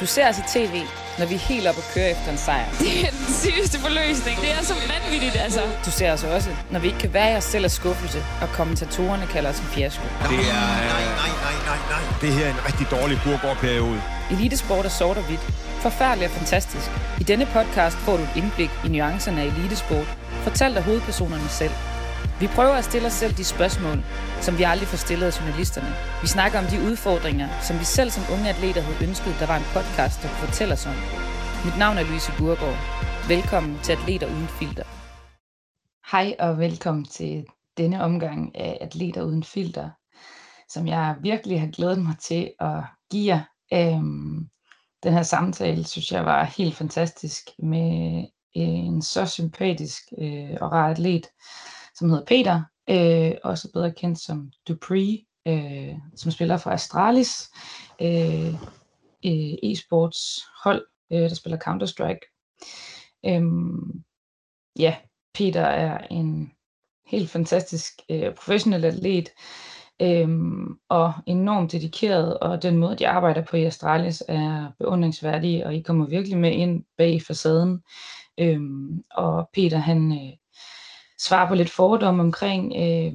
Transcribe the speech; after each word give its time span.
Du 0.00 0.06
ser 0.06 0.28
os 0.28 0.38
i 0.38 0.42
tv, 0.54 0.82
når 1.18 1.26
vi 1.26 1.34
er 1.34 1.38
helt 1.38 1.66
oppe 1.68 1.80
og 1.80 1.84
kører 1.94 2.06
efter 2.06 2.30
en 2.32 2.38
sejr. 2.38 2.64
Det 2.78 3.06
er 3.06 3.10
den 3.10 3.34
sygeste 3.42 3.78
forløsning. 3.78 4.40
Det 4.40 4.50
er 4.58 4.62
så 4.62 4.74
vanvittigt, 4.94 5.36
altså. 5.36 5.60
Du 5.86 5.90
ser 5.90 6.12
os 6.12 6.24
også, 6.24 6.50
når 6.70 6.80
vi 6.80 6.86
ikke 6.86 6.98
kan 6.98 7.12
være 7.14 7.32
i 7.32 7.36
os 7.36 7.44
selv 7.44 7.64
af 7.64 7.70
skuffelse, 7.70 8.24
og 8.42 8.48
kommentatorerne 8.48 9.26
kalder 9.26 9.50
os 9.50 9.58
en 9.58 9.66
fiasko. 9.66 10.02
Det 10.02 10.10
er... 10.22 10.28
Nej, 10.28 10.84
nej, 10.94 11.04
nej, 11.22 11.56
nej, 11.66 11.78
nej. 11.90 12.00
Det 12.20 12.32
her 12.32 12.46
er 12.46 12.50
en 12.50 12.64
rigtig 12.66 12.86
dårlig 12.90 13.20
burgårdperiode. 13.24 14.02
Elitesport 14.30 14.84
er 14.84 14.88
sort 14.88 15.16
og 15.16 15.22
hvidt. 15.22 15.40
Forfærdeligt 15.80 16.30
og 16.30 16.36
fantastisk. 16.36 16.90
I 17.20 17.24
denne 17.24 17.46
podcast 17.46 17.96
får 17.96 18.16
du 18.16 18.22
et 18.22 18.28
indblik 18.36 18.70
i 18.84 18.88
nuancerne 18.88 19.40
af 19.42 19.46
elitesport, 19.46 20.06
fortalt 20.42 20.76
af 20.76 20.82
hovedpersonerne 20.82 21.48
selv. 21.48 21.72
Vi 22.40 22.46
prøver 22.46 22.76
at 22.78 22.84
stille 22.84 23.06
os 23.06 23.12
selv 23.12 23.34
de 23.40 23.44
spørgsmål, 23.44 23.98
som 24.40 24.58
vi 24.58 24.62
aldrig 24.62 24.88
får 24.88 24.96
stillet 25.06 25.26
af 25.26 25.40
journalisterne. 25.40 25.92
Vi 26.22 26.28
snakker 26.36 26.58
om 26.58 26.68
de 26.72 26.78
udfordringer, 26.88 27.48
som 27.66 27.78
vi 27.82 27.84
selv 27.84 28.10
som 28.10 28.24
unge 28.34 28.48
atleter 28.54 28.82
havde 28.86 29.04
ønsket, 29.08 29.34
der 29.40 29.46
var 29.46 29.58
en 29.58 29.70
podcast, 29.76 30.16
der 30.22 30.28
kunne 30.28 30.46
fortælle 30.48 30.74
os 30.74 30.86
om. 30.92 30.96
Mit 31.66 31.78
navn 31.82 31.96
er 31.98 32.04
Louise 32.08 32.32
Burgård. 32.38 32.78
Velkommen 33.34 33.74
til 33.84 33.92
Atleter 33.92 34.26
Uden 34.34 34.50
Filter. 34.58 34.86
Hej 36.12 36.28
og 36.44 36.58
velkommen 36.58 37.04
til 37.18 37.46
denne 37.80 37.98
omgang 38.08 38.40
af 38.66 38.78
Atleter 38.80 39.22
Uden 39.22 39.44
Filter, 39.52 39.88
som 40.74 40.82
jeg 40.86 41.16
virkelig 41.20 41.60
har 41.60 41.70
glædet 41.76 42.00
mig 42.06 42.16
til 42.28 42.42
at 42.60 42.80
give 43.10 43.26
jer. 43.34 43.42
Øhm, 43.76 44.48
den 45.02 45.12
her 45.12 45.22
samtale 45.22 45.84
synes 45.84 46.12
jeg 46.12 46.24
var 46.24 46.44
helt 46.44 46.74
fantastisk 46.74 47.42
med 47.58 48.24
en 48.52 49.02
så 49.02 49.26
sympatisk 49.26 50.02
øh, 50.18 50.56
og 50.60 50.72
rar 50.72 50.90
atlet, 50.90 51.26
som 51.98 52.10
hedder 52.10 52.24
Peter, 52.24 52.62
øh, 52.90 53.32
også 53.44 53.72
bedre 53.72 53.92
kendt 53.92 54.18
som 54.18 54.52
Dupree, 54.68 55.24
øh, 55.48 55.94
som 56.16 56.30
spiller 56.30 56.56
for 56.56 56.70
Astralis, 56.70 57.50
øh, 58.02 58.54
øh, 59.26 59.54
e-sports 59.62 60.50
hold, 60.64 60.86
øh, 61.12 61.20
der 61.20 61.34
spiller 61.34 61.58
Counter-Strike. 61.58 62.44
Øhm, 63.26 64.02
ja, 64.78 64.96
Peter 65.34 65.62
er 65.62 66.06
en 66.10 66.52
helt 67.06 67.30
fantastisk 67.30 67.92
øh, 68.10 68.34
professionel 68.34 68.84
atlet, 68.84 69.28
øhm, 70.02 70.78
og 70.88 71.12
enormt 71.26 71.72
dedikeret, 71.72 72.38
og 72.38 72.62
den 72.62 72.76
måde, 72.76 72.96
de 72.96 73.08
arbejder 73.08 73.44
på 73.44 73.56
i 73.56 73.64
Astralis 73.64 74.22
er 74.28 74.72
beundringsværdig, 74.78 75.66
og 75.66 75.74
I 75.74 75.80
kommer 75.80 76.06
virkelig 76.06 76.38
med 76.38 76.52
ind 76.52 76.84
bag 76.98 77.22
facaden. 77.22 77.82
Øhm, 78.40 79.02
og 79.10 79.50
Peter, 79.52 79.78
han 79.78 80.12
øh, 80.12 80.36
svare 81.18 81.48
på 81.48 81.54
lidt 81.54 81.70
fordomme 81.70 82.22
omkring, 82.22 82.72
øh, 82.76 83.12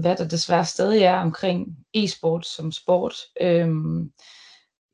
hvad 0.00 0.16
der 0.16 0.28
desværre 0.28 0.64
stadig 0.64 1.02
er 1.02 1.20
omkring 1.20 1.76
e-sport 1.94 2.46
som 2.46 2.72
sport. 2.72 3.14
Øh, 3.40 3.68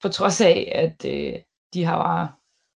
på 0.03 0.09
trods 0.09 0.41
af, 0.41 0.73
at 0.75 1.05
øh, 1.05 1.35
de 1.75 1.85
har 1.85 1.97
bare 1.97 2.29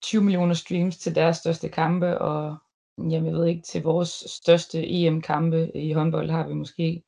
20 0.03 0.23
millioner 0.23 0.55
streams 0.55 0.99
til 0.99 1.15
deres 1.15 1.37
største 1.37 1.69
kampe, 1.69 2.19
og 2.19 2.57
jamen, 2.99 3.13
jeg 3.13 3.33
ved 3.33 3.47
ikke, 3.47 3.63
til 3.63 3.83
vores 3.83 4.25
største 4.43 4.89
EM-kampe 4.89 5.71
i 5.77 5.93
håndbold 5.93 6.31
har 6.31 6.49
vi 6.49 6.55
måske 6.55 7.03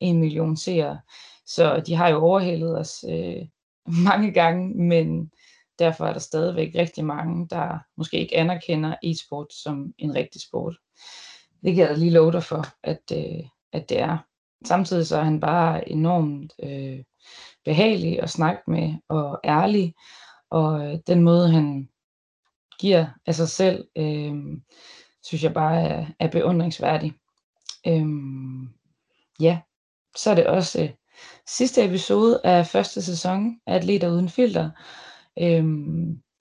en 0.00 0.20
million 0.20 0.56
seere. 0.56 1.00
Så 1.46 1.82
de 1.86 1.94
har 1.94 2.08
jo 2.08 2.18
overhældet 2.18 2.78
os 2.78 3.04
øh, 3.08 3.46
mange 4.06 4.32
gange, 4.32 4.74
men 4.74 5.30
derfor 5.78 6.06
er 6.06 6.12
der 6.12 6.20
stadigvæk 6.20 6.74
rigtig 6.74 7.04
mange, 7.04 7.48
der 7.48 7.78
måske 7.96 8.18
ikke 8.18 8.36
anerkender 8.36 8.94
e-sport 9.02 9.52
som 9.52 9.94
en 9.98 10.14
rigtig 10.14 10.40
sport. 10.42 10.76
Det 11.64 11.74
kan 11.74 11.78
jeg 11.82 11.88
da 11.88 11.94
lige 11.94 12.10
love 12.10 12.32
dig 12.32 12.42
for, 12.42 12.64
at, 12.82 13.00
øh, 13.12 13.44
at 13.72 13.88
det 13.88 14.00
er. 14.00 14.18
Samtidig 14.64 15.06
så 15.06 15.16
er 15.16 15.22
han 15.22 15.40
bare 15.40 15.88
enormt 15.88 16.52
øh, 16.62 17.04
behagelig 17.64 18.22
at 18.22 18.30
snakke 18.30 18.62
med 18.66 18.94
og 19.08 19.40
ærlig, 19.44 19.94
og 20.50 20.86
øh, 20.86 20.98
den 21.06 21.22
måde 21.22 21.50
han 21.50 21.88
giver 22.80 23.06
af 23.26 23.34
sig 23.34 23.48
selv, 23.48 23.88
øh, 23.96 24.34
synes 25.22 25.44
jeg 25.44 25.54
bare 25.54 25.82
er, 25.82 26.06
er 26.18 26.28
beundringsværdig. 26.30 27.12
Øh, 27.86 28.06
ja, 29.40 29.60
så 30.16 30.30
er 30.30 30.34
det 30.34 30.46
også 30.46 30.82
øh, 30.82 30.90
sidste 31.46 31.84
episode 31.84 32.40
af 32.44 32.66
første 32.66 33.02
sæson 33.02 33.60
af 33.66 33.74
Atleter 33.74 34.10
Uden 34.10 34.28
Filter. 34.28 34.70
Øh, 35.40 35.64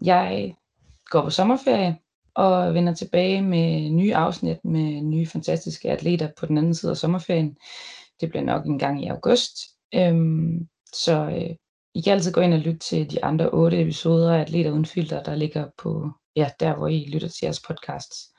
jeg 0.02 0.56
går 1.06 1.22
på 1.22 1.30
sommerferie, 1.30 1.98
og 2.40 2.74
vender 2.74 2.94
tilbage 2.94 3.42
med 3.42 3.90
nye 3.90 4.16
afsnit 4.16 4.66
med 4.66 5.02
nye 5.02 5.28
fantastiske 5.28 5.92
atleter 5.92 6.30
på 6.40 6.46
den 6.46 6.58
anden 6.58 6.74
side 6.74 6.92
af 6.92 6.98
sommerferien. 6.98 7.58
Det 8.22 8.30
bliver 8.30 8.44
nok 8.44 8.66
en 8.66 8.80
gang 8.80 9.04
i 9.04 9.08
august. 9.08 9.58
Øhm, 9.96 10.68
så 10.94 11.14
øh, 11.14 11.56
I 11.96 12.02
kan 12.02 12.14
altid 12.14 12.32
gå 12.32 12.42
ind 12.42 12.54
og 12.54 12.60
lytte 12.60 12.80
til 12.80 13.12
de 13.12 13.26
andre 13.26 13.50
otte 13.50 13.82
episoder 13.82 14.34
af 14.34 14.42
Atleter 14.42 14.72
Uden 14.72 14.86
Filter, 14.86 15.24
der 15.24 15.36
ligger 15.36 15.68
på, 15.78 16.12
ja, 16.36 16.50
der 16.60 16.76
hvor 16.76 16.88
I 16.88 17.06
lytter 17.14 17.28
til 17.28 17.40
jeres 17.46 17.62
podcasts. 17.68 18.30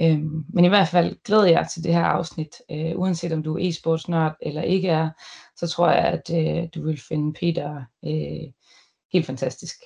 Øhm, 0.00 0.44
men 0.48 0.64
i 0.64 0.68
hvert 0.68 0.88
fald 0.88 1.16
glæder 1.24 1.46
jeg 1.46 1.68
til 1.74 1.84
det 1.84 1.94
her 1.94 2.04
afsnit. 2.04 2.56
Øh, 2.70 2.92
uanset 2.98 3.32
om 3.32 3.42
du 3.42 3.56
er 3.58 3.68
e-sportsnørd 3.68 4.36
eller 4.42 4.62
ikke 4.62 4.88
er, 4.88 5.10
så 5.56 5.66
tror 5.66 5.90
jeg, 5.90 6.04
at 6.04 6.30
øh, 6.34 6.68
du 6.74 6.86
vil 6.86 7.00
finde 7.08 7.32
Peter 7.32 7.84
øh, 8.04 8.52
helt 9.12 9.26
fantastisk. 9.26 9.76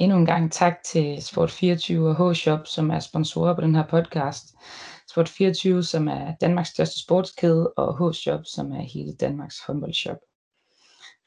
Endnu 0.00 0.16
en 0.16 0.26
gang 0.26 0.52
tak 0.52 0.82
til 0.84 1.16
Sport24 1.16 1.98
og 1.98 2.32
H-Shop, 2.32 2.66
som 2.66 2.90
er 2.90 3.00
sponsorer 3.00 3.54
på 3.54 3.60
den 3.60 3.74
her 3.74 3.86
podcast. 3.86 4.44
Sport24, 5.10 5.82
som 5.82 6.08
er 6.08 6.34
Danmarks 6.40 6.68
største 6.68 7.00
sportskæde, 7.00 7.72
og 7.76 8.10
H-Shop, 8.10 8.40
som 8.44 8.72
er 8.72 8.82
hele 8.82 9.16
Danmarks 9.16 9.60
håndboldshop. 9.66 10.16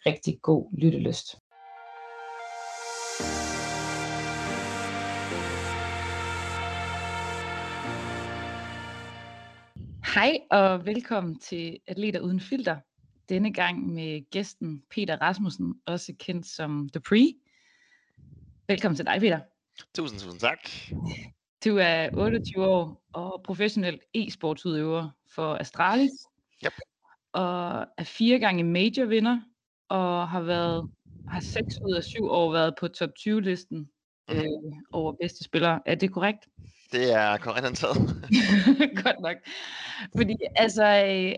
Rigtig 0.06 0.40
god 0.42 0.78
lyttelyst. 0.78 1.36
Hej 10.14 10.38
og 10.52 10.86
velkommen 10.86 11.40
til 11.40 11.80
Atleter 11.88 12.20
Uden 12.20 12.40
Filter. 12.40 12.78
Denne 13.30 13.54
gang 13.54 13.94
med 13.94 14.30
gæsten 14.30 14.84
Peter 14.96 15.18
Rasmussen, 15.22 15.74
også 15.86 16.14
kendt 16.20 16.46
som 16.46 16.90
The 16.94 17.02
Pre. 17.02 17.41
Velkommen 18.72 18.96
til 18.96 19.06
dig, 19.06 19.20
Peter. 19.20 19.40
Tusind, 19.96 20.20
tusind 20.20 20.40
tak. 20.40 20.60
Du 21.66 21.78
er 21.78 22.10
28 22.14 22.68
år 22.68 23.04
og 23.14 23.42
professionel 23.46 24.00
e-sportsudøver 24.18 25.10
for 25.36 25.56
Astralis. 25.56 26.12
Yep. 26.66 26.74
Og 27.34 27.86
er 27.98 28.04
fire 28.04 28.40
gange 28.40 28.64
major 28.64 29.06
vinder 29.06 29.42
og 29.90 30.30
har 30.30 30.42
været 30.42 30.90
har 31.28 31.40
seks 31.40 31.80
ud 31.86 31.96
af 31.96 32.04
syv 32.04 32.24
år 32.24 32.52
været 32.52 32.74
på 32.80 32.88
top 32.88 33.10
20 33.16 33.42
listen 33.42 33.90
mm. 34.30 34.36
øh, 34.36 34.48
over 34.92 35.14
bedste 35.22 35.44
spillere. 35.44 35.80
Er 35.86 35.96
det 35.96 36.14
korrekt? 36.14 36.48
Det 36.92 37.14
er 37.14 37.38
korrekt 37.38 37.66
antaget. 37.66 37.98
Godt 39.04 39.20
nok. 39.20 39.38
Fordi 40.18 40.36
altså, 40.56 40.86
øh, 40.86 41.36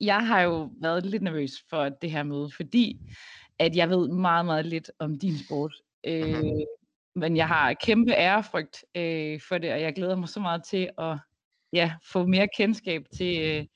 jeg 0.00 0.26
har 0.26 0.40
jo 0.40 0.70
været 0.80 1.06
lidt 1.06 1.22
nervøs 1.22 1.52
for 1.70 1.88
det 1.88 2.10
her 2.10 2.22
møde, 2.22 2.50
fordi 2.56 3.00
at 3.58 3.76
jeg 3.76 3.90
ved 3.90 4.08
meget, 4.08 4.46
meget 4.46 4.66
lidt 4.66 4.90
om 4.98 5.18
din 5.18 5.38
sport. 5.38 5.74
Øh, 6.06 6.28
mm-hmm. 6.28 6.60
Men 7.14 7.36
jeg 7.36 7.48
har 7.48 7.72
kæmpe 7.72 8.12
ærefrygt 8.12 8.84
øh, 8.94 9.40
for 9.48 9.58
det, 9.58 9.72
og 9.72 9.80
jeg 9.80 9.94
glæder 9.94 10.16
mig 10.16 10.28
så 10.28 10.40
meget 10.40 10.64
til 10.64 10.90
at 10.98 11.18
ja, 11.72 11.92
få 12.12 12.26
mere 12.26 12.48
kendskab 12.56 13.04
til, 13.16 13.42
øh, 13.42 13.66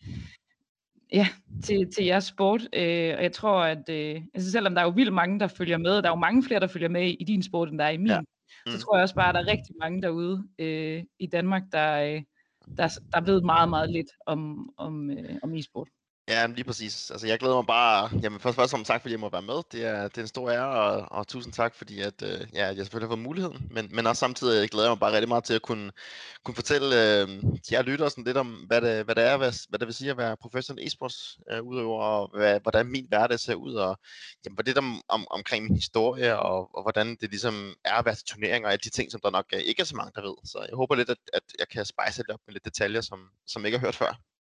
ja, 1.12 1.28
til, 1.65 1.92
til 1.94 2.04
jeres 2.04 2.25
sport. 2.25 2.62
Øh, 2.62 3.15
og 3.16 3.22
jeg 3.22 3.32
tror, 3.32 3.62
at 3.62 3.88
øh, 3.88 4.22
altså 4.34 4.50
selvom 4.50 4.75
der 4.75 4.81
er 4.81 4.86
jo 4.86 4.92
vildt 4.97 5.12
mange, 5.12 5.41
der 5.41 5.47
følger 5.47 5.78
med, 5.78 5.91
der 6.03 6.09
er 6.09 6.12
jo 6.12 6.15
mange 6.15 6.42
flere, 6.42 6.60
der 6.60 6.66
følger 6.66 6.88
med 6.88 7.16
i 7.20 7.25
din 7.25 7.42
sport, 7.42 7.70
end 7.70 7.78
der 7.78 7.84
er 7.84 7.91
i 7.91 7.97
min, 7.97 8.06
ja. 8.06 8.20
mm. 8.20 8.72
så 8.72 8.78
tror 8.78 8.97
jeg 8.97 9.03
også 9.03 9.15
bare, 9.15 9.28
at 9.28 9.34
der 9.34 9.41
er 9.41 9.53
rigtig 9.53 9.75
mange 9.81 10.03
derude 10.03 10.48
øh, 10.59 11.04
i 11.19 11.26
Danmark, 11.26 11.62
der, 11.72 12.03
øh, 12.03 12.22
der, 12.76 12.98
der 13.12 13.20
ved 13.20 13.42
meget, 13.42 13.69
meget 13.69 13.91
lidt 13.91 14.10
om, 14.26 14.70
om, 14.76 15.10
øh, 15.10 15.38
om 15.42 15.54
e-sport. 15.54 15.88
Ja, 16.28 16.47
lige 16.47 16.64
præcis. 16.64 17.10
Altså, 17.10 17.26
jeg 17.26 17.38
glæder 17.38 17.54
mig 17.54 17.66
bare... 17.66 18.10
Jamen, 18.22 18.41
først 18.41 18.59
og 18.59 18.70
fremmest 18.70 18.88
tak, 18.88 19.00
fordi 19.03 19.12
jeg 19.12 19.20
må 19.20 19.31
være 19.31 19.42
med. 19.42 19.62
Det 19.72 19.84
er, 19.84 20.03
det 20.03 20.19
er 20.19 20.22
en 20.22 20.28
stor 20.28 20.50
ære, 20.50 20.69
og, 20.69 21.19
og 21.19 21.28
tusind 21.28 21.53
tak, 21.53 21.75
fordi 21.75 22.00
at, 22.00 22.22
øh, 22.22 22.47
ja, 22.54 22.66
jeg 22.66 22.76
selvfølgelig 22.76 23.09
har 23.09 23.16
fået 23.16 23.24
muligheden. 23.24 23.68
Men, 23.71 23.89
men 23.92 24.06
også 24.06 24.21
samtidig 24.21 24.62
øh, 24.62 24.68
glæder 24.71 24.86
jeg 24.86 24.91
mig 24.91 25.01
bare 25.01 25.12
rigtig 25.12 25.28
meget 25.28 25.45
til 25.45 25.54
at 25.54 25.62
kunne, 25.62 25.92
kunne 26.45 26.54
fortælle 26.54 26.86
øh, 26.86 27.28
jer 27.72 27.83
lytter 27.83 28.09
sådan 28.09 28.24
lidt 28.24 28.36
om, 28.36 28.47
hvad 28.66 28.80
det, 28.80 29.04
hvad 29.04 29.15
det 29.15 29.24
er, 29.24 29.36
hvad, 29.36 29.53
hvad 29.68 29.78
det 29.78 29.86
vil 29.86 29.95
sige 29.95 30.10
at 30.10 30.16
være 30.16 30.36
professionel 30.36 30.86
e-sports 30.86 31.39
øh, 31.53 31.62
udøver, 31.62 32.03
og 32.03 32.30
hvad, 32.36 32.60
hvordan 32.60 32.86
min 32.86 33.06
hverdag 33.09 33.39
ser 33.41 33.54
ud, 33.54 33.74
og 33.74 33.98
jamen, 34.45 34.56
det 34.56 34.78
om, 34.78 35.03
om, 35.09 35.27
omkring 35.30 35.65
min 35.65 35.74
historie, 35.74 36.39
og, 36.39 36.74
og 36.74 36.83
hvordan 36.83 37.16
det 37.21 37.30
ligesom 37.30 37.74
er 37.84 37.95
at 37.95 38.04
være 38.04 38.15
til 38.15 38.27
turneringer, 38.27 38.68
og 38.68 38.72
alle 38.72 38.83
de 38.84 38.91
ting, 38.91 39.12
som 39.12 39.21
der 39.21 39.30
nok 39.30 39.47
øh, 39.54 39.60
ikke 39.60 39.80
er 39.80 39.86
så 39.86 39.97
mange, 39.97 40.12
der 40.15 40.22
ved. 40.22 40.36
Så 40.45 40.59
jeg 40.68 40.77
håber 40.77 40.95
lidt, 40.95 41.10
at, 41.10 41.18
at 41.33 41.42
jeg 41.59 41.68
kan 41.68 41.84
spice 41.84 42.22
det 42.22 42.30
op 42.30 42.41
med 42.47 42.53
lidt 42.53 42.65
detaljer, 42.65 43.01
som, 43.01 43.21
som 43.47 43.65
ikke 43.65 43.78
har 43.78 43.86
hørt 43.86 43.95
før. 43.95 44.35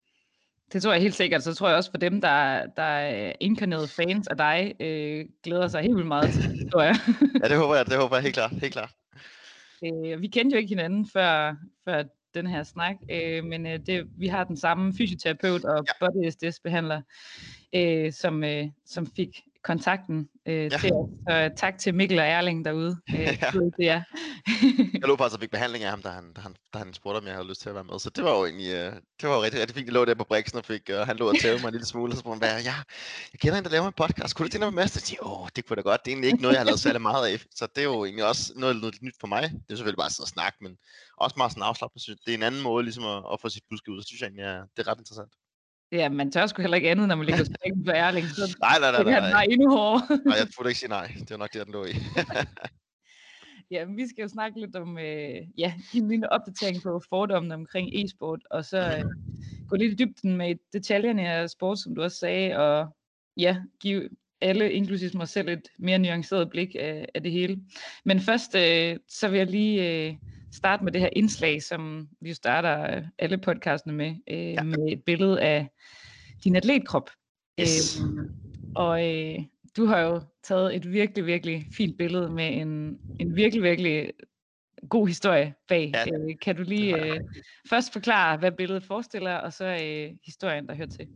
Det 0.74 0.82
tror 0.82 0.92
jeg 0.92 1.02
helt 1.02 1.14
sikkert. 1.14 1.42
Så 1.42 1.54
tror 1.54 1.68
jeg 1.68 1.76
også 1.76 1.90
for 1.90 1.98
dem, 1.98 2.20
der, 2.20 2.66
der 2.76 2.82
er 2.82 3.32
inkarnerede 3.40 3.88
fans 3.88 4.28
af 4.28 4.36
dig, 4.36 4.74
øh, 4.80 5.26
glæder 5.42 5.68
sig 5.68 5.82
helt 5.82 5.94
vildt 5.94 6.08
meget 6.08 6.32
til 6.32 6.70
tror 6.70 6.82
jeg. 6.82 6.96
ja, 7.42 7.48
det 7.48 7.56
håber 7.56 7.74
jeg. 7.76 7.86
Det 7.86 7.96
håber 7.96 8.16
jeg 8.16 8.22
helt 8.22 8.34
klart. 8.34 8.50
Helt 8.50 8.72
klart. 8.72 8.90
Øh, 9.84 10.22
vi 10.22 10.26
kendte 10.26 10.54
jo 10.54 10.58
ikke 10.58 10.68
hinanden 10.68 11.08
før, 11.12 11.56
før 11.84 12.02
den 12.34 12.46
her 12.46 12.62
snak, 12.62 12.96
øh, 13.10 13.44
men 13.44 13.66
øh, 13.66 13.78
det, 13.86 14.06
vi 14.18 14.26
har 14.26 14.44
den 14.44 14.56
samme 14.56 14.94
fysioterapeut 14.98 15.64
og 15.64 15.84
ja. 15.88 16.06
body 16.06 16.30
SDS 16.30 16.60
behandler, 16.60 17.02
øh, 17.74 18.12
som, 18.12 18.44
øh, 18.44 18.66
som 18.86 19.06
fik 19.16 19.40
kontakten 19.64 20.28
øh, 20.46 20.54
ja. 20.54 20.68
til 20.68 20.92
os. 20.92 21.08
Så 21.28 21.50
tak 21.56 21.78
til 21.78 21.94
Mikkel 21.94 22.18
og 22.18 22.26
Erling 22.26 22.64
derude. 22.64 22.96
Øh, 23.14 23.20
ja. 23.20 23.50
det 23.78 23.88
er. 23.88 24.02
jeg 25.00 25.08
lå 25.08 25.16
faktisk 25.16 25.34
og 25.34 25.40
fik 25.40 25.50
behandling 25.50 25.84
af 25.84 25.90
ham, 25.90 26.02
da 26.02 26.08
han, 26.08 26.32
da, 26.32 26.40
han, 26.40 26.54
da 26.74 26.78
han 26.78 26.94
spurgte, 26.94 27.18
om 27.18 27.26
jeg 27.26 27.34
havde 27.34 27.48
lyst 27.48 27.60
til 27.60 27.68
at 27.68 27.74
være 27.74 27.84
med. 27.84 27.98
Så 27.98 28.10
det 28.10 28.24
var 28.24 28.38
jo 28.38 28.44
egentlig 28.44 28.72
øh, 28.72 28.92
det 29.20 29.28
var 29.28 29.36
jo 29.36 29.42
rigtig, 29.42 29.60
rigtig 29.60 29.74
fint. 29.76 29.86
Jeg 29.86 29.94
lå 29.94 30.04
der 30.04 30.14
på 30.14 30.24
Brixen 30.24 30.58
og 30.58 30.64
fik, 30.64 30.90
øh, 30.90 30.96
han 30.96 31.16
lå 31.16 31.28
og 31.28 31.34
tæve 31.40 31.58
mig 31.58 31.68
en 31.68 31.74
lille 31.74 31.86
smule. 31.86 32.12
Og 32.12 32.16
så 32.16 32.20
spurgte 32.20 32.46
han, 32.46 32.64
ja, 32.64 32.74
jeg 33.32 33.40
kender 33.40 33.58
en, 33.58 33.64
der 33.64 33.70
laver 33.70 33.86
en 33.86 33.92
podcast. 33.92 34.34
Kunne 34.34 34.46
du 34.46 34.50
tænke 34.50 34.64
dig 34.64 34.74
med? 34.74 34.88
Så 34.88 35.00
jeg 35.12 35.18
åh, 35.22 35.48
det 35.56 35.66
kunne 35.66 35.76
da 35.76 35.80
godt. 35.80 36.04
Det 36.04 36.10
er 36.10 36.14
egentlig 36.14 36.30
ikke 36.30 36.42
noget, 36.42 36.54
jeg 36.54 36.60
har 36.60 36.66
lavet 36.66 36.80
særlig 36.80 37.02
meget 37.02 37.26
af. 37.28 37.38
Så 37.54 37.66
det 37.74 37.80
er 37.80 37.84
jo 37.84 38.04
egentlig 38.04 38.24
også 38.24 38.52
noget, 38.56 38.76
noget 38.76 39.02
nyt 39.02 39.16
for 39.20 39.26
mig. 39.26 39.42
Det 39.42 39.70
er 39.70 39.76
selvfølgelig 39.76 40.02
bare 40.02 40.06
at 40.06 40.12
sidde 40.12 40.24
og 40.24 40.34
snakke, 40.36 40.58
men 40.64 40.72
også 41.16 41.34
meget 41.36 41.52
sådan 41.52 41.62
afslappet. 41.62 42.02
Det 42.24 42.30
er 42.32 42.38
en 42.38 42.42
anden 42.42 42.62
måde 42.62 42.82
ligesom 42.84 43.04
at, 43.04 43.22
at 43.32 43.40
få 43.40 43.48
sit 43.48 43.64
budskab 43.70 43.92
ud. 43.92 44.02
Så 44.02 44.06
synes 44.08 44.20
jeg 44.20 44.26
egentlig, 44.26 44.42
ja, 44.42 44.56
det 44.74 44.78
er 44.82 44.88
ret 44.90 44.98
interessant. 44.98 45.32
Ja, 45.94 46.08
man 46.08 46.30
tør 46.30 46.46
sgu 46.46 46.62
heller 46.62 46.76
ikke 46.76 46.90
andet, 46.90 47.08
når 47.08 47.14
man 47.14 47.26
ligger 47.26 47.44
på 47.84 47.90
Erling. 47.90 48.26
Så 48.26 48.56
nej, 48.60 48.78
nej, 48.80 48.90
nej. 48.92 49.02
nej, 49.02 49.30
nej. 49.30 49.44
Det 49.44 49.52
endnu 49.52 49.70
hårdere. 49.70 50.20
nej, 50.24 50.36
jeg 50.36 50.46
burde 50.56 50.68
ikke 50.68 50.78
sige 50.78 50.88
nej. 50.88 51.06
Det 51.18 51.30
var 51.30 51.36
nok 51.36 51.52
det, 51.52 51.66
den 51.66 51.72
lå 51.72 51.84
i. 51.84 51.92
ja, 53.74 53.84
vi 53.84 54.08
skal 54.08 54.22
jo 54.22 54.28
snakke 54.28 54.60
lidt 54.60 54.76
om, 54.76 54.98
øh, 54.98 55.36
ja, 55.58 55.74
give 55.92 56.08
lille 56.08 56.32
opdatering 56.32 56.82
på 56.82 57.02
fordommene 57.08 57.54
omkring 57.54 57.88
e-sport, 57.94 58.40
og 58.50 58.64
så 58.64 58.78
øh, 58.78 59.04
gå 59.68 59.76
lidt 59.76 60.00
i 60.00 60.04
dybden 60.04 60.36
med 60.36 60.54
detaljerne 60.72 61.28
af 61.28 61.50
sport, 61.50 61.78
som 61.78 61.94
du 61.94 62.02
også 62.02 62.18
sagde, 62.18 62.56
og 62.56 62.96
ja, 63.36 63.56
give 63.80 64.08
alle, 64.40 64.72
inklusive 64.72 65.10
mig 65.14 65.28
selv, 65.28 65.48
et 65.48 65.68
mere 65.78 65.98
nuanceret 65.98 66.50
blik 66.50 66.76
af, 66.78 67.06
af 67.14 67.22
det 67.22 67.32
hele. 67.32 67.60
Men 68.04 68.20
først, 68.20 68.56
øh, 68.56 68.96
så 69.08 69.28
vil 69.28 69.38
jeg 69.38 69.46
lige 69.46 70.06
øh, 70.08 70.14
starte 70.54 70.84
med 70.84 70.92
det 70.92 71.00
her 71.00 71.08
indslag, 71.12 71.62
som 71.62 72.08
vi 72.20 72.34
starter 72.34 72.96
øh, 72.96 73.02
alle 73.18 73.38
podcastene 73.38 73.92
med, 73.92 74.14
øh, 74.28 74.52
ja. 74.52 74.62
med 74.62 74.92
et 74.92 75.02
billede 75.04 75.40
af 75.40 75.68
din 76.44 76.56
atletkrop. 76.56 77.10
Yes. 77.60 78.00
Øh, 78.00 78.24
og 78.74 79.08
øh, 79.08 79.38
du 79.76 79.86
har 79.86 80.00
jo 80.00 80.20
taget 80.42 80.76
et 80.76 80.92
virkelig, 80.92 81.26
virkelig 81.26 81.66
fint 81.76 81.98
billede 81.98 82.30
med 82.30 82.48
en, 82.52 82.98
en 83.20 83.36
virkelig, 83.36 83.62
virkelig 83.62 84.12
god 84.88 85.08
historie 85.08 85.54
bag. 85.68 85.92
Ja, 85.94 86.18
øh, 86.18 86.34
kan 86.42 86.56
du 86.56 86.62
lige 86.62 87.04
øh, 87.04 87.20
først 87.70 87.92
forklare, 87.92 88.36
hvad 88.36 88.52
billedet 88.52 88.84
forestiller, 88.84 89.34
og 89.34 89.52
så 89.52 89.64
øh, 89.64 90.16
historien, 90.26 90.68
der 90.68 90.74
hører 90.74 90.88
til? 90.88 91.08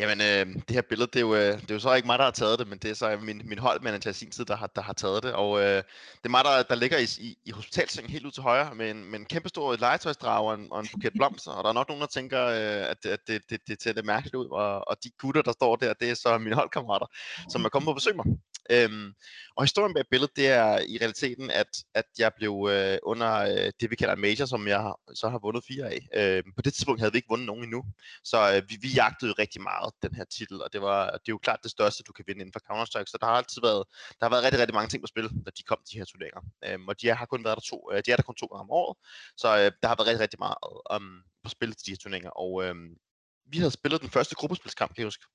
Jamen, 0.00 0.20
øh, 0.20 0.54
det 0.68 0.74
her 0.76 0.82
billede, 0.82 1.06
det 1.06 1.16
er, 1.16 1.20
jo, 1.20 1.34
øh, 1.34 1.60
det 1.60 1.70
er 1.70 1.74
jo 1.74 1.78
så 1.80 1.94
ikke 1.94 2.06
mig, 2.06 2.18
der 2.18 2.24
har 2.24 2.30
taget 2.30 2.58
det, 2.58 2.68
men 2.68 2.78
det 2.78 2.90
er 2.90 2.94
så 2.94 3.18
min, 3.22 3.42
min 3.44 3.58
holdmanager 3.58 4.10
i 4.10 4.12
sin 4.12 4.30
tid, 4.30 4.44
der 4.44 4.56
har, 4.56 4.66
der 4.66 4.82
har 4.82 4.92
taget 4.92 5.22
det. 5.22 5.32
Og 5.32 5.60
øh, 5.60 5.76
det 6.20 6.24
er 6.24 6.28
mig, 6.28 6.44
der, 6.44 6.62
der 6.62 6.74
ligger 6.74 6.98
i, 6.98 7.06
i, 7.18 7.38
i 7.44 7.50
hospitalsengen 7.50 8.12
helt 8.12 8.26
ud 8.26 8.30
til 8.30 8.42
højre 8.42 8.74
med 8.74 8.90
en, 8.90 9.10
med 9.10 9.18
en 9.18 9.26
kæmpe 9.26 9.48
stor 9.48 9.76
legetøjsdrag 9.76 10.44
og 10.46 10.54
en, 10.54 10.68
og 10.70 10.80
en 10.80 10.88
buket 10.92 11.12
blomster. 11.12 11.50
Og 11.50 11.64
der 11.64 11.70
er 11.70 11.74
nok 11.74 11.88
nogen, 11.88 12.00
der 12.00 12.06
tænker, 12.06 12.46
øh, 12.46 12.90
at, 12.90 13.06
at 13.06 13.20
det, 13.26 13.42
det, 13.50 13.60
det 13.68 13.82
ser 13.82 13.92
lidt 13.92 14.06
mærkeligt 14.06 14.34
ud. 14.34 14.46
Og, 14.46 14.88
og 14.88 14.96
de 15.04 15.10
gutter, 15.18 15.42
der 15.42 15.52
står 15.52 15.76
der, 15.76 15.92
det 15.92 16.10
er 16.10 16.14
så 16.14 16.38
mine 16.38 16.54
holdkammerater, 16.54 17.06
som 17.48 17.64
er 17.64 17.68
kommet 17.68 17.86
på 17.86 17.94
besøg 17.94 18.16
mig. 18.16 18.26
Øhm, 18.70 19.12
og 19.56 19.64
historien 19.64 19.94
bag 19.94 20.04
billedet, 20.10 20.36
det 20.36 20.48
er 20.48 20.78
i 20.78 20.98
realiteten, 21.00 21.50
at, 21.50 21.84
at 21.94 22.04
jeg 22.18 22.32
blev 22.36 22.68
øh, 22.70 22.98
under 23.02 23.32
øh, 23.36 23.72
det, 23.80 23.90
vi 23.90 23.96
kalder 23.96 24.14
en 24.14 24.20
major, 24.20 24.46
som 24.46 24.68
jeg 24.68 24.94
så 25.14 25.28
har 25.28 25.38
vundet 25.38 25.64
fire 25.68 25.86
af. 25.94 26.00
Øh, 26.14 26.42
på 26.56 26.62
det 26.62 26.74
tidspunkt 26.74 27.00
havde 27.00 27.12
vi 27.12 27.18
ikke 27.18 27.28
vundet 27.28 27.46
nogen 27.46 27.64
endnu. 27.64 27.84
Så 28.24 28.38
øh, 28.54 28.62
vi, 28.70 28.78
vi 28.82 28.88
jagtede 28.88 29.32
rigtig 29.32 29.62
meget 29.62 29.94
den 30.02 30.14
her 30.14 30.24
titel, 30.24 30.62
og 30.62 30.72
det, 30.72 30.82
var, 30.82 31.04
det 31.04 31.28
er 31.28 31.36
jo 31.36 31.38
klart 31.38 31.60
det 31.62 31.70
største, 31.70 32.02
du 32.02 32.12
kan 32.12 32.24
vinde 32.28 32.40
inden 32.40 32.52
for 32.52 32.60
Counter-Strike. 32.68 33.10
Så 33.10 33.18
der 33.20 33.26
har 33.26 33.32
altid 33.32 33.62
været, 33.62 33.84
der 34.18 34.26
har 34.26 34.30
været 34.30 34.44
rigtig, 34.44 34.60
rigtig 34.60 34.74
mange 34.74 34.88
ting 34.88 35.02
på 35.02 35.06
spil, 35.06 35.28
når 35.44 35.52
de 35.58 35.62
kom 35.62 35.78
de 35.92 35.98
her 35.98 36.04
turneringer. 36.04 36.42
Øh, 36.64 36.78
og 36.88 37.00
de 37.00 37.08
har 37.08 37.26
kun 37.26 37.44
været 37.44 37.56
der 37.56 37.66
to, 37.70 37.90
øh, 37.92 38.02
de 38.06 38.12
er 38.12 38.16
der 38.16 38.22
kun 38.22 38.34
to 38.34 38.46
gange 38.46 38.60
om 38.60 38.70
året, 38.70 38.96
så 39.36 39.48
øh, 39.60 39.72
der 39.82 39.88
har 39.88 39.96
været 39.96 40.08
rigtig, 40.08 40.22
rigtig 40.22 40.38
meget 40.38 40.56
om, 40.86 41.22
på 41.44 41.50
spil 41.50 41.72
til 41.72 41.86
de 41.86 41.90
her 41.90 41.96
turneringer. 41.96 42.30
Og 42.30 42.64
øh, 42.64 42.74
vi 43.52 43.58
havde 43.58 43.70
spillet 43.70 44.00
den 44.00 44.10
første 44.10 44.34
gruppespilskamp, 44.34 44.94
kan 44.94 45.00
jeg 45.02 45.06
huske, 45.06 45.26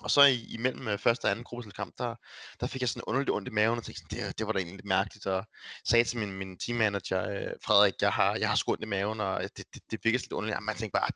og 0.00 0.10
så 0.10 0.22
i, 0.22 0.46
imellem 0.48 0.88
øh, 0.88 0.98
første 0.98 1.24
og 1.24 1.30
anden 1.30 1.44
gruppespilkamp, 1.44 1.94
der, 1.98 2.14
der 2.60 2.66
fik 2.66 2.80
jeg 2.80 2.88
sådan 2.88 3.02
underligt 3.06 3.30
ondt 3.30 3.48
i 3.48 3.50
maven, 3.50 3.78
og 3.78 3.84
tænkte 3.84 4.02
sådan, 4.02 4.26
det, 4.26 4.38
det 4.38 4.46
var 4.46 4.52
da 4.52 4.58
egentlig 4.58 4.76
lidt 4.76 4.86
mærkeligt, 4.86 5.26
og 5.26 5.46
sagde 5.84 6.04
til 6.04 6.18
min, 6.18 6.32
min 6.32 6.58
teammanager, 6.58 7.22
øh, 7.30 7.52
Frederik, 7.66 7.94
jeg 8.00 8.12
har, 8.12 8.36
jeg 8.36 8.48
har 8.48 8.56
sgu 8.56 8.72
ondt 8.72 8.84
i 8.84 8.86
maven, 8.86 9.20
og 9.20 9.42
det, 9.42 9.64
det, 9.74 9.82
det 9.90 10.00
virkede 10.04 10.22
lidt 10.22 10.32
underligt, 10.32 10.56
og 10.56 10.62
man 10.62 10.76
tænkte 10.76 10.98
bare, 11.00 11.10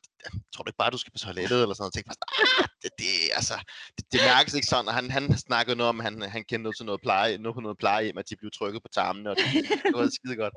tror 0.52 0.62
du 0.62 0.68
ikke 0.68 0.82
bare, 0.82 0.90
du 0.90 0.98
skal 0.98 1.12
på 1.12 1.18
toilettet, 1.18 1.62
eller 1.62 1.74
sådan 1.74 1.82
noget, 1.82 1.92
og 1.92 1.94
tænkte 1.94 2.10
bare, 2.12 2.30
ah, 2.40 2.68
det, 2.82 2.90
det, 2.98 3.12
altså, 3.38 3.56
det, 3.96 4.04
det 4.12 4.20
mærkes 4.32 4.54
ikke 4.54 4.66
sådan, 4.66 4.88
og 4.88 4.94
han, 4.94 5.10
han 5.10 5.38
snakkede 5.38 5.76
noget 5.76 5.88
om, 5.88 6.00
han, 6.00 6.22
han 6.22 6.44
kendte 6.44 6.62
noget 6.62 6.76
til 6.76 6.86
noget 6.86 7.00
pleje, 7.00 7.38
noget 7.38 7.54
på 7.54 7.60
noget 7.60 7.78
plejehjem, 7.78 8.18
at 8.18 8.30
de 8.30 8.36
blev 8.36 8.50
trykket 8.58 8.82
på 8.82 8.88
tarmene, 8.94 9.30
og 9.30 9.36
det, 9.36 9.46
det 9.84 9.94
var 9.94 10.08
skide 10.18 10.36
godt. 10.36 10.54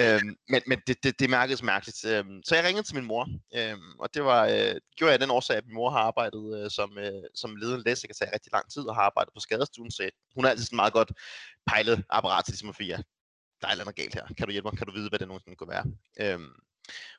øhm, 0.00 0.36
men 0.52 0.60
men 0.66 0.78
det, 0.86 0.96
det, 1.02 1.20
det 1.20 1.30
mærkedes 1.30 1.62
mærkeligt. 1.62 2.04
Øhm, 2.04 2.42
så 2.46 2.54
jeg 2.54 2.64
ringede 2.64 2.86
til 2.86 2.94
min 2.94 3.04
mor, 3.12 3.24
øhm, 3.58 3.90
og 3.98 4.08
det 4.14 4.22
var, 4.24 4.42
øh, 4.46 4.74
gjorde 4.96 5.12
jeg 5.12 5.20
den 5.20 5.30
årsag, 5.30 5.56
at 5.56 5.66
min 5.66 5.74
mor 5.74 5.90
har 5.90 6.02
arbejdet 6.10 6.44
øh, 6.58 6.70
som, 6.70 6.98
øh, 6.98 7.22
som 7.34 7.56
ledende 7.56 7.84
lægesekretær 7.84 8.26
rigtig 8.34 8.52
lang 8.52 8.72
tid, 8.72 8.82
og 8.82 8.94
har 8.94 9.02
arbejdet 9.02 9.32
på 9.34 9.40
skadestuen, 9.40 9.90
så 9.90 10.10
hun 10.34 10.44
er 10.44 10.50
altid 10.50 10.64
sådan 10.64 10.76
meget 10.76 10.92
godt 10.92 11.12
pejlet 11.66 12.04
apparat 12.10 12.44
til 12.44 12.52
ligesom 12.52 12.68
at 12.68 12.76
sige, 12.76 13.04
der 13.60 13.68
er 13.68 13.76
noget 13.76 13.96
galt 13.96 14.14
her. 14.14 14.26
Kan 14.36 14.46
du 14.46 14.52
hjælpe 14.52 14.68
mig? 14.68 14.78
Kan 14.78 14.86
du 14.86 14.92
vide, 14.92 15.08
hvad 15.08 15.18
det 15.18 15.28
nogensinde 15.28 15.56
kunne 15.56 15.74
være? 15.76 15.86
Øhm, 16.20 16.52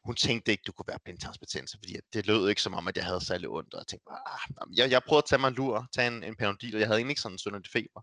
hun 0.04 0.16
tænkte 0.16 0.52
ikke, 0.52 0.64
du 0.68 0.72
kunne 0.72 0.88
være 0.88 1.00
blindtarmsbetændelse, 1.04 1.78
fordi 1.78 1.96
det 2.14 2.28
lød 2.28 2.50
ikke 2.50 2.62
som 2.62 2.74
om, 2.74 2.88
at 2.88 2.98
jeg 2.98 3.06
havde 3.06 3.26
særlig 3.26 3.50
ondt, 3.50 3.74
og 3.74 3.80
jeg 3.80 3.88
tænkte 3.88 4.06
bare, 4.10 4.22
ah, 4.34 4.78
jeg, 4.78 4.92
jeg 4.92 5.04
prøvede 5.04 5.24
at 5.24 5.30
tage 5.30 5.40
mig 5.40 5.48
en 5.48 5.54
lur, 5.54 5.88
tage 5.96 6.08
en, 6.08 6.24
en 6.24 6.36
panodil, 6.36 6.76
og 6.76 6.80
jeg 6.80 6.88
havde 6.88 6.98
egentlig 6.98 7.12
ikke 7.12 7.22
sådan 7.22 7.34
en 7.34 7.40
sønderlig 7.40 7.72
feber. 7.72 8.02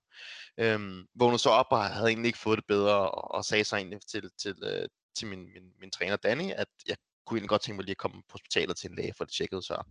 Øhm, 0.58 1.06
vågnede 1.14 1.38
så 1.38 1.50
op, 1.50 1.66
og 1.70 1.84
havde 1.84 2.08
egentlig 2.08 2.28
ikke 2.28 2.38
fået 2.38 2.56
det 2.56 2.66
bedre, 2.68 3.10
og, 3.10 3.34
og 3.34 3.44
sagde 3.44 3.64
så 3.64 3.76
egentlig 3.76 4.00
til, 4.10 4.30
til, 4.38 4.54
øh, 4.62 4.88
til 5.16 5.26
min, 5.28 5.38
min, 5.38 5.72
min 5.80 5.90
træner 5.90 6.16
Danny, 6.16 6.52
at 6.52 6.68
jeg 6.86 6.96
kunne 7.26 7.36
egentlig 7.36 7.48
godt 7.48 7.62
tænke 7.62 7.76
mig 7.76 7.84
lige 7.84 7.98
at 7.98 8.04
komme 8.04 8.22
på 8.22 8.32
hospitalet 8.32 8.76
til 8.76 8.90
en 8.90 8.96
læge 8.96 9.14
for 9.16 9.24
det 9.24 9.34
tjekkede 9.34 9.62
så 9.62 9.82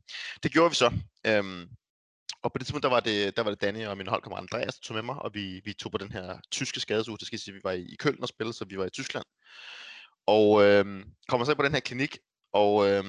det 0.43 0.51
gjorde 0.51 0.69
vi 0.69 0.75
så. 0.75 0.91
Øhm, 1.27 1.69
og 2.43 2.51
på 2.51 2.57
det 2.57 2.67
tidspunkt, 2.67 2.83
der 2.83 2.89
var 2.89 2.99
det, 2.99 3.37
der 3.37 3.43
var 3.43 3.49
det 3.49 3.61
Danny 3.61 3.85
og 3.85 3.97
min 3.97 4.07
holdkammerat 4.07 4.41
Andreas, 4.41 4.75
der 4.75 4.81
tog 4.83 4.95
med 4.95 5.03
mig, 5.03 5.15
og 5.15 5.33
vi, 5.33 5.61
vi 5.65 5.73
tog 5.73 5.91
på 5.91 5.97
den 5.97 6.11
her 6.11 6.39
tyske 6.51 6.79
skadesuge. 6.79 7.17
Det 7.17 7.27
skal 7.27 7.39
sige, 7.39 7.51
at 7.51 7.55
vi 7.55 7.61
var 7.63 7.71
i, 7.71 7.81
i 7.81 7.95
Køln 7.95 8.21
og 8.21 8.27
spillede, 8.27 8.57
så 8.57 8.65
vi 8.65 8.77
var 8.77 8.85
i 8.85 8.89
Tyskland. 8.89 9.25
Og 10.27 10.63
øh, 10.63 11.05
kommer 11.27 11.45
så 11.45 11.55
på 11.55 11.63
den 11.63 11.73
her 11.73 11.79
klinik, 11.79 12.17
og 12.53 12.89
øh, 12.89 13.03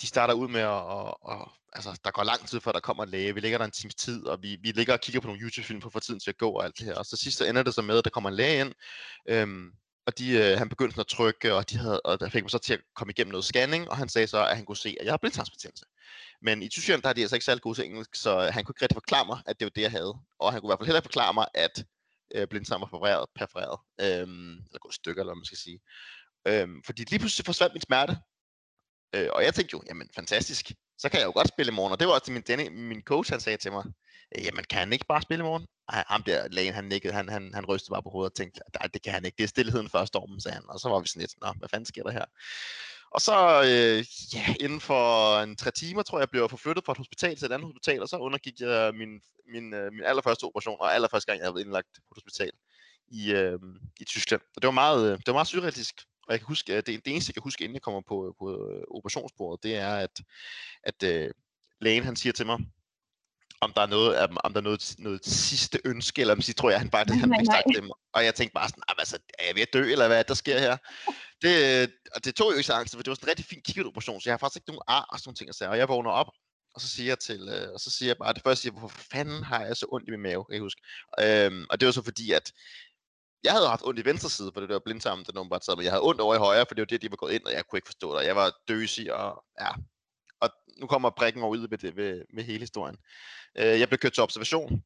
de 0.00 0.06
starter 0.06 0.34
ud 0.34 0.48
med 0.48 0.60
at, 0.60 0.68
og, 0.68 1.24
og, 1.24 1.52
altså, 1.72 2.00
der 2.04 2.10
går 2.10 2.24
lang 2.24 2.48
tid 2.48 2.60
før 2.60 2.72
der 2.72 2.80
kommer 2.80 3.02
en 3.02 3.08
læge. 3.10 3.34
Vi 3.34 3.40
ligger 3.40 3.58
der 3.58 3.64
en 3.64 3.70
times 3.70 3.94
tid, 3.94 4.26
og 4.26 4.42
vi, 4.42 4.58
vi 4.62 4.72
ligger 4.72 4.92
og 4.92 5.00
kigger 5.00 5.20
på 5.20 5.26
nogle 5.26 5.42
YouTube-film 5.42 5.80
for 5.80 5.88
at 5.88 5.92
få 5.92 6.00
tiden 6.00 6.20
til 6.20 6.30
at 6.30 6.38
gå 6.38 6.50
og 6.50 6.64
alt 6.64 6.78
det 6.78 6.86
her. 6.86 6.94
Og 6.94 7.06
så 7.06 7.16
sidst 7.16 7.38
så 7.38 7.44
ender 7.44 7.62
det 7.62 7.74
så 7.74 7.82
med, 7.82 7.98
at 7.98 8.04
der 8.04 8.10
kommer 8.10 8.30
en 8.30 8.36
læge 8.36 8.60
ind, 8.60 8.72
øh, 9.28 9.72
og 10.06 10.18
de, 10.18 10.30
øh, 10.30 10.58
han 10.58 10.68
begyndte 10.68 10.94
sådan 10.94 11.00
at 11.00 11.06
trykke, 11.06 11.54
og, 11.54 11.70
de 11.70 11.76
havde, 11.78 12.00
og 12.00 12.20
der 12.20 12.28
fik 12.28 12.42
mig 12.42 12.50
så 12.50 12.58
til 12.58 12.74
at 12.74 12.80
komme 12.94 13.12
igennem 13.12 13.30
noget 13.30 13.44
scanning, 13.44 13.90
og 13.90 13.96
han 13.96 14.08
sagde 14.08 14.26
så, 14.26 14.46
at 14.46 14.56
han 14.56 14.64
kunne 14.64 14.76
se, 14.76 14.96
at 15.00 15.04
jeg 15.04 15.12
har 15.12 15.18
blindtarmsbetændelse. 15.18 15.84
Men 16.42 16.62
i 16.62 16.68
Tyskland, 16.68 17.02
der 17.02 17.08
er 17.08 17.12
de 17.12 17.20
altså 17.20 17.36
ikke 17.36 17.44
særlig 17.44 17.62
gode 17.62 17.78
til 17.78 17.84
engelsk, 17.84 18.14
så 18.14 18.40
han 18.40 18.64
kunne 18.64 18.72
ikke 18.72 18.82
rigtig 18.82 18.96
forklare 18.96 19.26
mig, 19.26 19.38
at 19.46 19.60
det 19.60 19.64
var 19.64 19.70
det, 19.70 19.82
jeg 19.82 19.90
havde. 19.90 20.14
Og 20.38 20.52
han 20.52 20.60
kunne 20.60 20.68
i 20.68 20.70
hvert 20.70 20.78
fald 20.78 20.86
heller 20.86 21.00
ikke 21.00 21.06
forklare 21.12 21.34
mig, 21.34 21.46
at 21.54 21.84
øh, 22.34 22.46
blindtarm 22.48 22.80
var 22.80 22.86
perforeret, 22.86 23.26
perforeret 23.34 23.78
øhm, 24.00 24.52
eller 24.52 24.78
gået 24.78 24.94
stykker, 24.94 25.22
eller 25.22 25.32
hvad 25.32 25.40
man 25.40 25.44
skal 25.44 25.58
sige. 25.58 25.80
Øhm, 26.48 26.82
fordi 26.86 27.04
lige 27.04 27.18
pludselig 27.18 27.46
forsvandt 27.46 27.74
min 27.74 27.80
smerte. 27.80 28.16
Øh, 29.14 29.28
og 29.32 29.44
jeg 29.44 29.54
tænkte 29.54 29.72
jo, 29.72 29.82
jamen 29.88 30.08
fantastisk, 30.14 30.72
så 30.98 31.08
kan 31.08 31.20
jeg 31.20 31.26
jo 31.26 31.32
godt 31.32 31.48
spille 31.48 31.72
i 31.72 31.74
morgen. 31.74 31.92
Og 31.92 32.00
det 32.00 32.08
var 32.08 32.14
også 32.14 32.32
min, 32.32 32.42
denne, 32.42 32.70
min 32.70 33.02
coach, 33.02 33.32
han 33.32 33.40
sagde 33.40 33.56
til 33.56 33.72
mig, 33.72 33.84
øh, 34.36 34.44
jamen 34.44 34.64
kan 34.70 34.78
han 34.78 34.92
ikke 34.92 35.06
bare 35.08 35.22
spille 35.22 35.42
i 35.42 35.48
morgen? 35.48 35.66
Ej, 35.88 36.04
ham 36.08 36.22
der 36.22 36.48
lægen, 36.48 36.74
han 36.74 36.84
nikkede, 36.84 37.12
han, 37.12 37.28
han, 37.28 37.54
han 37.54 37.66
rystede 37.66 37.90
bare 37.90 38.02
på 38.02 38.10
hovedet 38.10 38.30
og 38.30 38.36
tænkte, 38.36 38.60
nej, 38.80 38.88
det 38.94 39.02
kan 39.02 39.12
han 39.12 39.24
ikke, 39.24 39.36
det 39.36 39.44
er 39.44 39.48
stillheden 39.48 39.88
før 39.88 40.04
stormen, 40.04 40.40
sagde 40.40 40.54
han. 40.54 40.64
Og 40.68 40.80
så 40.80 40.88
var 40.88 41.00
vi 41.00 41.08
sådan 41.08 41.20
lidt, 41.20 41.34
nå, 41.40 41.52
hvad 41.58 41.68
fanden 41.68 41.86
sker 41.86 42.02
der 42.02 42.10
her? 42.10 42.24
Og 43.10 43.20
så, 43.20 43.36
øh, 43.62 44.04
ja, 44.34 44.54
inden 44.60 44.80
for 44.80 45.04
en 45.40 45.56
tre 45.56 45.70
timer, 45.70 46.02
tror 46.02 46.18
jeg, 46.18 46.30
blev 46.30 46.40
jeg 46.42 46.50
forflyttet 46.50 46.84
fra 46.84 46.92
et 46.92 46.98
hospital 46.98 47.36
til 47.36 47.46
et 47.46 47.52
andet 47.52 47.66
hospital, 47.66 48.02
og 48.02 48.08
så 48.08 48.16
undergik 48.16 48.60
jeg 48.60 48.94
min, 48.94 49.20
min, 49.52 49.74
øh, 49.74 49.92
min 49.92 50.04
allerførste 50.04 50.44
operation, 50.44 50.76
og 50.80 50.94
allerførste 50.94 51.26
gang, 51.26 51.38
jeg 51.38 51.44
havde 51.44 51.54
været 51.54 51.64
indlagt 51.64 51.88
på 51.94 52.14
et 52.16 52.22
hospital 52.22 52.50
i, 53.08 53.32
øh, 53.32 53.58
i 54.00 54.04
Tyskland. 54.04 54.42
Og 54.56 54.62
det 54.62 54.66
var 54.66 54.72
meget, 54.84 55.12
øh, 55.12 55.18
det 55.18 55.26
var 55.26 55.32
meget 55.32 55.48
surrealistisk. 55.48 55.94
Og 56.30 56.34
jeg 56.34 56.40
kan 56.40 56.48
huske, 56.48 56.74
at 56.74 56.86
det, 56.86 57.04
det 57.04 57.12
eneste, 57.12 57.30
jeg 57.30 57.34
kan 57.34 57.42
huske, 57.42 57.64
inden 57.64 57.74
jeg 57.74 57.82
kommer 57.82 58.00
på, 58.00 58.34
på 58.38 58.46
øh, 58.70 58.82
operationsbordet, 58.90 59.62
det 59.62 59.76
er, 59.76 59.94
at, 59.94 60.20
at 60.82 61.02
øh, 61.02 61.30
lægen 61.80 62.04
han 62.04 62.16
siger 62.16 62.32
til 62.32 62.46
mig, 62.46 62.58
om 63.60 63.72
der 63.72 63.82
er 63.82 63.86
noget, 63.86 64.18
om 64.44 64.52
der 64.52 64.60
er 64.60 64.64
noget, 64.64 64.94
noget 64.98 65.24
sidste 65.26 65.78
ønske, 65.84 66.20
eller 66.20 66.34
om 66.34 66.42
sige, 66.42 66.54
tror 66.54 66.70
jeg, 66.70 66.80
han 66.80 66.90
bare 66.90 67.04
det, 67.04 67.16
han 67.16 67.34
fik 67.38 67.46
sagt 67.46 67.76
dem. 67.76 67.90
Og 68.12 68.24
jeg 68.24 68.34
tænkte 68.34 68.54
bare 68.54 68.68
sådan, 68.68 68.82
altså, 68.98 69.18
er 69.38 69.46
jeg 69.46 69.54
ved 69.54 69.62
at 69.62 69.72
dø, 69.72 69.92
eller 69.92 70.06
hvad 70.06 70.24
der 70.24 70.34
sker 70.34 70.58
her? 70.58 70.76
Det, 71.42 71.92
og 72.14 72.24
det 72.24 72.34
tog 72.34 72.50
jo 72.50 72.56
ikke 72.56 72.66
så 72.66 72.72
angst, 72.72 72.94
for 72.94 73.02
det 73.02 73.10
var 73.10 73.14
sådan 73.14 73.26
en 73.26 73.30
rigtig 73.30 73.46
fin 73.46 73.62
kikkertoperation, 73.62 74.20
så 74.20 74.30
jeg 74.30 74.32
har 74.32 74.38
faktisk 74.38 74.56
ikke 74.56 74.70
nogen 74.70 74.82
ar 74.86 75.06
og 75.12 75.18
sådan 75.18 75.28
nogle 75.28 75.36
ting 75.36 75.48
at 75.48 75.54
sige. 75.54 75.68
Og 75.68 75.78
jeg 75.78 75.88
vågner 75.88 76.10
op, 76.10 76.30
og 76.74 76.80
så 76.80 76.88
siger 76.88 77.06
jeg 77.06 77.18
til, 77.18 77.48
øh, 77.48 77.72
og 77.74 77.80
så 77.80 77.90
siger 77.90 78.08
jeg 78.08 78.16
bare, 78.16 78.32
det 78.32 78.42
første 78.42 78.62
siger, 78.62 78.72
hvorfor 78.72 79.02
fanden 79.12 79.42
har 79.42 79.64
jeg 79.64 79.76
så 79.76 79.86
ondt 79.92 80.08
i 80.08 80.10
min 80.10 80.20
mave, 80.20 80.44
kan 80.44 80.54
jeg 80.54 80.62
huske. 80.62 80.82
Øhm, 81.20 81.66
og 81.70 81.80
det 81.80 81.86
var 81.86 81.92
så 81.92 82.02
fordi, 82.02 82.32
at 82.32 82.52
jeg 83.44 83.52
havde 83.52 83.68
haft 83.68 83.82
ondt 83.84 84.00
i 84.00 84.04
venstre 84.04 84.30
side, 84.30 84.50
for 84.54 84.60
det 84.60 84.68
var 84.68 84.78
blindtarmen, 84.84 85.24
der 85.24 85.32
nogen 85.32 85.50
bare 85.50 85.60
sad, 85.62 85.76
men 85.76 85.84
jeg 85.84 85.92
havde 85.92 86.02
ondt 86.02 86.20
over 86.20 86.34
i 86.34 86.38
højre, 86.38 86.66
for 86.68 86.74
det 86.74 86.82
var 86.82 86.86
det, 86.86 87.02
de 87.02 87.10
var 87.10 87.16
gået 87.16 87.32
ind, 87.32 87.44
og 87.44 87.52
jeg 87.52 87.66
kunne 87.66 87.76
ikke 87.76 87.88
forstå 87.88 88.18
det. 88.18 88.26
Jeg 88.26 88.36
var 88.36 88.52
døsig, 88.68 89.14
og 89.14 89.44
ja, 89.60 89.70
og 90.40 90.50
nu 90.80 90.86
kommer 90.86 91.10
prikken 91.10 91.42
over 91.42 91.56
ud 91.56 91.68
med, 91.68 91.78
det, 91.78 91.96
med, 91.96 92.22
med 92.34 92.44
hele 92.44 92.60
historien. 92.60 92.96
Øh, 93.58 93.80
jeg 93.80 93.88
blev 93.88 93.98
kørt 93.98 94.12
til 94.12 94.22
observation, 94.22 94.82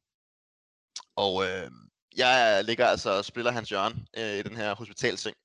og 1.15 1.45
øh, 1.45 1.71
jeg 2.17 2.63
ligger 2.63 2.87
altså 2.87 3.17
og 3.17 3.25
spiller 3.25 3.51
Hans 3.51 3.71
Jørgen 3.71 4.07
øh, 4.17 4.35
i 4.39 4.41
den 4.41 4.55
her 4.55 4.75
hospitalseng. 4.75 5.35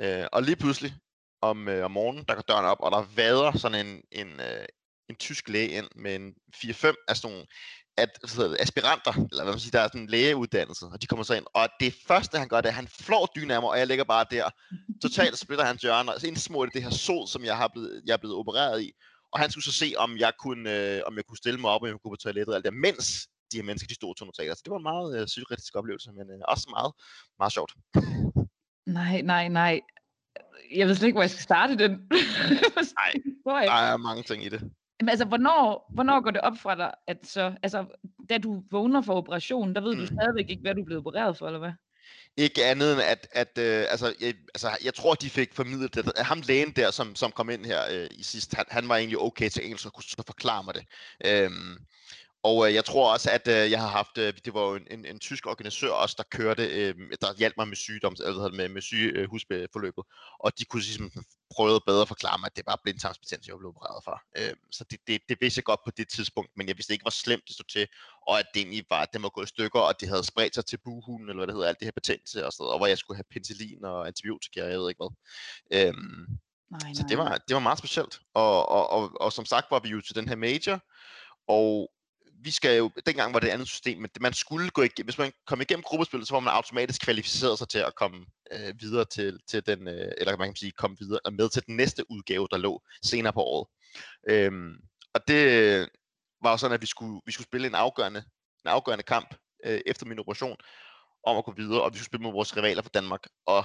Øh, 0.00 0.26
og 0.32 0.42
lige 0.42 0.56
pludselig 0.56 0.94
om, 1.40 1.68
øh, 1.68 1.84
om 1.84 1.90
morgenen, 1.90 2.24
der 2.28 2.34
går 2.34 2.42
døren 2.42 2.64
op, 2.64 2.80
og 2.80 2.90
der 2.90 3.02
vader 3.16 3.58
sådan 3.58 3.86
en, 3.86 4.02
en, 4.12 4.40
øh, 4.40 4.66
en 5.08 5.16
tysk 5.16 5.48
læge 5.48 5.68
ind 5.68 5.88
med 5.96 6.16
en 6.16 6.34
4-5 6.56 7.04
af 7.08 7.16
sådan 7.16 7.30
nogle 7.30 7.46
at 8.02 8.30
så 8.30 8.56
aspiranter, 8.60 9.12
eller 9.30 9.42
hvad 9.44 9.52
man 9.52 9.60
siger, 9.60 9.70
der 9.70 9.80
er 9.80 9.88
sådan 9.88 10.00
en 10.00 10.06
lægeuddannelse, 10.06 10.86
og 10.86 11.02
de 11.02 11.06
kommer 11.06 11.24
så 11.24 11.34
ind, 11.34 11.46
og 11.54 11.68
det 11.80 11.94
første 12.08 12.38
han 12.38 12.48
gør, 12.48 12.60
det 12.60 12.66
er, 12.66 12.70
at 12.70 12.74
han 12.74 12.88
flår 12.88 13.46
mig, 13.60 13.70
og 13.70 13.78
jeg 13.78 13.86
ligger 13.86 14.04
bare 14.04 14.24
der. 14.30 14.50
Totalt 15.02 15.38
splitter 15.38 15.64
han 15.64 15.78
hjørner, 15.82 16.12
og 16.12 16.20
så 16.20 16.26
indsmurt 16.26 16.68
i 16.68 16.74
det 16.74 16.82
her 16.82 16.90
sol, 16.90 17.28
som 17.28 17.44
jeg, 17.44 17.56
har 17.56 17.68
blevet, 17.68 18.02
jeg 18.06 18.12
er 18.12 18.16
blevet 18.16 18.36
opereret 18.36 18.82
i. 18.82 18.92
Og 19.32 19.40
han 19.40 19.50
skulle 19.50 19.64
så 19.64 19.72
se, 19.72 19.94
om 19.98 20.16
jeg 20.18 20.32
kunne, 20.38 20.70
øh, 20.76 21.00
om 21.06 21.16
jeg 21.16 21.24
kunne 21.24 21.36
stille 21.36 21.60
mig 21.60 21.70
op, 21.70 21.82
og 21.82 21.88
jeg 21.88 21.96
kunne 22.02 22.12
på 22.12 22.16
toilettet, 22.16 22.48
og 22.48 22.56
alt 22.56 22.64
det, 22.64 22.74
mens 22.74 23.28
de 23.52 23.56
her 23.56 23.64
mennesker, 23.64 23.88
de 23.88 23.94
stod 23.94 24.14
to 24.14 24.24
notater. 24.24 24.54
Så 24.54 24.62
det 24.64 24.70
var 24.70 24.76
en 24.76 24.82
meget 24.92 25.20
øh, 25.20 25.28
surrealistisk 25.28 25.76
oplevelse, 25.76 26.12
men 26.12 26.26
øh, 26.30 26.40
også 26.48 26.66
meget, 26.76 26.92
meget 27.38 27.52
sjovt. 27.52 27.72
Nej, 28.86 29.20
nej, 29.20 29.48
nej. 29.48 29.80
Jeg 30.74 30.86
ved 30.86 30.94
slet 30.94 31.06
ikke, 31.06 31.16
hvor 31.16 31.22
jeg 31.22 31.30
skal 31.30 31.42
starte 31.42 31.78
den. 31.78 31.90
Nej, 33.46 33.64
der 33.72 33.80
er 33.92 33.96
mange 33.96 34.22
ting 34.22 34.44
i 34.44 34.48
det. 34.48 34.60
Men 35.00 35.08
altså, 35.08 35.24
hvornår, 35.24 35.90
hvornår 35.94 36.20
går 36.20 36.30
det 36.30 36.40
op 36.40 36.58
fra 36.58 36.74
dig, 36.74 36.90
at 37.06 37.18
så, 37.26 37.54
altså, 37.62 37.86
da 38.28 38.38
du 38.38 38.62
vågner 38.70 39.02
for 39.02 39.14
operationen, 39.14 39.74
der 39.74 39.80
ved 39.80 39.94
mm. 39.94 40.00
du 40.00 40.06
stadigvæk 40.06 40.50
ikke, 40.50 40.60
hvad 40.60 40.74
du 40.74 40.80
er 40.80 40.84
blevet 40.84 41.06
opereret 41.06 41.38
for, 41.38 41.46
eller 41.46 41.58
hvad? 41.58 41.72
Ikke 42.36 42.64
andet 42.64 42.92
end, 42.92 43.02
at, 43.02 43.28
at 43.32 43.58
øh, 43.58 43.86
altså, 43.90 44.14
jeg, 44.20 44.34
altså, 44.54 44.70
jeg 44.84 44.94
tror, 44.94 45.14
de 45.14 45.30
fik 45.30 45.54
formidlet 45.54 45.94
det. 45.94 46.12
Ham 46.18 46.42
lægen 46.46 46.70
der, 46.70 46.90
som, 46.90 47.14
som 47.14 47.32
kom 47.32 47.50
ind 47.50 47.64
her 47.64 47.80
øh, 47.90 48.08
i 48.10 48.22
sidst, 48.22 48.54
han, 48.54 48.64
han 48.68 48.88
var 48.88 48.96
egentlig 48.96 49.18
okay 49.18 49.48
til 49.48 49.64
engelsk 49.64 49.86
og 49.86 49.92
kunne 49.92 50.04
så 50.04 50.22
forklare 50.26 50.64
mig 50.64 50.74
det. 50.74 50.84
Øhm, 51.24 51.76
og 52.42 52.68
øh, 52.68 52.74
jeg 52.74 52.84
tror 52.84 53.12
også, 53.12 53.30
at 53.30 53.48
øh, 53.48 53.70
jeg 53.70 53.80
har 53.80 53.88
haft, 53.88 54.18
øh, 54.18 54.32
det 54.44 54.54
var 54.54 54.60
jo 54.60 54.74
en, 54.74 54.86
en, 54.90 55.04
en 55.04 55.18
tysk 55.18 55.46
organisør 55.46 55.90
også, 55.90 56.14
der 56.18 56.36
kørte, 56.38 56.64
øh, 56.66 56.94
der 57.20 57.38
hjalp 57.38 57.54
mig 57.56 57.68
med 57.68 57.76
sygdom, 57.76 58.16
eller 58.18 58.52
med, 58.52 58.68
med 58.68 58.82
sygehusforløbet, 58.82 60.04
og 60.40 60.58
de 60.58 60.64
kunne 60.64 60.82
ligesom 60.82 61.12
prøve 61.56 61.80
bedre 61.86 62.02
at 62.02 62.08
forklare 62.08 62.38
mig, 62.38 62.46
at 62.46 62.56
det 62.56 62.66
var 62.66 62.80
blindtarmsbetændelse, 62.82 63.50
jeg 63.50 63.58
blev 63.58 63.68
opereret 63.68 64.04
for. 64.04 64.16
Øh, 64.38 64.54
så 64.70 64.84
det, 64.90 64.98
det, 65.06 65.20
det 65.28 65.36
vidste 65.40 65.58
jeg 65.58 65.64
godt 65.64 65.80
på 65.84 65.90
det 65.96 66.08
tidspunkt, 66.08 66.50
men 66.56 66.68
jeg 66.68 66.76
vidste 66.76 66.92
ikke, 66.92 67.04
hvor 67.04 67.18
slemt 67.24 67.42
det 67.46 67.54
stod 67.54 67.68
til, 67.76 67.86
og 68.28 68.38
at 68.38 68.46
det 68.54 68.60
egentlig 68.60 68.84
var, 68.90 69.02
at 69.02 69.12
den 69.12 69.22
var 69.22 69.28
gået 69.28 69.46
i 69.46 69.54
stykker, 69.54 69.80
og 69.80 70.00
det 70.00 70.08
havde 70.08 70.24
spredt 70.24 70.54
sig 70.54 70.66
til 70.66 70.78
buhunden, 70.84 71.28
eller 71.28 71.40
hvad 71.40 71.46
det 71.46 71.54
hedder, 71.54 71.68
alt 71.68 71.80
det 71.80 71.86
her 71.86 71.98
betændelse 72.00 72.46
og 72.46 72.52
sådan 72.52 72.62
noget, 72.62 72.72
og 72.72 72.78
hvor 72.78 72.86
jeg 72.86 72.98
skulle 72.98 73.16
have 73.18 73.30
penicillin 73.30 73.84
og 73.84 74.06
antibiotika, 74.06 74.60
jeg 74.60 74.78
ved 74.78 74.88
ikke 74.88 75.02
hvad. 75.02 75.14
Øh, 75.78 75.94
Nej, 76.70 76.94
så 76.94 77.02
nej. 77.02 77.08
det 77.08 77.18
var, 77.18 77.38
det 77.48 77.54
var 77.54 77.60
meget 77.60 77.78
specielt. 77.78 78.20
Og, 78.34 78.68
og, 78.68 78.90
og, 78.90 79.12
og 79.20 79.32
som 79.32 79.44
sagt 79.44 79.66
var 79.70 79.80
vi 79.80 79.88
jo 79.88 80.00
til 80.00 80.14
den 80.14 80.28
her 80.28 80.36
major, 80.36 80.78
og 81.48 81.90
vi 82.42 82.50
skal 82.50 82.76
jo, 82.76 82.90
dengang 83.06 83.34
var 83.34 83.40
det 83.40 83.48
et 83.48 83.52
andet 83.52 83.68
system, 83.68 83.98
men 83.98 84.10
man 84.20 84.32
skulle 84.32 84.70
gå 84.70 84.82
igennem, 84.82 85.06
hvis 85.06 85.18
man 85.18 85.32
kom 85.46 85.60
igennem 85.60 85.82
gruppespillet, 85.82 86.28
så 86.28 86.34
var 86.34 86.40
man 86.40 86.54
automatisk 86.54 87.02
kvalificeret 87.02 87.58
sig 87.58 87.68
til 87.68 87.78
at 87.78 87.94
komme 87.94 88.26
øh, 88.52 88.74
videre 88.80 89.04
til, 89.04 89.38
til 89.48 89.66
den, 89.66 89.88
øh, 89.88 90.12
eller 90.18 90.36
man 90.36 90.48
kan 90.48 90.56
sige, 90.56 90.72
komme 90.72 90.96
videre 91.00 91.20
og 91.24 91.32
med 91.32 91.48
til 91.48 91.62
den 91.66 91.76
næste 91.76 92.10
udgave, 92.10 92.48
der 92.50 92.56
lå 92.56 92.82
senere 93.04 93.32
på 93.32 93.40
året. 93.40 93.68
Øhm, 94.28 94.74
og 95.14 95.20
det 95.28 95.44
øh, 95.62 95.88
var 96.42 96.50
jo 96.50 96.56
sådan, 96.56 96.74
at 96.74 96.80
vi 96.80 96.86
skulle, 96.86 97.20
vi 97.26 97.32
skulle 97.32 97.46
spille 97.46 97.66
en 97.66 97.74
afgørende, 97.74 98.24
en 98.64 98.70
afgørende 98.70 99.04
kamp 99.04 99.34
øh, 99.64 99.80
efter 99.86 100.06
min 100.06 100.18
operation, 100.18 100.56
om 101.26 101.36
at 101.36 101.44
gå 101.44 101.52
videre, 101.56 101.82
og 101.82 101.92
vi 101.92 101.98
skulle 101.98 102.06
spille 102.06 102.22
mod 102.22 102.32
vores 102.32 102.56
rivaler 102.56 102.82
fra 102.82 102.90
Danmark. 102.94 103.26
Og 103.46 103.64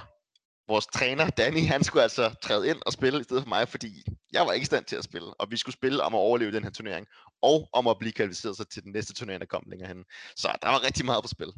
vores 0.68 0.86
træner, 0.86 1.30
Danny, 1.30 1.66
han 1.66 1.84
skulle 1.84 2.02
altså 2.02 2.34
træde 2.42 2.68
ind 2.68 2.78
og 2.86 2.92
spille 2.92 3.20
i 3.20 3.22
stedet 3.22 3.42
for 3.42 3.48
mig, 3.48 3.68
fordi 3.68 4.04
jeg 4.32 4.46
var 4.46 4.52
ikke 4.52 4.62
i 4.62 4.72
stand 4.72 4.84
til 4.84 4.96
at 4.96 5.04
spille, 5.04 5.40
og 5.40 5.50
vi 5.50 5.56
skulle 5.56 5.72
spille 5.72 6.02
om 6.02 6.14
at 6.14 6.18
overleve 6.18 6.52
den 6.52 6.64
her 6.64 6.70
turnering, 6.70 7.06
og 7.46 7.68
om 7.72 7.86
at 7.86 7.98
blive 7.98 8.12
kvalificeret 8.12 8.56
sig 8.56 8.68
til 8.68 8.84
den 8.84 8.92
næste 8.92 9.14
turnering, 9.14 9.40
der 9.40 9.46
kom 9.46 9.64
længere 9.66 9.88
hen. 9.88 10.04
Så 10.36 10.48
der 10.62 10.68
var 10.68 10.86
rigtig 10.86 11.04
meget 11.04 11.24
på 11.24 11.28
spil. 11.28 11.52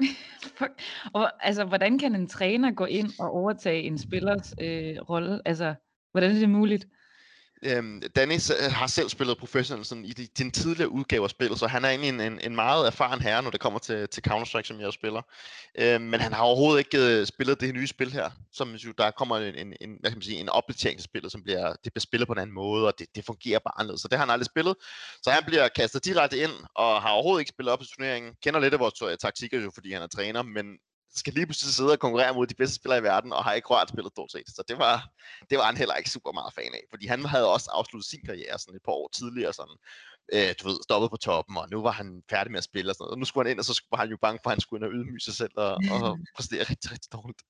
Fuck. 0.58 0.72
Og 1.12 1.46
altså, 1.46 1.64
hvordan 1.64 1.98
kan 1.98 2.14
en 2.14 2.28
træner 2.28 2.70
gå 2.70 2.84
ind 2.84 3.10
og 3.18 3.30
overtage 3.30 3.82
en 3.82 3.98
spillers 3.98 4.54
øh, 4.60 4.96
rolle? 5.10 5.40
Altså, 5.44 5.74
hvordan 6.12 6.30
er 6.30 6.38
det 6.38 6.50
muligt? 6.50 6.86
Øhm, 7.62 8.02
Dennis 8.16 8.50
øh, 8.50 8.72
har 8.72 8.86
selv 8.86 9.08
spillet 9.08 9.38
professionelt 9.38 9.86
sådan, 9.86 10.04
i 10.04 10.12
de, 10.12 10.28
den 10.38 10.50
tidligere 10.50 10.88
udgave 10.88 11.24
af 11.24 11.30
spillet, 11.30 11.58
så 11.58 11.66
han 11.66 11.84
er 11.84 11.88
egentlig 11.88 12.08
en, 12.08 12.20
en, 12.20 12.40
en 12.40 12.54
meget 12.54 12.86
erfaren 12.86 13.20
herre, 13.20 13.42
når 13.42 13.50
det 13.50 13.60
kommer 13.60 13.78
til, 13.78 14.08
til 14.08 14.22
Counter-Strike, 14.28 14.62
som 14.62 14.80
jeg 14.80 14.92
spiller. 14.92 15.22
Øhm, 15.78 16.02
men 16.02 16.20
han 16.20 16.32
har 16.32 16.42
overhovedet 16.42 16.78
ikke 16.78 17.20
uh, 17.20 17.26
spillet 17.26 17.60
det 17.60 17.74
nye 17.74 17.86
spil 17.86 18.12
her, 18.12 18.30
som 18.52 18.74
jo, 18.74 18.92
der 18.98 19.10
kommer 19.10 19.36
en, 19.36 19.54
en, 19.54 19.74
en, 19.80 19.96
hvad 20.00 20.10
kan 20.10 20.18
man 20.18 20.22
sige, 20.22 20.40
en 20.40 20.48
opdatering 20.48 20.98
til 20.98 21.04
spillet, 21.04 21.32
som 21.32 21.42
bliver, 21.42 21.72
det 21.84 21.92
bliver 21.92 22.00
spillet 22.00 22.26
på 22.26 22.32
en 22.32 22.38
anden 22.38 22.54
måde, 22.54 22.86
og 22.86 22.98
det, 22.98 23.06
det 23.14 23.24
fungerer 23.24 23.58
bare 23.58 23.80
anderledes. 23.80 24.00
Så 24.00 24.08
det 24.08 24.18
har 24.18 24.24
han 24.26 24.32
aldrig 24.32 24.46
spillet. 24.46 24.74
Så 25.22 25.30
han 25.30 25.42
bliver 25.46 25.68
kastet 25.68 26.04
direkte 26.04 26.38
ind, 26.38 26.52
og 26.74 27.02
har 27.02 27.10
overhovedet 27.10 27.40
ikke 27.40 27.48
spillet 27.48 27.72
op 27.72 27.82
i 27.82 27.86
turneringen. 27.86 28.32
Kender 28.42 28.60
lidt 28.60 28.74
af 28.74 28.80
vores 28.80 29.02
øh, 29.02 29.16
taktikker 29.18 29.60
jo, 29.60 29.70
fordi 29.74 29.92
han 29.92 30.02
er 30.02 30.06
træner, 30.06 30.42
men 30.42 30.66
skal 31.14 31.32
lige 31.32 31.46
pludselig 31.46 31.74
sidde 31.74 31.92
og 31.92 31.98
konkurrere 31.98 32.34
mod 32.34 32.46
de 32.46 32.54
bedste 32.54 32.76
spillere 32.76 32.98
i 32.98 33.02
verden, 33.02 33.32
og 33.32 33.44
har 33.44 33.52
ikke 33.52 33.68
rørt 33.68 33.88
spillet 33.88 34.12
stort 34.12 34.32
set. 34.32 34.48
Så 34.48 34.62
det 34.68 34.78
var, 34.78 35.08
det 35.50 35.58
var 35.58 35.64
han 35.64 35.76
heller 35.76 35.94
ikke 35.94 36.10
super 36.10 36.32
meget 36.32 36.54
fan 36.54 36.74
af, 36.74 36.84
fordi 36.90 37.06
han 37.06 37.24
havde 37.24 37.52
også 37.52 37.70
afsluttet 37.72 38.10
sin 38.10 38.22
karriere 38.26 38.58
sådan 38.58 38.76
et 38.76 38.82
par 38.84 38.92
år 38.92 39.08
tidligere, 39.18 39.52
sådan, 39.52 39.76
øh, 40.34 40.54
du 40.58 40.68
ved, 40.68 40.78
stoppet 40.82 41.10
på 41.10 41.16
toppen, 41.16 41.56
og 41.56 41.66
nu 41.70 41.82
var 41.82 41.90
han 41.90 42.22
færdig 42.30 42.50
med 42.50 42.58
at 42.58 42.64
spille 42.64 42.90
og 42.90 42.94
sådan 42.94 43.04
noget. 43.04 43.12
Og 43.12 43.18
nu 43.18 43.24
skulle 43.24 43.44
han 43.44 43.50
ind, 43.50 43.58
og 43.58 43.64
så 43.64 43.82
var 43.90 43.98
han 43.98 44.10
jo 44.10 44.18
bange 44.22 44.40
for, 44.42 44.50
at 44.50 44.54
han 44.54 44.60
skulle 44.60 44.78
ind 44.78 44.92
og 44.92 44.94
ydmyge 44.96 45.20
sig 45.20 45.34
selv 45.34 45.54
og, 45.56 45.72
og 45.94 46.18
præstere 46.36 46.64
rigtig, 46.70 46.92
rigtig 46.92 47.12
dårligt. 47.12 47.42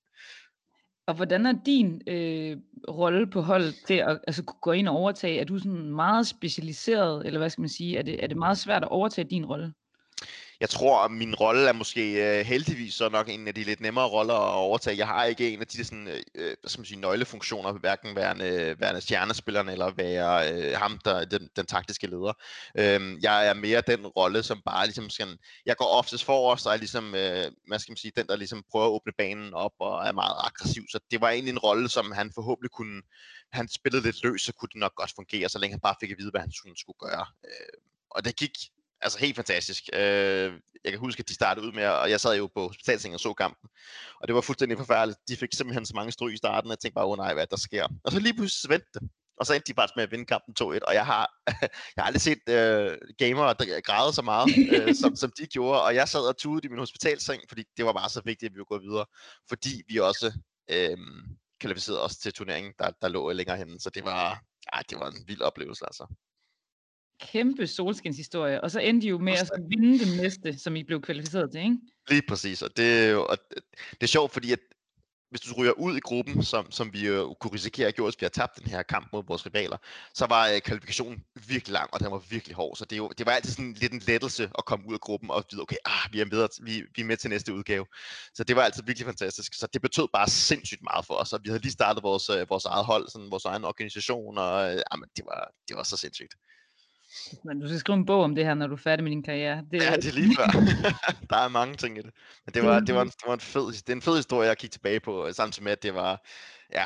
Og 1.06 1.14
hvordan 1.14 1.46
er 1.46 1.54
din 1.66 2.02
øh, 2.06 2.56
rolle 2.88 3.30
på 3.30 3.40
holdet 3.40 3.74
til 3.86 3.94
at 3.94 4.20
altså, 4.26 4.42
kunne 4.44 4.60
gå 4.62 4.72
ind 4.72 4.88
og 4.88 4.96
overtage? 4.96 5.40
Er 5.40 5.44
du 5.44 5.58
sådan 5.58 5.90
meget 5.90 6.26
specialiseret, 6.26 7.26
eller 7.26 7.38
hvad 7.38 7.50
skal 7.50 7.62
man 7.62 7.68
sige? 7.68 7.98
Er 7.98 8.02
det, 8.02 8.24
er 8.24 8.26
det 8.26 8.36
meget 8.36 8.58
svært 8.58 8.82
at 8.82 8.88
overtage 8.88 9.28
din 9.30 9.46
rolle? 9.46 9.72
Jeg 10.60 10.70
tror, 10.70 10.98
at 11.04 11.10
min 11.10 11.34
rolle 11.34 11.68
er 11.68 11.72
måske 11.72 12.38
øh, 12.38 12.46
heldigvis 12.46 12.94
så 12.94 13.08
nok 13.08 13.28
en 13.28 13.48
af 13.48 13.54
de 13.54 13.64
lidt 13.64 13.80
nemmere 13.80 14.08
roller 14.08 14.34
at 14.34 14.54
overtage. 14.54 14.98
Jeg 14.98 15.06
har 15.06 15.24
ikke 15.24 15.52
en 15.52 15.60
af 15.60 15.66
de 15.66 15.84
sådan, 15.84 16.08
øh, 16.08 16.20
øh 16.34 16.56
hvad 16.60 16.70
skal 16.70 16.80
man 16.80 16.86
sige, 16.86 17.00
nøglefunktioner, 17.00 17.72
hverken 17.72 18.16
værende, 18.16 18.76
værende 18.78 19.00
stjernespilleren 19.00 19.68
eller 19.68 19.90
være 19.90 20.52
øh, 20.52 20.78
ham, 20.78 20.98
der 21.04 21.24
den, 21.24 21.48
den 21.56 21.66
taktiske 21.66 22.06
leder. 22.06 22.32
Øh, 22.78 23.22
jeg 23.22 23.48
er 23.48 23.54
mere 23.54 23.82
den 23.86 24.06
rolle, 24.06 24.42
som 24.42 24.62
bare 24.66 24.86
ligesom 24.86 25.10
skal, 25.10 25.38
jeg 25.66 25.76
går 25.76 25.86
oftest 25.86 26.24
for 26.24 26.52
os, 26.52 26.66
og 26.66 26.72
er 26.72 26.76
ligesom, 26.76 27.14
øh, 27.14 27.44
hvad 27.68 27.78
skal 27.78 27.92
man 27.92 27.96
sige, 27.96 28.12
den, 28.16 28.26
der 28.26 28.36
ligesom 28.36 28.64
prøver 28.70 28.86
at 28.86 28.90
åbne 28.90 29.12
banen 29.18 29.54
op 29.54 29.72
og 29.80 30.06
er 30.06 30.12
meget 30.12 30.36
aggressiv. 30.44 30.82
Så 30.90 30.98
det 31.10 31.20
var 31.20 31.30
egentlig 31.30 31.52
en 31.52 31.58
rolle, 31.58 31.88
som 31.88 32.12
han 32.12 32.32
forhåbentlig 32.34 32.70
kunne, 32.70 33.02
han 33.52 33.68
spillede 33.68 34.02
lidt 34.02 34.22
løs, 34.22 34.42
så 34.42 34.52
kunne 34.52 34.68
det 34.72 34.80
nok 34.80 34.94
godt 34.94 35.12
fungere, 35.16 35.48
så 35.48 35.58
længe 35.58 35.72
han 35.72 35.80
bare 35.80 35.94
fik 36.00 36.10
at 36.10 36.18
vide, 36.18 36.30
hvad 36.30 36.40
han 36.40 36.52
skulle, 36.52 36.78
skulle 36.78 36.98
gøre. 36.98 37.26
Øh, 37.44 37.78
og 38.10 38.24
det 38.24 38.36
gik 38.36 38.56
altså 39.00 39.18
helt 39.18 39.36
fantastisk. 39.36 39.82
Øh, 39.92 40.52
jeg 40.84 40.92
kan 40.92 41.00
huske, 41.00 41.20
at 41.20 41.28
de 41.28 41.34
startede 41.34 41.66
ud 41.66 41.72
med, 41.72 41.86
og 41.86 42.10
jeg 42.10 42.20
sad 42.20 42.36
jo 42.36 42.46
på 42.54 42.66
hospitalsengen 42.66 43.14
og 43.14 43.20
så 43.20 43.34
kampen, 43.34 43.68
og 44.20 44.28
det 44.28 44.34
var 44.34 44.40
fuldstændig 44.40 44.78
forfærdeligt. 44.78 45.18
De 45.28 45.36
fik 45.36 45.48
simpelthen 45.52 45.86
så 45.86 45.92
mange 45.94 46.12
stryg 46.12 46.34
i 46.34 46.36
starten, 46.36 46.70
og 46.70 46.70
jeg 46.70 46.78
tænkte 46.78 46.94
bare, 46.94 47.04
åh 47.04 47.10
oh, 47.10 47.16
nej, 47.18 47.34
hvad 47.34 47.46
der 47.46 47.56
sker. 47.56 47.86
Og 48.04 48.12
så 48.12 48.18
lige 48.18 48.34
pludselig 48.34 48.70
vendte 48.70 48.88
det. 48.94 49.02
Og 49.40 49.46
så 49.46 49.54
endte 49.54 49.68
de 49.68 49.74
bare 49.74 49.88
med 49.96 50.04
at 50.04 50.10
vinde 50.10 50.24
kampen 50.24 50.54
2-1, 50.60 50.64
og 50.64 50.94
jeg 50.94 51.06
har, 51.06 51.30
jeg 51.96 51.98
har 51.98 52.04
aldrig 52.04 52.20
set 52.20 52.48
øh, 52.48 52.98
gamere 53.18 53.54
græde 53.80 54.12
så 54.12 54.22
meget, 54.22 54.48
øh, 54.72 54.94
som, 55.02 55.16
som 55.16 55.32
de 55.38 55.46
gjorde, 55.46 55.82
og 55.82 55.94
jeg 55.94 56.08
sad 56.08 56.20
og 56.20 56.36
tudede 56.38 56.66
i 56.66 56.68
min 56.68 56.78
hospitalseng, 56.78 57.42
fordi 57.48 57.64
det 57.76 57.84
var 57.84 57.92
bare 57.92 58.08
så 58.08 58.22
vigtigt, 58.24 58.50
at 58.50 58.52
vi 58.52 58.58
ville 58.58 58.64
gå 58.64 58.78
videre, 58.78 59.06
fordi 59.48 59.82
vi 59.88 59.98
også 59.98 60.38
øh, 60.70 60.98
kvalificerede 61.60 62.02
os 62.02 62.16
til 62.16 62.32
turneringen, 62.32 62.72
der, 62.78 62.90
der 63.02 63.08
lå 63.08 63.32
længere 63.32 63.56
henne, 63.56 63.80
så 63.80 63.90
det 63.90 64.04
var, 64.04 64.40
ja, 64.74 64.80
det 64.90 64.98
var 65.00 65.10
en 65.10 65.24
vild 65.26 65.40
oplevelse 65.40 65.84
altså 65.86 66.06
kæmpe 67.20 67.66
solskinshistorie, 67.66 68.60
og 68.60 68.70
så 68.70 68.80
endte 68.80 69.06
I 69.06 69.10
jo 69.10 69.18
med 69.18 69.32
at 69.32 69.50
vinde 69.68 70.04
den 70.04 70.16
næste, 70.16 70.58
som 70.58 70.76
I 70.76 70.82
blev 70.82 71.02
kvalificeret 71.02 71.50
til, 71.52 71.60
ikke? 71.60 71.76
Lige 72.10 72.22
præcis, 72.28 72.62
og 72.62 72.76
det, 72.76 73.04
er 73.04 73.10
jo, 73.10 73.26
og 73.26 73.38
det 73.90 74.02
er 74.02 74.06
sjovt, 74.06 74.32
fordi 74.32 74.52
at 74.52 74.58
hvis 75.30 75.40
du 75.40 75.54
ryger 75.58 75.72
ud 75.72 75.96
i 75.96 76.00
gruppen, 76.00 76.42
som, 76.42 76.70
som 76.70 76.92
vi 76.92 77.06
jo 77.06 77.34
kunne 77.40 77.52
risikere 77.52 77.88
at 77.88 77.96
gøre, 77.96 78.06
hvis 78.06 78.20
vi 78.20 78.24
har 78.24 78.28
tabt 78.28 78.58
den 78.58 78.70
her 78.70 78.82
kamp 78.82 79.08
mod 79.12 79.22
vores 79.26 79.46
rivaler, 79.46 79.76
så 80.14 80.26
var 80.26 80.48
øh, 80.48 80.60
kvalifikationen 80.60 81.24
virkelig 81.48 81.72
lang, 81.72 81.88
og 81.92 82.00
den 82.00 82.10
var 82.10 82.18
virkelig 82.18 82.56
hård. 82.56 82.76
Så 82.76 82.84
det, 82.84 82.96
jo, 82.96 83.08
det 83.18 83.26
var 83.26 83.32
altid 83.32 83.52
sådan 83.52 83.72
lidt 83.72 83.92
en 83.92 84.02
lettelse 84.06 84.50
at 84.58 84.64
komme 84.64 84.88
ud 84.88 84.94
af 84.94 85.00
gruppen 85.00 85.30
og 85.30 85.44
vide, 85.50 85.62
okay, 85.62 85.76
ah, 85.84 86.12
vi, 86.12 86.20
er 86.20 86.24
med, 86.24 86.48
vi, 86.64 86.82
vi 86.96 87.02
er 87.02 87.06
med 87.06 87.16
til 87.16 87.30
næste 87.30 87.54
udgave. 87.54 87.86
Så 88.34 88.44
det 88.44 88.56
var 88.56 88.62
altid 88.62 88.82
virkelig 88.86 89.06
fantastisk. 89.06 89.54
Så 89.54 89.66
det 89.72 89.82
betød 89.82 90.08
bare 90.12 90.28
sindssygt 90.28 90.82
meget 90.82 91.06
for 91.06 91.14
os, 91.14 91.32
og 91.32 91.40
vi 91.44 91.48
havde 91.48 91.62
lige 91.62 91.72
startet 91.72 92.02
vores, 92.02 92.30
øh, 92.30 92.50
vores 92.50 92.64
eget 92.64 92.84
hold, 92.84 93.08
sådan 93.08 93.30
vores 93.30 93.44
egen 93.44 93.64
organisation, 93.64 94.38
og 94.38 94.74
øh, 94.74 94.82
jamen, 94.92 95.08
det, 95.16 95.24
var, 95.24 95.50
det 95.68 95.76
var 95.76 95.82
så 95.82 95.96
sindssygt. 95.96 96.34
Men 97.44 97.60
du 97.60 97.68
skal 97.68 97.78
skrive 97.78 97.96
en 97.96 98.06
bog 98.06 98.22
om 98.22 98.34
det 98.34 98.44
her, 98.44 98.54
når 98.54 98.66
du 98.66 98.72
er 98.72 98.78
færdig 98.78 99.04
med 99.04 99.10
din 99.10 99.22
karriere. 99.22 99.64
Det 99.70 99.82
er... 99.82 99.90
Ja, 99.90 99.96
det 99.96 100.08
er 100.08 100.12
lige 100.12 100.36
før. 100.36 100.46
der 101.30 101.36
er 101.36 101.48
mange 101.48 101.74
ting 101.74 101.98
i 101.98 102.02
det. 102.02 102.10
Men 102.44 102.54
det 102.54 102.62
var, 102.62 102.80
det 102.80 102.94
var, 102.94 103.02
en, 103.02 103.08
det 103.08 103.24
var 103.26 103.34
en 103.34 103.40
fed, 103.40 103.66
det 103.66 103.88
er 103.88 103.92
en 103.92 104.02
fed 104.02 104.16
historie, 104.16 104.48
jeg 104.48 104.58
kigge 104.58 104.72
tilbage 104.72 105.00
på, 105.00 105.28
samtidig 105.32 105.64
med, 105.64 105.72
at 105.72 105.82
det 105.82 105.94
var, 105.94 106.26
ja, 106.72 106.84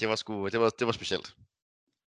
det 0.00 0.08
var, 0.08 0.16
sgu, 0.16 0.48
det 0.48 0.60
var, 0.60 0.70
det 0.70 0.86
var 0.86 0.92
specielt. 0.92 1.34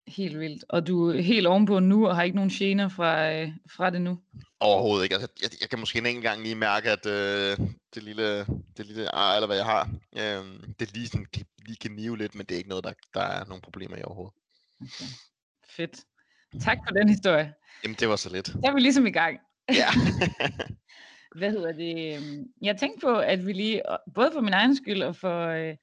Helt 0.06 0.38
vildt. 0.38 0.64
Og 0.68 0.86
du 0.86 1.10
er 1.10 1.20
helt 1.20 1.46
ovenpå 1.46 1.78
nu, 1.80 2.08
og 2.08 2.16
har 2.16 2.22
ikke 2.22 2.36
nogen 2.36 2.50
gener 2.50 2.88
fra, 2.88 3.32
øh, 3.32 3.48
fra 3.70 3.90
det 3.90 4.00
nu? 4.00 4.18
Overhovedet 4.60 5.04
ikke. 5.04 5.14
Altså, 5.14 5.28
jeg, 5.42 5.50
jeg 5.60 5.70
kan 5.70 5.78
måske 5.78 5.98
en 5.98 6.06
enkelt 6.06 6.24
gang 6.24 6.42
lige 6.42 6.54
mærke, 6.54 6.90
at 6.90 7.06
øh, 7.06 7.66
det 7.94 8.02
lille, 8.02 8.38
det 8.76 8.86
lille 8.86 9.14
ar, 9.14 9.34
eller 9.34 9.46
hvad 9.46 9.56
jeg 9.56 9.64
har, 9.64 9.90
øh, 10.16 10.44
det 10.80 10.92
lige, 10.94 11.08
sådan, 11.08 11.26
lige 11.66 11.76
kan 11.76 11.90
nive 11.90 12.18
lidt, 12.18 12.34
men 12.34 12.46
det 12.46 12.54
er 12.54 12.58
ikke 12.58 12.68
noget, 12.68 12.84
der, 12.84 12.92
der 13.14 13.20
er 13.20 13.44
nogen 13.44 13.62
problemer 13.62 13.96
i 13.96 14.02
overhovedet. 14.02 14.34
Okay. 14.80 15.04
Fedt. 15.68 16.04
Tak 16.60 16.78
for 16.86 16.94
den 16.94 17.08
historie. 17.08 17.54
Jamen, 17.84 17.96
det 18.00 18.08
var 18.08 18.16
så 18.16 18.32
lidt. 18.32 18.46
Så 18.46 18.60
er 18.64 18.74
vi 18.74 18.80
ligesom 18.80 19.06
i 19.06 19.10
gang. 19.10 19.38
Ja. 19.68 19.88
Hvad 21.38 21.50
hedder 21.50 21.72
det? 21.72 22.18
Jeg 22.62 22.76
tænkte 22.76 23.06
på, 23.06 23.18
at 23.18 23.46
vi 23.46 23.52
lige, 23.52 23.82
både 24.14 24.30
for 24.32 24.40
min 24.40 24.52
egen 24.52 24.76
skyld 24.76 25.02
og 25.02 25.16
for, 25.16 25.46
øh, 25.46 25.76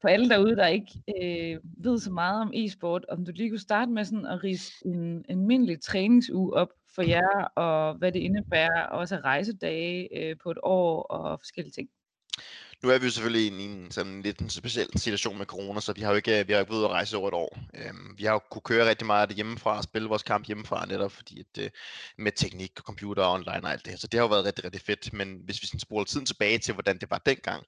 for 0.00 0.08
alle 0.08 0.28
derude, 0.28 0.56
der 0.56 0.66
ikke 0.66 0.92
øh, 1.22 1.58
ved 1.84 1.98
så 1.98 2.10
meget 2.10 2.42
om 2.42 2.50
e-sport, 2.54 3.04
om 3.08 3.24
du 3.24 3.32
lige 3.34 3.50
kunne 3.50 3.58
starte 3.58 3.90
med 3.90 4.04
sådan 4.04 4.26
at 4.26 4.44
rise 4.44 4.72
en, 4.84 4.94
en 4.94 5.24
almindelig 5.28 5.82
træningsuge 5.82 6.54
op 6.54 6.68
for 6.94 7.02
jer, 7.02 7.44
og 7.56 7.94
hvad 7.94 8.12
det 8.12 8.20
indebærer, 8.20 8.82
også 8.82 9.16
rejsedage 9.16 10.08
øh, 10.18 10.36
på 10.42 10.50
et 10.50 10.58
år 10.62 11.02
og 11.02 11.40
forskellige 11.40 11.72
ting. 11.72 11.88
Nu 12.82 12.90
er 12.90 12.98
vi 12.98 13.04
jo 13.04 13.10
selvfølgelig 13.10 13.60
i 13.60 13.64
en 13.64 13.90
sådan 13.90 14.22
lidt 14.22 14.38
en 14.38 14.50
speciel 14.50 14.88
situation 14.98 15.38
med 15.38 15.46
corona, 15.46 15.80
så 15.80 15.92
vi 15.92 16.00
har 16.00 16.10
jo 16.10 16.16
ikke, 16.16 16.40
øh, 16.40 16.48
vi 16.48 16.52
har 16.52 16.60
ikke 16.60 16.70
været 16.70 16.78
ude 16.78 16.84
at 16.84 16.90
rejse 16.90 17.16
over 17.16 17.28
et 17.28 17.34
år. 17.34 17.58
Øhm, 17.74 18.14
vi 18.18 18.24
har 18.24 18.32
jo 18.32 18.40
kunnet 18.50 18.64
køre 18.64 18.88
rigtig 18.88 19.06
meget 19.06 19.22
af 19.22 19.28
det 19.28 19.36
hjemmefra 19.36 19.76
og 19.76 19.84
spille 19.84 20.08
vores 20.08 20.22
kamp 20.22 20.46
hjemmefra 20.46 20.86
netop, 20.86 21.12
fordi 21.12 21.40
at, 21.40 21.64
øh, 21.64 21.70
med 22.18 22.32
teknik 22.32 22.72
og 22.76 22.82
computer 22.84 23.22
og 23.22 23.32
online 23.32 23.62
og 23.62 23.72
alt 23.72 23.84
det 23.84 23.90
her. 23.90 23.98
Så 23.98 24.06
det 24.06 24.18
har 24.18 24.24
jo 24.24 24.28
været 24.28 24.44
rigtig, 24.44 24.64
rigtig 24.64 24.80
fedt. 24.80 25.12
Men 25.12 25.40
hvis 25.44 25.62
vi 25.62 25.66
sådan 25.66 25.80
spoler 25.80 26.04
tiden 26.04 26.26
tilbage 26.26 26.58
til, 26.58 26.74
hvordan 26.74 26.98
det 26.98 27.10
var 27.10 27.18
dengang, 27.18 27.64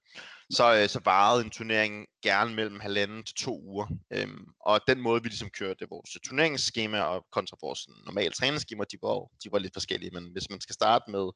så, 0.51 0.75
øh, 0.75 0.89
så 0.89 1.01
varede 1.05 1.45
en 1.45 1.51
turnering 1.51 2.07
gerne 2.23 2.55
mellem 2.55 2.81
halvanden 2.81 3.25
til 3.25 3.35
to 3.35 3.61
uger. 3.63 3.87
Øhm, 4.13 4.47
og 4.61 4.81
den 4.89 5.01
måde, 5.01 5.23
vi 5.23 5.29
ligesom 5.29 5.51
kørte 5.51 5.87
vores 5.91 6.17
turneringsskema 6.25 7.01
og 7.01 7.27
kontra 7.33 7.57
vores 7.63 7.89
normale 8.07 8.31
træningsskema, 8.31 8.85
de 8.93 8.99
var, 9.03 9.29
de 9.45 9.53
var 9.53 9.59
lidt 9.59 9.73
forskellige. 9.73 10.11
Men 10.11 10.33
hvis 10.33 10.51
man 10.51 10.61
skal 10.61 10.75
starte 10.75 11.11
med, 11.11 11.27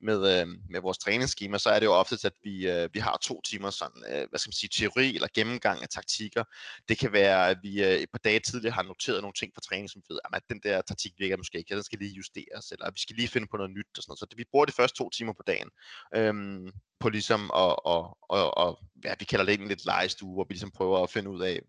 med, 0.00 0.18
øh, 0.32 0.46
med 0.70 0.80
vores 0.80 0.98
træningsskema, 0.98 1.58
så 1.58 1.70
er 1.70 1.78
det 1.78 1.86
jo 1.86 1.92
ofte, 1.92 2.18
at 2.24 2.32
vi, 2.42 2.70
øh, 2.70 2.88
vi 2.92 2.98
har 2.98 3.18
to 3.22 3.40
timer 3.50 3.70
sådan, 3.70 4.02
øh, 4.10 4.26
hvad 4.30 4.38
skal 4.38 4.48
man 4.48 4.60
sige, 4.60 4.70
teori 4.78 5.14
eller 5.14 5.28
gennemgang 5.34 5.82
af 5.82 5.88
taktikker. 5.88 6.44
Det 6.88 6.98
kan 6.98 7.12
være, 7.12 7.48
at 7.48 7.58
vi 7.62 7.84
øh, 7.84 7.96
et 8.04 8.10
par 8.12 8.20
dage 8.24 8.40
tidligere 8.40 8.74
har 8.74 8.82
noteret 8.82 9.20
nogle 9.20 9.34
ting 9.34 9.52
på 9.54 9.60
træning, 9.60 9.90
som 9.90 10.02
vi 10.08 10.14
ved, 10.14 10.18
at 10.34 10.42
den 10.48 10.60
der 10.62 10.82
taktik 10.82 11.12
virker 11.18 11.36
måske 11.36 11.58
ikke, 11.58 11.74
den 11.74 11.84
skal 11.84 11.98
lige 11.98 12.14
justeres, 12.14 12.70
eller 12.72 12.90
vi 12.90 13.00
skal 13.00 13.16
lige 13.16 13.28
finde 13.28 13.46
på 13.50 13.56
noget 13.56 13.72
nyt 13.72 13.86
og 13.96 14.02
sådan 14.02 14.10
noget. 14.10 14.18
Så 14.18 14.26
det, 14.30 14.38
vi 14.38 14.44
bruger 14.50 14.66
de 14.66 14.72
første 14.72 14.98
to 14.98 15.10
timer 15.10 15.32
på 15.32 15.42
dagen. 15.46 15.70
Øhm, 16.16 16.70
på 17.04 17.08
ligesom 17.08 17.50
at, 17.64 17.74
at, 17.94 18.04
at, 18.36 18.43
at 18.50 18.76
ja, 19.04 19.14
vi 19.18 19.24
kalder 19.24 19.44
det 19.44 19.60
en 19.60 19.68
lidt 19.68 19.86
legestue, 19.86 20.34
hvor 20.34 20.44
vi 20.48 20.54
ligesom 20.54 20.70
prøver 20.70 21.02
at 21.02 21.10
finde 21.10 21.30
ud 21.30 21.42
af, 21.42 21.60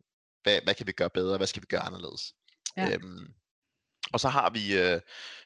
hvad, 0.44 0.60
hvad 0.64 0.74
kan 0.74 0.88
vi 0.88 0.92
gøre 0.92 1.10
bedre, 1.10 1.38
hvad 1.38 1.48
skal 1.48 1.62
vi 1.62 1.68
gøre 1.70 1.82
anderledes. 1.82 2.34
Ja. 2.78 2.94
Øhm, 2.94 3.34
og 4.14 4.20
så 4.20 4.30
har 4.30 4.50
vi 4.50 4.78
øh, 4.78 5.02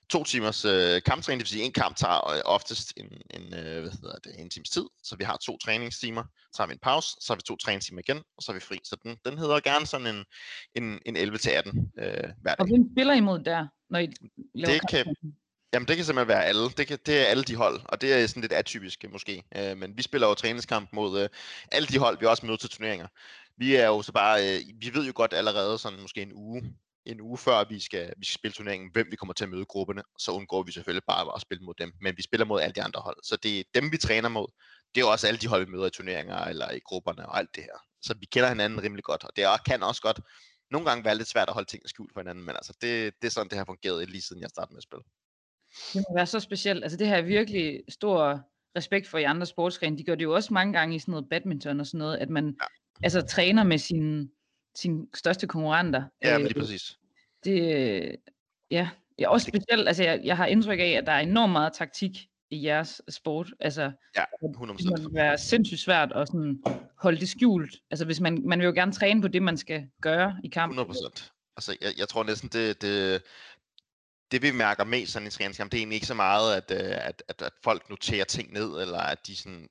to 0.09 0.23
timers 0.23 0.65
øh, 0.65 1.01
kamptræning, 1.01 1.39
det 1.39 1.45
vil 1.45 1.47
sige 1.47 1.63
en 1.63 1.71
kamp 1.71 1.95
tager 1.95 2.29
øh, 2.29 2.41
oftest 2.45 2.93
en, 2.97 3.09
en, 3.29 3.53
øh, 3.53 3.81
hvad 3.81 3.91
hedder 3.91 4.19
det, 4.23 4.39
en 4.39 4.49
times 4.49 4.69
tid, 4.69 4.85
så 5.03 5.15
vi 5.15 5.23
har 5.23 5.37
to 5.37 5.57
træningstimer, 5.57 6.23
så 6.53 6.61
har 6.61 6.67
vi 6.67 6.73
en 6.73 6.79
pause, 6.79 7.07
så 7.21 7.33
har 7.33 7.35
vi 7.35 7.41
to 7.41 7.55
træningstimer 7.55 7.99
igen, 7.99 8.17
og 8.37 8.43
så 8.43 8.51
er 8.51 8.53
vi 8.53 8.59
fri. 8.59 8.79
Så 8.83 8.95
den, 9.03 9.17
den 9.25 9.37
hedder 9.37 9.59
gerne 9.59 9.85
sådan 9.85 10.07
en, 10.07 10.25
en, 10.75 10.99
en 11.05 11.17
11-18 11.17 11.23
øh, 11.23 12.29
hver 12.41 12.55
dag. 12.55 12.59
Og 12.59 12.67
hvem 12.67 12.83
spiller 12.93 13.13
imod 13.13 13.39
der, 13.39 13.67
når 13.89 13.99
I 13.99 14.07
laver 14.55 14.79
det 14.79 14.89
kan, 14.89 15.15
Jamen 15.73 15.87
det 15.87 15.95
kan 15.95 16.05
simpelthen 16.05 16.27
være 16.27 16.45
alle. 16.45 16.69
Det, 16.69 16.87
kan, 16.87 16.99
det 17.05 17.21
er 17.21 17.25
alle 17.25 17.43
de 17.43 17.55
hold, 17.55 17.81
og 17.85 18.01
det 18.01 18.13
er 18.13 18.27
sådan 18.27 18.41
lidt 18.41 18.53
atypisk 18.53 19.05
måske. 19.11 19.43
Øh, 19.55 19.77
men 19.77 19.97
vi 19.97 20.01
spiller 20.01 20.27
jo 20.27 20.33
træningskamp 20.33 20.89
mod 20.93 21.21
øh, 21.21 21.29
alle 21.71 21.87
de 21.87 21.99
hold, 21.99 22.19
vi 22.19 22.25
også 22.25 22.45
møder 22.45 22.57
til 22.57 22.69
turneringer. 22.69 23.07
Vi 23.57 23.75
er 23.75 23.85
jo 23.85 24.01
så 24.01 24.11
bare, 24.11 24.55
øh, 24.55 24.61
vi 24.81 24.93
ved 24.93 25.05
jo 25.05 25.11
godt 25.15 25.33
allerede 25.33 25.77
sådan 25.77 26.01
måske 26.01 26.21
en 26.21 26.33
uge, 26.33 26.75
en 27.05 27.21
uge 27.21 27.37
før 27.37 27.63
vi 27.69 27.79
skal, 27.79 28.13
vi 28.17 28.25
skal 28.25 28.33
spille 28.33 28.53
turneringen, 28.53 28.89
hvem 28.93 29.07
vi 29.11 29.15
kommer 29.15 29.33
til 29.33 29.43
at 29.43 29.49
møde 29.49 29.65
grupperne, 29.65 30.03
så 30.19 30.31
undgår 30.31 30.63
vi 30.63 30.71
selvfølgelig 30.71 31.03
bare 31.07 31.35
at 31.35 31.41
spille 31.41 31.63
mod 31.63 31.73
dem. 31.77 31.93
Men 32.01 32.17
vi 32.17 32.21
spiller 32.21 32.45
mod 32.45 32.61
alle 32.61 32.73
de 32.73 32.83
andre 32.83 33.01
hold. 33.01 33.17
Så 33.23 33.35
det 33.35 33.59
er 33.59 33.63
dem, 33.75 33.91
vi 33.91 33.97
træner 33.97 34.29
mod. 34.29 34.47
Det 34.95 35.01
er 35.01 35.05
jo 35.05 35.11
også 35.11 35.27
alle 35.27 35.37
de 35.37 35.47
hold, 35.47 35.65
vi 35.65 35.71
møder 35.71 35.85
i 35.85 35.89
turneringer 35.89 36.37
eller 36.37 36.71
i 36.71 36.79
grupperne 36.79 37.29
og 37.29 37.37
alt 37.37 37.55
det 37.55 37.63
her. 37.63 37.77
Så 38.01 38.13
vi 38.19 38.25
kender 38.25 38.49
hinanden 38.49 38.83
rimelig 38.83 39.03
godt, 39.03 39.23
og 39.23 39.29
det 39.35 39.43
er, 39.43 39.57
kan 39.57 39.83
også 39.83 40.01
godt 40.01 40.19
nogle 40.71 40.89
gange 40.89 41.05
være 41.05 41.17
lidt 41.17 41.27
svært 41.27 41.47
at 41.47 41.53
holde 41.53 41.69
tingene 41.69 41.89
skjult 41.89 42.13
for 42.13 42.19
hinanden, 42.19 42.45
men 42.45 42.55
altså 42.55 42.73
det, 42.81 43.13
det 43.21 43.27
er 43.27 43.31
sådan, 43.31 43.49
det 43.49 43.57
har 43.57 43.65
fungeret 43.65 44.09
lige 44.09 44.21
siden 44.21 44.41
jeg 44.41 44.49
startede 44.49 44.73
med 44.73 44.77
at 44.77 44.83
spille. 44.83 45.03
Det 45.93 46.03
må 46.09 46.15
være 46.15 46.25
så 46.25 46.39
specielt. 46.39 46.83
Altså 46.83 46.97
det 46.97 47.07
her 47.07 47.15
er 47.15 47.21
virkelig 47.21 47.83
stor 47.89 48.41
respekt 48.77 49.07
for 49.07 49.17
i 49.17 49.23
andre 49.23 49.45
sportsgrene. 49.45 49.97
De 49.97 50.03
gør 50.03 50.15
det 50.15 50.23
jo 50.23 50.35
også 50.35 50.53
mange 50.53 50.73
gange 50.73 50.95
i 50.95 50.99
sådan 50.99 51.11
noget 51.11 51.29
badminton 51.29 51.79
og 51.79 51.85
sådan 51.85 51.97
noget, 51.97 52.17
at 52.17 52.29
man 52.29 52.45
ja. 52.45 52.65
altså 53.03 53.21
træner 53.21 53.63
med 53.63 53.77
sine, 53.77 54.29
sine 54.75 55.07
største 55.15 55.47
konkurrenter. 55.47 56.03
Ja, 56.23 56.37
men 56.37 56.47
lige 56.47 56.57
øh, 56.57 56.61
præcis. 56.61 56.97
Det, 57.43 58.15
ja, 58.71 58.89
det 59.17 59.25
er 59.25 59.29
også 59.29 59.47
specielt. 59.47 59.87
Altså 59.87 60.03
jeg, 60.03 60.21
jeg 60.23 60.37
har 60.37 60.45
indtryk 60.45 60.79
af, 60.79 60.91
at 60.97 61.05
der 61.05 61.11
er 61.11 61.19
enormt 61.19 61.51
meget 61.51 61.73
taktik 61.73 62.27
i 62.51 62.65
jeres 62.65 63.01
sport. 63.09 63.53
Altså, 63.59 63.91
ja, 64.15 64.23
100%. 64.23 64.77
Det 64.77 65.03
må 65.03 65.09
være 65.13 65.37
sindssygt 65.37 65.79
svært 65.79 66.11
at 66.15 66.27
sådan 66.27 66.63
holde 66.97 67.19
det 67.19 67.29
skjult. 67.29 67.75
Altså 67.91 68.05
hvis 68.05 68.19
man, 68.19 68.41
man 68.45 68.59
vil 68.59 68.65
jo 68.65 68.71
gerne 68.75 68.91
træne 68.91 69.21
på 69.21 69.27
det, 69.27 69.43
man 69.43 69.57
skal 69.57 69.87
gøre 70.01 70.37
i 70.43 70.47
kampen. 70.47 70.79
100%. 70.79 71.29
Altså, 71.57 71.77
jeg, 71.81 71.89
jeg 71.97 72.07
tror 72.07 72.23
næsten, 72.23 72.49
det, 72.49 72.81
det, 72.81 73.21
det 74.31 74.41
vi 74.41 74.51
mærker 74.51 74.83
mest 74.83 75.11
sådan 75.11 75.27
i 75.27 75.31
træningskamp, 75.31 75.71
det 75.71 75.77
er 75.77 75.81
egentlig 75.81 75.95
ikke 75.95 76.07
så 76.07 76.13
meget, 76.13 76.55
at, 76.55 76.71
øh, 76.71 77.07
at, 77.07 77.23
at, 77.27 77.41
at 77.41 77.53
folk 77.63 77.89
noterer 77.89 78.25
ting 78.25 78.53
ned, 78.53 78.81
eller 78.81 78.99
at 78.99 79.27
de 79.27 79.35
sådan, 79.35 79.67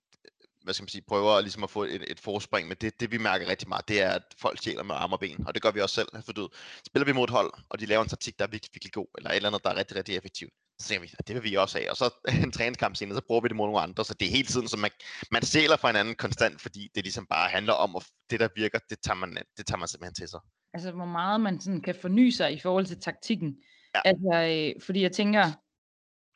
hvad 0.65 0.75
skal 0.75 0.83
man 0.83 0.89
sige, 0.89 1.03
prøver 1.09 1.41
ligesom 1.41 1.65
at 1.65 1.71
få 1.71 1.83
et, 1.85 2.05
et 2.11 2.21
forspring, 2.21 2.69
men 2.69 2.77
det, 2.81 3.01
det 3.01 3.13
vi 3.13 3.19
mærker 3.19 3.49
rigtig 3.49 3.69
meget, 3.69 3.89
det 3.89 4.03
er, 4.03 4.11
at 4.11 4.23
folk 4.39 4.59
stjæler 4.59 4.83
med 4.83 4.95
arme 4.95 5.15
og 5.15 5.21
ben, 5.21 5.47
og 5.47 5.55
det 5.55 5.63
gør 5.63 5.71
vi 5.71 5.81
også 5.81 5.95
selv. 5.95 6.09
For 6.25 6.33
du, 6.33 6.49
spiller 6.87 7.07
vi 7.07 7.13
mod 7.13 7.25
et 7.25 7.31
hold, 7.31 7.53
og 7.69 7.81
de 7.81 7.87
laver 7.87 8.03
en 8.03 8.09
taktik, 8.09 8.39
der 8.39 8.45
er 8.45 8.51
virkelig, 8.51 8.71
virkelig 8.75 8.93
god, 8.93 9.07
eller 9.19 9.31
et 9.31 9.37
eller 9.37 9.49
andet, 9.49 9.65
der 9.65 9.71
er 9.71 9.77
rigtig, 9.77 9.97
rigtig 9.97 10.17
effektivt, 10.17 10.53
så 10.81 10.89
tænker 10.89 11.03
vi, 11.03 11.15
at 11.19 11.29
det 11.29 11.35
vil 11.35 11.45
vi 11.45 11.55
også 11.55 11.79
have. 11.79 11.91
Og 11.91 11.97
så 11.97 12.11
en 12.45 12.53
træningskamp 12.53 12.97
senere, 12.97 13.17
så 13.17 13.25
bruger 13.27 13.41
vi 13.41 13.49
det 13.49 13.57
mod 13.57 13.67
nogle 13.67 13.81
andre. 13.81 14.05
Så 14.05 14.15
det 14.15 14.27
er 14.27 14.31
hele 14.31 14.49
tiden, 14.49 14.69
som 14.69 14.81
man, 14.81 14.91
man 15.31 15.43
stjæler 15.43 15.77
fra 15.77 15.89
hinanden 15.89 16.15
konstant, 16.15 16.61
fordi 16.61 16.89
det 16.95 17.05
ligesom 17.05 17.27
bare 17.27 17.49
handler 17.51 17.73
om, 17.73 17.97
at 17.97 18.07
det 18.31 18.41
der 18.41 18.49
virker, 18.57 18.79
det 18.91 18.99
tager 19.03 19.17
man, 19.17 19.39
det 19.57 19.67
tager 19.67 19.79
man 19.79 19.89
simpelthen 19.89 20.15
til 20.15 20.29
sig. 20.29 20.41
Altså, 20.75 20.91
hvor 20.91 21.05
meget 21.05 21.41
man 21.41 21.61
sådan 21.61 21.81
kan 21.81 21.95
forny 22.01 22.31
sig 22.31 22.53
i 22.53 22.61
forhold 22.61 22.87
til 22.87 23.01
taktikken. 23.01 23.57
Ja. 23.95 24.01
Altså, 24.05 24.33
øh, 24.35 24.83
fordi 24.83 25.03
jeg 25.03 25.13
tænker, 25.13 25.53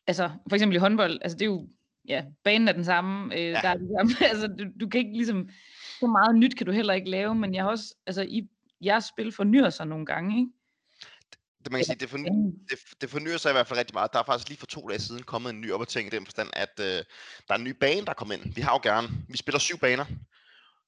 altså 0.06 0.30
for 0.48 0.56
eksempel 0.56 0.76
i 0.76 0.78
håndbold, 0.78 1.18
altså 1.22 1.38
det 1.38 1.42
er 1.42 1.50
jo, 1.50 1.68
ja, 2.08 2.24
banen 2.44 2.68
er 2.68 2.72
den 2.72 2.84
samme, 2.84 3.34
øh, 3.34 3.40
ja. 3.40 3.60
der 3.62 3.68
er 3.68 3.76
det 3.76 3.90
samme, 3.98 4.12
altså 4.32 4.46
du, 4.46 4.64
du 4.80 4.88
kan 4.88 4.98
ikke 4.98 5.16
ligesom, 5.16 5.48
så 6.00 6.06
meget 6.06 6.36
nyt 6.36 6.56
kan 6.56 6.66
du 6.66 6.72
heller 6.72 6.94
ikke 6.94 7.10
lave, 7.10 7.34
men 7.34 7.54
jeg 7.54 7.62
har 7.62 7.70
også, 7.70 7.94
altså 8.06 8.22
i 8.22 8.48
jeres 8.84 9.04
spil 9.04 9.32
fornyer 9.32 9.70
sig 9.70 9.86
nogle 9.86 10.06
gange, 10.06 10.38
ikke? 10.38 10.50
Det, 11.64 11.72
man 11.72 11.78
kan 11.78 11.84
sige, 11.84 11.96
det, 12.00 12.10
forny, 12.10 12.54
det, 12.70 12.78
det 13.00 13.10
fornyer 13.10 13.36
sig 13.36 13.50
i 13.50 13.52
hvert 13.52 13.66
fald 13.66 13.78
rigtig 13.78 13.94
meget. 13.94 14.12
Der 14.12 14.18
er 14.18 14.24
faktisk 14.24 14.48
lige 14.48 14.58
for 14.58 14.66
to 14.66 14.88
dage 14.88 14.98
siden 14.98 15.22
kommet 15.22 15.50
en 15.50 15.60
ny 15.60 15.72
opdatering 15.72 16.12
i 16.12 16.16
den 16.16 16.26
forstand, 16.26 16.48
at 16.52 16.80
øh, 16.80 16.86
der 17.48 17.54
er 17.54 17.54
en 17.54 17.64
ny 17.64 17.70
bane, 17.80 18.00
der 18.00 18.10
er 18.10 18.14
kommet 18.14 18.36
ind. 18.36 18.54
Vi 18.54 18.60
har 18.60 18.72
jo 18.72 18.80
gerne, 18.82 19.08
vi 19.28 19.36
spiller 19.36 19.58
syv 19.58 19.78
baner, 19.78 20.04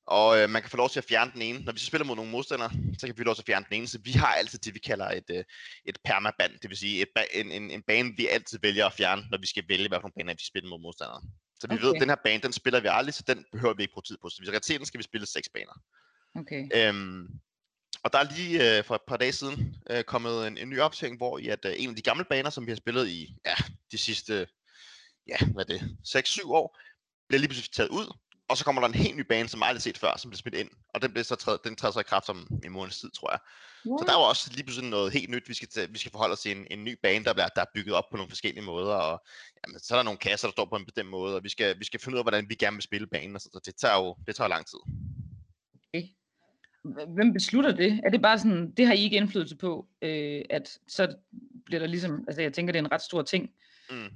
og 0.07 0.39
øh, 0.39 0.51
man 0.51 0.63
kan 0.63 0.71
få 0.71 0.77
lov 0.77 0.91
til 0.91 1.01
at 1.01 1.05
fjerne 1.05 1.33
den 1.33 1.43
ene. 1.43 1.59
Når 1.65 1.73
vi 1.73 1.79
så 1.79 1.87
spiller 1.87 2.05
mod 2.05 2.17
nogle 2.17 2.31
modstandere, 2.31 2.71
så 2.99 3.07
kan 3.07 3.17
vi 3.17 3.21
få 3.21 3.25
lov 3.25 3.35
til 3.35 3.43
at 3.43 3.47
fjerne 3.47 3.67
den 3.69 3.77
ene. 3.77 3.89
Så 3.89 3.99
vi 4.05 4.13
har 4.13 4.35
altid 4.35 4.59
det, 4.59 4.75
vi 4.75 4.79
kalder 4.79 5.09
et, 5.09 5.31
øh, 5.31 5.45
et 5.85 5.99
permaband. 6.05 6.53
Det 6.63 6.71
vil 6.71 6.77
sige 6.77 7.03
et 7.03 7.09
en, 7.35 7.53
en, 7.53 7.71
en 7.71 7.83
bane, 7.83 8.13
vi 8.17 8.29
altid 8.29 8.59
vælger 8.63 8.87
at 8.87 8.93
fjerne, 8.93 9.23
når 9.31 9.39
vi 9.39 9.47
skal 9.47 9.65
vælge, 9.69 9.89
hvilken 9.89 10.13
bane 10.17 10.33
vi 10.33 10.45
spiller 10.45 10.71
mod 10.71 10.81
modstandere. 10.81 11.23
Så 11.61 11.67
vi 11.69 11.75
okay. 11.75 11.85
ved, 11.85 11.95
at 11.95 12.01
den 12.01 12.09
her 12.09 12.17
bane, 12.25 12.43
den 12.43 12.53
spiller 12.53 12.81
vi 12.81 12.89
aldrig, 12.91 13.15
så 13.15 13.25
den 13.27 13.45
behøver 13.53 13.75
vi 13.75 13.83
ikke 13.83 13.93
bruge 13.93 14.03
tid 14.03 14.17
på. 14.23 14.29
Så 14.29 14.39
hvis 14.39 14.71
vi 14.71 14.79
den, 14.79 14.87
skal 14.87 14.99
vi 14.99 15.05
spille 15.05 15.27
seks 15.27 15.49
baner. 15.49 15.77
Okay. 16.35 16.63
Øhm, 16.75 17.29
og 18.03 18.13
der 18.13 18.19
er 18.19 18.35
lige 18.37 18.79
øh, 18.79 18.85
for 18.85 18.95
et 18.95 19.01
par 19.09 19.17
dage 19.17 19.33
siden 19.33 19.77
øh, 19.91 20.05
kommet 20.05 20.47
en, 20.47 20.59
en 20.59 20.69
ny 20.69 20.81
opdatering, 20.81 21.17
hvor 21.17 21.39
i 21.39 21.49
at 21.49 21.65
øh, 21.65 21.75
en 21.77 21.91
af 21.91 21.97
de 21.97 22.03
gamle 22.03 22.25
baner, 22.25 22.51
som 22.51 22.67
vi 22.67 22.71
har 22.71 22.77
spillet 22.77 23.09
i 23.09 23.35
ja, 23.47 23.55
de 23.93 23.99
sidste 23.99 24.47
ja, 25.27 25.37
hvad 25.53 25.65
er 25.71 25.79
det, 25.79 25.97
6-7 26.07 26.51
år, 26.51 26.79
bliver 27.29 27.41
lige 27.41 27.49
pludselig 27.49 27.73
taget 27.73 27.89
ud, 27.89 28.17
og 28.49 28.57
så 28.57 28.65
kommer 28.65 28.81
der 28.81 28.89
en 28.89 28.95
helt 28.95 29.17
ny 29.17 29.21
bane, 29.21 29.49
som 29.49 29.61
jeg 29.61 29.69
aldrig 29.69 29.83
set 29.83 29.99
før, 29.99 30.17
som 30.17 30.31
bliver 30.31 30.39
smidt 30.39 30.55
ind. 30.55 30.71
Og 30.95 31.03
den, 31.03 31.11
bliver 31.11 31.25
så 31.25 31.35
træd, 31.35 31.59
den 31.65 31.77
træder 31.77 31.93
så 31.93 32.01
i 32.01 32.03
kraft 32.03 32.29
om 32.29 32.49
en 32.65 32.73
måneds 32.73 33.01
tid, 33.01 33.11
tror 33.11 33.31
jeg. 33.31 33.39
Yeah. 33.87 33.99
Så 33.99 34.05
der 34.07 34.13
er 34.13 34.19
jo 34.19 34.29
også 34.29 34.51
lige 34.55 34.65
pludselig 34.65 34.91
noget 34.91 35.13
helt 35.13 35.31
nyt, 35.31 35.49
vi 35.49 35.55
skal, 35.55 35.69
vi 35.91 35.99
skal 35.99 36.13
forholde 36.13 36.33
os 36.33 36.41
til 36.41 36.57
en, 36.57 36.67
en 36.71 36.85
ny 36.85 36.99
bane, 37.03 37.25
der, 37.25 37.33
bliver, 37.33 37.49
der 37.49 37.61
er 37.61 37.75
bygget 37.75 37.95
op 37.95 38.05
på 38.11 38.17
nogle 38.17 38.31
forskellige 38.31 38.65
måder. 38.65 38.95
Og 38.95 39.23
jamen, 39.67 39.81
så 39.81 39.95
er 39.95 39.99
der 39.99 40.05
nogle 40.05 40.19
kasser, 40.19 40.49
der 40.49 40.53
står 40.53 40.65
på 40.65 40.77
en 40.77 40.85
bestemt 40.85 41.11
måde, 41.11 41.37
og 41.37 41.45
vi 41.45 41.49
skal, 41.49 41.79
vi 41.79 41.85
skal 41.85 42.01
finde 42.01 42.17
ud 42.17 42.19
af, 42.19 42.25
hvordan 42.25 42.49
vi 42.49 42.55
gerne 42.55 42.77
vil 42.77 42.83
spille 42.83 43.07
banen. 43.07 43.35
Og 43.35 43.41
så, 43.41 43.49
så 43.53 43.61
det 43.65 43.77
tager 43.77 43.97
jo 43.97 44.17
det 44.27 44.37
tager 44.37 44.49
lang 44.49 44.67
tid. 44.67 44.79
Okay. 45.89 46.09
Hvem 47.15 47.33
beslutter 47.33 47.73
det? 47.77 48.01
Er 48.05 48.11
det 48.11 48.23
bare 48.23 48.39
sådan, 48.39 48.71
det 48.71 48.87
har 48.87 48.95
I 48.95 49.03
ikke 49.03 49.17
indflydelse 49.17 49.57
på, 49.57 49.87
øh, 50.03 50.43
at 50.51 50.79
så 50.89 51.17
bliver 51.65 51.81
der 51.81 51.87
ligesom, 51.87 52.25
altså 52.29 52.43
jeg 52.43 52.53
tænker, 52.53 52.73
det 52.73 52.79
er 52.79 52.85
en 52.85 52.93
ret 52.93 53.03
stor 53.03 53.23
ting. 53.23 53.51
Mm. 53.91 54.11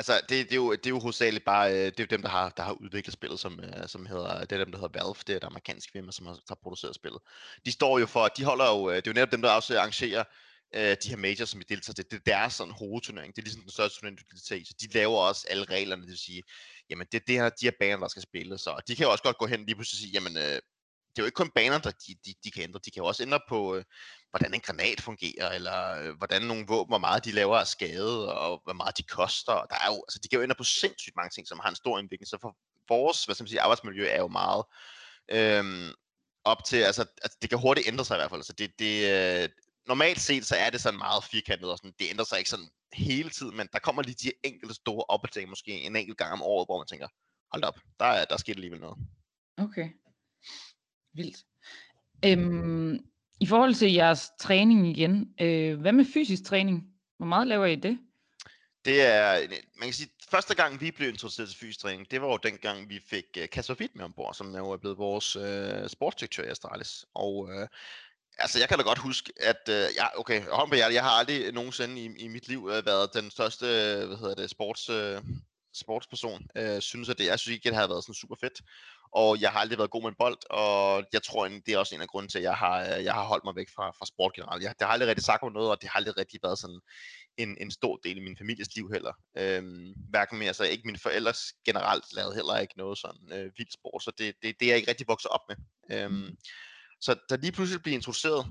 Altså, 0.00 0.20
det, 0.28 0.28
det, 0.28 0.52
er 0.52 0.56
jo, 0.56 0.72
det 0.72 0.86
er 0.86 0.90
jo 0.90 0.98
hovedsageligt 0.98 1.44
bare, 1.44 1.72
øh, 1.72 1.84
det 1.84 2.00
er 2.00 2.04
jo 2.04 2.16
dem, 2.16 2.22
der 2.22 2.28
har, 2.28 2.48
der 2.48 2.62
har 2.62 2.72
udviklet 2.72 3.12
spillet, 3.12 3.40
som, 3.40 3.60
øh, 3.60 3.88
som 3.88 4.06
hedder, 4.06 4.44
det 4.44 4.52
er 4.52 4.64
dem, 4.64 4.72
der 4.72 4.78
hedder 4.78 4.98
Valve, 4.98 5.14
det 5.26 5.32
er 5.32 5.36
et 5.36 5.44
amerikansk 5.44 5.92
firma, 5.92 6.12
som 6.12 6.26
har, 6.26 6.38
har 6.48 6.58
produceret 6.62 6.94
spillet. 6.94 7.20
De 7.66 7.72
står 7.72 7.98
jo 7.98 8.06
for, 8.06 8.28
de 8.28 8.44
holder 8.44 8.68
jo, 8.74 8.90
øh, 8.90 8.96
det 8.96 9.06
er 9.06 9.10
jo 9.10 9.14
netop 9.14 9.32
dem, 9.32 9.42
der 9.42 9.50
også 9.50 9.78
arrangerer 9.78 10.24
øh, 10.74 10.96
de 11.02 11.08
her 11.08 11.16
majors, 11.16 11.48
som 11.50 11.60
vi 11.60 11.64
deltager. 11.68 11.94
Til. 11.94 12.04
Det 12.10 12.16
er 12.16 12.32
deres 12.32 12.54
sådan 12.54 12.72
hovedturnering, 12.72 13.36
det 13.36 13.42
er 13.42 13.46
ligesom 13.46 13.62
den 13.62 13.70
største 13.70 13.98
turnering, 13.98 14.18
du 14.18 14.24
kan 14.30 14.36
deltage 14.36 14.60
i, 14.60 14.64
så 14.64 14.74
de 14.80 14.86
laver 14.98 15.18
også 15.18 15.46
alle 15.50 15.64
reglerne, 15.64 16.02
det 16.02 16.10
vil 16.10 16.18
sige, 16.18 16.42
jamen 16.90 17.06
det 17.12 17.20
er 17.20 17.24
det 17.26 17.34
her, 17.34 17.48
de 17.48 17.66
her 17.66 17.76
baner, 17.80 18.00
der 18.00 18.08
skal 18.08 18.22
spille, 18.22 18.58
så 18.58 18.82
de 18.88 18.96
kan 18.96 19.04
jo 19.06 19.12
også 19.12 19.24
godt 19.24 19.38
gå 19.38 19.46
hen 19.46 19.66
lige 19.66 19.74
pludselig 19.74 19.98
sige, 20.00 20.12
jamen 20.12 20.36
øh, 20.36 20.58
det 21.10 21.18
er 21.18 21.22
jo 21.22 21.26
ikke 21.26 21.36
kun 21.36 21.50
baner, 21.50 21.78
der 21.78 21.90
de, 21.90 22.14
de, 22.24 22.34
de 22.44 22.50
kan 22.50 22.62
ændre. 22.62 22.80
De 22.84 22.90
kan 22.90 23.02
jo 23.02 23.06
også 23.06 23.22
ændre 23.22 23.40
på, 23.48 23.76
øh, 23.76 23.84
hvordan 24.30 24.54
en 24.54 24.60
granat 24.60 25.00
fungerer, 25.00 25.50
eller 25.50 25.96
øh, 26.00 26.16
hvordan 26.16 26.42
nogle 26.42 26.66
våben, 26.68 26.90
hvor 26.90 26.98
meget 26.98 27.24
de 27.24 27.32
laver 27.32 27.56
af 27.56 27.66
skade, 27.66 28.34
og 28.34 28.60
hvor 28.64 28.72
meget 28.72 28.98
de 28.98 29.02
koster. 29.02 29.52
Der 29.52 29.76
er 29.84 29.86
jo, 29.86 30.04
altså, 30.08 30.18
de 30.22 30.28
kan 30.28 30.36
jo 30.36 30.42
ændre 30.42 30.56
på 30.56 30.64
sindssygt 30.64 31.16
mange 31.16 31.30
ting, 31.30 31.48
som 31.48 31.60
har 31.62 31.68
en 31.68 31.76
stor 31.76 31.98
indvirkning. 31.98 32.28
Så 32.28 32.38
for 32.40 32.56
vores 32.88 33.24
hvad 33.24 33.34
skal 33.34 33.44
man 33.44 33.48
sige, 33.48 33.60
arbejdsmiljø 33.60 34.06
er 34.06 34.18
jo 34.18 34.28
meget 34.28 34.64
øh, 35.30 35.94
op 36.44 36.64
til, 36.64 36.76
altså, 36.76 37.04
altså 37.22 37.38
det 37.42 37.50
kan 37.50 37.58
hurtigt 37.58 37.88
ændre 37.88 38.04
sig 38.04 38.14
i 38.14 38.20
hvert 38.20 38.30
fald. 38.30 38.42
Så 38.42 38.52
det, 38.52 38.78
det, 38.78 38.94
øh, 39.42 39.48
normalt 39.86 40.20
set, 40.20 40.46
så 40.46 40.56
er 40.56 40.70
det 40.70 40.80
sådan 40.80 40.98
meget 40.98 41.24
firkantet, 41.24 41.70
og 41.70 41.78
sådan, 41.78 41.94
det 41.98 42.10
ændrer 42.10 42.24
sig 42.24 42.38
ikke 42.38 42.50
sådan 42.50 42.70
hele 42.92 43.30
tiden, 43.30 43.56
men 43.56 43.68
der 43.72 43.78
kommer 43.78 44.02
lige 44.02 44.14
de 44.14 44.32
enkelte 44.44 44.74
store 44.74 45.04
opdateringer, 45.08 45.50
måske 45.50 45.72
en 45.72 45.96
enkelt 45.96 46.18
gang 46.18 46.32
om 46.32 46.42
året, 46.42 46.66
hvor 46.66 46.78
man 46.78 46.86
tænker, 46.86 47.08
hold 47.52 47.64
op, 47.64 47.78
der, 48.00 48.06
er, 48.06 48.24
der 48.24 48.36
sker 48.36 48.52
alligevel 48.52 48.80
noget. 48.80 48.98
Okay. 49.56 49.88
Vildt. 51.14 51.44
Øhm, 52.24 52.98
I 53.40 53.46
forhold 53.46 53.74
til 53.74 53.92
jeres 53.92 54.30
træning 54.40 54.98
igen, 54.98 55.34
øh, 55.40 55.80
hvad 55.80 55.92
med 55.92 56.04
fysisk 56.04 56.44
træning? 56.44 56.82
Hvor 57.18 57.26
meget 57.26 57.46
laver 57.46 57.66
I 57.66 57.76
det? 57.76 57.98
Det 58.84 59.02
er, 59.06 59.40
man 59.78 59.86
kan 59.86 59.92
sige, 59.92 60.10
første 60.30 60.54
gang 60.54 60.80
vi 60.80 60.90
blev 60.90 61.08
introduceret 61.08 61.48
til 61.48 61.58
fysisk 61.58 61.80
træning, 61.80 62.10
det 62.10 62.22
var 62.22 62.28
jo 62.28 62.36
dengang 62.36 62.88
vi 62.88 63.00
fik 63.10 63.24
uh, 63.38 63.48
Kasper 63.52 63.74
Witt 63.74 63.96
med 63.96 64.04
ombord, 64.04 64.34
som 64.34 64.56
jo 64.56 64.70
er 64.70 64.76
blevet 64.76 64.98
vores 64.98 65.36
uh, 65.36 65.88
sportsdirektør 65.88 66.44
i 66.44 66.48
Astralis. 66.48 67.04
Og 67.14 67.38
uh, 67.38 67.66
altså, 68.38 68.58
jeg 68.58 68.68
kan 68.68 68.78
da 68.78 68.84
godt 68.84 68.98
huske, 68.98 69.32
at 69.40 69.60
uh, 69.68 69.74
jeg, 69.74 70.10
okay, 70.16 70.42
hånd 70.42 70.70
på 70.70 70.74
hjertet, 70.74 70.94
jeg 70.94 71.02
har 71.02 71.10
aldrig 71.10 71.52
nogensinde 71.52 72.00
i, 72.00 72.06
i 72.18 72.28
mit 72.28 72.48
liv 72.48 72.64
uh, 72.64 72.86
været 72.86 73.14
den 73.14 73.30
største, 73.30 73.66
hvad 74.06 74.16
hedder 74.16 74.34
det, 74.34 74.50
sports, 74.50 74.90
uh, 74.90 74.96
sportsperson. 75.74 76.46
øh, 76.56 76.80
synes, 76.80 77.08
at 77.08 77.18
det, 77.18 77.26
jeg 77.26 77.38
synes 77.38 77.54
ikke, 77.54 77.68
det 77.68 77.76
havde 77.76 77.88
været 77.88 78.04
sådan 78.04 78.14
super 78.14 78.36
fedt 78.40 78.60
og 79.12 79.40
jeg 79.40 79.50
har 79.50 79.60
aldrig 79.60 79.78
været 79.78 79.90
god 79.90 80.02
med 80.02 80.08
en 80.08 80.14
bold, 80.18 80.38
og 80.50 81.04
jeg 81.12 81.22
tror, 81.22 81.48
det 81.48 81.68
er 81.68 81.78
også 81.78 81.94
en 81.94 82.00
af 82.00 82.08
grunden 82.08 82.28
til, 82.28 82.38
at 82.38 82.44
jeg 82.44 82.54
har, 82.54 82.80
øh, 82.80 83.04
jeg 83.04 83.14
har 83.14 83.24
holdt 83.24 83.44
mig 83.44 83.56
væk 83.56 83.68
fra, 83.76 83.90
fra 83.90 84.06
sport 84.06 84.32
generelt. 84.32 84.62
Jeg, 84.62 84.74
det 84.78 84.86
har 84.86 84.92
aldrig 84.92 85.08
rigtig 85.08 85.24
sagt 85.24 85.42
mig 85.42 85.52
noget, 85.52 85.70
og 85.70 85.80
det 85.80 85.88
har 85.88 85.96
aldrig 85.96 86.16
rigtig 86.16 86.40
været 86.42 86.58
sådan 86.58 86.80
en, 87.36 87.56
en 87.60 87.70
stor 87.70 87.96
del 87.96 88.16
i 88.16 88.20
min 88.20 88.36
families 88.36 88.76
liv 88.76 88.90
heller. 88.92 89.12
Øhm, 89.38 89.94
hverken 90.10 90.38
med, 90.38 90.46
altså 90.46 90.64
ikke 90.64 90.86
mine 90.86 90.98
forældres 90.98 91.40
generelt 91.64 92.04
lavede 92.12 92.34
heller 92.34 92.58
ikke 92.58 92.78
noget 92.78 92.98
sådan 92.98 93.32
øh, 93.32 93.52
vildt 93.56 93.72
sport, 93.72 94.02
så 94.02 94.12
det, 94.18 94.34
det, 94.42 94.54
det 94.60 94.66
er 94.66 94.70
jeg 94.70 94.76
ikke 94.76 94.90
rigtig 94.90 95.08
vokset 95.08 95.30
op 95.30 95.44
med. 95.48 95.56
Øhm, 95.96 96.36
så 97.00 97.14
da 97.30 97.36
lige 97.36 97.52
pludselig 97.52 97.82
blev 97.82 97.94
introduceret 97.94 98.46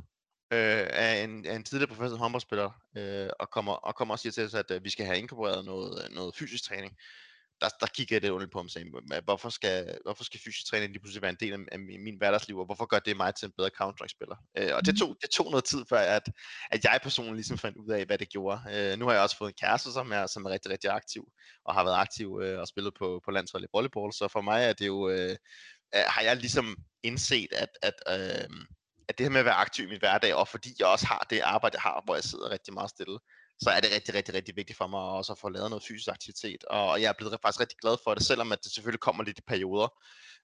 øh, 0.52 0.88
af, 0.90 1.24
en, 1.24 1.46
af 1.46 1.56
en 1.56 1.64
tidligere 1.64 1.96
professor 1.96 2.18
håndboldspiller, 2.18 2.72
øh, 2.98 3.30
og, 3.40 3.50
kommer, 3.50 3.74
og 3.74 3.96
kommer 3.96 4.14
og 4.14 4.20
siger 4.20 4.32
til 4.32 4.46
os, 4.46 4.54
at 4.54 4.72
øh, 4.72 4.84
vi 4.84 4.90
skal 4.90 5.06
have 5.06 5.18
inkorporeret 5.18 5.66
noget, 5.66 6.08
noget 6.12 6.36
fysisk 6.36 6.64
træning, 6.64 6.98
der, 7.62 7.70
der 7.80 7.88
kigger 7.88 8.16
jeg 8.16 8.22
det 8.22 8.30
under 8.30 8.48
på 8.48 8.60
og 8.60 8.70
sagde, 8.70 8.90
hvorfor 9.24 9.50
skal, 9.50 9.98
hvorfor 10.06 10.24
skal 10.24 10.40
fysisk 10.40 10.66
træning 10.68 10.92
lige 10.92 11.02
pludselig 11.02 11.22
være 11.22 11.32
en 11.32 11.38
del 11.40 11.54
af, 11.54 11.60
af 11.72 11.80
min, 11.80 12.04
min 12.04 12.18
hverdagsliv, 12.18 12.58
og 12.58 12.66
hvorfor 12.66 12.86
gør 12.86 13.00
det 13.00 13.18
mig 13.18 13.36
til 13.36 13.46
en 13.46 13.52
bedre 13.58 13.70
Counter-Strike-spiller? 13.70 14.36
Øh, 14.58 14.76
og 14.76 14.86
det 14.86 14.94
mm. 14.94 14.98
tog, 14.98 15.18
det 15.22 15.30
tog 15.30 15.50
noget 15.52 15.64
tid 15.64 15.86
før, 15.90 16.00
at, 16.00 16.30
at 16.72 16.84
jeg 16.84 17.00
personligt 17.04 17.36
ligesom 17.36 17.58
fandt 17.58 17.78
ud 17.78 17.90
af, 17.90 18.06
hvad 18.06 18.18
det 18.18 18.30
gjorde. 18.30 18.62
Øh, 18.74 19.00
nu 19.00 19.06
har 19.06 19.14
jeg 19.14 19.22
også 19.22 19.38
fået 19.38 19.50
en 19.50 19.56
kæreste, 19.62 19.92
som 19.92 20.12
er, 20.12 20.28
som 20.28 20.46
er 20.46 20.50
rigtig, 20.50 20.72
rigtig 20.72 20.90
aktiv, 20.90 21.32
og 21.66 21.74
har 21.74 21.84
været 21.84 21.98
aktiv 21.98 22.40
øh, 22.44 22.60
og 22.60 22.68
spillet 22.68 22.94
på, 23.00 23.22
på 23.26 23.32
landsholdet 23.32 23.68
i 23.68 23.70
volleyball, 23.74 24.14
så 24.14 24.28
for 24.28 24.42
mig 24.42 24.64
er 24.64 24.74
det 24.74 24.88
jo, 24.88 25.10
øh, 25.10 25.36
har 25.94 26.22
jeg 26.22 26.36
ligesom 26.38 26.78
indset, 27.04 27.54
at, 27.54 27.70
at 27.82 27.94
øh, 28.08 28.50
at 29.10 29.18
det 29.18 29.26
her 29.26 29.32
med 29.32 29.40
at 29.40 29.46
være 29.46 29.54
aktiv 29.54 29.86
i 29.86 29.90
min 29.90 30.00
hverdag, 30.00 30.36
og 30.36 30.48
fordi 30.48 30.70
jeg 30.80 30.88
også 30.88 31.06
har 31.06 31.28
det 31.30 31.40
arbejde, 31.40 31.76
jeg 31.76 31.82
har, 31.82 32.02
hvor 32.06 32.16
jeg 32.16 32.24
sidder 32.24 32.50
rigtig 32.50 32.74
meget 32.74 32.90
stille, 32.90 33.20
så 33.64 33.70
er 33.70 33.80
det 33.80 33.92
rigtig, 33.94 34.14
rigtig, 34.14 34.34
rigtig 34.34 34.56
vigtigt 34.56 34.78
for 34.78 34.88
mig 34.88 35.00
også 35.00 35.32
at 35.34 35.40
få 35.40 35.50
lavet 35.50 35.70
noget 35.70 35.84
fysisk 35.84 36.08
aktivitet. 36.08 36.64
Og 36.64 37.02
jeg 37.02 37.10
er 37.10 37.14
blevet 37.18 37.40
faktisk 37.42 37.60
rigtig 37.60 37.78
glad 37.78 37.98
for 38.04 38.14
det, 38.14 38.24
selvom 38.24 38.52
at 38.52 38.64
det 38.64 38.72
selvfølgelig 38.72 39.00
kommer 39.00 39.24
lidt 39.24 39.38
i 39.38 39.42
perioder. 39.42 39.90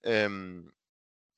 Øhm, 0.06 0.64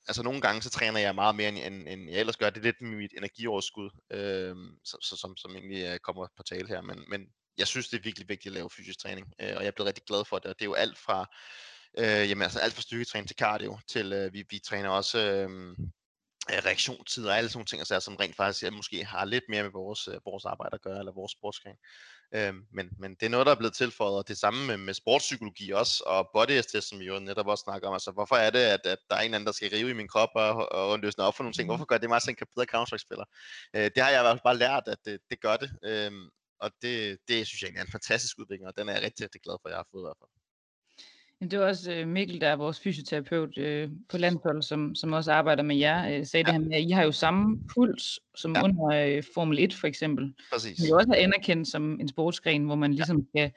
altså 0.07 0.23
nogle 0.23 0.41
gange 0.41 0.61
så 0.61 0.69
træner 0.69 0.99
jeg 0.99 1.15
meget 1.15 1.35
mere, 1.35 1.49
end, 1.49 1.87
end 1.87 2.09
jeg 2.09 2.19
ellers 2.19 2.37
gør. 2.37 2.49
Det 2.49 2.59
er 2.59 2.63
lidt 2.63 2.81
mit 2.81 3.13
energioverskud, 3.17 3.89
øhm, 4.11 4.77
så, 4.83 4.97
så, 5.01 5.17
som, 5.17 5.37
som 5.37 5.51
egentlig 5.55 5.83
øh, 5.85 5.99
kommer 5.99 6.27
på 6.37 6.43
tale 6.43 6.67
her. 6.67 6.81
Men, 6.81 7.05
men 7.07 7.27
jeg 7.57 7.67
synes, 7.67 7.89
det 7.89 7.97
er 7.97 8.03
virkelig 8.03 8.29
vigtigt 8.29 8.51
at 8.51 8.53
lave 8.53 8.69
fysisk 8.69 8.99
træning, 8.99 9.27
øh, 9.41 9.53
og 9.55 9.61
jeg 9.61 9.67
er 9.67 9.71
blevet 9.71 9.87
rigtig 9.87 10.03
glad 10.07 10.25
for 10.25 10.39
det. 10.39 10.45
Og 10.45 10.55
det 10.59 10.61
er 10.61 10.69
jo 10.69 10.73
alt 10.73 10.97
fra, 10.97 11.19
øh, 11.97 12.29
jamen, 12.29 12.41
altså 12.41 12.59
alt 12.59 12.73
fra 12.73 12.81
styrketræning 12.81 13.27
til 13.27 13.37
cardio, 13.37 13.79
til 13.87 14.13
øh, 14.13 14.33
vi, 14.33 14.43
vi 14.49 14.59
træner 14.59 14.89
også 14.89 15.19
øh, 15.19 15.77
reaktionstider 16.49 17.29
og 17.29 17.37
alle 17.37 17.49
sådan 17.49 17.57
nogle 17.57 17.65
ting, 17.65 17.79
altså, 17.81 17.99
som 17.99 18.15
rent 18.15 18.35
faktisk 18.35 18.63
ja, 18.63 18.69
måske 18.69 19.05
har 19.05 19.25
lidt 19.25 19.43
mere 19.49 19.63
med 19.63 19.71
vores, 19.71 20.07
øh, 20.07 20.19
vores 20.25 20.45
arbejde 20.45 20.75
at 20.75 20.81
gøre, 20.81 20.99
eller 20.99 21.11
vores 21.11 21.31
sportsgren. 21.31 21.77
Øhm, 22.35 22.61
men, 22.73 22.89
men 22.99 23.11
det 23.15 23.25
er 23.25 23.29
noget, 23.29 23.45
der 23.45 23.51
er 23.51 23.57
blevet 23.57 23.73
tilføjet, 23.73 24.17
og 24.17 24.27
det 24.27 24.37
samme 24.37 24.67
med, 24.67 24.77
med 24.77 24.93
sportspsykologi 24.93 25.71
også, 25.71 26.03
og 26.05 26.29
body 26.33 26.61
test, 26.71 26.89
som 26.89 26.99
vi 26.99 27.05
jo 27.05 27.19
netop 27.19 27.47
også 27.47 27.61
snakker 27.61 27.87
om. 27.87 27.93
Altså, 27.93 28.11
hvorfor 28.11 28.35
er 28.35 28.49
det, 28.49 28.59
at, 28.59 28.85
at 28.85 28.97
der 29.09 29.15
er 29.15 29.21
en 29.21 29.33
anden, 29.33 29.47
der 29.47 29.51
skal 29.51 29.69
rive 29.69 29.89
i 29.89 29.93
min 29.93 30.07
krop 30.07 30.29
og, 30.35 30.71
og 30.71 30.99
løsne 30.99 31.23
op 31.23 31.35
for 31.35 31.43
nogle 31.43 31.53
ting? 31.53 31.65
Mm. 31.65 31.69
Hvorfor 31.69 31.85
gør 31.85 31.97
det 31.97 32.09
mig 32.09 32.21
til 32.21 32.29
en 32.29 32.47
bedre 32.55 32.67
Counter-Strike-spiller? 32.73 33.25
Øh, 33.75 33.91
det 33.95 34.03
har 34.03 34.09
jeg 34.09 34.21
i 34.21 34.23
hvert 34.23 34.37
fald 34.37 34.43
bare 34.43 34.57
lært, 34.57 34.83
at 34.87 34.97
det, 35.05 35.19
det 35.29 35.41
gør 35.41 35.57
det. 35.57 35.69
Øhm, 35.83 36.29
og 36.59 36.71
det, 36.81 37.17
det 37.27 37.47
synes 37.47 37.61
jeg 37.61 37.71
er 37.77 37.81
en 37.81 37.91
fantastisk 37.91 38.39
udvikling, 38.39 38.67
og 38.67 38.77
den 38.77 38.89
er 38.89 38.93
jeg 38.93 39.03
rigtig, 39.03 39.23
rigtig 39.23 39.41
glad 39.41 39.55
for, 39.61 39.67
at 39.67 39.71
jeg 39.71 39.77
har 39.77 39.87
fået 39.91 40.01
i 40.01 40.07
hvert 40.07 40.21
fald. 40.21 40.36
Det 41.41 41.59
var 41.59 41.65
også 41.65 41.91
øh, 41.91 42.07
Mikkel, 42.07 42.41
der 42.41 42.47
er 42.47 42.55
vores 42.55 42.79
fysioterapeut 42.79 43.57
øh, 43.57 43.89
på 44.09 44.17
landsholdet, 44.17 44.65
som, 44.65 44.95
som 44.95 45.13
også 45.13 45.31
arbejder 45.31 45.63
med 45.63 45.75
jer, 45.75 46.17
øh, 46.17 46.25
sagde 46.25 46.51
ja. 46.51 46.53
det 46.53 46.61
her 46.61 46.69
med, 46.69 46.77
at 46.77 46.83
I 46.83 46.89
har 46.89 47.03
jo 47.03 47.11
samme 47.11 47.59
puls 47.73 48.19
som 48.35 48.55
ja. 48.55 48.63
under 48.63 48.87
øh, 48.87 49.23
Formel 49.33 49.59
1 49.59 49.73
for 49.73 49.87
eksempel. 49.87 50.33
Præcis. 50.51 50.77
Det 50.77 50.89
er 50.89 50.95
også 50.95 51.13
anerkendt 51.17 51.67
som 51.67 51.99
en 51.99 52.07
sportsgren, 52.07 52.63
hvor 52.63 52.75
man 52.75 52.93
ligesom 52.93 53.17
ja. 53.35 53.39
skal 53.49 53.51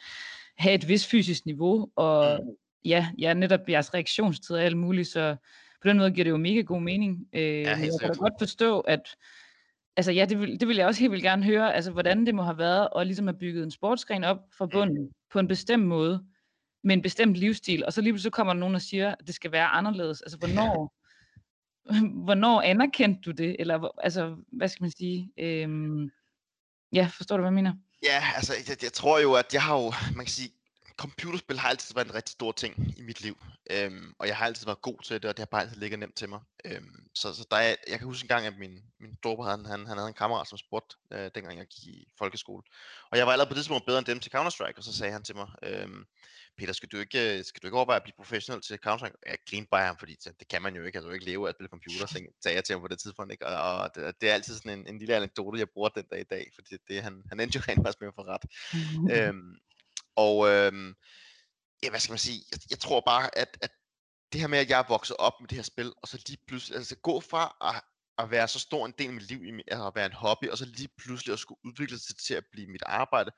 have 0.58 0.74
et 0.74 0.88
vis 0.88 1.06
fysisk 1.06 1.46
niveau, 1.46 1.90
og 1.96 2.40
mm. 2.42 2.50
ja, 2.84 3.08
ja, 3.18 3.34
netop 3.34 3.68
jeres 3.68 3.94
reaktionstid 3.94 4.56
og 4.56 4.62
alt 4.62 4.76
muligt, 4.76 5.08
så 5.08 5.36
på 5.82 5.88
den 5.88 5.98
måde 5.98 6.10
giver 6.10 6.24
det 6.24 6.30
jo 6.30 6.36
mega 6.36 6.60
god 6.60 6.80
mening. 6.80 7.26
Øh, 7.32 7.42
ja, 7.42 7.68
jeg 7.68 7.90
kan 8.00 8.08
da 8.08 8.14
godt 8.18 8.34
forstå, 8.38 8.80
at 8.80 9.16
altså 9.96 10.12
ja, 10.12 10.24
det 10.24 10.40
vil, 10.40 10.60
det 10.60 10.68
vil 10.68 10.76
jeg 10.76 10.86
også 10.86 11.00
helt 11.00 11.12
vildt 11.12 11.24
gerne 11.24 11.44
høre, 11.44 11.74
altså 11.74 11.90
hvordan 11.90 12.26
det 12.26 12.34
må 12.34 12.42
have 12.42 12.58
været 12.58 12.88
at 12.96 13.06
ligesom 13.06 13.26
have 13.26 13.38
bygget 13.38 13.64
en 13.64 13.70
sportsgren 13.70 14.24
op 14.24 14.38
fra 14.58 14.66
bunden 14.66 15.02
mm. 15.02 15.10
på 15.32 15.38
en 15.38 15.48
bestemt 15.48 15.86
måde, 15.86 16.24
med 16.84 16.96
en 16.96 17.02
bestemt 17.02 17.36
livsstil, 17.36 17.84
og 17.84 17.92
så 17.92 18.00
lige 18.00 18.12
pludselig 18.12 18.32
kommer 18.32 18.52
der 18.52 18.60
nogen 18.60 18.74
og 18.74 18.82
siger, 18.82 19.10
at 19.10 19.26
det 19.26 19.34
skal 19.34 19.52
være 19.52 19.66
anderledes. 19.66 20.22
Altså, 20.22 20.38
hvornår, 20.38 20.94
hvornår 22.24 22.62
anerkendte 22.62 23.20
du 23.20 23.30
det? 23.30 23.56
Eller, 23.58 23.88
altså, 23.98 24.36
hvad 24.52 24.68
skal 24.68 24.82
man 24.82 24.92
sige? 24.98 25.32
Øhm, 25.38 26.10
ja, 26.92 27.10
forstår 27.16 27.36
du, 27.36 27.40
hvad 27.40 27.50
jeg 27.50 27.54
mener? 27.54 27.74
Ja, 28.02 28.24
altså, 28.36 28.54
jeg, 28.68 28.82
jeg 28.82 28.92
tror 28.92 29.18
jo, 29.18 29.34
at 29.34 29.54
jeg 29.54 29.62
har 29.62 29.78
jo, 29.78 29.92
man 30.16 30.24
kan 30.24 30.32
sige, 30.32 30.50
computerspil 31.00 31.58
har 31.58 31.68
altid 31.68 31.94
været 31.94 32.08
en 32.08 32.14
rigtig 32.14 32.32
stor 32.32 32.52
ting 32.52 32.94
i 32.98 33.02
mit 33.02 33.20
liv. 33.20 33.36
Øhm, 33.70 34.14
og 34.18 34.26
jeg 34.26 34.36
har 34.36 34.46
altid 34.46 34.66
været 34.66 34.82
god 34.82 34.98
til 35.04 35.22
det, 35.22 35.24
og 35.30 35.36
det 35.36 35.42
har 35.42 35.46
bare 35.46 35.62
altid 35.62 35.76
ligget 35.76 35.98
nemt 35.98 36.16
til 36.16 36.28
mig. 36.28 36.40
Øhm, 36.64 37.08
så 37.14 37.34
så 37.34 37.46
der 37.50 37.56
er, 37.56 37.74
jeg 37.88 37.98
kan 37.98 38.08
huske 38.08 38.24
en 38.24 38.28
gang, 38.28 38.46
at 38.46 38.58
min, 38.58 38.74
min 39.00 39.16
storebror, 39.16 39.44
han, 39.44 39.64
han, 39.64 39.86
han 39.86 39.96
havde 39.96 40.08
en 40.08 40.14
kammerat 40.14 40.48
som 40.48 40.58
sport, 40.58 40.96
øh, 41.12 41.30
dengang 41.34 41.58
jeg 41.58 41.66
gik 41.66 41.86
i 41.94 42.08
folkeskole. 42.18 42.62
Og 43.10 43.18
jeg 43.18 43.26
var 43.26 43.32
allerede 43.32 43.48
på 43.48 43.54
det 43.54 43.60
tidspunkt 43.60 43.86
bedre 43.86 43.98
end 43.98 44.06
dem 44.06 44.20
til 44.20 44.32
Counter-Strike, 44.36 44.76
og 44.76 44.84
så 44.84 44.92
sagde 44.92 45.12
han 45.12 45.24
til 45.24 45.36
mig, 45.36 45.48
øhm, 45.62 46.04
Peter, 46.60 46.72
skal 46.72 46.88
du 46.88 46.98
ikke, 46.98 47.44
skal 47.44 47.62
du 47.62 47.66
ikke 47.66 47.76
overveje 47.76 47.96
at 47.96 48.02
blive 48.02 48.14
professionel 48.16 48.62
til 48.62 48.78
Counter-Strike? 48.86 49.18
Jeg 49.26 49.38
grinede 49.50 49.68
bare 49.70 49.86
ham, 49.86 49.98
fordi 49.98 50.14
det 50.40 50.48
kan 50.48 50.62
man 50.62 50.76
jo 50.76 50.84
ikke, 50.84 50.98
altså 50.98 51.10
ikke 51.10 51.24
leve 51.24 51.46
af 51.46 51.48
at 51.48 51.54
spille 51.56 51.68
computer, 51.68 52.06
sagde 52.42 52.56
jeg 52.56 52.64
til 52.64 52.72
ham 52.74 52.82
på 52.82 52.88
det 52.88 52.98
tidspunkt, 52.98 53.32
ikke? 53.32 53.46
Og, 53.46 53.78
og 53.78 53.94
det, 53.94 54.20
det, 54.20 54.30
er 54.30 54.34
altid 54.34 54.54
sådan 54.54 54.78
en, 54.78 54.86
en 54.88 54.98
lille 54.98 55.16
anekdote, 55.16 55.58
jeg 55.58 55.70
bruger 55.70 55.88
den 55.88 56.04
dag 56.10 56.20
i 56.20 56.30
dag, 56.30 56.50
fordi 56.54 56.76
det, 56.88 57.02
han, 57.02 57.22
han 57.28 57.40
endte 57.40 57.56
jo 57.56 57.62
rent 57.68 57.80
faktisk 57.84 58.00
med 58.00 58.08
at 58.08 58.14
få 58.14 58.22
ret. 58.22 58.44
øhm, 59.16 59.54
og 60.16 60.48
øhm, 60.48 60.94
ja, 61.82 61.90
hvad 61.90 62.00
skal 62.00 62.12
man 62.12 62.18
sige, 62.18 62.42
jeg, 62.52 62.58
jeg 62.70 62.78
tror 62.78 63.02
bare, 63.06 63.38
at, 63.38 63.58
at 63.62 63.70
det 64.32 64.40
her 64.40 64.48
med, 64.48 64.58
at 64.58 64.70
jeg 64.70 64.78
er 64.78 64.88
vokset 64.88 65.16
op 65.16 65.32
med 65.40 65.48
det 65.48 65.56
her 65.56 65.62
spil, 65.62 65.92
og 66.02 66.08
så 66.08 66.24
lige 66.26 66.38
pludselig, 66.46 66.76
altså 66.76 66.96
gå 66.96 67.20
fra 67.20 67.56
at, 67.60 67.82
at 68.24 68.30
være 68.30 68.48
så 68.48 68.58
stor 68.58 68.86
en 68.86 68.94
del 68.98 69.06
af 69.06 69.14
mit 69.14 69.28
liv, 69.28 69.40
altså 69.68 69.86
at 69.86 69.94
være 69.94 70.06
en 70.06 70.12
hobby, 70.24 70.48
og 70.48 70.58
så 70.58 70.64
lige 70.64 70.90
pludselig 70.98 71.32
at 71.32 71.38
skulle 71.38 71.60
udvikle 71.64 71.98
sig 71.98 72.16
til 72.16 72.34
at 72.34 72.44
blive 72.52 72.66
mit 72.66 72.82
arbejde, 72.86 73.30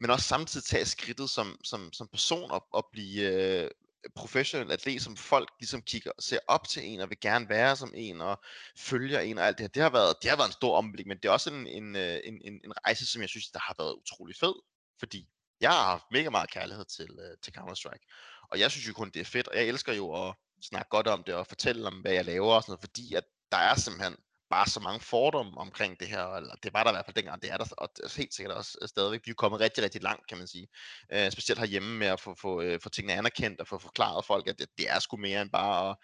men 0.00 0.10
også 0.10 0.26
samtidig 0.28 0.64
tage 0.64 0.86
skridtet 0.86 1.30
som, 1.30 1.60
som, 1.64 1.92
som 1.92 2.08
person 2.08 2.50
og, 2.50 2.66
og 2.72 2.88
blive 2.92 3.22
øh, 3.22 3.70
professionel 4.14 4.72
atlet, 4.72 5.02
som 5.02 5.16
folk 5.16 5.50
ligesom 5.60 5.82
kigger 5.82 6.12
ser 6.18 6.38
op 6.48 6.68
til 6.68 6.84
en 6.84 7.00
og 7.00 7.10
vil 7.10 7.20
gerne 7.20 7.48
være 7.48 7.76
som 7.76 7.92
en 7.94 8.20
og 8.20 8.40
følger 8.76 9.20
en 9.20 9.38
og 9.38 9.46
alt 9.46 9.58
det 9.58 9.64
her. 9.64 9.68
Det 9.68 9.82
har 9.82 9.90
været, 9.90 10.14
det 10.22 10.30
har 10.30 10.36
været 10.36 10.48
en 10.48 10.52
stor 10.52 10.76
omvægning, 10.76 11.08
men 11.08 11.18
det 11.18 11.28
er 11.28 11.32
også 11.32 11.50
en, 11.50 11.66
en, 11.66 11.96
øh, 11.96 12.20
en, 12.24 12.40
en, 12.44 12.60
en 12.64 12.72
rejse, 12.86 13.06
som 13.06 13.22
jeg 13.22 13.28
synes, 13.28 13.50
der 13.50 13.58
har 13.58 13.74
været 13.78 13.94
utrolig 13.94 14.36
fed, 14.36 14.54
fordi 14.98 15.28
jeg 15.60 15.70
har 15.70 15.84
haft 15.84 16.04
mega 16.10 16.30
meget 16.30 16.50
kærlighed 16.50 16.84
til, 16.84 17.10
øh, 17.20 17.36
til 17.42 17.52
Counter-Strike. 17.58 18.06
Og 18.50 18.60
jeg 18.60 18.70
synes 18.70 18.88
jo 18.88 18.92
kun, 18.92 19.10
det 19.10 19.20
er 19.20 19.24
fedt, 19.24 19.48
og 19.48 19.56
jeg 19.56 19.66
elsker 19.66 19.92
jo 19.92 20.28
at 20.28 20.34
snakke 20.62 20.88
godt 20.88 21.06
om 21.06 21.24
det 21.24 21.34
og 21.34 21.46
fortælle 21.46 21.86
om, 21.86 22.00
hvad 22.00 22.12
jeg 22.12 22.24
laver 22.24 22.54
og 22.54 22.62
sådan 22.62 22.70
noget, 22.70 22.80
fordi 22.80 23.14
at 23.14 23.24
der 23.52 23.58
er 23.58 23.74
simpelthen 23.74 24.16
bare 24.50 24.66
så 24.66 24.80
mange 24.80 25.00
fordomme 25.00 25.58
omkring 25.58 26.00
det 26.00 26.08
her, 26.08 26.26
eller 26.26 26.54
det 26.62 26.72
var 26.72 26.82
der 26.84 26.90
i 26.90 26.94
hvert 26.94 27.04
fald 27.04 27.14
dengang, 27.14 27.42
det 27.42 27.52
er 27.52 27.56
der, 27.56 27.66
og 27.78 27.88
det 27.96 28.04
er 28.04 28.16
helt 28.16 28.34
sikkert 28.34 28.56
også 28.56 28.78
stadigvæk. 28.86 29.20
Vi 29.24 29.30
er 29.30 29.34
kommet 29.34 29.60
rigtig, 29.60 29.84
rigtig 29.84 30.02
langt, 30.02 30.28
kan 30.28 30.38
man 30.38 30.46
sige. 30.46 30.68
Uh, 31.14 31.30
specielt 31.30 31.60
herhjemme 31.60 31.98
med 31.98 32.06
at 32.06 32.20
få, 32.20 32.34
få, 32.34 32.62
uh, 32.62 32.78
få 32.82 32.88
tingene 32.88 33.14
anerkendt 33.14 33.60
og 33.60 33.68
få 33.68 33.78
forklaret 33.78 34.24
folk, 34.24 34.48
at 34.48 34.58
det, 34.58 34.68
det 34.78 34.90
er 34.90 34.98
sgu 34.98 35.16
mere 35.16 35.42
end 35.42 35.50
bare 35.50 35.90
at 35.90 35.96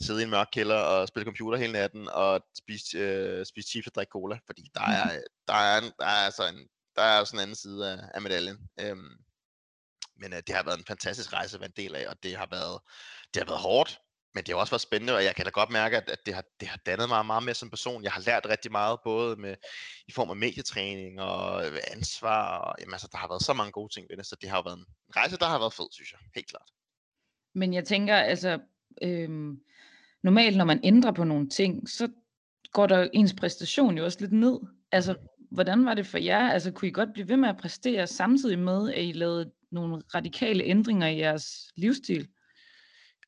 sidde 0.00 0.20
i 0.20 0.24
en 0.24 0.30
mørk 0.30 0.48
kælder 0.52 0.76
og 0.76 1.08
spille 1.08 1.24
computer 1.24 1.58
hele 1.58 1.72
natten 1.72 2.08
og 2.08 2.40
spise, 2.58 3.38
uh, 3.38 3.44
spise 3.46 3.68
chips 3.68 3.86
og 3.86 3.94
drikke 3.94 4.10
cola, 4.10 4.38
fordi 4.46 4.70
der 4.74 4.82
er, 4.82 5.22
der 5.48 5.54
er, 5.54 5.80
der 5.80 6.06
er 6.06 6.24
altså 6.28 6.46
en, 6.48 6.68
der 6.96 7.02
er 7.02 7.20
også 7.20 7.36
en 7.36 7.42
anden 7.42 7.56
side 7.56 7.92
af, 7.92 7.98
af 8.14 8.22
medaljen. 8.22 8.58
Øhm, 8.80 9.16
men 10.16 10.32
uh, 10.32 10.38
det 10.46 10.54
har 10.54 10.62
været 10.62 10.78
en 10.78 10.86
fantastisk 10.86 11.32
rejse 11.32 11.56
at 11.56 11.60
være 11.60 11.70
en 11.76 11.84
del 11.84 11.94
af, 11.94 12.08
og 12.08 12.16
det 12.22 12.36
har 12.36 12.48
været, 12.50 12.80
det 13.34 13.42
har 13.42 13.46
været 13.46 13.60
hårdt, 13.60 14.00
men 14.36 14.44
det 14.44 14.54
har 14.54 14.60
også 14.60 14.70
været 14.70 14.80
spændende, 14.88 15.14
og 15.14 15.24
jeg 15.24 15.34
kan 15.34 15.44
da 15.44 15.50
godt 15.50 15.70
mærke, 15.70 15.96
at, 15.96 16.10
at 16.10 16.26
det, 16.26 16.34
har, 16.34 16.44
det 16.60 16.68
har 16.68 16.80
dannet 16.86 17.08
mig 17.08 17.26
meget 17.26 17.44
mere 17.44 17.54
som 17.54 17.70
person. 17.70 18.04
Jeg 18.04 18.12
har 18.12 18.22
lært 18.26 18.46
rigtig 18.48 18.72
meget, 18.72 18.98
både 19.04 19.36
med, 19.36 19.54
i 20.08 20.12
form 20.12 20.30
af 20.30 20.36
medietræning 20.36 21.20
og 21.20 21.66
øh, 21.66 21.78
ansvar, 21.90 22.58
og 22.58 22.74
jamen, 22.80 22.94
altså, 22.94 23.08
der 23.12 23.18
har 23.18 23.28
været 23.28 23.42
så 23.42 23.52
mange 23.52 23.72
gode 23.72 23.94
ting 23.94 24.06
ved 24.10 24.16
det, 24.16 24.26
så 24.26 24.36
det 24.40 24.48
har 24.50 24.62
været 24.62 24.78
en 24.78 24.86
rejse, 25.16 25.36
der 25.36 25.46
har 25.46 25.58
været 25.58 25.72
fed, 25.72 25.86
synes 25.92 26.12
jeg, 26.12 26.20
helt 26.34 26.48
klart. 26.48 26.70
Men 27.54 27.74
jeg 27.74 27.84
tænker, 27.84 28.16
altså, 28.16 28.58
øhm, 29.02 29.60
normalt 30.22 30.56
når 30.56 30.64
man 30.64 30.80
ændrer 30.84 31.12
på 31.12 31.24
nogle 31.24 31.48
ting, 31.48 31.88
så 31.88 32.08
går 32.72 32.86
der 32.86 33.08
ens 33.12 33.34
præstation 33.34 33.98
jo 33.98 34.04
også 34.04 34.18
lidt 34.20 34.32
ned. 34.32 34.58
Altså, 34.92 35.12
mm 35.12 35.18
hvordan 35.50 35.84
var 35.84 35.94
det 35.94 36.06
for 36.06 36.18
jer? 36.18 36.50
Altså, 36.50 36.72
kunne 36.72 36.88
I 36.88 36.92
godt 36.92 37.12
blive 37.12 37.28
ved 37.28 37.36
med 37.36 37.48
at 37.48 37.56
præstere 37.56 38.06
samtidig 38.06 38.58
med, 38.58 38.92
at 38.92 39.04
I 39.04 39.12
lavede 39.12 39.50
nogle 39.72 40.02
radikale 40.14 40.64
ændringer 40.64 41.06
i 41.06 41.18
jeres 41.18 41.70
livsstil? 41.76 42.28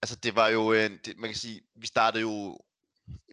Altså, 0.03 0.17
det 0.17 0.37
var 0.37 0.49
jo, 0.49 0.73
øh, 0.73 0.91
det, 1.05 1.19
man 1.19 1.31
kan 1.31 1.39
sige, 1.39 1.61
vi 1.77 1.87
startede 1.87 2.21
jo 2.21 2.59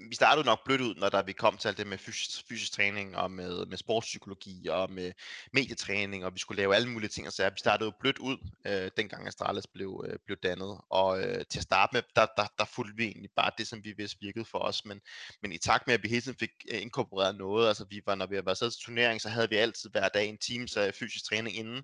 vi 0.09 0.15
startede 0.15 0.45
nok 0.45 0.59
blødt 0.65 0.81
ud, 0.81 0.95
når 0.95 1.09
der 1.09 1.23
vi 1.23 1.33
kom 1.33 1.57
til 1.57 1.67
alt 1.67 1.77
det 1.77 1.87
med 1.87 1.97
fysisk, 1.97 2.47
fysisk 2.49 2.71
træning 2.71 3.17
og 3.17 3.31
med, 3.31 3.65
med 3.65 3.77
sportspsykologi 3.77 4.67
og 4.67 4.91
med 4.91 5.11
medietræning, 5.53 6.25
og 6.25 6.33
vi 6.33 6.39
skulle 6.39 6.61
lave 6.61 6.75
alle 6.75 6.89
mulige 6.89 7.09
ting. 7.09 7.31
Så 7.31 7.49
vi 7.49 7.57
startede 7.57 7.85
jo 7.85 7.93
blødt 7.99 8.17
ud, 8.17 8.37
øh, 8.67 8.91
dengang 8.97 9.27
Astralis 9.27 9.67
blev, 9.67 10.05
øh, 10.07 10.19
blev 10.25 10.37
dannet. 10.43 10.81
Og 10.89 11.21
øh, 11.23 11.45
til 11.49 11.59
at 11.59 11.63
starte 11.63 11.93
med, 11.93 12.01
der, 12.15 12.25
der, 12.37 12.47
der 12.57 12.65
fulgte 12.65 12.97
vi 12.97 13.03
egentlig 13.03 13.31
bare 13.35 13.51
det, 13.57 13.67
som 13.67 13.83
vi 13.83 13.93
vidste 13.97 14.17
virkede 14.21 14.45
for 14.45 14.59
os. 14.59 14.85
Men, 14.85 15.01
men 15.41 15.51
i 15.51 15.57
takt 15.57 15.87
med, 15.87 15.93
at 15.93 16.03
vi 16.03 16.07
hele 16.07 16.21
tiden 16.21 16.37
fik 16.39 16.51
øh, 16.71 16.81
inkorporeret 16.81 17.35
noget, 17.35 17.67
altså 17.67 17.85
vi 17.89 18.01
var, 18.05 18.15
når 18.15 18.27
vi 18.27 18.35
var 18.35 18.41
været 18.41 18.57
til 18.57 18.71
turnering, 18.85 19.21
så 19.21 19.29
havde 19.29 19.49
vi 19.49 19.55
altid 19.55 19.89
hver 19.89 20.09
dag 20.09 20.27
en 20.27 20.37
times 20.37 20.77
af 20.77 20.87
øh, 20.87 20.93
fysisk 20.93 21.25
træning 21.25 21.57
inden, 21.57 21.83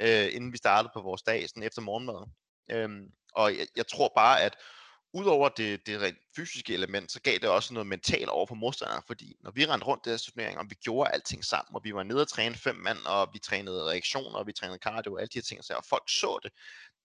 øh, 0.00 0.34
inden 0.34 0.52
vi 0.52 0.56
startede 0.56 0.92
på 0.94 1.02
vores 1.02 1.22
dag, 1.22 1.48
sådan 1.48 1.62
efter 1.62 1.82
morgenmad. 1.82 2.30
Øhm, 2.70 3.06
og 3.34 3.58
jeg, 3.58 3.66
jeg 3.76 3.86
tror 3.86 4.12
bare, 4.16 4.42
at 4.42 4.56
udover 5.14 5.48
det, 5.48 5.86
det 5.86 6.00
rent 6.00 6.18
fysiske 6.36 6.74
element, 6.74 7.12
så 7.12 7.20
gav 7.20 7.38
det 7.38 7.48
også 7.48 7.74
noget 7.74 7.86
mentalt 7.86 8.28
over 8.28 8.46
for 8.46 8.54
modstanderne, 8.54 9.02
fordi 9.06 9.36
når 9.40 9.50
vi 9.50 9.66
rendte 9.66 9.86
rundt 9.86 10.04
det 10.04 10.12
her 10.12 10.18
turnering, 10.18 10.58
og 10.58 10.66
vi 10.68 10.74
gjorde 10.74 11.10
alting 11.10 11.44
sammen, 11.44 11.76
og 11.76 11.84
vi 11.84 11.94
var 11.94 12.02
nede 12.02 12.20
og 12.20 12.28
træne 12.28 12.54
fem 12.54 12.76
mand, 12.76 12.98
og 13.06 13.30
vi 13.32 13.38
trænede 13.38 13.84
reaktioner, 13.90 14.38
og 14.38 14.46
vi 14.46 14.52
trænede 14.52 14.78
cardio, 14.78 15.12
og 15.12 15.20
alle 15.20 15.28
de 15.28 15.38
her 15.38 15.42
ting, 15.42 15.64
så, 15.64 15.74
og 15.74 15.84
folk 15.88 16.02
så 16.08 16.38
det, 16.42 16.52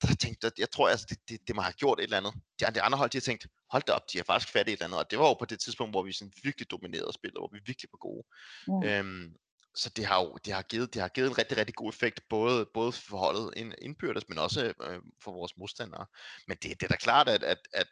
der 0.02 0.16
tænkte 0.16 0.46
jeg, 0.46 0.52
jeg 0.58 0.72
tror 0.72 0.90
altså, 0.90 1.06
det, 1.10 1.18
det, 1.30 1.48
det 1.48 1.56
må 1.56 1.62
have 1.62 1.74
gjort 1.74 2.00
et 2.00 2.04
eller 2.04 2.18
andet. 2.18 2.34
De, 2.60 2.66
de 2.76 2.82
andre 2.82 2.98
hold, 2.98 3.10
de 3.10 3.18
har 3.18 3.22
tænkt, 3.22 3.48
hold 3.72 3.84
da 3.84 3.92
op, 3.92 4.12
de 4.14 4.18
har 4.18 4.24
faktisk 4.24 4.54
fat 4.54 4.68
i 4.68 4.72
et 4.72 4.74
eller 4.74 4.86
andet, 4.86 5.00
og 5.00 5.12
det 5.12 5.20
var 5.20 5.28
jo 5.28 5.34
på 5.34 5.46
det 5.46 5.60
tidspunkt, 5.60 5.94
hvor 5.94 6.04
vi 6.04 6.14
sådan 6.14 6.34
virkelig 6.44 6.72
dominerede 6.72 7.14
spillet, 7.14 7.40
hvor 7.40 7.50
vi 7.54 7.60
virkelig 7.66 7.90
var 7.92 7.98
gode. 7.98 8.24
Mm. 8.68 8.84
Øhm, 8.84 9.36
så 9.76 9.90
det 9.90 10.06
har 10.06 10.22
jo 10.24 10.38
det 10.46 10.54
har 10.54 10.62
givet, 10.62 10.94
det 10.94 11.02
har 11.02 11.10
givet 11.10 11.28
en 11.28 11.38
rigtig, 11.38 11.58
rigtig 11.58 11.76
god 11.76 11.90
effekt, 11.90 12.22
både, 12.30 12.66
både 12.74 12.92
for 12.92 13.18
holdet 13.18 13.54
indbyrdes, 13.82 14.30
men 14.30 14.38
også 14.38 14.74
øh, 14.82 15.00
for 15.24 15.32
vores 15.32 15.58
modstandere. 15.58 16.06
Men 16.48 16.58
det, 16.64 16.82
det 16.82 16.84
er 16.84 16.88
da 16.88 16.96
klart, 16.96 17.30
at, 17.30 17.44
at, 17.44 17.58
at 17.74 17.88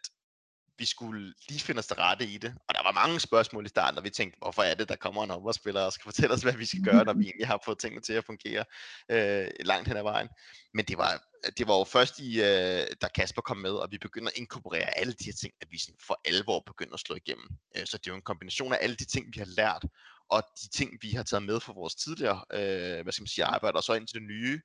vi 0.80 0.86
skulle 0.86 1.34
lige 1.50 1.60
finde 1.60 1.80
os 1.80 1.88
til 1.88 1.96
rette 1.96 2.26
i 2.26 2.38
det. 2.38 2.56
Og 2.68 2.76
der 2.76 2.84
var 2.84 2.92
mange 2.92 3.20
spørgsmål 3.20 3.66
i 3.66 3.70
starten, 3.70 3.98
og 3.98 4.04
vi 4.04 4.10
tænkte, 4.10 4.38
hvorfor 4.42 4.64
er 4.64 4.76
det, 4.76 4.90
der 4.90 4.96
kommer 4.96 5.24
en 5.24 5.32
områdsspiller 5.32 5.82
og 5.82 5.94
skal 5.94 6.04
fortælle 6.12 6.34
os, 6.34 6.42
hvad 6.42 6.54
vi 6.54 6.66
skal 6.66 6.84
gøre, 6.84 7.06
når 7.06 7.14
vi 7.14 7.24
egentlig 7.28 7.48
har 7.48 7.62
fået 7.66 7.80
tingene 7.80 8.02
til 8.02 8.14
at 8.14 8.26
fungere 8.26 8.66
øh, 9.10 9.48
langt 9.60 9.88
hen 9.88 9.98
ad 9.98 10.04
vejen. 10.04 10.28
Men 10.74 10.86
det 10.86 10.98
var, 10.98 11.24
det 11.58 11.68
var 11.68 11.78
jo 11.78 11.84
først 11.84 12.20
i, 12.20 12.42
øh, 12.42 12.88
da 13.02 13.08
Kasper 13.16 13.42
kom 13.42 13.58
med, 13.58 13.72
og 13.72 13.88
vi 13.92 13.98
begyndte 13.98 14.32
at 14.36 14.38
inkorporere 14.38 14.98
alle 14.98 15.14
de 15.14 15.26
her 15.26 15.34
ting, 15.34 15.54
at 15.62 15.68
vi 15.72 15.80
sådan 15.80 16.00
for 16.08 16.22
alvor 16.26 16.64
begyndte 16.66 16.94
at 16.94 17.00
slå 17.00 17.16
igennem. 17.16 17.48
Øh, 17.78 17.86
så 17.86 17.98
det 17.98 18.08
er 18.08 18.12
jo 18.12 18.16
en 18.16 18.22
kombination 18.22 18.74
af 18.74 18.78
alle 18.82 18.96
de 18.96 19.06
ting, 19.06 19.26
vi 19.34 19.40
har 19.40 19.48
lært, 19.58 19.86
og 20.30 20.44
de 20.62 20.70
ting, 20.70 20.98
vi 21.02 21.12
har 21.12 21.24
taget 21.24 21.44
med 21.44 21.60
fra 21.60 21.74
vores 21.74 21.96
tidligere 21.96 22.46
øh, 22.54 23.04
hvad 23.04 23.14
skal 23.14 23.22
man 23.22 23.28
sige, 23.28 23.46
arbejde, 23.46 23.76
og 23.78 23.84
så 23.84 23.94
ind 23.94 24.08
til 24.08 24.20
det 24.20 24.28
nye. 24.28 24.62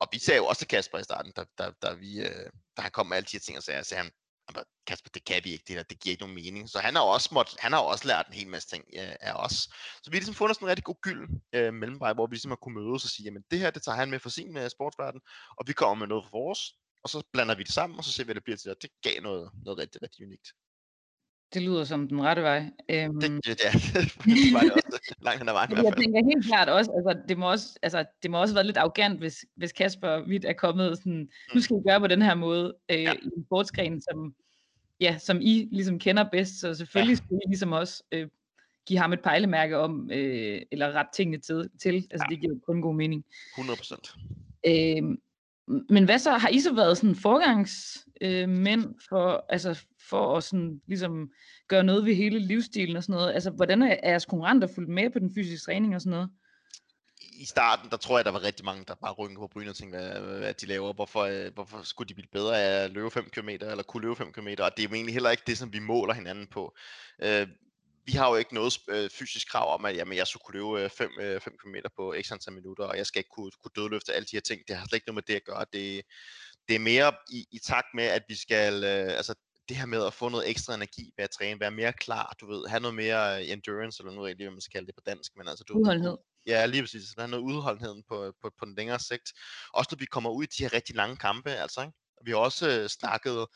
Og 0.00 0.08
vi 0.12 0.18
sagde 0.18 0.38
jo 0.38 0.46
også 0.46 0.58
til 0.60 0.68
Kasper 0.68 0.98
i 0.98 1.04
starten, 1.04 1.32
da, 1.36 1.44
da, 1.58 1.70
da, 1.82 1.92
vi, 1.94 2.20
øh, 2.20 2.50
da 2.76 2.82
han 2.82 2.90
kom 2.90 3.06
med 3.06 3.16
alle 3.16 3.26
de 3.26 3.36
her 3.36 3.40
ting, 3.40 3.56
og 3.58 3.62
sagde, 3.62 3.84
sagde 3.84 4.02
han, 4.02 4.12
Kasper, 4.86 5.10
det 5.14 5.24
kan 5.24 5.44
vi 5.44 5.52
ikke, 5.52 5.64
det 5.68 5.76
der, 5.76 5.82
det 5.82 6.00
giver 6.00 6.10
ikke 6.10 6.22
nogen 6.22 6.34
mening. 6.34 6.70
Så 6.70 6.78
han 6.78 6.94
har 6.94 7.02
også, 7.02 7.28
måtte, 7.32 7.52
han 7.58 7.72
har 7.72 7.80
også 7.80 8.06
lært 8.08 8.26
en 8.26 8.34
hel 8.34 8.48
masse 8.48 8.68
ting 8.68 8.84
øh, 8.94 9.14
af 9.20 9.32
os. 9.44 9.54
Så 10.02 10.10
vi 10.10 10.16
har 10.16 10.20
ligesom 10.20 10.34
fundet 10.34 10.56
sådan 10.56 10.66
en 10.66 10.70
rigtig 10.70 10.84
god 10.84 11.00
gyld 11.02 11.22
øh, 11.52 11.74
mellemvej, 11.74 12.12
hvor 12.12 12.26
vi 12.26 12.34
ligesom 12.34 12.50
har 12.50 12.56
kunne 12.56 12.74
mødes 12.80 13.04
og 13.04 13.10
sige, 13.10 13.24
jamen 13.24 13.44
det 13.50 13.58
her, 13.58 13.70
det 13.70 13.82
tager 13.82 13.96
han 13.96 14.10
med 14.10 14.18
for 14.18 14.28
sin 14.28 14.52
med 14.52 14.64
øh, 14.64 14.70
sportsverden, 14.70 15.20
og 15.58 15.64
vi 15.66 15.72
kommer 15.72 15.94
med 15.94 16.06
noget 16.06 16.24
for 16.24 16.38
vores, 16.38 16.60
og 17.04 17.10
så 17.10 17.22
blander 17.32 17.54
vi 17.54 17.62
det 17.62 17.72
sammen, 17.72 17.98
og 17.98 18.04
så 18.04 18.12
ser 18.12 18.22
vi, 18.24 18.26
hvad 18.26 18.34
det 18.34 18.44
bliver 18.44 18.56
til, 18.56 18.70
og 18.70 18.76
det 18.82 18.90
gav 19.02 19.20
noget, 19.22 19.50
noget 19.64 19.78
rigtig, 19.78 20.02
rigtig 20.02 20.26
unikt. 20.26 20.48
Det 21.54 21.62
lyder 21.62 21.84
som 21.84 22.08
den 22.08 22.22
rette 22.22 22.42
vej. 22.42 22.70
Øhm... 22.88 23.20
Det, 23.20 23.30
ja, 23.64 23.70
det 23.72 24.54
var 24.54 24.60
det 24.60 24.72
også 24.94 25.14
langt 25.22 25.38
hen 25.38 25.48
ad 25.48 25.52
vejen. 25.52 25.84
Jeg 25.84 25.96
tænker 25.96 26.24
helt 26.24 26.46
klart 26.46 26.68
også, 26.68 26.90
altså 26.96 27.22
det 27.28 27.38
må 27.38 27.50
også, 27.50 27.78
altså, 27.82 28.04
det 28.22 28.30
må 28.30 28.40
også 28.40 28.54
være 28.54 28.64
lidt 28.64 28.76
arrogant, 28.76 29.18
hvis, 29.18 29.44
hvis 29.56 29.72
Kasper 29.72 30.22
Witt 30.28 30.44
er 30.44 30.52
kommet 30.52 30.98
sådan, 30.98 31.28
nu 31.54 31.60
skal 31.60 31.76
I 31.76 31.88
gøre 31.88 32.00
på 32.00 32.06
den 32.06 32.22
her 32.22 32.34
måde, 32.34 32.74
øh, 32.88 33.02
ja. 33.02 33.12
i 33.12 33.28
en 33.36 33.44
sportsgren, 33.44 34.02
som, 34.02 34.34
ja, 35.00 35.18
som 35.18 35.40
I 35.40 35.68
ligesom 35.72 35.98
kender 35.98 36.24
bedst, 36.32 36.60
så 36.60 36.74
selvfølgelig 36.74 37.12
ja. 37.12 37.16
skal 37.16 37.36
I 37.36 37.48
ligesom 37.48 37.72
også 37.72 38.02
øh, 38.12 38.28
give 38.86 38.98
ham 38.98 39.12
et 39.12 39.20
pejlemærke 39.20 39.78
om, 39.78 40.10
øh, 40.12 40.62
eller 40.72 40.92
ret 40.92 41.08
tingene 41.14 41.38
til, 41.38 41.70
til. 41.82 41.94
altså 41.94 42.26
ja. 42.30 42.34
det 42.34 42.40
giver 42.40 42.54
kun 42.66 42.80
god 42.80 42.94
mening. 42.94 43.24
100 43.58 43.76
procent. 43.76 44.14
Øh, 44.66 45.02
men 45.66 46.04
hvad 46.04 46.18
så, 46.18 46.30
har 46.30 46.48
I 46.48 46.60
så 46.60 46.74
været 46.74 46.96
sådan 46.96 47.16
forgangsmænd 47.16 48.84
øh, 48.84 48.94
for, 49.08 49.44
altså 49.48 49.84
for 50.10 50.36
at 50.36 50.44
sådan, 50.44 50.80
ligesom 50.86 51.30
gøre 51.68 51.84
noget 51.84 52.04
ved 52.04 52.14
hele 52.14 52.38
livsstilen 52.38 52.96
og 52.96 53.02
sådan 53.02 53.14
noget? 53.14 53.34
Altså, 53.34 53.50
hvordan 53.50 53.82
er 53.82 53.96
jeres 54.04 54.24
konkurrenter 54.24 54.68
fulgt 54.74 54.90
med 54.90 55.10
på 55.10 55.18
den 55.18 55.34
fysiske 55.34 55.64
træning 55.64 55.94
og 55.94 56.00
sådan 56.00 56.10
noget? 56.10 56.30
I 57.40 57.44
starten, 57.44 57.90
der 57.90 57.96
tror 57.96 58.18
jeg, 58.18 58.24
der 58.24 58.30
var 58.30 58.42
rigtig 58.42 58.64
mange, 58.64 58.84
der 58.88 58.94
bare 58.94 59.12
rynkede 59.12 59.38
på 59.38 59.48
brynet 59.48 59.68
og 59.68 59.76
tænkte, 59.76 59.98
hvad, 59.98 60.38
hvad 60.38 60.54
de 60.54 60.66
laver. 60.66 60.92
Hvorfor, 60.92 61.20
øh, 61.20 61.54
hvorfor 61.54 61.82
skulle 61.82 62.08
de 62.08 62.14
blive 62.14 62.28
bedre 62.32 62.62
af 62.62 62.84
at 62.84 62.90
løbe 62.90 63.10
5 63.10 63.30
km, 63.30 63.48
eller 63.48 63.82
kunne 63.82 64.02
løbe 64.02 64.16
5 64.16 64.32
km? 64.32 64.48
Og 64.48 64.76
det 64.76 64.84
er 64.84 64.88
jo 64.88 64.94
egentlig 64.94 65.14
heller 65.14 65.30
ikke 65.30 65.42
det, 65.46 65.58
som 65.58 65.72
vi 65.72 65.78
måler 65.78 66.14
hinanden 66.14 66.46
på. 66.46 66.74
Øh, 67.22 67.46
vi 68.06 68.12
har 68.12 68.28
jo 68.28 68.36
ikke 68.36 68.54
noget 68.54 68.78
øh, 68.88 69.10
fysisk 69.10 69.50
krav 69.50 69.74
om, 69.74 69.84
at 69.84 69.96
jamen, 69.96 70.18
jeg 70.18 70.26
skulle 70.26 70.42
kunne 70.44 70.78
løbe 70.78 70.88
5 70.88 71.10
øh, 71.20 71.40
5 71.40 71.52
øh, 71.52 71.58
km 71.58 71.76
på 71.96 72.14
x 72.22 72.32
antal 72.32 72.52
minutter, 72.52 72.84
og 72.84 72.96
jeg 72.96 73.06
skal 73.06 73.18
ikke 73.18 73.30
kunne, 73.36 73.50
kunne 73.62 73.70
dødløfte 73.76 74.12
alle 74.12 74.26
de 74.26 74.36
her 74.36 74.40
ting. 74.40 74.62
Det 74.68 74.76
har 74.76 74.86
slet 74.86 74.96
ikke 74.96 75.06
noget 75.08 75.16
med 75.16 75.34
det 75.34 75.40
at 75.40 75.44
gøre. 75.44 75.64
Det, 75.72 76.02
det 76.68 76.76
er 76.76 76.80
mere 76.80 77.12
i, 77.30 77.46
i 77.52 77.58
takt 77.58 77.86
med, 77.94 78.04
at 78.04 78.22
vi 78.28 78.34
skal, 78.34 78.84
øh, 78.84 79.16
altså 79.16 79.34
det 79.68 79.76
her 79.76 79.86
med 79.86 80.06
at 80.06 80.14
få 80.14 80.28
noget 80.28 80.50
ekstra 80.50 80.74
energi 80.74 81.12
ved 81.16 81.24
at 81.24 81.30
træne, 81.30 81.60
være 81.60 81.70
mere 81.70 81.92
klar, 81.92 82.36
du 82.40 82.46
ved, 82.46 82.68
have 82.68 82.80
noget 82.80 82.94
mere 82.94 83.46
endurance, 83.46 84.02
eller 84.02 84.12
noget 84.12 84.28
rigtig, 84.28 84.52
man 84.52 84.60
skal 84.60 84.72
kalde 84.72 84.86
det 84.86 84.94
på 84.94 85.02
dansk, 85.06 85.32
men 85.36 85.48
altså 85.48 85.64
du... 85.68 85.78
Udholdenhed. 85.78 86.16
Ja, 86.46 86.66
lige 86.66 86.82
præcis. 86.82 87.02
Der 87.16 87.22
er 87.22 87.26
noget 87.26 87.42
udholdenhed 87.42 88.02
på, 88.08 88.32
på, 88.42 88.50
på 88.58 88.64
den 88.64 88.74
længere 88.74 88.98
sigt. 88.98 89.32
Også 89.74 89.88
når 89.92 89.98
vi 89.98 90.04
kommer 90.04 90.30
ud 90.30 90.44
i 90.44 90.46
de 90.46 90.62
her 90.62 90.72
rigtig 90.72 90.96
lange 90.96 91.16
kampe, 91.16 91.50
altså, 91.50 91.80
ikke? 91.80 91.92
Vi 92.24 92.30
har 92.30 92.38
også 92.38 92.80
øh, 92.80 92.88
snakket 92.88 93.46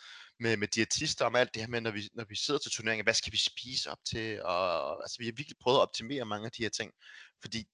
med, 0.40 0.56
med 0.56 0.68
diætister 0.68 1.24
om 1.24 1.36
alt 1.36 1.54
det 1.54 1.62
her 1.62 1.68
med, 1.68 1.80
når 1.80 1.90
vi, 1.90 2.08
når 2.14 2.24
vi 2.28 2.36
sidder 2.36 2.60
til 2.60 2.70
turneringer, 2.72 3.04
hvad 3.04 3.14
skal 3.14 3.32
vi 3.32 3.38
spise 3.38 3.90
op 3.90 3.98
til? 4.10 4.42
Og, 4.42 4.90
altså, 5.02 5.16
vi 5.18 5.24
har 5.24 5.32
virkelig 5.32 5.56
prøvet 5.60 5.78
at 5.78 5.82
optimere 5.82 6.24
mange 6.24 6.46
af 6.46 6.52
de 6.52 6.62
her 6.62 6.70
ting. 6.70 6.92
Fordi 7.40 7.66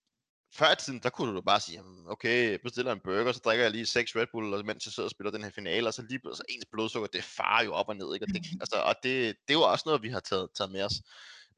før 0.55 0.72
i 0.72 0.77
tiden, 0.77 1.00
der 1.03 1.11
kunne 1.11 1.35
du 1.35 1.40
bare 1.40 1.61
sige, 1.61 1.83
okay, 2.07 2.50
jeg 2.50 2.61
bestiller 2.61 2.92
en 2.92 3.00
burger, 3.05 3.33
så 3.33 3.40
drikker 3.44 3.64
jeg 3.64 3.72
lige 3.72 3.87
seks 3.87 4.16
Red 4.16 4.27
Bull, 4.33 4.55
og 4.55 4.64
mens 4.64 4.87
jeg 4.87 4.92
sidder 4.92 5.07
og 5.07 5.11
spiller 5.11 5.31
den 5.31 5.42
her 5.42 5.50
finale, 5.50 5.88
og 5.88 5.94
så 5.94 6.03
lige 6.03 6.20
så 6.35 6.42
ens 6.48 6.66
blodsukker, 6.72 7.09
det 7.09 7.24
farer 7.24 7.64
jo 7.64 7.72
op 7.72 7.88
og 7.88 7.96
ned, 7.96 8.14
ikke? 8.14 8.27
Og, 8.27 8.29
det, 8.29 8.46
altså, 8.62 8.77
og 8.77 8.94
det, 9.03 9.37
det 9.48 9.55
er 9.55 9.59
jo 9.59 9.62
også 9.62 9.83
noget, 9.87 10.03
vi 10.03 10.09
har 10.09 10.20
taget, 10.20 10.48
taget 10.57 10.72
med 10.72 10.83
os. 10.83 10.94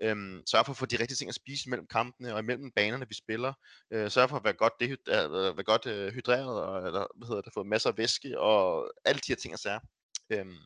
Øhm, 0.02 0.42
sørg 0.46 0.66
for 0.66 0.72
at 0.72 0.76
få 0.76 0.86
de 0.86 1.00
rigtige 1.00 1.16
ting 1.16 1.28
at 1.28 1.34
spise 1.34 1.70
mellem 1.70 1.86
kampene 1.86 2.34
og 2.34 2.40
imellem 2.40 2.72
banerne, 2.76 3.08
vi 3.08 3.14
spiller. 3.14 3.52
Øh, 3.92 4.10
sørg 4.10 4.28
for 4.28 4.36
at 4.36 4.44
være 4.44 4.52
godt, 4.52 4.72
dehyd- 4.82 5.08
øh, 5.08 5.56
være 5.56 5.64
godt 5.64 5.86
øh, 5.86 6.12
hydreret, 6.12 6.62
og, 6.62 6.86
eller, 6.86 7.06
hvad 7.16 7.28
hedder 7.28 7.42
det, 7.42 7.52
få 7.54 7.62
masser 7.62 7.90
af 7.90 7.98
væske, 7.98 8.40
og 8.40 8.90
alle 9.04 9.18
de 9.18 9.28
her 9.32 9.36
ting 9.36 9.52
at 9.52 9.60
sige. 9.60 9.80
Øhm, 10.30 10.58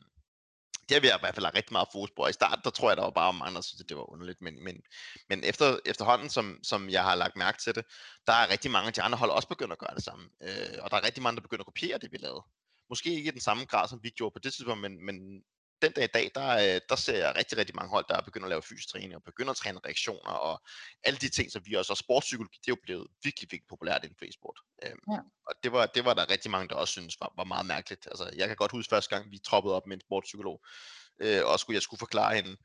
det 0.91 0.97
har 0.97 1.01
vi 1.01 1.07
i 1.07 1.21
hvert 1.21 1.35
fald 1.35 1.55
rigtig 1.55 1.73
meget 1.73 1.87
fokus 1.91 2.11
på. 2.15 2.27
I 2.27 2.33
starten, 2.33 2.63
der 2.63 2.69
tror 2.69 2.89
jeg, 2.89 2.97
der 2.97 3.03
var 3.03 3.09
bare 3.11 3.33
mange, 3.33 3.55
der 3.55 3.61
synes, 3.61 3.81
at 3.81 3.89
det 3.89 3.97
var 3.97 4.11
underligt. 4.13 4.41
Men, 4.41 4.63
men, 4.63 4.81
men 5.29 5.43
efter, 5.43 5.79
efterhånden, 5.85 6.29
som, 6.29 6.59
som 6.63 6.89
jeg 6.89 7.03
har 7.03 7.15
lagt 7.15 7.35
mærke 7.35 7.57
til 7.63 7.75
det, 7.75 7.85
der 8.27 8.33
er 8.33 8.49
rigtig 8.49 8.71
mange 8.71 8.87
af 8.87 8.93
de 8.93 9.01
andre 9.01 9.17
hold 9.17 9.31
også 9.31 9.47
begyndt 9.47 9.71
at 9.71 9.79
gøre 9.79 9.95
det 9.95 10.03
samme. 10.03 10.29
Øh, 10.41 10.77
og 10.81 10.91
der 10.91 10.97
er 10.97 11.05
rigtig 11.05 11.23
mange, 11.23 11.35
der 11.35 11.41
begynder 11.41 11.61
at 11.61 11.65
kopiere 11.65 11.97
det, 11.97 12.11
vi 12.11 12.17
lavede. 12.17 12.43
Måske 12.89 13.09
ikke 13.09 13.29
i 13.29 13.31
den 13.31 13.41
samme 13.41 13.65
grad, 13.65 13.87
som 13.87 13.99
vi 14.03 14.09
gjorde 14.09 14.33
på 14.33 14.39
det 14.39 14.53
tidspunkt, 14.53 14.81
men, 14.81 15.05
men 15.05 15.43
den 15.81 15.91
dag 15.91 16.03
i 16.03 16.07
dag, 16.07 16.31
der, 16.35 16.75
øh, 16.75 16.81
der 16.89 16.95
ser 16.95 17.17
jeg 17.17 17.35
rigtig, 17.35 17.57
rigtig 17.57 17.75
mange 17.75 17.89
hold, 17.89 18.05
der 18.09 18.21
begynder 18.21 18.45
at 18.45 18.49
lave 18.49 18.61
fysisk 18.61 18.89
træning, 18.89 19.15
og 19.15 19.23
begynder 19.23 19.51
at 19.51 19.57
træne 19.57 19.79
reaktioner, 19.85 20.31
og 20.31 20.61
alle 21.03 21.19
de 21.19 21.29
ting, 21.29 21.51
som 21.51 21.61
vi 21.65 21.73
også, 21.73 21.93
og 21.93 21.97
sportspsykologi, 21.97 22.57
det 22.57 22.67
er 22.67 22.75
jo 22.77 22.81
blevet 22.83 23.07
virkelig, 23.23 23.47
virkelig 23.51 23.69
populært 23.69 24.03
inden 24.03 24.17
for 24.19 24.25
e-sport. 24.25 24.59
Øhm, 24.83 24.99
ja. 25.11 25.19
Og 25.47 25.53
det 25.63 25.71
var, 25.71 25.85
det 25.85 26.05
var 26.05 26.13
der 26.13 26.29
rigtig 26.29 26.51
mange, 26.51 26.67
der 26.67 26.75
også 26.75 26.91
synes 26.91 27.19
var, 27.19 27.33
var 27.37 27.43
meget 27.43 27.65
mærkeligt. 27.65 28.07
Altså, 28.07 28.31
jeg 28.35 28.47
kan 28.47 28.57
godt 28.57 28.71
huske 28.71 28.89
første 28.89 29.15
gang, 29.15 29.31
vi 29.31 29.37
troppede 29.37 29.75
op 29.75 29.87
med 29.87 29.95
en 29.97 30.01
sportspsykolog, 30.01 30.63
øh, 31.21 31.41
og 31.45 31.59
skulle, 31.59 31.75
jeg 31.75 31.81
skulle 31.81 31.99
forklare 31.99 32.35
hende, 32.35 32.57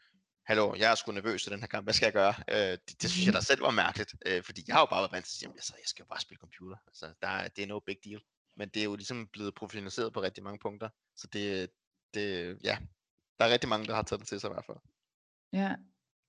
hallo, 0.46 0.74
jeg 0.74 0.90
er 0.90 0.94
sgu 0.94 1.12
nervøs 1.12 1.46
i 1.46 1.50
den 1.50 1.61
her 1.61 1.66
kamp, 1.66 1.87
hvad 1.87 1.94
skal 1.94 2.07
jeg 2.07 2.12
gøre? 2.12 2.35
Øh, 2.48 2.79
det, 2.88 3.02
det 3.02 3.11
synes 3.11 3.26
jeg 3.26 3.35
da 3.35 3.40
selv 3.40 3.62
var 3.62 3.70
mærkeligt, 3.70 4.14
øh, 4.26 4.42
fordi 4.42 4.64
jeg 4.66 4.74
har 4.74 4.83
jo 4.83 4.87
bare 4.87 5.00
været 5.00 5.12
vant 5.12 5.24
til 5.24 5.35
at 5.35 5.38
sige, 5.38 5.48
altså, 5.48 5.74
jeg 5.76 5.87
skal 5.87 6.02
jo 6.02 6.07
bare 6.07 6.20
spille 6.20 6.40
computer. 6.40 6.76
Altså, 6.87 7.12
der, 7.22 7.48
det 7.48 7.62
er 7.62 7.66
no 7.66 7.79
big 7.79 7.96
deal. 8.05 8.20
Men 8.57 8.68
det 8.68 8.81
er 8.81 8.85
jo 8.85 8.96
ligesom 8.96 9.29
blevet 9.33 9.55
professionaliseret 9.55 10.12
på 10.12 10.22
rigtig 10.22 10.44
mange 10.44 10.59
punkter. 10.59 10.88
Så 11.16 11.26
det, 11.33 11.70
det, 12.14 12.59
ja, 12.64 12.79
der 13.38 13.44
er 13.44 13.53
rigtig 13.53 13.68
mange, 13.68 13.87
der 13.87 13.94
har 13.94 14.03
taget 14.03 14.20
det 14.20 14.29
til 14.29 14.40
sig 14.40 14.49
i 14.49 14.53
hvert 14.53 14.64
fald. 14.66 14.79
Ja. 15.53 15.75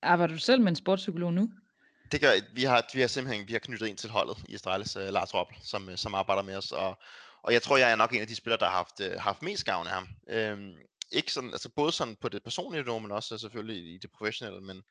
Arbejder 0.02 0.34
du 0.34 0.40
selv 0.40 0.62
med 0.62 0.70
en 0.70 0.76
sportspsykolog 0.76 1.34
nu? 1.34 1.50
Det 2.12 2.22
gør 2.22 2.32
vi 2.54 2.64
har, 2.64 2.90
vi 2.94 3.02
har 3.02 3.08
simpelthen 3.08 3.48
vi 3.48 3.54
har 3.54 3.60
knyttet 3.60 3.88
ind 3.88 3.98
til 3.98 4.10
holdet 4.10 4.38
i 4.50 4.54
Astralis, 4.54 4.96
uh, 4.96 5.04
Lars 5.04 5.34
Roppel, 5.34 5.58
som, 5.64 5.98
som 5.98 6.16
arbejder 6.16 6.42
med 6.42 6.56
os, 6.56 6.72
og, 6.72 6.98
og 7.44 7.54
jeg 7.54 7.62
tror, 7.62 7.78
jeg 7.78 7.92
er 7.92 7.96
nok 7.96 8.14
en 8.14 8.22
af 8.22 8.28
de 8.28 8.36
spillere, 8.36 8.60
der 8.60 8.66
har 8.66 8.78
haft, 8.78 9.00
uh, 9.00 9.22
haft 9.22 9.42
mest 9.42 9.66
gavn 9.66 9.88
af 9.88 9.94
ham. 9.94 10.08
Øhm, 10.30 10.74
ikke 11.12 11.34
sådan, 11.34 11.50
altså 11.52 11.70
både 11.70 11.92
sådan 11.92 12.16
på 12.16 12.30
det 12.30 12.44
personlige 12.44 12.84
niveau, 12.84 13.00
men 13.00 13.12
også 13.12 13.38
selvfølgelig 13.38 13.94
i 13.94 13.98
det 13.98 14.12
professionelle, 14.12 14.62
men 14.62 14.84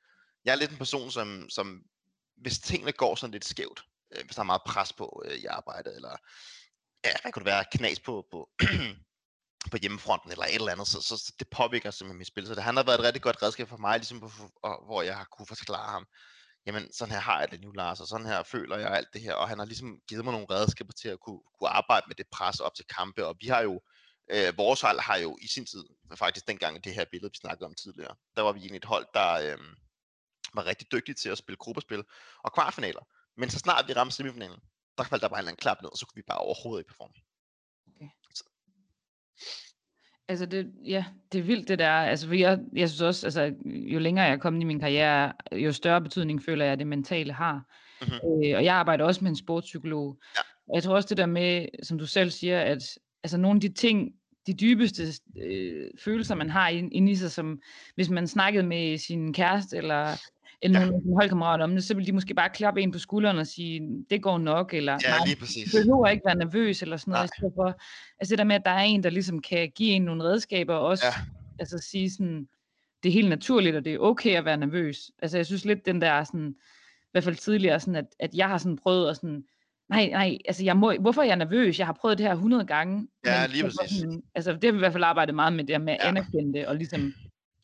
jeg 0.44 0.52
er 0.52 0.56
lidt 0.56 0.70
en 0.70 0.76
person, 0.76 1.10
som, 1.10 1.50
som 1.50 1.82
hvis 2.36 2.58
tingene 2.58 2.92
går 2.92 3.14
sådan 3.14 3.32
lidt 3.32 3.44
skævt, 3.44 3.84
øh, 4.16 4.24
hvis 4.24 4.34
der 4.34 4.40
er 4.40 4.44
meget 4.44 4.62
pres 4.66 4.92
på 4.92 5.22
øh, 5.26 5.36
i 5.36 5.44
arbejdet, 5.44 5.96
eller 5.96 6.16
ja, 7.04 7.10
hvad 7.22 7.32
kunne 7.32 7.44
det 7.44 7.52
være, 7.52 7.64
knas 7.72 8.00
på, 8.00 8.26
på 8.30 8.50
på 9.70 9.76
hjemmefronten 9.82 10.30
eller 10.30 10.44
et 10.44 10.54
eller 10.54 10.72
andet, 10.72 10.88
så, 10.88 11.00
så, 11.00 11.16
så 11.16 11.32
det 11.38 11.48
påvirker 11.48 11.90
simpelthen 11.90 12.18
mit 12.18 12.26
spil. 12.26 12.46
Så 12.46 12.54
det, 12.54 12.62
han 12.62 12.76
har 12.76 12.84
været 12.84 12.98
et 12.98 13.04
rigtig 13.04 13.22
godt 13.22 13.42
redskab 13.42 13.68
for 13.68 13.76
mig, 13.76 13.98
ligesom 13.98 14.20
på, 14.20 14.30
og, 14.62 14.84
hvor 14.86 15.02
jeg 15.02 15.16
har 15.16 15.24
kunne 15.24 15.46
forklare 15.46 15.90
ham, 15.90 16.06
jamen 16.66 16.92
sådan 16.92 17.12
her 17.12 17.20
har 17.20 17.40
jeg 17.40 17.50
det 17.50 17.60
nu, 17.60 17.70
Lars, 17.70 18.00
og 18.00 18.06
sådan 18.06 18.26
her 18.26 18.42
føler 18.42 18.76
jeg 18.78 18.90
alt 18.90 19.08
det 19.12 19.20
her, 19.22 19.34
og 19.34 19.48
han 19.48 19.58
har 19.58 19.66
ligesom 19.66 19.98
givet 20.08 20.24
mig 20.24 20.32
nogle 20.32 20.46
redskaber 20.50 20.92
til 20.92 21.08
at 21.08 21.20
kunne, 21.20 21.40
kunne 21.58 21.70
arbejde 21.70 22.04
med 22.08 22.16
det 22.16 22.26
pres 22.32 22.60
op 22.60 22.74
til 22.74 22.84
kampe, 22.96 23.26
og 23.26 23.36
vi 23.40 23.46
har 23.46 23.60
jo, 23.60 23.80
øh, 24.30 24.56
vores 24.56 24.80
hold 24.80 25.00
har 25.00 25.16
jo 25.16 25.38
i 25.42 25.46
sin 25.46 25.66
tid, 25.66 25.84
faktisk 26.14 26.48
dengang 26.48 26.84
det 26.84 26.94
her 26.94 27.04
billede, 27.10 27.32
vi 27.32 27.38
snakkede 27.38 27.66
om 27.66 27.74
tidligere, 27.74 28.14
der 28.36 28.42
var 28.42 28.52
vi 28.52 28.60
egentlig 28.60 28.78
et 28.78 28.84
hold, 28.84 29.06
der, 29.14 29.32
øh, 29.32 29.58
var 30.54 30.66
rigtig 30.66 30.92
dygtig 30.92 31.16
til 31.16 31.28
at 31.28 31.38
spille 31.38 31.56
gruppespil 31.56 32.04
og 32.44 32.52
kvartfinaler. 32.52 33.04
Men 33.36 33.50
så 33.50 33.58
snart 33.58 33.88
vi 33.88 33.92
ramte 33.92 34.16
semifinalen, 34.16 34.60
der 34.98 35.04
faldt 35.04 35.22
der 35.22 35.28
bare 35.28 35.38
en 35.38 35.42
eller 35.42 35.50
anden 35.50 35.60
klap 35.60 35.82
ned, 35.82 35.90
og 35.90 35.98
så 35.98 36.06
kunne 36.06 36.20
vi 36.20 36.22
bare 36.28 36.38
overhovedet 36.38 36.80
ikke 36.80 36.88
performe. 36.88 37.14
Altså 40.28 40.46
det, 40.46 40.72
ja, 40.84 41.04
det 41.32 41.38
er 41.38 41.42
vildt 41.42 41.68
det 41.68 41.78
der. 41.78 41.90
Altså 41.90 42.26
for 42.26 42.34
jeg, 42.34 42.58
jeg 42.72 42.88
synes 42.88 43.02
også, 43.02 43.26
altså 43.26 43.54
jo 43.64 43.98
længere 43.98 44.24
jeg 44.24 44.32
er 44.32 44.38
kommet 44.38 44.60
i 44.60 44.64
min 44.64 44.80
karriere, 44.80 45.32
jo 45.52 45.72
større 45.72 46.00
betydning 46.00 46.42
føler 46.42 46.64
jeg, 46.64 46.72
at 46.72 46.78
det 46.78 46.86
mentale 46.86 47.32
har. 47.32 47.62
Mhm. 48.00 48.12
Øh, 48.14 48.56
og 48.56 48.64
jeg 48.64 48.74
arbejder 48.74 49.04
også 49.04 49.24
med 49.24 49.30
en 49.30 49.36
sportspsykolog. 49.36 50.18
Ja. 50.36 50.40
Og 50.68 50.74
jeg 50.74 50.82
tror 50.82 50.94
også 50.94 51.08
det 51.08 51.16
der 51.16 51.26
med, 51.26 51.66
som 51.82 51.98
du 51.98 52.06
selv 52.06 52.30
siger, 52.30 52.60
at 52.60 52.82
altså 53.22 53.38
nogle 53.38 53.56
af 53.56 53.60
de 53.60 53.72
ting, 53.72 54.12
de 54.46 54.54
dybeste 54.54 55.02
øh, 55.42 55.90
følelser, 56.04 56.34
man 56.34 56.50
har 56.50 56.68
inde 56.68 57.12
i 57.12 57.16
sig, 57.16 57.30
som 57.30 57.60
hvis 57.94 58.10
man 58.10 58.26
snakkede 58.26 58.66
med 58.66 58.98
sin 58.98 59.32
kæreste 59.32 59.76
eller, 59.76 60.16
eller 60.62 60.80
Ja. 60.80 60.86
nogle 60.86 61.14
holdkammerater 61.14 61.64
om 61.64 61.70
det, 61.74 61.84
så 61.84 61.94
vil 61.94 62.06
de 62.06 62.12
måske 62.12 62.34
bare 62.34 62.50
klappe 62.50 62.80
en 62.82 62.92
på 62.92 62.98
skulderen 62.98 63.38
og 63.38 63.46
sige, 63.46 64.04
det 64.10 64.22
går 64.22 64.38
nok, 64.38 64.74
eller 64.74 64.92
Ja, 65.04 65.10
nej, 65.10 65.18
lige 65.26 65.36
præcis. 65.36 65.72
du 65.72 65.78
behøver 65.78 66.06
ikke 66.08 66.22
være 66.26 66.34
nervøs 66.34 66.82
eller 66.82 66.96
sådan 66.96 67.12
noget, 67.12 67.30
Nej. 67.42 67.50
for, 67.56 67.80
altså 68.20 68.32
det 68.32 68.38
der 68.38 68.44
med, 68.44 68.56
at 68.56 68.62
der 68.64 68.70
er 68.70 68.82
en, 68.82 69.02
der 69.02 69.10
ligesom 69.10 69.38
kan 69.42 69.70
give 69.74 69.90
en 69.90 70.02
nogle 70.02 70.24
redskaber, 70.24 70.74
og 70.74 70.86
også 70.86 71.04
Ja. 71.06 71.12
altså 71.58 71.78
sige 71.90 72.10
sådan, 72.10 72.48
det 73.02 73.08
er 73.08 73.12
helt 73.12 73.28
naturligt, 73.28 73.76
og 73.76 73.84
det 73.84 73.94
er 73.94 73.98
okay 73.98 74.36
at 74.36 74.44
være 74.44 74.56
nervøs. 74.56 75.10
Altså 75.22 75.38
jeg 75.38 75.46
synes 75.46 75.64
lidt 75.64 75.86
den 75.86 76.00
der 76.00 76.24
sådan, 76.24 76.54
i 77.02 77.08
hvert 77.12 77.24
fald 77.24 77.36
tidligere, 77.36 77.80
sådan 77.80 77.96
at, 77.96 78.06
at 78.20 78.34
jeg 78.34 78.48
har 78.48 78.58
sådan 78.58 78.76
prøvet 78.76 79.10
at 79.10 79.16
sådan, 79.16 79.44
nej, 79.88 80.06
nej, 80.10 80.38
altså 80.44 80.64
jeg 80.64 80.76
må, 80.76 80.92
hvorfor 81.00 81.22
er 81.22 81.26
jeg 81.26 81.36
nervøs? 81.36 81.78
Jeg 81.78 81.86
har 81.86 81.92
prøvet 82.00 82.18
det 82.18 82.26
her 82.26 82.32
100 82.32 82.64
gange. 82.64 83.08
Ja, 83.26 83.42
Men 83.42 83.50
lige 83.50 83.62
præcis. 83.64 83.98
Sådan, 83.98 84.22
altså 84.34 84.52
det 84.52 84.64
har 84.64 84.72
vi 84.72 84.76
i 84.76 84.78
hvert 84.78 84.92
fald 84.92 85.04
arbejdet 85.04 85.34
meget 85.34 85.52
med, 85.52 85.64
det 85.64 85.74
her 85.74 85.78
med 85.82 85.92
at 85.92 85.98
Ja. 86.02 86.08
anerkende 86.08 86.58
det, 86.58 86.66
og 86.66 86.76
ligesom, 86.76 87.14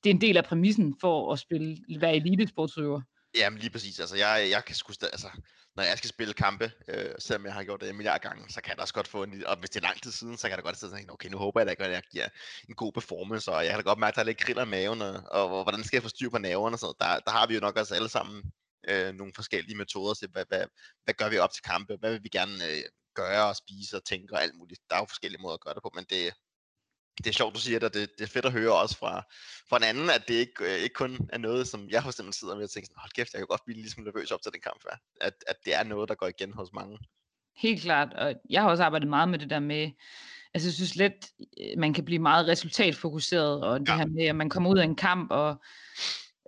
det 0.04 0.10
er 0.10 0.14
en 0.14 0.20
del 0.20 0.36
af 0.36 0.44
præmissen 0.44 0.96
for 1.00 1.32
at 1.32 1.38
spille, 1.38 1.76
være 2.00 2.16
elitesportsøver. 2.16 3.00
Jamen 3.34 3.58
lige 3.58 3.70
præcis. 3.70 4.00
Altså, 4.00 4.16
jeg, 4.16 4.48
jeg 4.50 4.64
kan 4.64 4.74
sgu 4.74 4.92
altså, 5.02 5.28
når 5.76 5.82
jeg 5.82 5.98
skal 5.98 6.10
spille 6.10 6.34
kampe, 6.34 6.72
øh, 6.88 7.14
selvom 7.18 7.46
jeg 7.46 7.54
har 7.54 7.64
gjort 7.64 7.80
det 7.80 7.90
en 7.90 7.96
milliard 7.96 8.20
gange, 8.20 8.44
så 8.48 8.60
kan 8.60 8.68
jeg 8.68 8.76
da 8.76 8.82
også 8.82 8.94
godt 8.94 9.08
få 9.08 9.22
en 9.22 9.46
og 9.46 9.58
hvis 9.58 9.70
det 9.70 9.80
er 9.80 9.88
lang 9.88 10.02
tid 10.02 10.12
siden, 10.12 10.36
så 10.36 10.42
kan 10.42 10.50
jeg 10.50 10.58
da 10.58 10.62
godt 10.62 10.78
sidde 10.78 10.92
og 10.92 10.98
tænke, 10.98 11.12
okay, 11.12 11.28
nu 11.28 11.38
håber 11.38 11.60
jeg 11.60 11.66
da 11.66 11.74
godt, 11.74 11.88
at 11.88 11.94
jeg 11.94 12.02
giver 12.12 12.28
en 12.68 12.74
god 12.74 12.92
performance, 12.92 13.52
og 13.52 13.64
jeg 13.64 13.70
kan 13.70 13.78
da 13.78 13.90
godt 13.90 13.98
mærke, 13.98 14.12
at 14.12 14.14
der 14.14 14.20
er 14.20 14.26
lidt 14.26 14.38
kriller 14.38 14.64
i 14.64 14.68
maven, 14.68 15.02
og, 15.02 15.14
og, 15.30 15.58
og 15.58 15.62
hvordan 15.62 15.84
skal 15.84 15.96
jeg 15.96 16.02
få 16.02 16.08
styr 16.08 16.30
på 16.30 16.38
nerverne 16.38 16.76
og. 16.82 16.96
Der, 17.00 17.18
der 17.26 17.30
har 17.30 17.46
vi 17.46 17.54
jo 17.54 17.60
nok 17.60 17.76
også 17.76 17.94
alle 17.94 18.08
sammen 18.08 18.42
øh, 18.88 19.14
nogle 19.14 19.32
forskellige 19.34 19.76
metoder 19.76 20.14
til, 20.14 20.28
hvad, 20.32 20.44
hvad, 20.48 20.64
hvad 21.04 21.14
gør 21.14 21.28
vi 21.28 21.38
op 21.38 21.52
til 21.52 21.62
kampe, 21.62 21.96
hvad 22.00 22.12
vil 22.12 22.22
vi 22.22 22.28
gerne 22.28 22.56
øh, 22.70 22.82
gøre 23.14 23.48
og 23.48 23.56
spise 23.56 23.96
og 23.96 24.04
tænke 24.04 24.34
og 24.34 24.42
alt 24.42 24.54
muligt. 24.54 24.80
Der 24.90 24.96
er 24.96 25.00
jo 25.00 25.06
forskellige 25.06 25.42
måder 25.42 25.54
at 25.54 25.60
gøre 25.60 25.74
det 25.74 25.82
på, 25.82 25.90
men 25.94 26.04
det, 26.10 26.32
det 27.18 27.26
er 27.26 27.32
sjovt, 27.32 27.54
du 27.54 27.60
siger 27.60 27.78
det, 27.78 27.88
og 27.88 27.94
det, 27.94 28.10
det 28.18 28.24
er 28.24 28.28
fedt 28.28 28.44
at 28.44 28.52
høre 28.52 28.72
også 28.82 28.98
fra, 28.98 29.22
fra 29.68 29.76
en 29.76 29.82
anden, 29.82 30.10
at 30.10 30.28
det 30.28 30.34
ikke, 30.34 30.52
øh, 30.64 30.78
ikke 30.82 30.94
kun 30.94 31.28
er 31.32 31.38
noget, 31.38 31.68
som 31.68 31.88
jeg 31.90 32.02
for 32.02 32.10
eksempel 32.10 32.34
sidder 32.34 32.54
med 32.54 32.64
og 32.64 32.70
tænker 32.70 32.86
sådan, 32.86 33.00
hold 33.00 33.10
kæft, 33.12 33.32
jeg 33.32 33.38
kan 33.38 33.46
godt 33.46 33.64
blive 33.64 33.76
ligesom 33.80 34.04
nervøs 34.04 34.30
op 34.30 34.42
til 34.42 34.52
den 34.52 34.60
kamp 34.60 34.80
her. 34.90 34.96
At, 35.20 35.34
at 35.46 35.56
det 35.64 35.74
er 35.74 35.82
noget, 35.82 36.08
der 36.08 36.14
går 36.14 36.26
igen 36.26 36.52
hos 36.52 36.72
mange. 36.72 36.98
Helt 37.56 37.82
klart, 37.82 38.12
og 38.14 38.34
jeg 38.50 38.62
har 38.62 38.70
også 38.70 38.84
arbejdet 38.84 39.08
meget 39.08 39.28
med 39.28 39.38
det 39.38 39.50
der 39.50 39.60
med, 39.60 39.90
altså 40.54 40.68
jeg 40.68 40.74
synes 40.74 40.96
lidt, 40.96 41.30
øh, 41.60 41.78
man 41.78 41.94
kan 41.94 42.04
blive 42.04 42.18
meget 42.18 42.48
resultatfokuseret, 42.48 43.64
og 43.64 43.80
det 43.80 43.88
Ja. 43.88 43.96
her 43.96 44.06
med, 44.06 44.24
at 44.24 44.36
man 44.36 44.50
kommer 44.50 44.70
ud 44.70 44.78
af 44.78 44.84
en 44.84 44.96
kamp, 44.96 45.30
og 45.30 45.56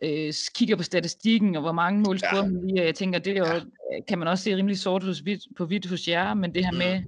øh, 0.03 0.33
kigger 0.55 0.77
på 0.77 0.83
statistikken, 0.83 1.55
og 1.57 1.63
hvor 1.63 1.73
mange 1.73 2.01
mål 2.01 2.19
Ja. 2.23 2.29
scorer 2.29 2.47
man 2.47 2.67
lige, 2.69 2.83
og 2.83 2.87
jeg 2.87 2.95
tænker, 2.95 3.19
det 3.19 3.33
er 3.33 3.39
jo, 3.39 3.47
Ja. 3.47 3.57
øh, 3.57 4.03
kan 4.09 4.19
man 4.19 4.29
også 4.29 4.45
se 4.45 4.57
rimelig 4.57 4.79
sort 4.79 5.03
hos, 5.05 5.23
på 5.57 5.67
hvidt 5.67 5.87
hos 5.87 6.09
jer, 6.09 6.35
men 6.35 6.55
det 6.55 6.65
her 6.65 6.73
Mm. 6.73 6.79
med, 6.79 7.03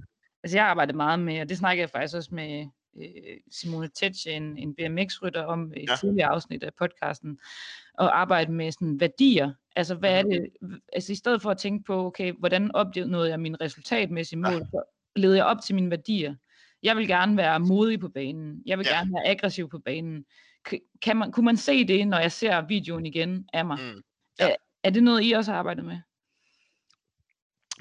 altså 0.44 0.56
jeg 0.56 0.62
har 0.64 0.70
arbejdet 0.70 0.94
meget 0.96 1.18
med, 1.18 1.40
og 1.40 1.48
det 1.48 1.58
snakker 1.58 1.82
jeg 1.82 1.90
faktisk 1.90 2.16
også 2.16 2.34
med 2.34 2.66
øh, 3.02 3.36
Simone 3.50 3.88
Tetsch, 3.88 4.26
en, 4.28 4.58
en 4.58 4.74
BMX-rytter, 4.74 5.42
om 5.44 5.72
i 5.76 5.82
et 5.82 5.88
Ja. 5.90 5.96
tidligere 5.96 6.28
afsnit 6.28 6.62
af 6.62 6.74
podcasten, 6.74 7.38
og 7.94 8.20
arbejde 8.20 8.52
med 8.52 8.72
sådan 8.72 9.00
værdier, 9.00 9.52
altså 9.76 9.94
hvad 9.94 10.18
er 10.18 10.22
det, 10.22 10.48
altså 10.92 11.12
i 11.12 11.14
stedet 11.16 11.42
for 11.42 11.50
at 11.50 11.58
tænke 11.58 11.84
på, 11.84 12.06
okay, 12.06 12.32
hvordan 12.38 12.74
opnåede 12.74 13.28
jeg 13.30 13.40
min 13.40 13.60
resultatmæssige 13.60 14.38
Ja. 14.46 14.50
mål, 14.50 14.60
så 14.60 14.82
levede 15.16 15.36
jeg 15.36 15.46
op 15.46 15.60
til 15.64 15.74
mine 15.74 15.90
værdier. 15.90 16.34
Jeg 16.82 16.96
vil 16.96 17.06
gerne 17.08 17.36
være 17.36 17.60
modig 17.60 18.00
på 18.00 18.08
banen, 18.08 18.62
jeg 18.66 18.78
vil 18.78 18.86
Ja. 18.90 18.96
gerne 18.98 19.12
være 19.12 19.26
aggressiv 19.26 19.68
på 19.68 19.78
banen. 19.78 20.24
Kan 21.02 21.16
man, 21.16 21.32
kunne 21.32 21.44
man 21.46 21.56
se 21.56 21.84
det, 21.88 22.08
når 22.08 22.18
jeg 22.18 22.32
ser 22.32 22.66
videoen 22.66 23.06
igen 23.06 23.48
af 23.52 23.64
mig? 23.66 23.78
Mm. 23.94 24.02
Er, 24.38 24.54
er 24.82 24.90
det 24.90 25.02
noget, 25.02 25.20
I 25.24 25.32
også 25.32 25.50
har 25.52 25.58
arbejdet 25.58 25.84
med? 25.84 25.98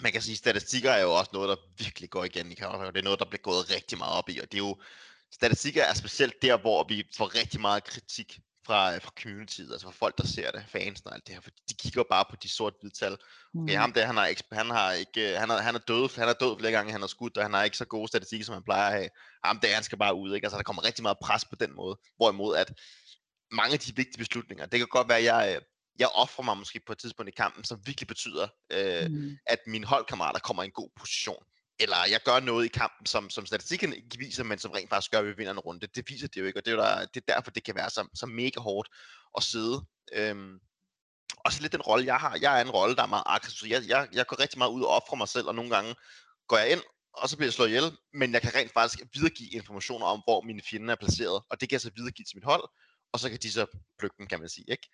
Man 0.01 0.12
kan 0.12 0.21
sige, 0.21 0.34
at 0.34 0.38
statistikker 0.38 0.91
er 0.91 1.01
jo 1.01 1.13
også 1.13 1.31
noget, 1.34 1.49
der 1.49 1.55
virkelig 1.84 2.10
går 2.10 2.23
igen 2.23 2.51
i 2.51 2.55
counter. 2.55 2.91
Det 2.91 2.99
er 2.99 3.03
noget, 3.03 3.19
der 3.19 3.25
bliver 3.25 3.41
gået 3.41 3.71
rigtig 3.75 3.97
meget 3.97 4.13
op 4.13 4.29
i, 4.29 4.39
og 4.39 4.51
det 4.51 4.58
er 4.58 4.63
jo, 4.67 4.81
statistikker 5.34 5.84
er 5.84 5.93
specielt 5.93 6.41
der, 6.41 6.58
hvor 6.58 6.86
vi 6.89 7.03
får 7.17 7.36
rigtig 7.36 7.62
meget 7.62 7.84
kritik 7.84 8.39
fra, 8.65 8.97
fra 8.97 9.12
communityet, 9.21 9.71
altså 9.71 9.88
fra 9.88 9.93
folk, 9.93 10.17
der 10.17 10.27
ser 10.27 10.51
det, 10.51 10.65
fans 10.69 11.01
og 11.01 11.13
alt 11.13 11.27
det 11.27 11.34
her, 11.36 11.41
for 11.41 11.49
de 11.69 11.73
kigger 11.73 12.03
bare 12.10 12.25
på 12.29 12.36
de 12.43 12.49
sort-hvide 12.49 12.93
tal. 12.93 13.13
Okay, 13.13 13.73
Mm. 13.73 13.79
ham 13.79 13.93
der, 13.93 14.05
han 14.05 14.17
har, 14.17 14.25
ikke, 14.25 14.43
han 14.51 14.69
har 14.69 14.91
ikke, 14.91 15.38
han 15.39 15.49
er, 15.49 15.58
han 15.58 15.75
er 15.75 15.79
død, 15.79 16.15
han 16.15 16.29
er 16.29 16.34
død 16.34 16.60
flere 16.60 16.71
gange, 16.71 16.91
han 16.91 17.01
har 17.01 17.08
skudt, 17.08 17.38
og 17.38 17.43
han 17.43 17.53
har 17.53 17.63
ikke 17.63 17.77
så 17.77 17.86
gode 17.86 18.08
statistikker, 18.08 18.45
som 18.45 18.53
han 18.53 18.63
plejer 18.63 18.86
at 18.88 18.93
have. 18.97 19.10
Ham 19.43 19.60
der, 19.60 19.73
han 19.73 19.84
skal 19.84 19.97
bare 19.97 20.15
ud, 20.15 20.36
ikke? 20.36 20.45
Altså, 20.45 20.58
der 20.58 20.63
kommer 20.63 20.84
rigtig 20.84 21.03
meget 21.03 21.17
pres 21.23 21.45
på 21.45 21.55
den 21.55 21.75
måde, 21.75 21.99
hvorimod 22.17 22.55
at 22.58 22.73
mange 23.51 23.73
af 23.73 23.79
de 23.79 23.95
vigtige 23.95 24.17
beslutninger, 24.17 24.65
det 24.65 24.79
kan 24.79 24.88
godt 24.88 25.10
være, 25.10 25.17
at 25.17 25.23
jeg, 25.23 25.55
øh, 25.55 25.62
jeg 25.99 26.08
offrer 26.13 26.43
mig 26.43 26.58
måske 26.58 26.79
på 26.86 26.91
et 26.91 26.97
tidspunkt 26.97 27.29
i 27.29 27.36
kampen, 27.38 27.63
som 27.63 27.79
virkelig 27.86 28.08
betyder, 28.08 28.47
øh, 28.71 29.10
Mm. 29.12 29.38
at 29.47 29.60
mine 29.67 29.86
holdkammerater 29.86 30.39
kommer 30.39 30.63
i 30.63 30.65
en 30.65 30.71
god 30.71 30.89
position. 30.99 31.43
Eller 31.79 31.97
jeg 32.10 32.19
gør 32.25 32.39
noget 32.39 32.65
i 32.65 32.67
kampen, 32.67 33.05
som, 33.05 33.29
som 33.29 33.45
statistikken 33.45 33.93
ikke 33.93 34.17
viser, 34.17 34.43
men 34.43 34.60
som 34.60 34.71
rent 34.71 34.89
faktisk 34.89 35.12
gør, 35.12 35.19
at 35.19 35.25
vi 35.25 35.34
vinder 35.38 35.51
en 35.51 35.60
runde. 35.60 35.88
Det 35.95 36.10
viser 36.10 36.27
det 36.27 36.41
jo 36.41 36.45
ikke, 36.45 36.60
og 36.60 36.65
det 36.65 36.73
er, 36.73 36.77
der, 36.77 37.05
det 37.05 37.23
er 37.27 37.34
derfor, 37.34 37.51
det 37.51 37.63
kan 37.63 37.75
være 37.75 37.89
så, 37.89 38.08
så 38.15 38.25
mega 38.25 38.60
hårdt 38.60 38.89
at 39.38 39.43
sidde. 39.43 39.81
Øhm, 40.13 40.60
og 41.45 41.51
så 41.53 41.62
lidt 41.62 41.71
den 41.71 41.81
rolle, 41.81 42.05
jeg 42.05 42.15
har. 42.15 42.38
Jeg 42.41 42.58
er 42.58 42.62
en 42.63 42.71
rolle, 42.71 42.95
der 42.95 43.03
er 43.03 43.08
meget 43.08 43.23
aggressiv. 43.25 43.67
Jeg, 43.69 43.84
jeg, 43.88 44.08
jeg 44.13 44.27
går 44.27 44.39
rigtig 44.39 44.58
meget 44.58 44.71
ud 44.71 44.81
og 44.84 44.89
offrer 44.89 45.15
mig 45.17 45.27
selv, 45.27 45.47
og 45.47 45.55
nogle 45.55 45.71
gange 45.75 45.95
går 46.47 46.58
jeg 46.58 46.71
ind, 46.71 46.81
og 47.13 47.29
så 47.29 47.38
bliver 47.38 47.47
jeg 47.47 47.53
slået 47.53 47.67
ihjel, 47.67 47.97
men 48.13 48.34
jeg 48.34 48.41
kan 48.41 48.55
rent 48.55 48.73
faktisk 48.73 48.99
videregive 49.13 49.49
informationer 49.49 50.05
om, 50.05 50.21
hvor 50.25 50.41
mine 50.41 50.62
fjender 50.69 50.91
er 50.91 50.95
placeret, 50.99 51.43
og 51.49 51.62
det 51.62 51.69
kan 51.69 51.73
jeg 51.73 51.81
så 51.81 51.91
videregive 51.95 52.25
til 52.25 52.38
mit 52.38 52.43
hold, 52.45 52.63
og 53.15 53.19
så 53.19 53.30
kan 53.30 53.39
de 53.39 53.51
så 53.51 53.65
plukke 53.99 54.15
den, 54.19 54.28
kan 54.28 54.39
man 54.39 54.49
sige. 54.49 54.65
Ikke? 54.71 54.88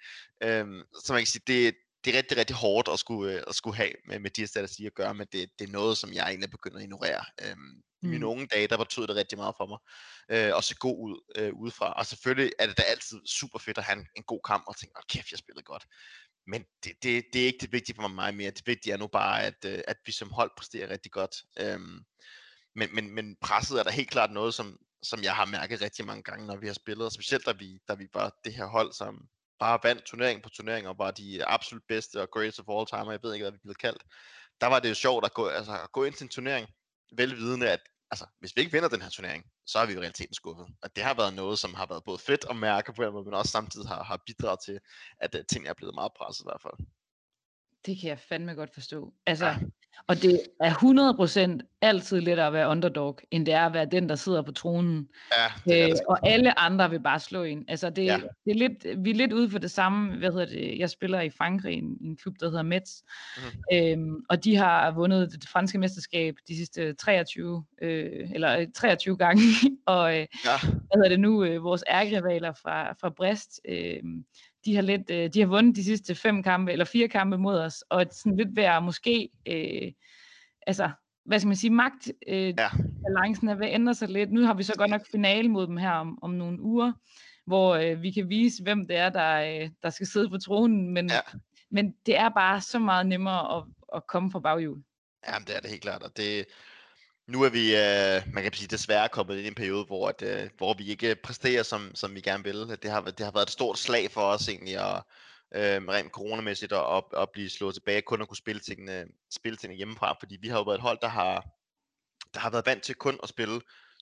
Øhm, 0.43 0.81
så 1.05 1.13
man 1.13 1.21
kan 1.21 1.27
sige, 1.27 1.43
det, 1.47 1.75
det 2.05 2.13
er 2.13 2.17
rigtig, 2.17 2.37
rigtig 2.37 2.55
hårdt 2.55 2.87
at 2.93 2.99
skulle, 2.99 3.33
øh, 3.33 3.43
at 3.47 3.55
skulle 3.55 3.77
have 3.77 3.93
med, 4.07 4.19
med 4.19 4.29
de 4.29 4.41
her 4.41 4.47
statistikker 4.47 4.89
at 4.89 4.95
gøre, 4.95 5.13
men 5.13 5.27
det, 5.31 5.49
det 5.59 5.67
er 5.67 5.71
noget, 5.71 5.97
som 5.97 6.13
jeg 6.13 6.27
egentlig 6.29 6.51
begynder 6.51 6.77
at 6.77 6.83
ignorere. 6.83 7.25
Øhm, 7.41 7.81
I 8.03 8.07
mine 8.07 8.25
Mm. 8.25 8.31
unge 8.31 8.47
dage, 8.47 8.67
der 8.67 8.77
betød 8.77 9.07
det 9.07 9.15
rigtig 9.15 9.37
meget 9.37 9.55
for 9.57 9.65
mig, 9.65 9.79
øh, 10.31 10.57
at 10.57 10.63
se 10.63 10.75
god 10.75 10.97
ud 11.07 11.15
øh, 11.35 11.53
udefra. 11.53 11.93
Og 11.93 12.05
selvfølgelig 12.05 12.51
er 12.59 12.65
det 12.67 12.77
da 12.77 12.83
altid 12.83 13.19
super 13.27 13.59
fedt 13.59 13.77
at 13.77 13.83
have 13.83 13.99
en, 13.99 14.07
en 14.15 14.23
god 14.23 14.39
kamp, 14.45 14.63
og 14.67 14.77
tænke, 14.77 14.97
åh 14.97 15.03
kæft, 15.09 15.31
jeg 15.31 15.39
spillede 15.39 15.63
godt. 15.63 15.85
Men 16.47 16.65
det, 16.83 16.93
det, 17.03 17.25
det 17.33 17.41
er 17.41 17.45
ikke 17.45 17.61
det 17.61 17.71
vigtige 17.71 17.95
for 17.95 18.07
mig 18.07 18.35
mere. 18.35 18.51
Det 18.51 18.67
vigtige 18.67 18.93
er 18.93 18.97
nu 18.97 19.07
bare, 19.07 19.43
at, 19.43 19.65
øh, 19.65 19.81
at 19.87 19.97
vi 20.05 20.11
som 20.11 20.31
hold 20.31 20.51
præsterer 20.57 20.89
rigtig 20.89 21.11
godt. 21.11 21.35
Øhm, 21.59 21.99
men, 22.75 22.95
men, 22.95 23.15
men 23.15 23.35
presset 23.41 23.79
er 23.79 23.83
da 23.83 23.89
helt 23.89 24.09
klart 24.11 24.31
noget, 24.31 24.53
som, 24.53 24.77
som 25.03 25.23
jeg 25.23 25.35
har 25.35 25.45
mærket 25.45 25.81
rigtig 25.81 26.05
mange 26.05 26.23
gange, 26.23 26.47
når 26.47 26.57
vi 26.57 26.67
har 26.67 26.73
spillet. 26.73 27.05
Og 27.05 27.11
specielt 27.11 27.45
da 27.45 27.51
vi, 27.51 27.79
da 27.87 27.93
vi 27.93 28.07
var 28.13 28.39
det 28.45 28.53
her 28.53 28.65
hold, 28.65 28.93
som 28.93 29.27
bare 29.59 29.79
vandt 29.83 30.03
turnering 30.03 30.43
på 30.43 30.49
turnering, 30.49 30.87
og 30.87 30.97
var 30.97 31.11
de 31.11 31.45
absolut 31.45 31.83
bedste 31.87 32.21
og 32.21 32.29
greatest 32.31 32.59
of 32.59 32.65
all 32.69 32.85
time, 32.85 33.09
og 33.09 33.11
jeg 33.11 33.19
ved 33.23 33.33
ikke, 33.33 33.43
hvad 33.43 33.51
vi 33.51 33.57
blev 33.63 33.75
kaldt. 33.75 34.03
Der 34.61 34.67
var 34.67 34.79
det 34.79 34.89
jo 34.89 34.93
sjovt 34.93 35.25
at 35.25 35.33
gå, 35.33 35.47
altså, 35.47 35.73
at 35.83 35.91
gå 35.91 36.03
ind 36.03 36.13
til 36.13 36.23
en 36.23 36.29
turnering, 36.29 36.67
velvidende, 37.11 37.69
at 37.69 37.79
altså, 38.11 38.25
hvis 38.39 38.55
vi 38.55 38.61
ikke 38.61 38.71
vinder 38.71 38.89
den 38.89 39.01
her 39.01 39.09
turnering, 39.09 39.45
så 39.65 39.79
er 39.79 39.85
vi 39.85 39.93
jo 39.93 39.99
i 39.99 40.01
realiteten 40.01 40.33
skuffet. 40.33 40.67
Og 40.81 40.95
det 40.95 41.03
har 41.03 41.13
været 41.13 41.33
noget, 41.33 41.59
som 41.59 41.73
har 41.73 41.85
været 41.85 42.03
både 42.03 42.19
fedt 42.19 42.45
at 42.49 42.55
mærke 42.55 42.93
på 42.93 43.21
men 43.21 43.33
også 43.33 43.51
samtidig 43.51 43.87
har, 43.87 44.03
har 44.03 44.23
bidraget 44.25 44.59
til, 44.65 44.79
at 45.19 45.35
uh, 45.35 45.41
tingene 45.49 45.69
er 45.69 45.73
blevet 45.73 45.95
meget 45.95 46.11
presset 46.17 46.43
i 46.43 46.47
hvert 46.47 46.61
fald. 46.61 46.87
Det 47.85 47.99
kan 47.99 48.09
jeg 48.09 48.19
fandme 48.19 48.53
godt 48.53 48.73
forstå. 48.73 49.13
Altså, 49.25 49.45
Ja. 49.45 49.57
Og 50.07 50.21
det 50.21 50.41
er 50.59 50.71
100% 51.63 51.77
altid 51.81 52.21
lettere 52.21 52.47
at 52.47 52.53
være 52.53 52.67
underdog, 52.67 53.19
end 53.31 53.45
det 53.45 53.53
er 53.53 53.65
at 53.65 53.73
være 53.73 53.85
den, 53.85 54.09
der 54.09 54.15
sidder 54.15 54.41
på 54.41 54.51
tronen. 54.51 55.07
Ja, 55.37 55.71
det 55.71 55.81
er 55.81 55.87
Øh, 55.87 55.95
og 56.07 56.27
alle 56.27 56.59
andre 56.59 56.89
vil 56.89 56.99
bare 56.99 57.19
slå 57.19 57.43
en. 57.43 57.65
Altså 57.67 57.89
det, 57.89 58.05
Ja. 58.05 58.17
det 58.45 58.51
er 58.51 58.55
lidt, 58.55 58.85
vi 58.97 59.09
er 59.09 59.15
lidt 59.15 59.33
ude 59.33 59.49
for 59.49 59.59
det 59.59 59.71
samme. 59.71 60.17
Hvad 60.17 60.31
hedder 60.31 60.45
det? 60.45 60.79
Jeg 60.79 60.89
spiller 60.89 61.21
i 61.21 61.29
Frankrig 61.29 61.73
en, 61.77 61.97
en 62.01 62.17
klub, 62.17 62.35
der 62.39 62.45
hedder 62.49 62.63
Metz. 62.63 62.91
Mhm. 63.37 63.63
Øhm, 63.73 64.15
og 64.29 64.43
de 64.43 64.55
har 64.55 64.91
vundet 64.91 65.31
det 65.31 65.49
franske 65.49 65.77
mesterskab 65.77 66.35
de 66.47 66.55
sidste 66.55 66.93
23, 66.93 67.63
øh, 67.81 68.31
eller 68.33 68.57
øh, 68.59 68.67
23 68.75 69.17
gange. 69.17 69.41
og 69.85 70.11
øh, 70.19 70.27
Ja, 70.45 70.67
hvad 70.67 70.95
hedder 70.95 71.09
det 71.09 71.19
nu, 71.19 71.43
øh, 71.43 71.63
vores 71.63 71.83
ærgerivaler 71.89 72.53
fra, 72.53 72.93
fra 72.93 73.09
Brest, 73.09 73.61
øh, 73.69 74.03
de 74.65 74.75
har 74.75 74.81
lidt, 74.81 75.09
øh, 75.11 75.29
de 75.33 75.39
har 75.39 75.47
vundet 75.47 75.75
de 75.75 75.83
sidste 75.83 76.15
fem 76.15 76.43
kampe, 76.43 76.71
eller 76.71 76.85
fire 76.85 77.07
kampe 77.07 77.37
mod 77.37 77.59
os, 77.59 77.83
og 77.89 78.05
sådan 78.11 78.37
lidt 78.37 78.55
ved 78.55 78.63
at 78.63 78.83
måske, 78.83 79.29
øh, 79.47 79.91
altså, 80.67 80.89
hvad 81.25 81.39
skal 81.39 81.47
man 81.47 81.55
sige, 81.55 81.71
magt, 81.71 82.11
øh, 82.27 82.53
Ja. 82.57 82.69
balancen 83.07 83.47
er 83.49 83.55
ved 83.55 83.67
at 83.67 83.73
ændre 83.73 83.93
sig 83.93 84.09
lidt. 84.09 84.31
Nu 84.31 84.41
har 84.45 84.53
vi 84.53 84.63
så 84.63 84.73
godt 84.77 84.89
nok 84.89 85.01
finale 85.11 85.49
mod 85.49 85.67
dem 85.67 85.77
her 85.77 85.91
om, 85.91 86.19
om 86.23 86.29
nogle 86.31 86.61
uger, 86.61 86.93
hvor 87.45 87.75
øh, 87.75 88.01
vi 88.01 88.11
kan 88.11 88.29
vise, 88.29 88.63
hvem 88.63 88.87
det 88.87 88.95
er, 88.97 89.09
der, 89.09 89.61
øh, 89.63 89.69
der 89.83 89.89
skal 89.89 90.07
sidde 90.07 90.29
på 90.29 90.37
tronen, 90.37 90.93
men, 90.93 91.09
Ja. 91.09 91.19
men 91.71 91.93
det 92.05 92.17
er 92.17 92.29
bare 92.29 92.61
så 92.61 92.79
meget 92.79 93.05
nemmere 93.07 93.57
at, 93.57 93.63
at 93.95 94.07
komme 94.07 94.31
fra 94.31 94.39
baghjul. 94.39 94.83
Jamen, 95.27 95.47
det 95.47 95.55
er 95.55 95.59
det 95.59 95.69
helt 95.69 95.81
klart, 95.81 96.03
og 96.03 96.17
det, 96.17 96.45
nu 97.31 97.43
er 97.43 97.49
vi, 97.49 97.75
øh, 97.75 98.33
man 98.33 98.43
kan 98.43 98.53
sige, 98.53 98.67
desværre 98.67 99.09
kommet 99.09 99.37
ind 99.37 99.45
i 99.45 99.47
en 99.47 99.55
periode, 99.55 99.85
hvor, 99.85 100.09
at, 100.09 100.21
øh, 100.21 100.49
hvor 100.57 100.73
vi 100.73 100.87
ikke 100.87 101.15
præsterer, 101.15 101.63
som, 101.63 101.95
som 101.95 102.15
vi 102.15 102.21
gerne 102.21 102.43
vil. 102.43 102.77
Det 102.83 102.91
har, 102.91 103.01
det 103.01 103.25
har 103.25 103.31
været 103.31 103.45
et 103.45 103.51
stort 103.51 103.79
slag 103.79 104.11
for 104.11 104.21
os 104.21 104.49
egentlig 104.49 104.77
at, 104.77 105.03
øh, 105.55 105.87
rent 105.87 106.11
coronamæssigt 106.11 106.73
at, 106.73 106.97
at, 106.97 107.03
at 107.17 107.29
blive 107.33 107.49
slået 107.49 107.73
tilbage, 107.73 108.01
kun 108.01 108.21
at 108.21 108.27
kunne 108.27 108.37
spille 108.37 108.61
tingene, 108.61 109.05
spille 109.31 109.57
tingene 109.57 109.77
hjemmefra, 109.77 110.17
fordi 110.19 110.37
vi 110.41 110.47
har 110.47 110.57
jo 110.57 110.63
været 110.63 110.77
et 110.77 110.81
hold, 110.81 110.97
der 111.01 111.07
har, 111.07 111.45
der 112.33 112.39
har 112.39 112.49
været 112.49 112.65
vant 112.65 112.83
til 112.83 112.95
kun 112.95 113.19
at 113.23 113.29
spille 113.29 113.61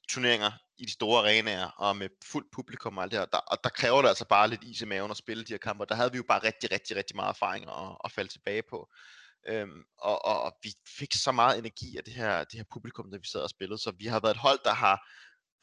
turneringer 0.09 0.51
i 0.77 0.85
de 0.85 0.91
store 0.91 1.19
arenaer 1.19 1.65
og 1.65 1.97
med 1.97 2.09
fuldt 2.23 2.51
publikum 2.51 2.97
og 2.97 3.03
alt 3.03 3.11
det 3.11 3.19
her. 3.19 3.25
Der, 3.25 3.37
og 3.37 3.57
der 3.63 3.69
kræver 3.69 4.01
det 4.01 4.09
altså 4.09 4.25
bare 4.25 4.49
lidt 4.49 4.63
is 4.63 4.81
i 4.81 4.85
maven 4.85 5.11
at 5.11 5.17
spille 5.17 5.43
de 5.43 5.53
her 5.53 5.57
kampe. 5.57 5.85
Der 5.89 5.95
havde 5.95 6.11
vi 6.11 6.17
jo 6.17 6.23
bare 6.27 6.43
rigtig, 6.43 6.71
rigtig, 6.71 6.97
rigtig 6.97 7.15
meget 7.15 7.29
erfaring 7.29 7.65
at, 7.69 7.97
at 8.05 8.11
falde 8.11 8.31
tilbage 8.31 8.63
på. 8.69 8.89
Øhm, 9.47 9.83
og, 9.97 10.25
og, 10.25 10.41
og 10.41 10.53
vi 10.63 10.73
fik 10.87 11.13
så 11.13 11.31
meget 11.31 11.59
energi 11.59 11.97
af 11.97 12.03
det 12.03 12.13
her, 12.13 12.43
det 12.43 12.57
her 12.59 12.63
publikum, 12.71 13.11
der 13.11 13.17
vi 13.17 13.27
sad 13.27 13.41
og 13.41 13.49
spillede. 13.49 13.81
Så 13.81 13.91
vi 13.91 14.05
har 14.05 14.19
været 14.19 14.33
et 14.33 14.41
hold, 14.41 14.59
der 14.63 14.73
har 14.73 15.09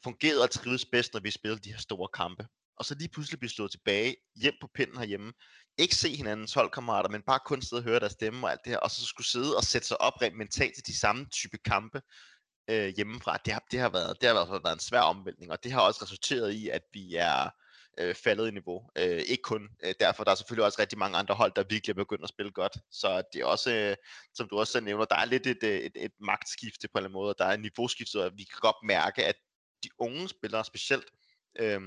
fungeret 0.03 0.41
og 0.41 0.51
trives 0.51 0.85
bedst, 0.85 1.13
når 1.13 1.19
vi 1.19 1.31
spillede 1.31 1.61
de 1.63 1.71
her 1.71 1.79
store 1.79 2.09
kampe. 2.13 2.47
Og 2.77 2.85
så 2.85 2.95
lige 2.95 3.09
pludselig 3.09 3.39
blive 3.39 3.49
slået 3.49 3.71
tilbage, 3.71 4.15
hjem 4.35 4.53
på 4.61 4.69
pinden 4.75 4.97
herhjemme. 4.97 5.33
Ikke 5.77 5.95
se 5.95 6.15
hinandens 6.15 6.53
holdkammerater, 6.53 7.09
men 7.09 7.21
bare 7.21 7.39
kun 7.45 7.61
sidde 7.61 7.79
og 7.79 7.83
høre 7.83 7.99
deres 7.99 8.11
stemme 8.11 8.47
og 8.47 8.51
alt 8.51 8.59
det 8.65 8.71
her. 8.71 8.79
Og 8.79 8.91
så 8.91 9.05
skulle 9.05 9.27
sidde 9.27 9.57
og 9.57 9.63
sætte 9.63 9.87
sig 9.87 10.01
op 10.01 10.21
rent 10.21 10.37
mentalt 10.37 10.75
til 10.75 10.87
de 10.87 10.99
samme 10.99 11.25
type 11.25 11.57
kampe 11.57 12.01
øh, 12.69 12.87
hjemmefra. 12.95 13.37
Det 13.45 13.53
har, 13.53 13.63
det, 13.71 13.79
har 13.79 13.89
været, 13.89 14.21
det 14.21 14.27
har 14.29 14.35
været, 14.35 14.63
været 14.63 14.73
en 14.73 14.79
svær 14.79 15.01
omvæltning, 15.01 15.51
og 15.51 15.63
det 15.63 15.71
har 15.71 15.81
også 15.81 16.03
resulteret 16.03 16.51
i, 16.51 16.69
at 16.69 16.81
vi 16.93 17.15
er 17.15 17.49
øh, 17.97 18.15
faldet 18.15 18.47
i 18.47 18.51
niveau. 18.51 18.89
Øh, 18.97 19.21
ikke 19.21 19.41
kun 19.41 19.69
øh, 19.83 19.93
derfor, 19.99 20.23
der 20.23 20.31
er 20.31 20.35
selvfølgelig 20.35 20.65
også 20.65 20.81
rigtig 20.81 20.97
mange 20.97 21.17
andre 21.17 21.35
hold, 21.35 21.51
der 21.55 21.63
virkelig 21.69 21.93
er 21.93 22.03
begyndt 22.03 22.23
at 22.23 22.29
spille 22.29 22.51
godt. 22.51 22.77
Så 22.91 23.23
det 23.33 23.41
er 23.41 23.45
også, 23.45 23.75
øh, 23.75 23.95
som 24.33 24.47
du 24.49 24.59
også 24.59 24.73
selv 24.73 24.85
nævner, 24.85 25.05
der 25.05 25.15
er 25.15 25.25
lidt 25.25 25.47
et, 25.47 25.63
øh, 25.63 25.79
et, 25.79 25.91
et 25.95 26.11
magtskifte 26.19 26.87
på 26.87 26.91
en 26.97 26.99
eller 26.99 27.09
anden 27.09 27.13
måde, 27.13 27.35
der 27.37 27.45
er 27.45 27.53
en 27.53 27.61
niveauskifte, 27.61 28.23
og 28.23 28.31
vi 28.37 28.43
kan 28.43 28.59
godt 28.61 28.75
mærke, 28.83 29.25
at 29.25 29.35
de 29.83 29.89
unge 29.99 30.29
spillere 30.29 30.65
specielt, 30.65 31.09
øh, 31.59 31.81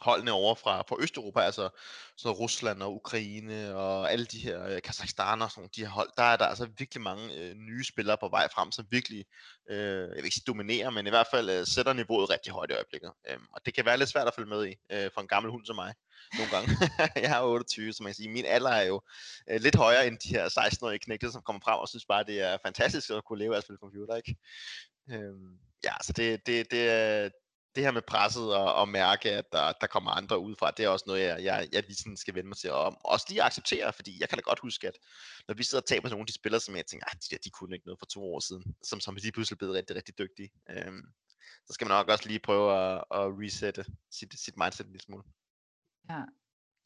holdene 0.00 0.32
over 0.32 0.54
fra, 0.54 0.82
fra 0.82 0.96
Østeuropa, 1.00 1.40
altså 1.40 1.68
så 2.16 2.30
Rusland 2.30 2.82
og 2.82 2.94
Ukraine 2.94 3.76
og 3.76 4.12
alle 4.12 4.24
de 4.24 4.38
her 4.38 4.66
øh, 4.66 4.82
Kazakhstan 4.82 5.42
og 5.42 5.50
sådan 5.50 5.70
de 5.76 5.80
her 5.80 5.88
hold, 5.88 6.10
der 6.16 6.22
er 6.22 6.36
der 6.36 6.46
altså 6.46 6.68
virkelig 6.78 7.02
mange 7.02 7.34
øh, 7.34 7.54
nye 7.54 7.84
spillere 7.84 8.16
på 8.20 8.28
vej 8.28 8.48
frem, 8.54 8.72
som 8.72 8.86
virkelig, 8.90 9.24
øh, 9.70 10.00
jeg 10.00 10.16
vil 10.16 10.24
ikke 10.24 10.34
sige 10.34 10.44
dominerer, 10.46 10.90
men 10.90 11.06
i 11.06 11.10
hvert 11.10 11.26
fald 11.30 11.50
øh, 11.50 11.66
sætter 11.66 11.92
niveauet 11.92 12.30
rigtig 12.30 12.52
højt 12.52 12.70
i 12.70 12.74
øjeblikket. 12.74 13.12
Øhm, 13.30 13.46
og 13.52 13.66
det 13.66 13.74
kan 13.74 13.84
være 13.84 13.98
lidt 13.98 14.08
svært 14.08 14.26
at 14.26 14.34
følge 14.34 14.48
med 14.48 14.66
i 14.66 14.74
øh, 14.92 15.10
for 15.14 15.20
en 15.20 15.28
gammel 15.28 15.52
hund 15.52 15.66
som 15.66 15.76
mig 15.76 15.94
nogle 16.38 16.50
gange. 16.50 16.68
jeg 17.24 17.38
er 17.38 17.42
28, 17.42 17.92
så 17.92 18.02
man 18.02 18.10
kan 18.10 18.14
sige, 18.14 18.28
min 18.28 18.44
alder 18.44 18.70
er 18.70 18.82
jo 18.82 19.02
øh, 19.50 19.60
lidt 19.60 19.76
højere 19.76 20.06
end 20.06 20.18
de 20.18 20.28
her 20.28 20.48
16-årige 20.48 20.98
knægte, 20.98 21.32
som 21.32 21.42
kommer 21.42 21.60
frem 21.64 21.78
og 21.78 21.88
synes 21.88 22.06
bare, 22.06 22.24
det 22.24 22.40
er 22.40 22.58
fantastisk 22.64 23.10
at 23.10 23.24
kunne 23.24 23.38
leve 23.38 23.54
af 23.54 23.58
at 23.58 23.64
spille 23.64 23.78
computer, 23.78 24.16
ikke? 24.16 24.36
Øhm, 25.10 25.58
ja, 25.84 25.92
så 26.02 26.12
det, 26.12 26.46
det, 26.46 26.70
det, 26.70 26.90
er, 26.90 27.28
det 27.74 27.84
her 27.84 27.90
med 27.90 28.02
presset 28.02 28.56
og, 28.56 28.74
og 28.74 28.88
mærke, 28.88 29.30
at 29.30 29.52
der, 29.52 29.72
der 29.72 29.86
kommer 29.86 30.10
andre 30.10 30.38
udefra, 30.38 30.70
det 30.70 30.84
er 30.84 30.88
også 30.88 31.04
noget, 31.06 31.22
jeg, 31.22 31.44
jeg, 31.44 31.68
jeg 31.72 31.82
lige 31.82 31.96
sådan 31.96 32.16
skal 32.16 32.34
vende 32.34 32.48
mig 32.48 32.56
til. 32.56 32.72
Og 32.72 32.96
også 33.04 33.26
lige 33.28 33.42
acceptere, 33.42 33.92
fordi 33.92 34.20
jeg 34.20 34.28
kan 34.28 34.38
da 34.38 34.42
godt 34.42 34.58
huske, 34.58 34.88
at 34.88 34.98
når 35.48 35.54
vi 35.54 35.64
sidder 35.64 35.82
og 35.82 35.88
taber 35.88 36.08
nogle 36.08 36.22
af 36.22 36.26
de 36.26 36.32
spillere, 36.32 36.60
som 36.60 36.76
jeg 36.76 36.86
tænker, 36.86 37.06
at 37.06 37.12
ah, 37.12 37.18
de, 37.20 37.26
der, 37.30 37.38
de 37.44 37.50
kunne 37.50 37.76
ikke 37.76 37.86
noget 37.86 37.98
for 37.98 38.06
to 38.06 38.34
år 38.34 38.40
siden, 38.40 38.74
som, 38.82 39.00
som 39.00 39.14
lige 39.14 39.32
pludselig 39.32 39.58
blevet 39.58 39.74
rigtig, 39.74 39.96
rigtig 39.96 40.18
dygtige. 40.18 40.50
Øhm, 40.70 41.02
så 41.66 41.72
skal 41.72 41.84
man 41.86 41.96
nok 41.96 42.08
også 42.08 42.28
lige 42.28 42.38
prøve 42.38 42.66
at, 42.78 43.04
at 43.10 43.26
resette 43.42 43.84
sit, 44.10 44.40
sit 44.40 44.56
mindset 44.56 44.86
en 44.86 44.92
lille 44.92 45.04
smule. 45.04 45.24
Ja, 46.10 46.22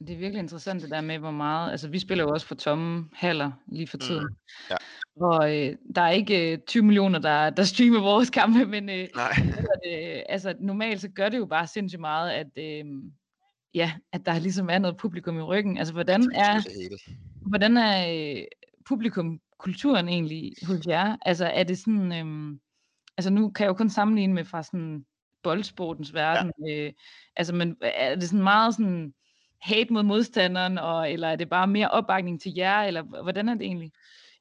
det 0.07 0.15
er 0.15 0.19
virkelig 0.19 0.39
interessant 0.39 0.83
det 0.83 0.91
der 0.91 1.01
med, 1.01 1.19
hvor 1.19 1.31
meget, 1.31 1.71
altså 1.71 1.89
vi 1.89 1.99
spiller 1.99 2.25
jo 2.25 2.31
også 2.31 2.47
for 2.47 2.55
tomme 2.55 3.09
haller 3.13 3.53
lige 3.67 3.87
for 3.87 3.97
tiden. 3.97 4.25
Mm, 4.25 4.37
ja. 4.71 4.77
Og 5.17 5.57
øh, 5.57 5.77
der 5.95 6.03
er 6.03 6.11
ikke 6.11 6.53
øh, 6.53 6.59
20 6.67 6.83
millioner, 6.83 7.19
der, 7.19 7.51
der 7.51 7.63
streamer 7.63 8.01
vores 8.01 8.31
kampe, 8.31 8.67
men 8.75 8.89
øh, 8.89 9.09
Nej. 9.15 9.33
Det, 9.85 10.25
altså, 10.29 10.55
normalt 10.61 11.01
så 11.01 11.09
gør 11.09 11.29
det 11.29 11.39
jo 11.39 11.47
bare 11.47 11.67
sindssygt 11.67 12.01
meget, 12.01 12.31
at, 12.31 12.47
øh, 12.59 12.85
ja, 13.75 13.93
at 14.13 14.27
der 14.27 14.39
ligesom 14.39 14.71
er 14.71 14.79
noget 14.79 14.97
publikum 14.97 15.39
i 15.39 15.43
ryggen. 15.43 15.79
Altså 15.79 15.95
hvordan 15.95 16.23
er, 16.35 16.61
hvordan 17.49 17.77
er 17.77 18.09
øh, 18.37 18.43
publikum 18.89 19.41
kulturen 19.59 20.09
egentlig 20.09 20.53
hos 20.67 20.87
jer? 20.87 21.17
Altså 21.23 21.47
er 21.47 21.63
det 21.63 21.79
sådan, 21.79 22.13
øh, 22.13 22.59
altså 23.17 23.31
nu 23.31 23.51
kan 23.51 23.65
jeg 23.65 23.69
jo 23.69 23.75
kun 23.75 23.91
sammenligne 23.91 24.35
med 24.35 24.45
fra 24.45 24.63
sådan 24.63 25.05
boldsportens 25.43 26.15
verden. 26.15 26.53
Ja. 26.69 26.87
Øh, 26.87 26.93
altså 27.37 27.55
men 27.55 27.77
er 27.83 28.15
det 28.15 28.29
sådan 28.29 28.43
meget 28.43 28.75
sådan 28.75 29.15
hate 29.65 29.93
mod 29.93 30.03
modstanderen, 30.03 30.79
og, 30.79 31.13
eller 31.13 31.29
er 31.29 31.37
det 31.37 31.49
bare 31.49 31.67
mere 31.67 31.91
opbakning 31.91 32.41
til 32.41 32.53
jer, 32.57 32.83
eller 32.83 33.03
hvordan 33.03 33.49
er 33.49 33.55
det 33.55 33.63
egentlig? 33.63 33.93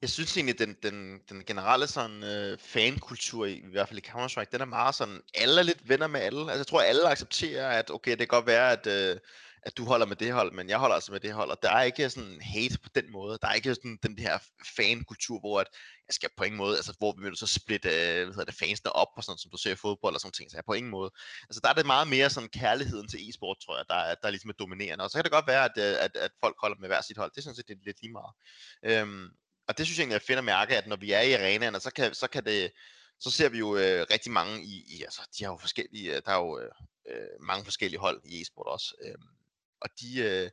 Jeg 0.01 0.09
synes 0.09 0.37
egentlig, 0.37 0.59
den, 0.59 0.75
den, 0.83 1.19
den 1.29 1.43
generelle 1.47 1.87
sådan, 1.87 2.23
øh, 2.23 2.57
fankultur, 2.57 3.45
i, 3.45 3.53
i 3.53 3.71
hvert 3.71 3.87
fald 3.87 3.99
i 3.99 4.07
Counter-Strike, 4.07 4.49
den 4.51 4.61
er 4.61 4.65
meget 4.65 4.95
sådan, 4.95 5.19
alle 5.35 5.59
er 5.59 5.63
lidt 5.63 5.89
venner 5.89 6.07
med 6.07 6.19
alle. 6.19 6.39
Altså 6.39 6.57
jeg 6.57 6.67
tror, 6.67 6.81
alle 6.81 7.09
accepterer, 7.09 7.69
at 7.69 7.91
okay, 7.91 8.11
det 8.11 8.19
kan 8.19 8.27
godt 8.27 8.47
være, 8.47 8.71
at, 8.71 8.87
øh, 8.87 9.17
at 9.65 9.77
du 9.77 9.85
holder 9.85 10.05
med 10.05 10.15
det 10.15 10.33
hold, 10.33 10.51
men 10.53 10.69
jeg 10.69 10.77
holder 10.77 10.95
altså 10.95 11.11
med 11.11 11.19
det 11.19 11.33
hold, 11.33 11.51
og 11.51 11.57
der 11.63 11.71
er 11.71 11.83
ikke 11.83 12.09
sådan 12.09 12.41
hate 12.41 12.79
på 12.83 12.89
den 12.95 13.11
måde. 13.11 13.37
Der 13.41 13.47
er 13.47 13.53
ikke 13.53 13.75
sådan 13.75 13.99
den 14.03 14.19
her 14.19 14.39
fankultur, 14.75 15.39
hvor 15.39 15.59
at, 15.59 15.67
jeg 16.07 16.13
skal 16.13 16.29
på 16.37 16.43
ingen 16.43 16.57
måde, 16.57 16.75
altså 16.75 16.93
hvor 16.97 17.15
vi 17.17 17.23
vil 17.23 17.37
så 17.37 17.47
splitte 17.47 17.89
øh, 17.89 18.23
hvad 18.23 18.33
hedder 18.33 18.43
det, 18.43 18.55
fansene 18.55 18.91
op, 18.91 19.07
og 19.15 19.23
sådan, 19.23 19.37
som 19.37 19.51
du 19.51 19.57
ser 19.57 19.71
i 19.71 19.75
fodbold 19.75 20.15
og 20.15 20.21
sådan 20.21 20.31
ting, 20.31 20.51
så 20.51 20.57
jeg 20.57 20.65
på 20.65 20.73
ingen 20.73 20.91
måde. 20.91 21.11
Altså 21.49 21.59
der 21.63 21.69
er 21.69 21.73
det 21.73 21.85
meget 21.85 22.07
mere 22.07 22.29
sådan 22.29 22.49
kærligheden 22.49 23.07
til 23.07 23.29
e-sport, 23.29 23.57
tror 23.65 23.77
jeg, 23.77 23.85
der 23.89 23.95
er, 23.95 24.15
der 24.15 24.27
er 24.27 24.31
ligesom 24.31 24.49
er 24.49 24.53
dominerende. 24.53 25.03
Og 25.03 25.09
så 25.09 25.17
kan 25.17 25.23
det 25.23 25.31
godt 25.31 25.47
være, 25.47 25.65
at, 25.65 25.77
øh, 25.77 26.03
at, 26.05 26.15
at 26.15 26.31
folk 26.43 26.55
holder 26.61 26.77
med 26.79 26.87
hver 26.87 27.01
sit 27.01 27.17
hold. 27.17 27.31
Det 27.31 27.37
er 27.37 27.41
sådan 27.41 27.55
set 27.55 27.85
lidt 27.85 28.01
lige 28.01 28.13
meget. 28.13 28.33
Øhm, 28.83 29.27
og 29.67 29.77
det 29.77 29.85
synes 29.85 29.97
jeg 29.97 30.03
egentlig 30.03 30.15
er 30.15 30.27
fedt 30.27 30.37
at 30.37 30.43
mærke, 30.43 30.77
at 30.77 30.87
når 30.87 30.95
vi 30.95 31.11
er 31.11 31.21
i 31.21 31.33
arenaen, 31.33 31.79
så 31.79 31.91
kan, 31.91 32.13
så 32.13 32.27
kan 32.27 32.45
det, 32.45 32.71
så 33.19 33.31
ser 33.31 33.49
vi 33.49 33.59
jo 33.59 33.75
øh, 33.75 34.05
rigtig 34.11 34.31
mange 34.31 34.63
i, 34.63 34.83
i, 34.87 35.03
altså 35.03 35.21
de 35.37 35.43
har 35.43 35.51
jo 35.51 35.57
forskellige, 35.57 36.15
øh, 36.15 36.21
der 36.25 36.31
er 36.31 36.37
jo 36.37 36.59
øh, 36.59 36.71
øh, 37.09 37.27
mange 37.39 37.63
forskellige 37.63 37.99
hold 37.99 38.21
i 38.25 38.41
e-sport 38.41 38.67
også, 38.67 38.95
øh, 39.05 39.15
og 39.83 39.89
de, 39.99 40.19
øh, 40.19 40.49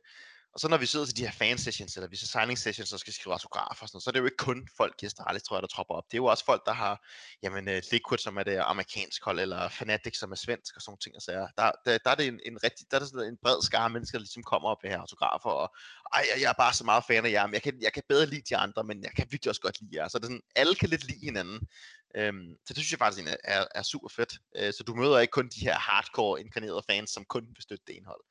og 0.53 0.59
så 0.59 0.67
når 0.67 0.77
vi 0.77 0.85
sidder 0.85 1.05
til 1.05 1.17
de 1.17 1.25
her 1.25 1.31
fan 1.31 1.57
sessions, 1.57 1.95
eller 1.95 2.07
vi 2.07 2.15
så 2.15 2.27
signing 2.27 2.57
sessions, 2.57 2.93
og 2.93 2.99
skal 2.99 3.13
skrive 3.13 3.33
autografer 3.33 3.83
og 3.83 3.89
sådan 3.89 3.95
noget, 3.95 4.03
så 4.03 4.09
er 4.09 4.11
det 4.11 4.19
jo 4.19 4.25
ikke 4.25 4.37
kun 4.37 4.67
folk 4.77 5.03
i 5.03 5.05
Astralis, 5.05 5.43
tror 5.43 5.55
jeg, 5.57 5.61
der 5.61 5.67
tropper 5.67 5.95
op. 5.95 6.03
Det 6.11 6.13
er 6.13 6.17
jo 6.17 6.25
også 6.25 6.45
folk, 6.45 6.65
der 6.65 6.73
har, 6.73 7.07
jamen, 7.43 7.67
øh, 7.67 7.81
Liquid, 7.91 8.17
som 8.17 8.37
er 8.37 8.43
det 8.43 8.57
amerikansk 8.57 9.23
hold, 9.23 9.39
eller 9.39 9.69
Fnatic, 9.69 10.17
som 10.17 10.31
er 10.31 10.35
svensk, 10.35 10.75
og 10.75 10.81
sådan 10.81 10.97
ting 10.97 11.15
og 11.15 11.21
sager. 11.21 11.47
Der, 11.57 11.71
der, 11.85 11.97
der, 11.97 12.11
er 12.11 12.15
det 12.15 12.27
en, 12.27 12.39
en 12.45 12.63
rigtig, 12.63 12.85
der 12.91 12.97
er 12.97 12.99
det 12.99 13.09
sådan 13.09 13.27
en 13.27 13.37
bred 13.43 13.61
skare 13.61 13.83
af 13.83 13.91
mennesker, 13.91 14.17
der 14.17 14.23
ligesom 14.23 14.43
kommer 14.43 14.69
op 14.69 14.77
med 14.83 14.91
her 14.91 14.99
autografer, 14.99 15.49
og 15.49 15.75
ej, 16.13 16.25
jeg, 16.33 16.41
jeg 16.41 16.49
er 16.49 16.59
bare 16.63 16.73
så 16.73 16.83
meget 16.83 17.03
fan 17.07 17.25
af 17.25 17.31
jer, 17.31 17.47
men 17.47 17.53
jeg 17.53 17.61
kan, 17.61 17.81
jeg 17.81 17.93
kan 17.93 18.03
bedre 18.09 18.25
lide 18.25 18.43
de 18.49 18.57
andre, 18.57 18.83
men 18.83 19.03
jeg 19.03 19.11
kan 19.15 19.27
virkelig 19.31 19.49
også 19.49 19.61
godt 19.61 19.81
lide 19.81 19.95
jer. 19.97 20.07
Så 20.07 20.17
det 20.17 20.23
er 20.23 20.27
sådan, 20.27 20.41
alle 20.55 20.75
kan 20.75 20.89
lidt 20.89 21.07
lide 21.07 21.25
hinanden. 21.25 21.67
Øhm, 22.15 22.55
så 22.65 22.73
det 22.73 22.77
synes 22.77 22.91
jeg 22.91 22.99
faktisk 22.99 23.27
er, 23.27 23.35
er, 23.43 23.65
er 23.75 23.83
super 23.83 24.09
fedt. 24.09 24.33
Øh, 24.55 24.73
så 24.73 24.83
du 24.83 24.95
møder 24.95 25.19
ikke 25.19 25.31
kun 25.31 25.49
de 25.49 25.59
her 25.59 25.75
hardcore 25.79 26.41
inkarnerede 26.41 26.83
fans, 26.89 27.09
som 27.11 27.25
kun 27.25 27.47
vil 27.55 27.63
støtte 27.63 27.83
det 27.87 27.97
ene 27.97 28.05
hold. 28.05 28.23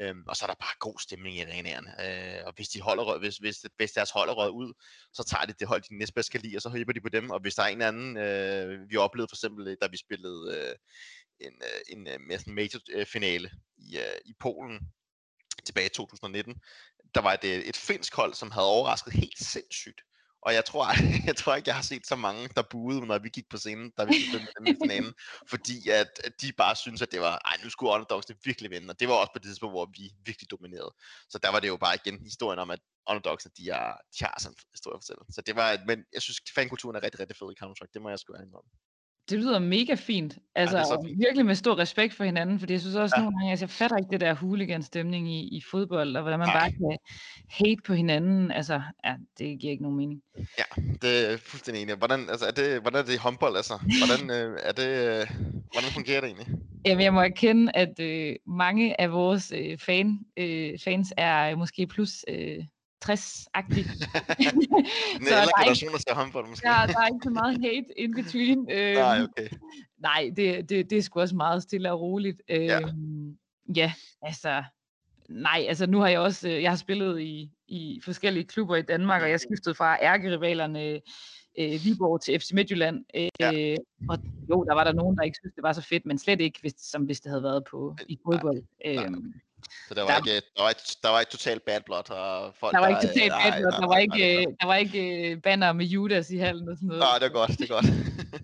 Øhm, 0.00 0.22
og 0.28 0.36
så 0.36 0.44
er 0.44 0.46
der 0.46 0.54
bare 0.54 0.74
god 0.78 0.98
stemning 0.98 1.36
i 1.36 1.42
arenaerne. 1.42 1.90
Øh, 2.04 2.46
og 2.46 2.52
hvis, 2.56 2.68
de 2.68 2.80
holder, 2.80 3.18
hvis, 3.18 3.36
hvis, 3.36 3.66
hvis 3.76 3.92
deres 3.92 4.10
hold 4.10 4.30
er 4.30 4.48
ud, 4.48 4.72
så 5.12 5.24
tager 5.24 5.44
de 5.44 5.52
det 5.52 5.68
hold, 5.68 5.82
de 5.82 5.98
næstbedst 5.98 6.30
kan 6.30 6.40
lide, 6.40 6.56
og 6.56 6.62
så 6.62 6.70
hyper 6.70 6.92
de 6.92 7.00
på 7.00 7.08
dem. 7.08 7.30
Og 7.30 7.40
hvis 7.40 7.54
der 7.54 7.62
er 7.62 7.66
en 7.66 7.82
anden, 7.82 8.16
øh, 8.16 8.90
vi 8.90 8.96
oplevede 8.96 9.30
for 9.30 9.36
eksempel, 9.36 9.76
da 9.82 9.86
vi 9.90 9.96
spillede 9.96 10.56
øh, 10.56 10.74
en, 11.40 11.62
øh, 11.62 11.80
en, 11.88 12.08
øh, 12.08 12.40
en 12.46 12.54
major 12.54 12.80
øh, 12.90 13.06
finale 13.06 13.50
i, 13.78 13.98
øh, 13.98 14.18
i 14.24 14.34
Polen 14.40 14.80
tilbage 15.66 15.86
i 15.86 15.94
2019, 15.94 16.54
der 17.14 17.20
var 17.20 17.36
det 17.36 17.68
et 17.68 17.76
finsk 17.76 18.14
hold, 18.14 18.34
som 18.34 18.50
havde 18.50 18.66
overrasket 18.66 19.12
helt 19.12 19.38
sindssygt 19.38 20.00
og 20.48 20.54
jeg 20.54 20.64
tror, 20.64 20.86
jeg 21.28 21.36
tror 21.36 21.54
ikke, 21.54 21.68
jeg 21.68 21.74
har 21.74 21.82
set 21.82 22.06
så 22.06 22.16
mange, 22.16 22.48
der 22.56 22.62
buede, 22.62 23.06
når 23.06 23.18
vi 23.18 23.28
gik 23.28 23.48
på 23.50 23.56
scenen, 23.56 23.90
da 23.98 24.04
vi 24.04 24.12
gik 24.12 24.32
den 24.32 24.76
finalen. 24.82 25.14
fordi 25.52 25.88
at, 25.88 26.20
at 26.24 26.32
de 26.40 26.52
bare 26.52 26.76
synes 26.76 27.02
at 27.02 27.12
det 27.12 27.20
var, 27.20 27.42
ej, 27.44 27.56
nu 27.64 27.70
skulle 27.70 27.92
Underdogs 27.92 28.26
det 28.26 28.36
virkelig 28.44 28.70
vinde. 28.70 28.90
Og 28.90 29.00
det 29.00 29.08
var 29.08 29.14
også 29.14 29.32
på 29.32 29.38
det 29.38 29.46
tidspunkt, 29.46 29.72
hvor 29.72 29.86
vi 29.98 30.10
virkelig 30.24 30.50
dominerede. 30.50 30.92
Så 31.28 31.38
der 31.38 31.50
var 31.50 31.60
det 31.60 31.68
jo 31.68 31.76
bare 31.76 31.94
igen 31.94 32.22
historien 32.22 32.58
om, 32.58 32.70
at 32.70 32.80
Underdogs, 33.10 33.44
de, 33.44 33.70
er, 33.70 33.92
de 34.18 34.24
har 34.24 34.36
sådan 34.40 34.52
en 34.52 34.58
historie 34.72 34.96
at 34.96 35.02
fortælle. 35.02 35.22
Så 35.30 35.40
det 35.46 35.56
var, 35.56 35.78
men 35.86 36.04
jeg 36.12 36.22
synes, 36.22 36.38
fankulturen 36.54 36.96
er 36.96 37.02
rigtig, 37.02 37.20
rigtig 37.20 37.36
fed 37.36 37.48
i 37.52 37.58
Counter-Strike. 37.60 37.92
Det 37.94 38.02
må 38.02 38.08
jeg 38.08 38.18
sgu 38.18 38.32
være 38.32 38.42
indrømme 38.42 38.70
det 39.30 39.38
lyder 39.38 39.58
mega 39.58 39.94
fint. 39.94 40.38
Altså, 40.54 40.78
ja, 40.78 40.96
og 40.96 41.06
virkelig 41.16 41.46
med 41.46 41.54
stor 41.54 41.78
respekt 41.78 42.14
for 42.14 42.24
hinanden, 42.24 42.58
fordi 42.60 42.72
jeg 42.72 42.80
synes 42.80 42.96
også 42.96 43.14
ja. 43.16 43.22
nogle 43.22 43.38
gange, 43.38 43.50
altså, 43.50 43.64
jeg 43.64 43.70
fatter 43.70 43.96
ikke 43.96 44.10
det 44.10 44.20
der 44.20 44.34
hooligan-stemning 44.34 45.32
i, 45.32 45.56
i 45.56 45.62
fodbold, 45.70 46.16
og 46.16 46.22
hvordan 46.22 46.38
man 46.38 46.48
Nej. 46.48 46.60
bare 46.60 46.70
kan 46.70 46.98
hate 47.48 47.82
på 47.86 47.94
hinanden. 47.94 48.50
Altså, 48.50 48.82
ja, 49.04 49.14
det 49.38 49.58
giver 49.60 49.70
ikke 49.70 49.82
nogen 49.82 49.96
mening. 49.96 50.22
Ja, 50.36 50.82
det 51.02 51.32
er 51.32 51.36
fuldstændig 51.36 51.82
enig. 51.82 51.94
Hvordan, 51.94 52.20
altså, 52.30 52.46
er 52.46 52.50
det, 52.50 52.80
hvordan 52.80 53.00
er 53.00 53.04
det 53.04 53.14
i 53.14 53.16
håndbold, 53.16 53.56
altså? 53.56 53.74
Hvordan, 54.06 54.30
øh, 54.30 54.58
er 54.62 54.72
det, 54.72 54.88
øh, 54.88 55.26
hvordan 55.72 55.90
fungerer 55.92 56.20
det 56.20 56.26
egentlig? 56.26 56.46
Jamen, 56.86 57.04
jeg 57.04 57.14
må 57.14 57.20
erkende, 57.20 57.72
at 57.74 58.00
øh, 58.00 58.36
mange 58.46 59.00
af 59.00 59.12
vores 59.12 59.52
øh, 59.56 59.78
fan, 59.78 60.18
øh, 60.36 60.78
fans 60.84 61.12
er 61.16 61.56
måske 61.56 61.86
plus... 61.86 62.24
Øh, 62.28 62.64
60-agtig. 63.04 63.84
så 65.24 65.30
der 65.30 65.36
er, 65.36 65.68
ikke, 65.68 65.98
til 65.98 66.14
håndbold, 66.14 66.48
måske. 66.48 66.64
der, 66.64 66.86
der 66.86 67.00
er 67.00 67.06
ikke 67.06 67.24
så 67.24 67.30
meget 67.30 67.60
hate 67.60 68.00
in 68.00 68.14
between. 68.14 68.58
Øhm, 68.72 68.98
nej, 68.98 69.22
okay. 69.22 69.48
Nej, 69.98 70.30
det, 70.36 70.68
det, 70.68 70.90
det 70.90 70.98
er 70.98 71.02
sgu 71.02 71.20
også 71.20 71.36
meget 71.36 71.62
stille 71.62 71.92
og 71.92 72.00
roligt. 72.00 72.42
Øhm, 72.48 72.68
ja. 72.68 72.80
ja, 73.76 73.92
altså... 74.22 74.62
Nej, 75.28 75.64
altså 75.68 75.86
nu 75.86 75.98
har 75.98 76.08
jeg 76.08 76.20
også... 76.20 76.48
Øh, 76.48 76.62
jeg 76.62 76.70
har 76.70 76.76
spillet 76.76 77.20
i, 77.20 77.50
i 77.66 78.00
forskellige 78.04 78.44
klubber 78.44 78.76
i 78.76 78.82
Danmark, 78.82 79.22
og 79.22 79.30
jeg 79.30 79.40
skiftede 79.40 79.74
fra 79.74 79.98
ærkerivalerne 80.02 81.00
øh, 81.58 81.84
Viborg 81.84 82.20
til 82.20 82.40
FC 82.40 82.52
Midtjylland. 82.52 83.04
Øh, 83.14 83.28
ja. 83.40 83.76
Og 84.08 84.18
jo, 84.50 84.64
der 84.64 84.74
var 84.74 84.84
der 84.84 84.92
nogen, 84.92 85.16
der 85.16 85.22
ikke 85.22 85.38
synes 85.40 85.54
det 85.54 85.62
var 85.62 85.72
så 85.72 85.82
fedt, 85.82 86.06
men 86.06 86.18
slet 86.18 86.40
ikke, 86.40 86.60
hvis, 86.60 86.74
som 86.78 87.02
hvis 87.02 87.20
det 87.20 87.30
havde 87.30 87.42
været 87.42 87.64
på 87.70 87.96
i 88.08 88.18
fodbold. 88.26 88.62
Øh, 88.86 89.12
Så 89.88 89.94
der 89.94 90.02
var, 90.02 90.08
Der- 90.08 90.16
ikke, 90.16 90.46
der 90.56 90.62
var, 90.62 90.68
ikke, 90.68 90.80
der 91.02 91.08
var 91.08 91.20
ikke 91.20 91.30
totalt 91.30 91.64
bad 91.64 91.80
blood, 91.86 92.10
og 92.10 92.54
folk, 92.60 92.72
Der 92.74 92.78
var 92.80 92.88
ikke 92.88 93.00
der, 93.00 93.06
totalt 93.08 93.32
bad 93.32 93.50
nej, 93.50 93.70
der 93.80 93.86
var 93.86 93.98
ikke, 93.98 94.46
der 94.60 94.66
var 94.66 94.74
ikke 94.76 95.40
banner 95.42 95.72
med 95.72 95.86
Judas 95.86 96.30
i 96.30 96.36
hallen 96.36 96.68
og 96.68 96.76
sådan 96.76 96.86
noget. 96.88 97.00
Nej, 97.00 97.18
det 97.18 97.26
er 97.26 97.32
godt, 97.32 97.50
det 97.50 97.60
er 97.70 97.74
godt. 97.74 97.86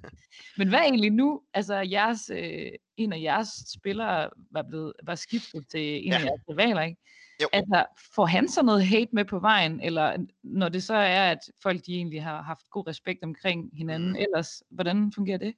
Men 0.58 0.68
hvad 0.68 0.78
egentlig 0.80 1.10
nu? 1.10 1.42
Altså, 1.54 1.74
jeres, 1.74 2.30
øh, 2.30 2.70
en 2.96 3.12
af 3.12 3.20
jeres 3.20 3.48
spillere 3.78 4.30
var, 4.50 4.62
blevet, 4.62 4.92
var 5.02 5.14
skiftet 5.14 5.64
til 5.70 6.06
en 6.06 6.12
ja. 6.12 6.18
af 6.18 6.24
jeres 6.24 6.40
rivaler, 6.50 6.82
ikke? 6.82 7.00
Jo. 7.42 7.48
Altså, 7.52 7.84
får 8.14 8.26
han 8.26 8.48
så 8.48 8.62
noget 8.62 8.86
hate 8.86 9.08
med 9.12 9.24
på 9.24 9.38
vejen? 9.38 9.80
Eller 9.80 10.16
når 10.42 10.68
det 10.68 10.82
så 10.82 10.94
er, 10.94 11.30
at 11.30 11.38
folk 11.62 11.86
de 11.86 11.94
egentlig 11.94 12.22
har 12.22 12.42
haft 12.42 12.70
god 12.70 12.86
respekt 12.88 13.24
omkring 13.24 13.70
hinanden, 13.76 14.08
Mm. 14.10 14.16
ellers, 14.16 14.62
hvordan 14.70 15.12
fungerer 15.14 15.38
det? 15.38 15.54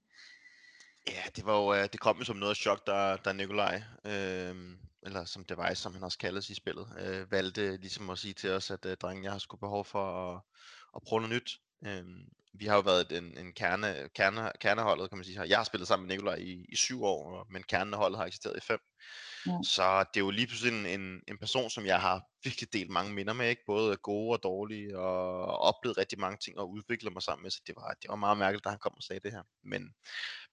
Ja, 1.09 1.23
det 1.37 1.47
var 1.47 1.57
jo, 1.57 1.75
øh, 1.75 1.89
det 1.93 2.01
kom 2.01 2.19
jo 2.19 2.25
som 2.25 2.37
noget 2.37 2.57
chok, 2.57 2.87
da, 2.87 3.17
da 3.25 3.33
Nikolaj, 3.33 3.83
øh, 4.07 4.55
eller 5.07 5.25
som 5.25 5.45
Device, 5.45 5.83
som 5.83 5.95
han 5.95 6.03
også 6.03 6.19
kaldes 6.19 6.51
i 6.51 6.55
spillet, 6.55 6.87
øh, 6.99 7.33
valgte 7.33 7.77
ligesom 7.77 8.11
at 8.11 8.19
sige 8.19 8.35
til 8.35 8.51
os, 8.51 8.71
at 8.71 8.87
øh, 8.87 8.97
drengen, 8.97 9.25
jeg 9.25 9.33
har 9.33 9.39
sgu 9.39 9.57
behov 9.57 9.85
for 9.85 10.35
at, 10.35 10.43
at 10.97 11.03
prøve 11.07 11.21
noget 11.21 11.35
nyt. 11.37 11.51
Øh, 11.87 12.05
vi 12.59 12.67
har 12.67 12.75
jo 12.75 12.81
været 12.81 13.13
en, 13.13 13.39
en 13.39 13.53
kerne, 13.53 14.09
kerne, 14.15 14.53
kerneholdet, 14.61 15.11
kan 15.11 15.19
man 15.19 15.25
sige. 15.25 15.43
Jeg 15.43 15.59
har 15.59 15.65
spillet 15.65 15.89
sammen 15.89 16.07
med 16.07 16.15
Nikolaj 16.15 16.35
i, 16.35 16.67
i 16.69 16.77
syv 16.77 17.05
år, 17.05 17.47
men 17.51 17.63
kerneholdet 17.63 18.19
har 18.19 18.27
eksisteret 18.27 18.57
i 18.57 18.61
fem. 18.61 18.79
Så 19.63 20.05
det 20.15 20.21
er 20.21 20.25
jo 20.25 20.31
lige 20.31 20.47
pludselig 20.47 20.73
en, 20.73 20.87
en, 21.01 21.23
en 21.29 21.39
person, 21.39 21.71
som 21.71 21.87
jeg 21.87 22.01
har 22.01 22.23
virkelig 22.45 22.73
delt 22.73 22.91
mange 22.91 23.13
minder 23.15 23.33
med, 23.33 23.49
ikke? 23.49 23.63
både 23.67 23.97
gode 23.97 24.33
og 24.37 24.43
dårlige, 24.43 24.99
og 24.99 25.59
oplevet 25.59 25.99
rigtig 25.99 26.21
mange 26.21 26.39
ting 26.39 26.59
og 26.59 26.71
udviklet 26.71 27.13
mig 27.13 27.23
sammen 27.23 27.43
med, 27.43 27.51
så 27.51 27.61
det 27.67 27.77
var, 27.77 27.95
det 28.03 28.09
var 28.09 28.17
meget 28.17 28.39
mærkeligt, 28.39 28.65
da 28.65 28.69
han 28.69 28.79
kom 28.79 28.95
og 28.97 29.03
sagde 29.03 29.21
det 29.21 29.33
her. 29.33 29.43
Men, 29.63 29.95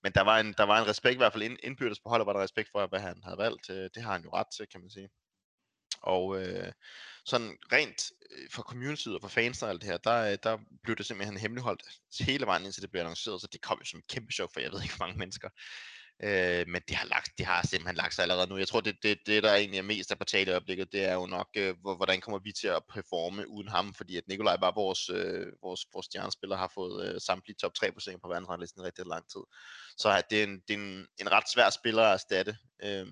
men 0.03 0.11
der 0.11 0.21
var 0.21 0.39
en, 0.39 0.53
der 0.57 0.63
var 0.63 0.81
en 0.81 0.87
respekt, 0.87 1.13
i 1.13 1.17
hvert 1.17 1.33
fald 1.33 1.43
ind, 1.43 1.57
indbyrdes 1.63 1.99
på 1.99 2.09
holdet, 2.09 2.25
var 2.25 2.33
der 2.33 2.43
respekt 2.43 2.69
for, 2.71 2.87
hvad 2.87 2.99
han 2.99 3.21
havde 3.23 3.37
valgt. 3.37 3.69
Øh, 3.69 3.89
det 3.95 4.03
har 4.03 4.11
han 4.11 4.23
jo 4.23 4.29
ret 4.33 4.47
til, 4.57 4.67
kan 4.71 4.81
man 4.81 4.89
sige. 4.89 5.09
Og 6.01 6.41
øh, 6.41 6.71
sådan 7.25 7.57
rent 7.71 8.11
øh, 8.31 8.49
for 8.51 8.61
communityet 8.61 9.15
og 9.15 9.21
for 9.21 9.27
fans 9.27 9.63
og 9.63 9.69
alt 9.69 9.81
det 9.81 9.89
her, 9.89 9.97
der, 9.97 10.31
øh, 10.31 10.37
der 10.43 10.57
blev 10.83 10.95
det 10.95 11.05
simpelthen 11.05 11.37
hemmeligholdt 11.37 11.83
hele 12.19 12.45
vejen 12.45 12.65
indtil 12.65 12.81
det 12.81 12.91
blev 12.91 13.01
annonceret, 13.01 13.41
så 13.41 13.47
det 13.51 13.61
kom 13.61 13.77
jo 13.79 13.85
som 13.85 13.99
et 13.99 14.07
kæmpe 14.07 14.31
chok 14.31 14.53
for 14.53 14.59
jeg 14.59 14.71
ved 14.71 14.81
ikke 14.83 14.97
hvor 14.97 15.05
mange 15.05 15.19
mennesker. 15.19 15.49
Øh, 16.23 16.67
men 16.67 16.81
det 16.87 16.95
har, 16.95 17.07
lagt, 17.07 17.31
det 17.37 17.45
har 17.45 17.67
simpelthen 17.67 17.95
lagt 17.95 18.13
sig 18.13 18.21
allerede 18.21 18.47
nu. 18.47 18.57
Jeg 18.57 18.67
tror, 18.67 18.81
det, 18.81 18.95
det, 19.03 19.17
det 19.25 19.43
der 19.43 19.53
egentlig 19.53 19.77
er 19.77 19.83
mest 19.83 20.11
af 20.11 20.17
på 20.17 20.23
tale 20.23 20.49
i 20.49 20.53
øjeblikket, 20.53 20.91
det 20.91 21.05
er 21.05 21.13
jo 21.13 21.25
nok, 21.25 21.47
øh, 21.57 21.75
hvordan 21.81 22.21
kommer 22.21 22.39
vi 22.39 22.51
til 22.51 22.67
at 22.67 22.83
performe 22.93 23.47
uden 23.47 23.67
ham, 23.67 23.93
fordi 23.93 24.17
at 24.17 24.27
Nikolaj 24.27 24.57
var 24.59 24.71
vores, 24.75 25.09
øh, 25.09 25.47
vores, 25.61 25.85
vores 25.93 26.05
stjernespiller, 26.05 26.57
har 26.57 26.71
fået 26.73 27.07
øh, 27.07 27.21
samtlige 27.21 27.57
top 27.61 27.73
3 27.73 27.91
procent 27.91 28.21
på 28.21 28.27
verdensranglisten 28.27 28.81
i 28.81 28.85
rigtig 28.85 29.05
lang 29.05 29.29
tid. 29.29 29.41
Så 29.97 30.09
at 30.09 30.29
det 30.29 30.39
er 30.39 30.43
en, 30.43 30.61
det 30.67 30.73
er 30.73 30.77
en, 30.77 31.07
en 31.21 31.31
ret 31.31 31.51
svær 31.53 31.69
spiller 31.69 32.03
at 32.03 32.13
erstatte. 32.13 32.57
Øh, 32.83 33.07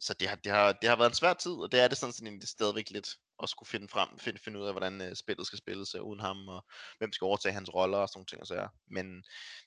så 0.00 0.14
det 0.14 0.28
har, 0.28 0.36
det, 0.36 0.52
har, 0.52 0.72
det 0.72 0.88
har 0.88 0.96
været 0.96 1.10
en 1.10 1.14
svær 1.14 1.34
tid, 1.34 1.52
og 1.52 1.72
det 1.72 1.80
er 1.80 1.88
det 1.88 1.98
sådan 1.98 2.12
set 2.12 2.26
egentlig 2.26 2.48
stadigvæk 2.48 2.90
lidt 2.90 3.16
at 3.42 3.48
skulle 3.48 3.68
finde 3.68 3.88
frem, 3.88 4.08
finde, 4.18 4.38
finde 4.44 4.58
ud 4.58 4.66
af, 4.66 4.72
hvordan 4.72 5.00
øh, 5.00 5.16
spillet 5.16 5.46
skal 5.46 5.58
spilles 5.58 5.94
øh, 5.94 6.02
uden 6.02 6.20
ham, 6.20 6.48
og 6.48 6.66
hvem 6.98 7.12
skal 7.12 7.24
overtage 7.24 7.52
hans 7.52 7.74
roller 7.74 7.98
og 7.98 8.08
sådan 8.08 8.18
nogle 8.18 8.26
ting. 8.26 8.40
Og 8.40 8.46
så 8.46 8.54
er. 8.54 8.68
Men 8.90 9.24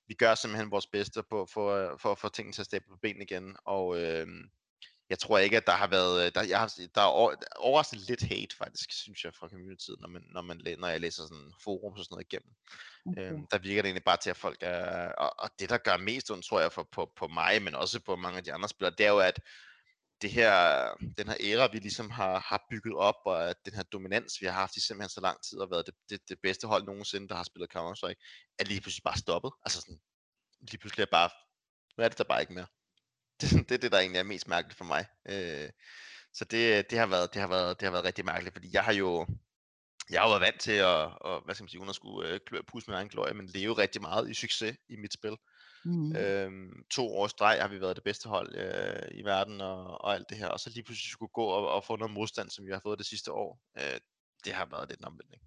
vi 0.07 0.13
gør 0.13 0.35
simpelthen 0.35 0.71
vores 0.71 0.87
bedste 0.87 1.23
på, 1.23 1.47
for, 1.53 1.97
for 2.01 2.11
at 2.11 2.19
få 2.19 2.29
tingene 2.29 2.53
til 2.53 2.61
at 2.61 2.65
stable 2.65 2.87
på 2.89 2.97
benene 3.01 3.23
igen, 3.23 3.55
og 3.65 4.01
øh, 4.01 4.27
jeg 5.11 5.19
tror 5.19 5.37
ikke, 5.37 5.57
at 5.57 5.67
der 5.67 5.73
har 5.73 5.87
været, 5.87 6.25
øh, 6.25 6.31
der, 6.35 6.43
jeg 6.43 6.59
har, 6.59 6.73
der 6.95 7.01
er 7.01 7.05
over, 7.05 7.35
overraskende 7.55 8.05
lidt 8.05 8.21
hate 8.21 8.55
faktisk, 8.55 8.91
synes 8.91 9.23
jeg, 9.23 9.33
fra 9.33 9.47
communityet, 9.47 9.99
når, 9.99 10.07
man, 10.07 10.23
når, 10.33 10.41
man, 10.41 10.61
når 10.77 10.87
jeg 10.87 11.01
læser 11.01 11.23
sådan 11.23 11.51
forum 11.63 11.93
og 11.93 12.05
sådan 12.05 12.13
noget 12.15 12.25
igennem. 12.31 12.53
Okay. 13.05 13.31
Øhm, 13.31 13.47
der 13.51 13.57
virker 13.57 13.81
det 13.81 13.87
egentlig 13.87 14.03
bare 14.03 14.17
til, 14.17 14.29
at 14.29 14.37
folk 14.37 14.57
er... 14.61 15.11
Og, 15.11 15.39
og 15.39 15.49
det, 15.59 15.69
der 15.69 15.77
gør 15.77 15.97
mest 15.97 16.31
ondt, 16.31 16.45
tror 16.45 16.59
jeg, 16.59 16.71
for, 16.71 16.87
på, 16.91 17.11
på 17.15 17.27
mig, 17.27 17.61
men 17.61 17.75
også 17.75 17.99
på 17.99 18.15
mange 18.15 18.37
af 18.37 18.43
de 18.43 18.53
andre 18.53 18.69
spillere, 18.69 18.95
det 18.97 19.05
er 19.05 19.09
jo, 19.09 19.19
at 19.19 19.39
det 20.21 20.31
her, 20.31 20.53
den 21.17 21.27
her 21.27 21.37
æra, 21.39 21.71
vi 21.71 21.79
ligesom 21.79 22.09
har, 22.09 22.39
har 22.39 22.65
bygget 22.71 22.95
op, 22.95 23.15
og 23.25 23.49
at 23.49 23.55
den 23.65 23.73
her 23.73 23.83
dominans, 23.83 24.41
vi 24.41 24.45
har 24.45 24.53
haft 24.53 24.77
i 24.77 24.81
simpelthen 24.81 25.09
så 25.09 25.21
lang 25.21 25.37
tid, 25.43 25.57
og 25.57 25.71
været 25.71 25.85
det, 25.85 25.95
det, 26.09 26.29
det 26.29 26.37
bedste 26.43 26.67
hold 26.67 26.83
nogensinde, 26.83 27.27
der 27.27 27.35
har 27.35 27.43
spillet 27.43 27.69
Counter-Strike, 27.75 28.55
er 28.59 28.63
lige 28.63 28.81
pludselig 28.81 29.03
bare 29.03 29.17
stoppet. 29.17 29.51
Altså 29.65 29.81
sådan, 29.81 29.99
lige 30.61 30.77
pludselig 30.77 31.03
er 31.03 31.11
bare, 31.11 31.29
nu 31.97 32.03
er 32.03 32.07
det 32.09 32.17
der 32.17 32.23
bare 32.23 32.41
ikke 32.41 32.53
mere. 32.53 32.67
Det, 33.41 33.49
det 33.69 33.71
er 33.71 33.77
det, 33.77 33.91
der 33.91 33.99
egentlig 33.99 34.19
er 34.19 34.23
mest 34.23 34.47
mærkeligt 34.47 34.77
for 34.77 34.85
mig. 34.85 35.05
Øh, 35.29 35.69
så 36.33 36.45
det, 36.45 36.89
det, 36.89 36.99
har 36.99 37.05
været, 37.05 37.33
det, 37.33 37.41
har 37.41 37.49
været, 37.49 37.79
det 37.79 37.85
har 37.85 37.91
været 37.91 38.05
rigtig 38.05 38.25
mærkeligt, 38.25 38.55
fordi 38.55 38.69
jeg 38.73 38.83
har 38.83 38.93
jo, 38.93 39.27
jeg 40.09 40.21
har 40.21 40.29
været 40.29 40.41
vant 40.41 40.59
til 40.61 40.71
at, 40.71 41.17
og, 41.21 41.41
hvad 41.45 41.55
skal 41.55 41.63
man 41.63 41.69
sige, 41.69 41.79
uden 41.79 41.89
at 41.89 41.95
skulle 41.95 42.29
øh, 42.29 42.63
pusse 42.67 42.87
med 42.87 42.93
min 42.93 42.97
egen 42.97 43.09
glorie, 43.09 43.33
men 43.33 43.47
leve 43.47 43.77
rigtig 43.77 44.01
meget 44.01 44.29
i 44.29 44.33
succes 44.33 44.77
i 44.89 44.95
mit 44.95 45.13
spil. 45.13 45.37
Mm. 45.85 46.15
Øhm, 46.15 46.83
to 46.91 47.07
år 47.15 47.25
i 47.25 47.29
streg 47.29 47.57
har 47.61 47.67
vi 47.67 47.81
været 47.81 47.95
det 47.95 48.03
bedste 48.03 48.29
hold 48.29 48.55
øh, 48.55 49.19
i 49.19 49.23
verden 49.23 49.61
og, 49.61 50.01
og 50.01 50.13
alt 50.13 50.29
det 50.29 50.37
her, 50.37 50.47
og 50.47 50.59
så 50.59 50.69
lige 50.69 50.83
pludselig 50.83 51.11
skulle 51.11 51.31
gå 51.33 51.43
og, 51.43 51.71
og 51.71 51.83
få 51.83 51.95
noget 51.95 52.13
modstand, 52.13 52.49
som 52.49 52.65
vi 52.65 52.71
har 52.71 52.79
fået 52.83 52.99
det 52.99 53.05
sidste 53.07 53.31
år. 53.31 53.59
Øh, 53.77 53.99
det 54.45 54.53
har 54.53 54.65
været 54.65 54.89
lidt 54.89 54.99
en 54.99 55.05
omvæltning. 55.05 55.41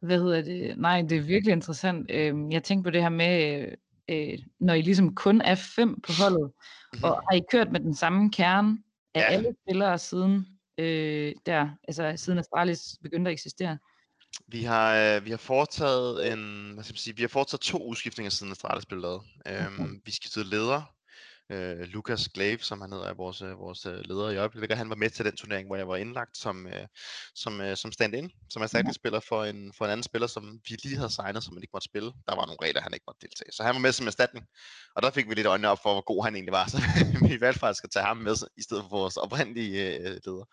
Hvad 0.00 0.18
hedder 0.18 0.42
det? 0.42 0.78
Nej, 0.78 1.02
det 1.02 1.18
er 1.18 1.22
virkelig 1.22 1.52
interessant. 1.52 2.10
Øhm, 2.10 2.50
jeg 2.52 2.62
tænkte 2.64 2.86
på 2.86 2.90
det 2.90 3.02
her 3.02 3.08
med, 3.08 3.66
øh, 4.08 4.38
når 4.60 4.74
I 4.74 4.82
ligesom 4.82 5.14
kun 5.14 5.40
er 5.40 5.54
fem 5.54 6.00
på 6.00 6.12
holdet, 6.20 6.52
og 7.02 7.22
har 7.30 7.36
I 7.36 7.42
kørt 7.50 7.72
med 7.72 7.80
den 7.80 7.94
samme 7.94 8.30
kerne 8.30 8.78
af 9.14 9.20
Ja. 9.20 9.24
alle 9.26 9.54
spillere 9.64 9.98
siden 9.98 10.46
øh, 10.78 11.34
der, 11.46 11.68
altså 11.88 12.12
siden 12.16 12.38
Astralis 12.38 12.80
begyndte 13.02 13.28
at 13.28 13.32
eksistere? 13.32 13.78
Vi 14.46 14.62
har, 14.62 14.96
øh, 14.96 15.24
vi 15.24 15.30
har 15.30 15.36
foretaget 15.36 16.32
en, 16.32 16.70
hvad 16.74 16.84
skal 16.84 16.92
man 16.92 16.98
sige, 16.98 17.16
vi 17.16 17.22
har 17.22 17.28
foretaget 17.28 17.60
to 17.60 17.84
udskiftninger 17.84 18.30
siden 18.30 18.52
Astralis 18.52 18.86
blev 18.86 19.00
lavet. 19.00 19.22
Øhm, 19.46 20.00
vi 20.04 20.10
skiftede 20.10 20.44
leder. 20.44 20.97
Øh, 21.50 21.80
Lukas 21.80 22.28
Glave, 22.28 22.58
som 22.58 22.80
han 22.80 22.92
hedder, 22.92 23.06
er 23.06 23.14
vores, 23.14 23.42
øh, 23.42 23.58
vores 23.58 23.86
øh, 23.86 24.00
leder 24.04 24.30
i 24.30 24.36
øjeblikket. 24.36 24.78
Han 24.78 24.90
var 24.90 24.96
med 24.96 25.10
til 25.10 25.24
den 25.24 25.36
turnering, 25.36 25.66
hvor 25.66 25.76
jeg 25.76 25.88
var 25.88 25.96
indlagt 25.96 26.36
som, 26.36 26.66
øh, 26.66 26.86
som, 27.34 27.60
øh, 27.60 27.76
som 27.76 27.92
stand-in, 27.92 28.30
som 28.50 28.62
erstatningsspiller 28.62 29.20
for 29.20 29.44
en, 29.44 29.72
for 29.72 29.84
en 29.84 29.90
anden 29.90 30.02
spiller, 30.02 30.26
som 30.26 30.60
vi 30.68 30.76
lige 30.84 30.96
havde 30.96 31.10
signet, 31.10 31.44
som 31.44 31.54
han 31.54 31.62
ikke 31.62 31.72
måtte 31.72 31.84
spille. 31.84 32.12
Der 32.28 32.34
var 32.36 32.46
nogle 32.46 32.58
regler, 32.62 32.80
han 32.80 32.94
ikke 32.94 33.04
måtte 33.08 33.26
deltage. 33.26 33.52
Så 33.52 33.62
han 33.62 33.74
var 33.74 33.80
med 33.80 33.92
som 33.92 34.06
erstatning. 34.06 34.46
Og 34.94 35.02
der 35.02 35.10
fik 35.10 35.28
vi 35.28 35.34
lidt 35.34 35.46
øjnene 35.46 35.68
op 35.68 35.78
for, 35.82 35.92
hvor 35.92 36.04
god 36.04 36.24
han 36.24 36.34
egentlig 36.34 36.52
var. 36.52 36.66
Så 36.66 36.78
vi 37.28 37.40
valgte 37.40 37.60
faktisk 37.60 37.84
at 37.84 37.90
tage 37.90 38.04
ham 38.04 38.16
med, 38.16 38.34
i 38.56 38.62
stedet 38.62 38.82
for 38.82 38.88
vores 38.88 39.16
oprindelige 39.16 39.98
øh, 39.98 40.20
leder. 40.26 40.44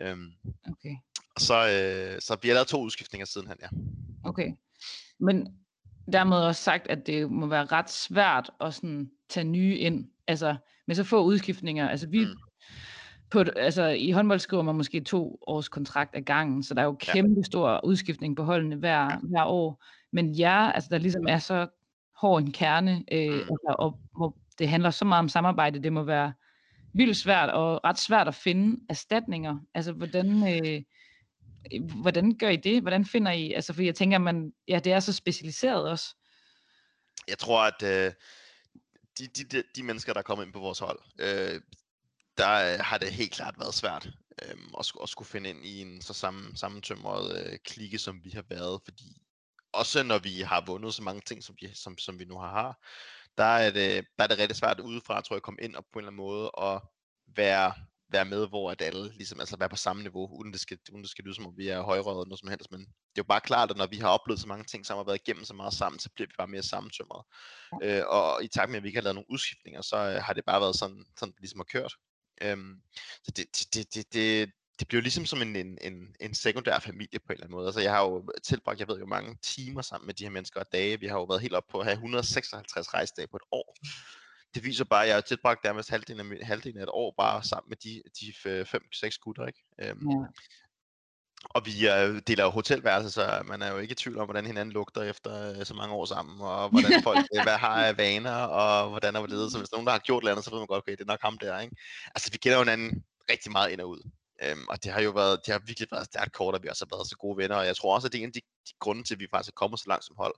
Øhm, 0.00 0.32
Okay. 0.70 0.96
så, 1.38 1.54
øh, 1.54 2.20
så 2.20 2.36
vi 2.42 2.48
har 2.48 2.54
lavet 2.54 2.68
to 2.68 2.80
udskiftninger 2.80 3.26
siden 3.26 3.46
han, 3.46 3.56
ja. 3.62 3.68
Okay. 4.24 4.52
Men 5.20 5.48
dermed 6.12 6.36
også 6.36 6.62
sagt, 6.62 6.86
at 6.86 7.06
det 7.06 7.30
må 7.30 7.46
være 7.46 7.64
ret 7.64 7.90
svært 7.90 8.50
at 8.60 8.74
sådan 8.74 9.10
tage 9.28 9.44
nye 9.44 9.78
ind, 9.78 10.10
altså 10.26 10.56
med 10.86 10.94
så 10.96 11.04
få 11.04 11.22
udskiftninger. 11.24 11.88
Altså 11.88 12.08
vi, 12.08 12.24
Mm. 12.24 12.30
på, 13.30 13.44
altså 13.56 13.86
i 13.86 14.10
håndbold 14.10 14.38
skriver 14.38 14.62
man 14.62 14.74
måske 14.74 15.00
to 15.00 15.38
års 15.46 15.68
kontrakt 15.68 16.16
ad 16.16 16.22
gangen, 16.22 16.62
så 16.62 16.74
der 16.74 16.80
er 16.80 16.84
jo 16.84 16.96
Ja. 17.06 17.12
kæmpe 17.12 17.44
stor 17.44 17.84
udskiftning 17.84 18.36
på 18.36 18.44
holdene 18.44 18.76
hver, 18.76 19.18
hver 19.22 19.44
år. 19.44 19.84
Men 20.12 20.38
jer, 20.38 20.72
altså 20.72 20.88
der 20.92 20.98
ligesom 20.98 21.26
er 21.28 21.38
så 21.38 21.66
hård 22.16 22.42
en 22.42 22.52
kerne, 22.52 23.04
øh, 23.12 23.28
Mm. 23.34 23.38
altså, 23.38 23.74
og 23.78 23.98
hvor 24.16 24.36
det 24.58 24.68
handler 24.68 24.90
så 24.90 25.04
meget 25.04 25.18
om 25.18 25.28
samarbejde, 25.28 25.82
det 25.82 25.92
må 25.92 26.02
være 26.02 26.32
vildt 26.94 27.16
svært 27.16 27.50
og 27.50 27.80
ret 27.84 27.98
svært 27.98 28.28
at 28.28 28.34
finde 28.34 28.80
erstatninger. 28.88 29.58
Altså 29.74 29.92
hvordan, 29.92 30.26
øh, 30.64 30.82
hvordan 32.00 32.38
gør 32.38 32.48
I 32.48 32.56
det? 32.56 32.82
Hvordan 32.82 33.04
finder 33.04 33.32
I, 33.32 33.52
altså 33.52 33.72
for 33.72 33.82
jeg 33.82 33.94
tænker, 33.94 34.18
man, 34.18 34.52
ja, 34.68 34.78
det 34.78 34.92
er 34.92 35.00
så 35.00 35.12
specialiseret 35.12 35.88
også. 35.90 36.16
Jeg 37.28 37.38
tror, 37.38 37.60
at 37.62 38.06
øh, 38.06 38.12
de, 39.18 39.26
de, 39.26 39.44
de, 39.44 39.62
de 39.76 39.82
mennesker, 39.82 40.12
der 40.12 40.20
er 40.20 40.24
kommet 40.24 40.44
ind 40.44 40.52
på 40.52 40.60
vores 40.60 40.78
hold, 40.78 41.00
øh, 41.18 41.60
der 42.38 42.74
øh, 42.74 42.80
har 42.80 42.98
det 42.98 43.12
helt 43.12 43.32
klart 43.32 43.54
været 43.58 43.74
svært 43.74 44.06
øh, 44.42 44.56
at, 44.78 44.92
at 45.02 45.08
skulle 45.08 45.28
finde 45.28 45.50
ind 45.50 45.64
i 45.64 45.80
en 45.80 46.02
så 46.02 46.14
sammen, 46.14 46.56
sammentømret 46.56 47.46
øh, 47.46 47.58
klikke, 47.58 47.98
som 47.98 48.24
vi 48.24 48.30
har 48.30 48.44
været, 48.48 48.80
fordi 48.84 49.22
også 49.72 50.02
når 50.02 50.18
vi 50.18 50.40
har 50.40 50.64
vundet 50.66 50.94
så 50.94 51.02
mange 51.02 51.20
ting, 51.20 51.42
som 51.42 51.56
vi, 51.60 51.74
som, 51.74 51.98
som 51.98 52.18
vi 52.18 52.24
nu 52.24 52.38
har, 52.38 52.50
har 52.50 52.78
der 53.38 53.44
er, 53.44 53.70
det, 53.70 54.06
der 54.18 54.24
er 54.24 54.28
det 54.28 54.38
rigtig 54.38 54.56
svært 54.56 54.80
udefra, 54.80 55.20
tror 55.20 55.34
jeg, 55.34 55.38
at 55.38 55.42
komme 55.42 55.60
ind 55.62 55.76
og 55.76 55.84
på 55.92 55.98
en 55.98 56.00
eller 56.00 56.08
anden 56.08 56.16
måde 56.16 56.50
og 56.50 56.92
være, 57.36 57.72
være 58.16 58.24
med, 58.24 58.48
hvor 58.48 58.70
at 58.70 58.82
alle 58.82 59.04
ligesom, 59.12 59.40
altså 59.40 59.56
være 59.56 59.68
på 59.68 59.76
samme 59.76 60.02
niveau, 60.02 60.24
uden 60.38 60.52
det 60.52 60.60
skal, 60.60 60.78
uden 60.92 61.02
det 61.02 61.10
skal 61.10 61.24
lyde 61.24 61.34
som 61.34 61.46
om 61.46 61.56
vi 61.56 61.68
er 61.68 61.80
højrøde 61.80 62.14
eller 62.14 62.30
noget 62.30 62.40
som 62.40 62.48
helst, 62.48 62.70
men 62.70 62.80
det 62.80 63.18
er 63.20 63.24
jo 63.24 63.32
bare 63.34 63.48
klart, 63.50 63.70
at 63.70 63.76
når 63.76 63.86
vi 63.86 63.96
har 63.96 64.08
oplevet 64.08 64.40
så 64.40 64.48
mange 64.48 64.64
ting, 64.64 64.86
som 64.86 64.96
har 64.96 65.04
været 65.04 65.20
igennem 65.22 65.44
så 65.44 65.54
meget 65.54 65.74
sammen, 65.74 65.98
så 65.98 66.08
bliver 66.14 66.28
vi 66.28 66.34
bare 66.38 66.54
mere 66.54 66.62
sammentømret. 66.62 67.22
Øh, 67.82 68.02
og 68.06 68.44
i 68.44 68.48
takt 68.48 68.70
med, 68.70 68.76
at 68.76 68.82
vi 68.82 68.88
ikke 68.88 69.00
har 69.00 69.08
lavet 69.08 69.14
nogle 69.14 69.30
udskiftninger, 69.30 69.82
så 69.82 69.96
øh, 69.96 70.22
har 70.22 70.32
det 70.32 70.44
bare 70.44 70.60
været 70.60 70.76
sådan, 70.76 71.04
sådan 71.18 71.32
det 71.32 71.40
ligesom 71.40 71.60
har 71.60 71.70
kørt. 71.78 71.94
Øhm, 72.42 72.74
så 73.24 73.30
det, 73.36 73.46
det, 73.56 73.74
det, 73.74 73.94
det, 73.94 74.12
det, 74.14 74.50
det 74.78 74.88
bliver 74.88 75.02
ligesom 75.02 75.26
som 75.26 75.42
en, 75.42 75.56
en, 75.56 75.78
en, 75.82 76.16
en 76.20 76.34
sekundær 76.34 76.78
familie 76.78 77.18
på 77.18 77.28
en 77.28 77.32
eller 77.32 77.44
anden 77.44 77.56
måde. 77.56 77.66
Altså 77.66 77.80
jeg 77.80 77.92
har 77.92 78.02
jo 78.02 78.28
tilbragt, 78.44 78.80
jeg 78.80 78.88
ved 78.88 78.98
jo 78.98 79.06
mange 79.06 79.38
timer 79.42 79.82
sammen 79.82 80.06
med 80.06 80.14
de 80.14 80.24
her 80.24 80.30
mennesker 80.30 80.60
og 80.60 80.66
dage. 80.72 81.00
Vi 81.00 81.06
har 81.06 81.18
jo 81.18 81.24
været 81.24 81.40
helt 81.40 81.54
op 81.54 81.68
på 81.70 81.78
at 81.78 81.84
have 81.84 81.94
156 81.94 82.94
rejsedage 82.94 83.28
på 83.28 83.36
et 83.36 83.42
år. 83.52 83.76
Det 84.54 84.64
viser 84.64 84.84
bare, 84.84 85.02
at 85.02 85.08
jeg 85.08 85.16
har 85.16 85.20
tilbragt 85.20 85.64
nærmest 85.64 85.90
halvdelen 85.90 86.32
af, 86.32 86.46
halvdelen 86.46 86.78
af 86.78 86.82
et 86.82 86.88
år 86.92 87.14
bare 87.18 87.42
sammen 87.44 87.68
med 87.68 87.76
de, 87.76 88.02
de 88.20 88.26
5-6 89.06 89.18
gutter, 89.20 89.46
ikke? 89.46 89.64
Øhm, 89.82 90.10
Ja. 90.10 90.26
og 91.44 91.66
vi 91.66 91.88
øh, 91.88 92.22
deler 92.26 92.44
jo 92.44 92.50
hotelværelse, 92.50 93.10
så 93.10 93.42
man 93.44 93.62
er 93.62 93.70
jo 93.72 93.78
ikke 93.78 93.92
i 93.92 93.94
tvivl 93.94 94.18
om, 94.18 94.26
hvordan 94.26 94.46
hinanden 94.46 94.72
lugter 94.72 95.02
efter 95.02 95.58
øh, 95.58 95.66
så 95.66 95.74
mange 95.74 95.94
år 95.94 96.04
sammen, 96.04 96.40
og 96.40 96.68
hvordan 96.70 97.02
folk 97.02 97.18
øh, 97.36 97.42
hvad 97.42 97.56
har 97.56 97.84
af 97.86 97.96
vaner, 97.98 98.34
og 98.34 98.88
hvordan 98.88 99.16
er 99.16 99.26
det. 99.26 99.52
Så 99.52 99.58
hvis 99.58 99.72
nogen, 99.72 99.86
der 99.86 99.92
har 99.92 99.98
gjort 99.98 100.22
noget 100.22 100.32
andet, 100.32 100.44
så 100.44 100.50
ved 100.50 100.58
man 100.58 100.66
godt, 100.66 100.82
okay, 100.82 100.92
det 100.92 101.00
er 101.00 101.04
nok 101.04 101.22
ham 101.22 101.38
der, 101.38 101.60
ikke? 101.60 101.76
Altså, 102.14 102.30
vi 102.32 102.38
kender 102.38 102.58
jo 102.58 102.64
hinanden 102.64 103.04
rigtig 103.30 103.52
meget 103.52 103.70
ind 103.70 103.80
og 103.80 103.88
ud. 103.88 104.10
Øhm, 104.42 104.66
og 104.68 104.84
det 104.84 104.92
har 104.92 105.00
jo 105.00 105.10
været, 105.10 105.40
det 105.46 105.52
har 105.52 105.62
virkelig 105.66 105.88
været 105.92 106.06
stærkt 106.06 106.32
kort, 106.32 106.54
at 106.54 106.62
vi 106.62 106.68
også 106.68 106.86
har 106.90 106.96
været 106.96 107.08
så 107.08 107.16
gode 107.16 107.36
venner, 107.36 107.56
og 107.56 107.66
jeg 107.66 107.76
tror 107.76 107.94
også, 107.94 108.08
at 108.08 108.12
det 108.12 108.18
er 108.18 108.22
en 108.22 108.28
af 108.28 108.32
de, 108.32 108.40
de 108.40 108.72
grunde 108.80 109.02
til, 109.04 109.14
at 109.14 109.20
vi 109.20 109.26
faktisk 109.30 109.52
er 109.52 109.60
kommet 109.62 109.80
så 109.80 109.84
langt 109.88 110.04
som 110.04 110.16
hold. 110.18 110.34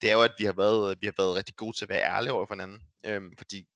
Det 0.00 0.10
er 0.10 0.14
jo, 0.14 0.22
at 0.22 0.34
vi 0.38 0.44
har 0.44 0.52
været, 0.52 0.98
vi 1.00 1.06
har 1.06 1.14
været 1.18 1.36
rigtig 1.36 1.56
gode 1.56 1.76
til 1.76 1.84
at 1.84 1.88
være 1.88 2.02
ærlige 2.02 2.32
over 2.32 2.46
for 2.46 2.54
hinanden. 2.54 2.80
Øhm, 3.06 3.32
fordi 3.38 3.66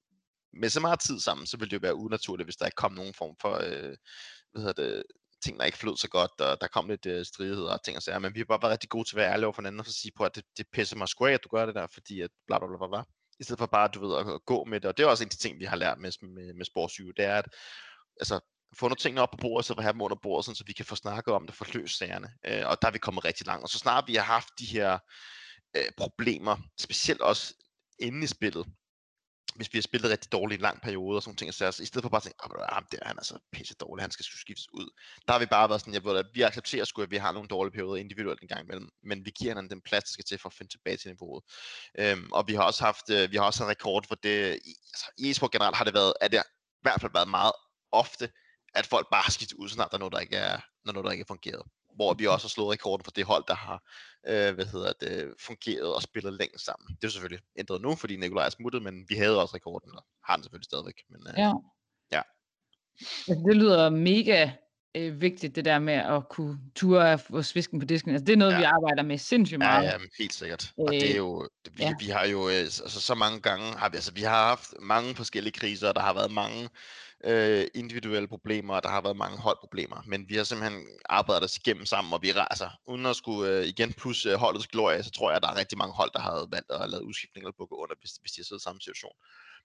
med 0.52 0.68
så 0.68 0.80
meget 0.80 1.00
tid 1.00 1.20
sammen, 1.20 1.46
så 1.46 1.56
ville 1.56 1.70
det 1.70 1.76
jo 1.76 1.82
være 1.82 1.94
unaturligt, 1.94 2.46
hvis 2.46 2.56
der 2.56 2.66
ikke 2.66 2.76
kom 2.76 2.92
nogen 2.92 3.14
form 3.14 3.36
for, 3.40 3.54
øh, 3.54 3.96
hvad 4.52 4.62
hedder 4.62 4.82
det, 4.82 5.02
ting, 5.44 5.58
der 5.58 5.64
ikke 5.64 5.78
flød 5.78 5.96
så 5.96 6.08
godt, 6.08 6.40
og 6.40 6.60
der 6.60 6.66
kom 6.66 6.88
lidt 6.88 7.06
øh, 7.06 7.24
stridigheder 7.24 7.72
og 7.72 7.84
ting 7.84 7.96
og 7.96 8.02
sager, 8.02 8.18
men 8.18 8.34
vi 8.34 8.40
har 8.40 8.44
bare 8.44 8.62
været 8.62 8.72
rigtig 8.72 8.90
gode 8.90 9.08
til 9.08 9.16
at 9.16 9.20
være 9.20 9.32
ærlige 9.32 9.46
over 9.46 9.54
for 9.54 9.62
hinanden, 9.62 9.80
og 9.80 9.86
så 9.86 9.92
sige 9.92 10.12
på, 10.16 10.24
at 10.24 10.34
det, 10.34 10.44
det 10.58 10.66
pisser 10.72 10.96
mig 10.96 11.08
sgu 11.08 11.26
af, 11.26 11.32
at 11.32 11.44
du 11.44 11.48
gør 11.48 11.66
det 11.66 11.74
der, 11.74 11.86
fordi 11.92 12.20
at 12.20 12.30
bla 12.46 12.58
bla 12.58 12.68
bla 12.68 12.76
bla, 12.76 12.88
bla. 12.88 13.02
I 13.40 13.44
stedet 13.44 13.58
for 13.58 13.66
bare, 13.66 13.88
du 13.88 14.06
ved, 14.06 14.18
at, 14.18 14.34
at 14.34 14.44
gå 14.44 14.64
med 14.64 14.80
det, 14.80 14.88
og 14.88 14.96
det 14.96 15.02
er 15.02 15.08
også 15.08 15.24
en 15.24 15.26
af 15.26 15.30
de 15.30 15.36
ting, 15.36 15.60
vi 15.60 15.64
har 15.64 15.76
lært 15.76 15.98
med, 15.98 16.12
med, 16.28 16.54
med 16.54 16.64
sportssyge, 16.64 17.12
det 17.16 17.24
er, 17.24 17.36
at 17.36 17.48
altså, 18.20 18.40
få 18.78 18.88
nogle 18.88 18.96
ting 18.96 19.20
op 19.20 19.30
på 19.30 19.36
bordet, 19.36 19.66
så 19.66 19.74
vi 19.74 19.82
have 19.82 19.92
dem 19.92 20.02
under 20.02 20.16
bordet, 20.22 20.44
sådan, 20.44 20.56
så 20.56 20.64
vi 20.66 20.72
kan 20.72 20.84
få 20.84 20.96
snakket 20.96 21.34
om 21.34 21.46
det, 21.46 21.54
få 21.54 21.64
løst 21.74 21.98
sagerne. 21.98 22.28
Øh, 22.46 22.66
og 22.66 22.82
der 22.82 22.88
er 22.88 22.92
vi 22.92 22.98
kommet 22.98 23.24
rigtig 23.24 23.46
langt. 23.46 23.62
Og 23.62 23.68
så 23.68 23.78
snart 23.78 24.04
vi 24.06 24.14
har 24.14 24.22
haft 24.22 24.48
de 24.58 24.66
her 24.66 24.98
øh, 25.76 25.90
problemer, 25.96 26.56
specielt 26.78 27.20
også 27.20 27.54
inde 27.98 28.24
i 28.24 28.26
spillet, 28.26 28.66
hvis 29.54 29.72
vi 29.72 29.78
har 29.78 29.82
spillet 29.82 30.10
rigtig 30.10 30.32
dårligt 30.32 30.58
i 30.58 30.60
en 30.60 30.62
lang 30.62 30.80
periode 30.82 31.16
og 31.16 31.22
sådan 31.22 31.36
ting, 31.36 31.54
så 31.54 31.68
i 31.82 31.86
stedet 31.86 32.02
for 32.02 32.08
bare 32.08 32.18
at 32.18 32.22
tænke, 32.22 32.44
oh, 32.44 32.76
ah, 32.76 32.82
der, 32.92 32.98
han 33.02 33.18
er 33.18 33.24
så 33.24 33.38
pisse 33.52 33.74
dårlig, 33.74 34.02
han 34.02 34.10
skal 34.10 34.24
skiftes 34.24 34.66
ud. 34.72 34.90
Der 35.26 35.32
har 35.32 35.40
vi 35.40 35.46
bare 35.46 35.68
været 35.68 35.80
sådan, 35.80 35.94
jeg 35.94 36.04
ved, 36.04 36.18
at 36.18 36.26
vi 36.34 36.42
accepterer 36.42 36.84
sgu, 36.84 37.02
at 37.02 37.10
vi 37.10 37.16
har 37.16 37.32
nogle 37.32 37.48
dårlige 37.48 37.72
perioder 37.72 37.96
individuelt 37.96 38.42
en 38.42 38.48
gang 38.48 38.64
imellem, 38.64 38.88
men 39.02 39.24
vi 39.24 39.30
giver 39.30 39.50
hinanden 39.50 39.70
den 39.70 39.80
plads, 39.80 40.04
der 40.04 40.12
skal 40.12 40.24
til 40.24 40.38
for 40.38 40.48
at 40.48 40.54
finde 40.54 40.72
tilbage 40.72 40.96
til 40.96 41.10
niveauet. 41.10 41.44
Øhm, 41.98 42.32
og 42.32 42.48
vi 42.48 42.54
har 42.54 42.62
også 42.62 42.84
haft, 42.84 43.10
øh, 43.10 43.30
vi 43.30 43.36
har 43.36 43.44
også 43.44 43.64
en 43.64 43.70
rekord 43.70 44.04
for 44.08 44.14
det, 44.14 44.38
altså, 44.92 45.06
i 45.18 45.30
e-sport 45.30 45.50
generelt 45.50 45.76
har 45.76 45.84
det 45.84 45.94
været, 45.94 46.12
at 46.20 46.32
det 46.32 46.38
i 46.38 46.82
hvert 46.82 47.00
fald 47.00 47.12
været 47.14 47.28
meget 47.28 47.52
ofte, 47.92 48.30
at 48.74 48.86
folk 48.86 49.06
bare 49.10 49.22
har 49.22 49.30
skiftet 49.30 49.56
ud, 49.56 49.68
så 49.68 49.74
snart 49.74 49.90
der 49.90 49.96
er 49.96 49.98
noget, 49.98 50.12
der 50.12 50.20
ikke 50.20 50.36
er, 50.36 50.58
når 50.84 50.92
noget, 50.92 51.04
der 51.04 51.12
ikke 51.12 51.22
er 51.22 51.34
fungeret. 51.34 51.62
Hvor 51.94 52.14
vi 52.14 52.26
også 52.26 52.46
har 52.46 52.48
slået 52.48 52.72
rekorden 52.72 53.04
for 53.04 53.10
det 53.10 53.24
hold, 53.24 53.44
der 53.48 53.54
har 53.54 53.82
øh, 54.26 54.54
hvad 54.54 54.66
hedder 54.66 54.92
det, 55.00 55.34
fungeret 55.40 55.94
og 55.94 56.02
spillet 56.02 56.32
længst 56.32 56.64
sammen. 56.64 56.96
Det 57.00 57.06
er 57.06 57.10
selvfølgelig 57.10 57.44
ændret 57.58 57.80
nu, 57.80 57.94
fordi 57.94 58.16
Nikolaj 58.16 58.46
er 58.46 58.50
smuttet, 58.50 58.82
men 58.82 59.04
vi 59.08 59.14
havde 59.14 59.42
også 59.42 59.54
rekorden, 59.54 59.96
og 59.96 60.04
har 60.24 60.36
den 60.36 60.42
selvfølgelig 60.42 60.64
stadigvæk. 60.64 61.02
Men, 61.10 61.20
øh, 61.28 61.34
ja. 61.38 61.52
ja. 62.12 62.22
Altså, 63.28 63.44
det 63.48 63.56
lyder 63.56 63.90
mega 63.90 64.50
øh, 64.94 65.20
vigtigt, 65.20 65.56
det 65.56 65.64
der 65.64 65.78
med 65.78 65.94
at 65.94 66.28
kunne 66.28 66.58
ture 66.74 67.18
og 67.28 67.44
svisken 67.44 67.80
på 67.80 67.86
disken. 67.86 68.10
Altså, 68.10 68.24
det 68.24 68.32
er 68.32 68.36
noget, 68.36 68.52
ja. 68.52 68.58
vi 68.58 68.64
arbejder 68.64 69.02
med 69.02 69.18
sindssygt 69.18 69.58
meget. 69.58 69.84
Ja, 69.84 69.92
ja 69.92 69.98
helt 70.18 70.34
sikkert. 70.34 70.72
Og 70.78 70.92
det 70.92 71.12
er 71.12 71.16
jo, 71.16 71.48
vi, 71.72 71.82
ja. 71.82 71.94
vi 71.98 72.06
har 72.06 72.26
jo, 72.26 72.48
øh, 72.48 72.54
altså 72.54 73.00
så 73.00 73.14
mange 73.14 73.40
gange, 73.40 73.72
har 73.72 73.88
vi, 73.88 73.96
altså 73.96 74.12
vi 74.12 74.22
har 74.22 74.46
haft 74.48 74.74
mange 74.80 75.14
forskellige 75.14 75.52
kriser, 75.52 75.88
og 75.88 75.94
der 75.94 76.00
har 76.00 76.14
været 76.14 76.32
mange 76.32 76.68
øh, 77.24 77.66
individuelle 77.74 78.28
problemer, 78.28 78.74
og 78.74 78.82
der 78.82 78.88
har 78.88 79.00
været 79.00 79.16
mange 79.16 79.38
holdproblemer, 79.38 80.02
men 80.06 80.28
vi 80.28 80.34
har 80.34 80.44
simpelthen 80.44 80.86
arbejdet 81.08 81.44
os 81.44 81.56
igennem 81.56 81.86
sammen, 81.86 82.12
og 82.12 82.22
vi 82.22 82.32
raser. 82.32 82.44
Altså, 82.44 82.70
uden 82.86 83.06
at 83.06 83.16
skulle 83.16 83.50
øh, 83.50 83.66
igen 83.66 83.92
plus 83.92 84.26
øh, 84.26 84.34
holdets 84.34 84.66
glorie, 84.66 85.02
så 85.02 85.10
tror 85.10 85.30
jeg, 85.30 85.36
at 85.36 85.42
der 85.42 85.48
er 85.48 85.56
rigtig 85.56 85.78
mange 85.78 85.94
hold, 85.94 86.10
der 86.14 86.20
har 86.20 86.46
valgt 86.50 86.70
at 86.70 86.90
lave 86.90 87.04
udskiftninger 87.04 87.46
eller 87.46 87.56
bukke 87.58 87.76
under, 87.76 87.94
hvis, 88.00 88.12
hvis 88.20 88.32
de 88.32 88.40
har 88.40 88.44
siddet 88.44 88.62
i 88.62 88.64
samme 88.64 88.80
situation. 88.80 89.12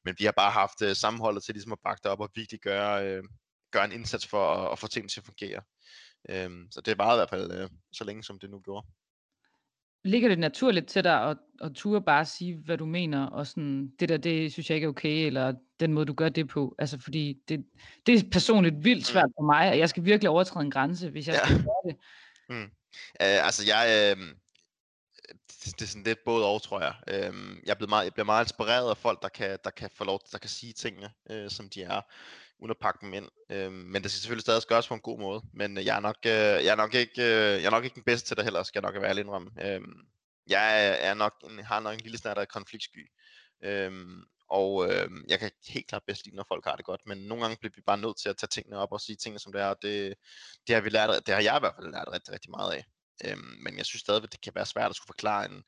Men 0.05 0.15
vi 0.19 0.25
har 0.25 0.31
bare 0.31 0.51
haft 0.51 0.81
øh, 0.81 0.95
sammenholdet 0.95 1.43
til 1.43 1.53
ligesom 1.53 1.71
at 1.71 1.79
bakke 1.83 2.01
det 2.03 2.11
op 2.11 2.19
og 2.19 2.29
virkelig 2.35 2.59
gøre, 2.59 3.07
øh, 3.07 3.23
gøre 3.71 3.85
en 3.85 3.91
indsats 3.91 4.27
for 4.27 4.53
at, 4.53 4.71
at 4.71 4.79
få 4.79 4.87
tingene 4.87 5.09
til 5.09 5.19
at 5.19 5.25
fungere. 5.25 5.61
Øh, 6.29 6.49
så 6.71 6.81
det 6.81 6.97
var 6.97 7.13
i 7.13 7.17
hvert 7.17 7.29
fald 7.29 7.51
øh, 7.51 7.69
så 7.91 8.03
længe, 8.03 8.23
som 8.23 8.39
det 8.39 8.49
nu 8.49 8.59
gjorde 8.59 8.87
ligger 10.07 10.29
det 10.29 10.39
naturligt 10.39 10.87
til 10.87 11.03
dig 11.03 11.29
at, 11.29 11.37
at 11.61 11.71
ture 11.75 12.01
bare 12.01 12.25
sige, 12.25 12.57
hvad 12.65 12.77
du 12.77 12.85
mener, 12.85 13.25
og 13.25 13.47
sådan, 13.47 13.91
det 13.99 14.09
der, 14.09 14.17
det 14.17 14.53
synes 14.53 14.69
jeg 14.69 14.75
ikke 14.75 14.85
er 14.85 14.89
okay, 14.89 15.25
eller 15.25 15.53
den 15.79 15.93
måde, 15.93 16.05
du 16.05 16.13
gør 16.13 16.29
det 16.29 16.47
på. 16.47 16.75
Altså, 16.79 16.99
fordi 16.99 17.37
det, 17.49 17.65
det 18.05 18.19
er 18.19 18.29
personligt 18.31 18.83
vildt 18.83 19.05
svært 19.05 19.27
mm. 19.27 19.33
for 19.37 19.45
mig, 19.45 19.69
og 19.69 19.77
jeg 19.77 19.89
skal 19.89 20.05
virkelig 20.05 20.29
overtræde 20.29 20.65
en 20.65 20.71
grænse, 20.71 21.09
hvis 21.09 21.27
jeg 21.27 21.35
ja. 21.35 21.45
skal 21.45 21.63
gøre 21.63 21.83
det. 21.85 21.95
Mm. 22.49 22.63
Uh, 22.63 23.45
altså, 23.45 23.63
jeg... 23.67 24.15
Uh, 24.17 24.23
det, 25.65 25.81
er 25.81 25.85
sådan 25.85 26.03
lidt 26.03 26.19
både 26.25 26.45
og, 26.45 26.61
tror 26.61 26.81
jeg. 26.81 26.93
Uh, 27.07 27.37
jeg, 27.65 27.77
bliver 27.77 27.89
meget, 27.89 28.05
jeg 28.05 28.13
bliver 28.13 28.25
meget 28.25 28.45
inspireret 28.45 28.89
af 28.89 28.97
folk, 28.97 29.21
der 29.21 29.29
kan, 29.29 29.57
der 29.63 29.69
kan 29.69 29.89
få 29.95 30.03
lov, 30.03 30.19
der 30.31 30.37
kan 30.37 30.49
sige 30.49 30.73
tingene, 30.73 31.09
uh, 31.29 31.49
som 31.49 31.69
de 31.69 31.83
er 31.83 32.01
uden 32.59 32.71
at 32.71 32.77
pakke 32.81 32.99
dem 33.01 33.13
ind. 33.13 33.29
Øh, 33.51 33.71
men 33.71 34.03
det 34.03 34.11
skal 34.11 34.19
selvfølgelig 34.21 34.41
stadig 34.41 34.61
gøres 34.67 34.87
på 34.87 34.93
en 34.93 35.01
god 35.01 35.19
måde. 35.19 35.41
Men 35.53 35.77
øh, 35.77 35.85
jeg 35.85 35.95
er 35.95 35.99
nok, 35.99 36.17
øh, 36.25 36.31
jeg 36.65 36.67
er 36.67 36.75
nok, 36.75 36.93
ikke, 36.93 37.21
øh, 37.21 37.61
jeg 37.61 37.65
er 37.65 37.71
nok 37.71 37.83
ikke 37.83 37.95
den 37.95 38.03
bedste 38.03 38.29
til 38.29 38.37
det 38.37 38.43
heller, 38.43 38.63
skal 38.63 38.81
jeg 38.83 38.91
nok 38.91 39.01
være 39.01 39.09
ærlig 39.09 39.21
indrømme. 39.21 39.51
Øh, 39.61 39.81
jeg 40.47 40.97
er 41.07 41.13
nok 41.13 41.33
en, 41.43 41.59
har 41.59 41.79
nok 41.79 41.93
en 41.93 41.99
lille 41.99 42.17
snart 42.17 42.37
af 42.37 42.47
konfliktsky. 42.47 43.11
Øh, 43.63 43.91
og 44.49 44.93
øh, 44.93 45.09
jeg 45.27 45.39
kan 45.39 45.51
helt 45.67 45.87
klart 45.87 46.03
bedst 46.07 46.25
lide, 46.25 46.35
når 46.35 46.45
folk 46.47 46.65
har 46.65 46.75
det 46.75 46.85
godt, 46.85 47.01
men 47.05 47.17
nogle 47.17 47.43
gange 47.43 47.57
bliver 47.59 47.71
vi 47.75 47.81
bare 47.81 47.97
nødt 47.97 48.17
til 48.17 48.29
at 48.29 48.37
tage 48.37 48.47
tingene 48.47 48.77
op 48.77 48.91
og 48.91 49.01
sige 49.01 49.15
tingene, 49.15 49.39
som 49.39 49.51
det 49.51 49.61
er, 49.61 49.67
og 49.67 49.77
det, 49.81 50.15
det 50.67 50.75
har 50.75 50.81
vi 50.81 50.89
lært, 50.89 51.25
det 51.25 51.33
har 51.33 51.41
jeg 51.41 51.57
i 51.57 51.59
hvert 51.59 51.75
fald 51.75 51.91
lært 51.91 52.07
rigtig, 52.11 52.33
rigtig 52.33 52.51
meget 52.51 52.73
af. 52.73 52.85
Øhm, 53.25 53.57
men 53.63 53.77
jeg 53.77 53.85
synes 53.85 54.01
stadig, 54.01 54.23
at 54.23 54.31
det 54.31 54.41
kan 54.41 54.55
være 54.55 54.65
svært 54.65 54.89
at 54.89 54.95
skulle 54.95 55.13
forklare 55.15 55.45
en, 55.45 55.63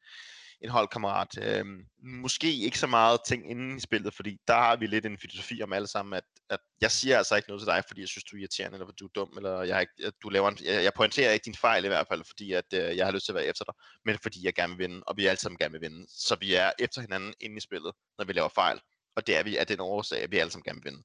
en 0.62 0.70
holdkammerat. 0.70 1.38
Øhm, 1.41 1.86
måske 2.03 2.53
ikke 2.53 2.80
så 2.80 2.88
meget 2.88 3.20
ting 3.26 3.51
inden 3.51 3.78
i 3.78 3.80
spillet, 3.80 4.14
fordi 4.14 4.38
der 4.47 4.53
har 4.53 4.76
vi 4.76 4.88
lidt 4.88 5.05
en 5.05 5.18
filosofi 5.18 5.62
om 5.62 5.74
alle 5.74 5.88
sammen, 5.88 6.14
at, 6.14 6.24
at 6.49 6.60
jeg 6.82 6.91
siger 6.91 7.18
altså 7.18 7.36
ikke 7.36 7.49
noget 7.49 7.62
til 7.62 7.68
dig, 7.68 7.84
fordi 7.88 8.01
jeg 8.01 8.07
synes, 8.07 8.24
du 8.24 8.36
er 8.36 8.39
irriterende, 8.39 8.76
eller 8.76 8.88
fordi 8.88 8.97
du 8.99 9.05
er 9.05 9.12
dum, 9.16 9.38
eller 9.38 9.62
jeg, 9.62 9.82
ikke, 9.82 10.07
at 10.07 10.14
du 10.24 10.30
laver 10.30 10.49
en, 10.49 10.57
jeg, 10.64 10.84
jeg 10.84 10.93
pointerer 10.93 11.32
ikke 11.32 11.45
din 11.45 11.55
fejl 11.55 11.86
i 11.86 11.88
hvert 11.88 12.07
fald, 12.07 12.24
fordi 12.28 12.53
at, 12.53 12.66
øh, 12.74 12.97
jeg 12.97 13.05
har 13.05 13.12
lyst 13.12 13.26
til 13.26 13.32
at 13.32 13.36
være 13.36 13.45
efter 13.45 13.66
dig, 13.66 13.74
men 14.05 14.18
fordi 14.24 14.45
jeg 14.45 14.53
gerne 14.53 14.78
vil 14.78 14.88
vinde, 14.88 15.03
og 15.07 15.18
vi 15.18 15.26
alle 15.26 15.39
sammen 15.39 15.57
gerne 15.57 15.72
vil 15.72 15.82
vinde. 15.82 16.05
Så 16.10 16.36
vi 16.39 16.53
er 16.53 16.72
efter 16.80 17.01
hinanden 17.01 17.34
inde 17.39 17.57
i 17.57 17.60
spillet, 17.60 17.93
når 18.18 18.26
vi 18.26 18.34
laver 18.34 18.49
fejl. 18.49 18.80
Og 19.16 19.28
det 19.28 19.38
er 19.38 19.43
vi 19.43 19.57
af 19.57 19.68
den 19.68 19.80
årsag, 19.80 20.24
at 20.24 20.32
vi 20.32 20.38
alle 20.38 20.51
sammen 20.51 20.64
gerne 20.64 20.82
vil 20.84 20.91
vinde. 20.91 21.03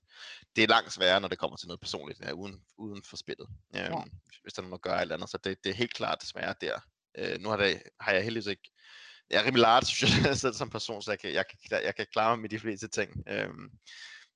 Det 0.57 0.65
er 0.65 0.69
langt 0.69 0.93
sværere, 0.93 1.21
når 1.21 1.29
det 1.29 1.39
kommer 1.39 1.57
til 1.57 1.69
noget 1.69 1.81
personligt, 1.81 2.21
ja, 2.21 2.33
uden, 2.33 2.63
uden 2.79 3.03
for 3.05 3.17
spillet. 3.17 3.49
Øhm, 3.77 3.85
ja. 3.85 4.03
Hvis 4.43 4.53
der 4.53 4.63
er 4.63 4.63
nogen, 4.63 4.73
der 4.73 4.79
gør 4.79 4.97
et 4.97 5.03
eller 5.03 5.15
andet. 5.15 5.31
Så 5.31 5.39
det, 5.45 5.65
det 5.65 5.71
er 5.71 5.75
helt 5.75 5.95
klart 5.95 6.25
sværere 6.25 6.55
der. 6.61 6.81
Øh, 7.19 7.41
nu 7.41 7.49
har, 7.49 7.57
det, 7.57 7.83
har 8.01 8.13
jeg 8.13 8.23
heldigvis 8.23 8.47
ikke 8.47 8.71
jeg 9.35 9.41
er 9.43 9.47
rimelig 9.47 9.61
large, 9.61 9.87
synes 9.87 10.13
jeg, 10.25 10.37
selv 10.45 10.55
som 10.55 10.71
person, 10.71 11.03
så 11.03 11.11
jeg 11.11 11.19
kan, 11.19 11.33
jeg, 11.33 11.45
kan, 11.51 11.79
jeg 11.85 11.95
kan 11.95 12.07
klare 12.13 12.37
mig 12.37 12.43
med 12.43 12.49
de 12.49 12.59
fleste 12.59 12.89
ting. 12.89 13.11
Øhm, 13.29 13.71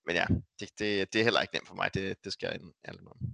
men 0.07 0.17
ja, 0.17 0.27
det, 0.61 0.69
det, 0.79 1.13
det 1.13 1.19
er 1.19 1.25
heller 1.25 1.41
ikke 1.41 1.55
nemt 1.55 1.69
for 1.69 1.75
mig, 1.75 1.95
det, 1.95 2.25
det 2.25 2.33
skal 2.33 2.47
jeg 2.47 2.61
ærligt 2.89 3.05
med. 3.05 3.29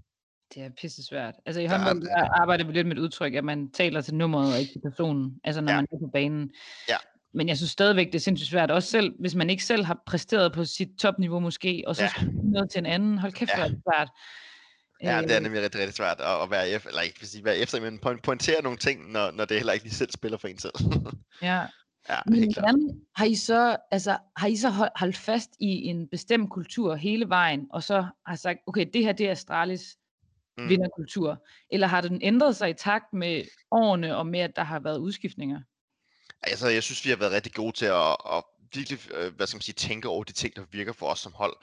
Det 0.55 0.63
er 0.63 0.71
pisse 0.81 1.05
svært. 1.05 1.35
Altså 1.47 1.61
i 1.61 1.67
håndbold 1.67 2.03
ja, 2.03 2.41
arbejder 2.41 2.65
vi 2.65 2.73
lidt 2.73 2.87
med 2.87 2.97
et 2.97 3.01
udtryk, 3.01 3.35
at 3.35 3.45
man 3.45 3.71
taler 3.71 4.01
til 4.01 4.15
nummeret 4.15 4.53
og 4.53 4.61
ikke 4.61 4.73
til 4.73 4.81
personen, 4.91 5.41
altså 5.45 5.61
når 5.61 5.73
ja. 5.73 5.77
man 5.77 5.87
er 5.93 5.99
på 6.07 6.11
banen. 6.13 6.51
Ja. 6.89 6.97
Men 7.35 7.49
jeg 7.49 7.57
synes 7.57 7.71
stadigvæk, 7.71 8.07
det 8.07 8.15
er 8.15 8.19
sindssygt 8.19 8.51
svært, 8.51 8.71
også 8.71 8.91
selv, 8.91 9.15
hvis 9.21 9.35
man 9.35 9.51
ikke 9.51 9.65
selv 9.65 9.85
har 9.85 10.03
præsteret 10.07 10.53
på 10.53 10.65
sit 10.65 10.89
topniveau 11.01 11.41
måske, 11.41 11.85
og 11.87 11.97
så 11.97 12.03
ja. 12.03 12.09
skal 12.09 12.29
noget 12.33 12.71
til 12.71 12.79
en 12.79 12.87
anden. 12.87 13.19
Hold 13.19 13.33
kæft, 13.33 13.51
ja. 13.51 13.57
hvor 13.57 13.65
er 13.65 13.69
det 13.69 13.81
svært. 13.89 14.09
Ja, 15.03 15.23
det 15.23 15.37
er 15.37 15.41
nemlig 15.41 15.63
rigtig, 15.63 15.81
rigtig 15.81 15.95
svært 15.95 16.21
at, 16.21 16.43
at 16.43 16.51
være 16.51 16.69
efter, 16.69 16.89
eller 16.89 17.03
ikke 17.03 17.27
sige 17.27 17.45
være 17.45 17.57
efter, 17.57 17.81
men 17.81 17.99
pointere 18.23 18.63
nogle 18.63 18.79
ting, 18.79 19.13
når, 19.13 19.31
når 19.31 19.45
det 19.45 19.57
heller 19.57 19.73
ikke 19.73 19.85
lige 19.85 19.95
selv 19.95 20.11
spiller 20.11 20.39
for 20.39 20.49
en 20.49 20.59
selv. 20.59 20.75
ja. 21.43 21.67
Ja, 22.09 22.19
helt 22.35 22.57
klart. 22.57 22.75
har 23.17 23.25
I 23.25 23.35
så, 23.35 23.77
altså, 23.91 24.19
har 24.37 24.47
I 24.47 24.57
så 24.57 24.91
holdt 24.97 25.17
fast 25.17 25.51
i 25.61 25.67
en 25.67 26.09
bestemt 26.09 26.51
kultur 26.51 26.95
hele 26.95 27.29
vejen, 27.29 27.67
og 27.71 27.83
så 27.83 28.07
har 28.27 28.37
sagt, 28.37 28.59
okay, 28.67 28.87
det 28.93 29.05
her, 29.05 29.13
det 29.13 29.27
er 29.27 29.31
Astralis 29.31 29.97
mm. 30.59 30.69
vinderkultur, 30.69 31.45
eller 31.71 31.87
har 31.87 32.01
den 32.01 32.23
ændret 32.23 32.57
sig 32.57 32.71
i 32.71 32.75
takt 32.75 33.13
med 33.13 33.45
årene, 33.71 34.17
og 34.17 34.27
med, 34.27 34.41
at 34.41 34.57
der 34.57 34.65
har 34.65 34.81
været 34.81 34.99
udskiftninger? 34.99 35.61
Altså, 36.43 36.69
jeg 36.69 36.83
synes, 36.83 37.05
vi 37.05 37.11
har 37.11 37.17
været 37.17 37.33
rigtig 37.33 37.53
gode 37.53 37.73
til 37.73 37.87
at, 37.87 38.17
at 38.33 38.45
virkelig, 38.75 39.13
øh, 39.15 39.35
hvad 39.37 39.47
skal 39.47 39.57
man 39.57 39.63
sige, 39.63 39.75
tænke 39.75 40.09
over 40.09 40.25
de 40.25 40.33
ting, 40.33 40.57
der 40.57 40.65
virker 40.71 40.93
for 40.93 41.07
os 41.07 41.21
som 41.21 41.33
hold 41.33 41.57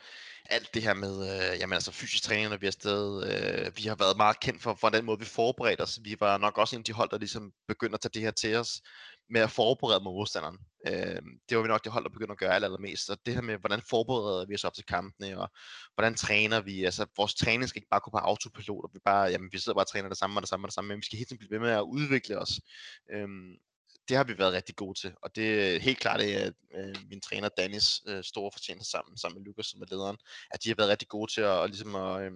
alt 0.45 0.73
det 0.73 0.83
her 0.83 0.93
med, 0.93 1.15
øh, 1.31 1.59
jamen 1.59 1.73
altså 1.73 1.91
fysisk 1.91 2.23
træning, 2.23 2.49
når 2.49 2.57
vi 2.57 2.65
er 2.65 2.69
afsted, 2.69 3.23
øh, 3.31 3.77
vi 3.77 3.83
har 3.83 3.95
været 3.95 4.17
meget 4.17 4.39
kendt 4.39 4.61
for, 4.61 4.73
for 4.73 4.89
den 4.89 5.05
måde, 5.05 5.19
vi 5.19 5.25
forberedte 5.25 5.81
os. 5.81 5.99
Vi 6.03 6.15
var 6.19 6.37
nok 6.37 6.57
også 6.57 6.75
en 6.75 6.79
af 6.79 6.83
de 6.83 6.93
hold, 6.93 7.09
der 7.09 7.17
ligesom 7.17 7.51
begyndte 7.67 7.95
at 7.95 8.01
tage 8.01 8.11
det 8.13 8.21
her 8.21 8.31
til 8.31 8.55
os, 8.55 8.81
med 9.29 9.41
at 9.41 9.51
forberede 9.51 10.03
mod 10.03 10.13
modstanderen. 10.13 10.57
Øh, 10.87 11.21
det 11.49 11.57
var 11.57 11.61
vi 11.61 11.67
nok 11.67 11.83
det 11.83 11.91
hold, 11.91 12.03
der 12.03 12.09
begyndte 12.09 12.31
at 12.31 12.37
gøre 12.37 12.53
aller, 12.53 12.67
allermest. 12.67 13.05
Så 13.05 13.15
det 13.25 13.33
her 13.33 13.41
med, 13.41 13.57
hvordan 13.57 13.81
forbereder 13.89 14.45
vi 14.45 14.55
os 14.55 14.63
op 14.63 14.73
til 14.73 14.85
kampene, 14.85 15.39
og 15.39 15.49
hvordan 15.95 16.15
træner 16.15 16.61
vi. 16.61 16.83
Altså, 16.83 17.05
vores 17.17 17.35
træning 17.35 17.69
skal 17.69 17.79
ikke 17.79 17.89
bare 17.89 17.99
gå 17.99 18.11
på 18.11 18.17
autopilot, 18.17 18.83
og 18.83 18.89
vi 18.93 18.99
bare, 19.05 19.23
jamen, 19.29 19.49
vi 19.51 19.59
sidder 19.59 19.75
bare 19.75 19.83
og 19.83 19.91
træner 19.91 20.09
det 20.09 20.17
samme 20.17 20.37
og 20.37 20.41
det 20.41 20.49
samme 20.49 20.65
og 20.65 20.67
det 20.67 20.73
samme, 20.73 20.87
men 20.87 20.97
vi 20.97 21.05
skal 21.05 21.17
helt 21.17 21.27
tiden 21.27 21.37
blive 21.37 21.51
ved 21.51 21.59
med 21.59 21.69
at 21.69 21.81
udvikle 21.81 22.39
os. 22.39 22.59
Øh, 23.13 23.27
det 24.11 24.17
har 24.17 24.23
vi 24.23 24.37
været 24.37 24.53
rigtig 24.53 24.75
gode 24.75 24.99
til, 24.99 25.13
og 25.21 25.35
det 25.35 25.75
er 25.75 25.79
helt 25.79 25.99
klart, 25.99 26.21
at 26.21 26.53
øh, 26.75 26.89
øh 26.89 26.95
min 27.09 27.21
træner 27.21 27.49
Dennis 27.49 28.01
øh, 28.07 28.23
store 28.23 28.51
fortjeneste 28.51 28.91
sammen, 28.91 29.17
sammen 29.17 29.39
med 29.39 29.45
Lukas, 29.45 29.65
som 29.65 29.81
er 29.81 29.85
lederen, 29.91 30.17
at 30.51 30.63
de 30.63 30.69
har 30.69 30.75
været 30.75 30.89
rigtig 30.89 31.07
gode 31.07 31.31
til 31.31 31.41
at, 31.41 31.63
at, 31.63 31.69
ligesom 31.69 31.95
at, 31.95 32.21
øh, 32.21 32.31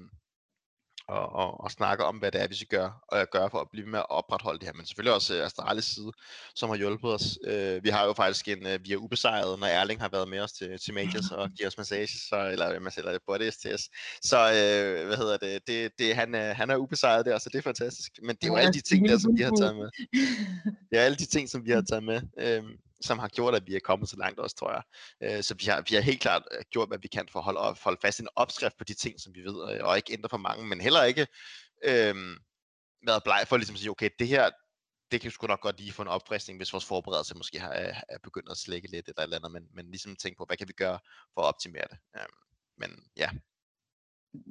og, 1.08 1.36
og, 1.36 1.64
og 1.64 1.72
snakke 1.72 2.04
om, 2.06 2.18
hvad 2.18 2.32
det 2.32 2.42
er, 2.42 2.48
vi 2.48 2.56
skal 2.56 2.68
gøre, 2.68 2.94
og 3.08 3.28
gøre 3.32 3.50
for 3.50 3.60
at 3.60 3.68
blive 3.72 3.88
med 3.88 4.00
at 4.00 4.10
opretholde 4.10 4.60
det 4.60 4.68
her. 4.68 4.74
Men 4.74 4.86
selvfølgelig 4.86 5.14
også 5.14 5.40
uh, 5.40 5.46
Astralis 5.46 5.86
side, 5.86 6.12
som 6.56 6.70
har 6.70 6.78
hjulpet 6.78 7.14
os. 7.14 7.38
Uh, 7.48 7.84
vi 7.84 7.90
har 7.90 8.06
jo 8.06 8.14
faktisk 8.14 8.48
en, 8.48 8.66
uh, 8.66 8.86
vi 8.86 8.94
er 8.94 8.98
ubesejret, 8.98 9.60
når 9.60 9.68
Erling 9.68 10.02
har 10.02 10.10
været 10.10 10.30
med 10.30 10.40
os 10.40 10.52
til, 10.52 10.80
til 10.80 10.94
Majors 10.94 11.32
og 11.32 11.50
giver 11.50 11.68
os 11.68 11.78
massage, 11.78 12.18
så, 12.30 12.50
eller 12.52 12.80
massage, 12.80 13.08
eller 13.08 13.20
body 13.28 13.50
STS. 13.50 13.90
Så 14.22 14.38
uh, 14.38 15.08
hvad 15.08 15.18
hedder 15.18 15.38
det, 15.38 15.68
det, 15.68 15.92
det 16.00 16.16
han, 16.16 16.36
uh, 16.36 16.42
han 16.42 16.70
er 16.70 16.78
ubesejret 16.78 17.26
der, 17.26 17.38
så 17.38 17.50
det 17.50 17.58
er 17.58 17.62
fantastisk. 17.62 18.12
Men 18.24 18.36
det 18.36 18.44
er 18.44 18.48
jo 18.48 18.56
alle 18.56 18.74
de 18.74 18.82
ting 18.82 19.10
der, 19.10 19.18
som 19.18 19.38
vi 19.38 19.42
har 19.42 19.52
taget 19.60 19.76
med. 19.76 19.90
Det 20.90 21.00
er 21.00 21.04
alle 21.04 21.18
de 21.18 21.26
ting, 21.26 21.50
som 21.50 21.66
vi 21.66 21.72
har 21.72 21.84
taget 21.90 22.04
med. 22.04 22.22
Uh, 22.62 22.70
som 23.06 23.20
har 23.20 23.28
gjort, 23.28 23.56
at 23.56 23.68
vi 23.68 23.76
er 23.76 23.80
kommet 23.80 24.10
så 24.10 24.18
langt 24.18 24.40
også, 24.40 24.56
tror 24.56 24.72
jeg. 24.72 24.84
Øh, 25.24 25.44
så 25.44 25.56
vi 25.60 25.66
har, 25.66 25.84
vi 25.90 25.96
har 25.96 26.02
helt 26.02 26.22
klart 26.22 26.44
øh, 26.52 26.64
gjort, 26.72 26.88
hvad 26.88 26.98
vi 27.02 27.08
kan 27.08 27.28
for 27.32 27.40
at 27.40 27.46
holde, 27.46 27.78
holde 27.84 28.00
fast 28.02 28.20
i 28.20 28.22
en 28.22 28.28
opskrift 28.36 28.78
på 28.78 28.84
de 28.84 28.94
ting, 28.94 29.20
som 29.20 29.36
vi 29.36 29.42
ved, 29.42 29.72
øh, 29.72 29.84
og 29.84 29.98
ikke 29.98 30.14
ændre 30.14 30.30
for 30.30 30.38
mange, 30.38 30.68
men 30.68 30.82
heller 30.82 31.04
ikke 31.04 31.28
øh, 31.84 32.16
været 33.06 33.24
bleg 33.24 33.46
for 33.48 33.58
ligesom 33.58 33.74
at 33.74 33.80
sige, 33.80 33.92
okay, 33.92 34.10
det 34.20 34.28
her, 34.28 34.50
det 35.12 35.22
kan 35.22 35.32
sgu 35.32 35.48
nok 35.48 35.62
godt 35.62 35.80
lige 35.80 35.92
få 35.92 36.02
en 36.02 36.08
opfriskning, 36.08 36.60
hvis 36.60 36.74
vores 36.74 36.86
forberedelse 36.86 37.36
måske 37.36 37.60
har, 37.60 37.70
er, 37.70 38.02
er 38.10 38.18
begyndt 38.24 38.52
at 38.52 38.58
slække 38.58 38.92
lidt 38.92 39.08
eller 39.08 39.24
eller 39.24 39.38
andet, 39.38 39.52
men, 39.52 39.64
men 39.74 39.86
ligesom 39.86 40.16
tænke 40.16 40.38
på, 40.38 40.46
hvad 40.46 40.58
kan 40.58 40.68
vi 40.68 40.74
gøre 40.74 41.00
for 41.34 41.42
at 41.42 41.48
optimere 41.48 41.86
det. 41.90 41.98
Øh, 42.16 42.26
men 42.78 42.90
ja. 43.18 43.30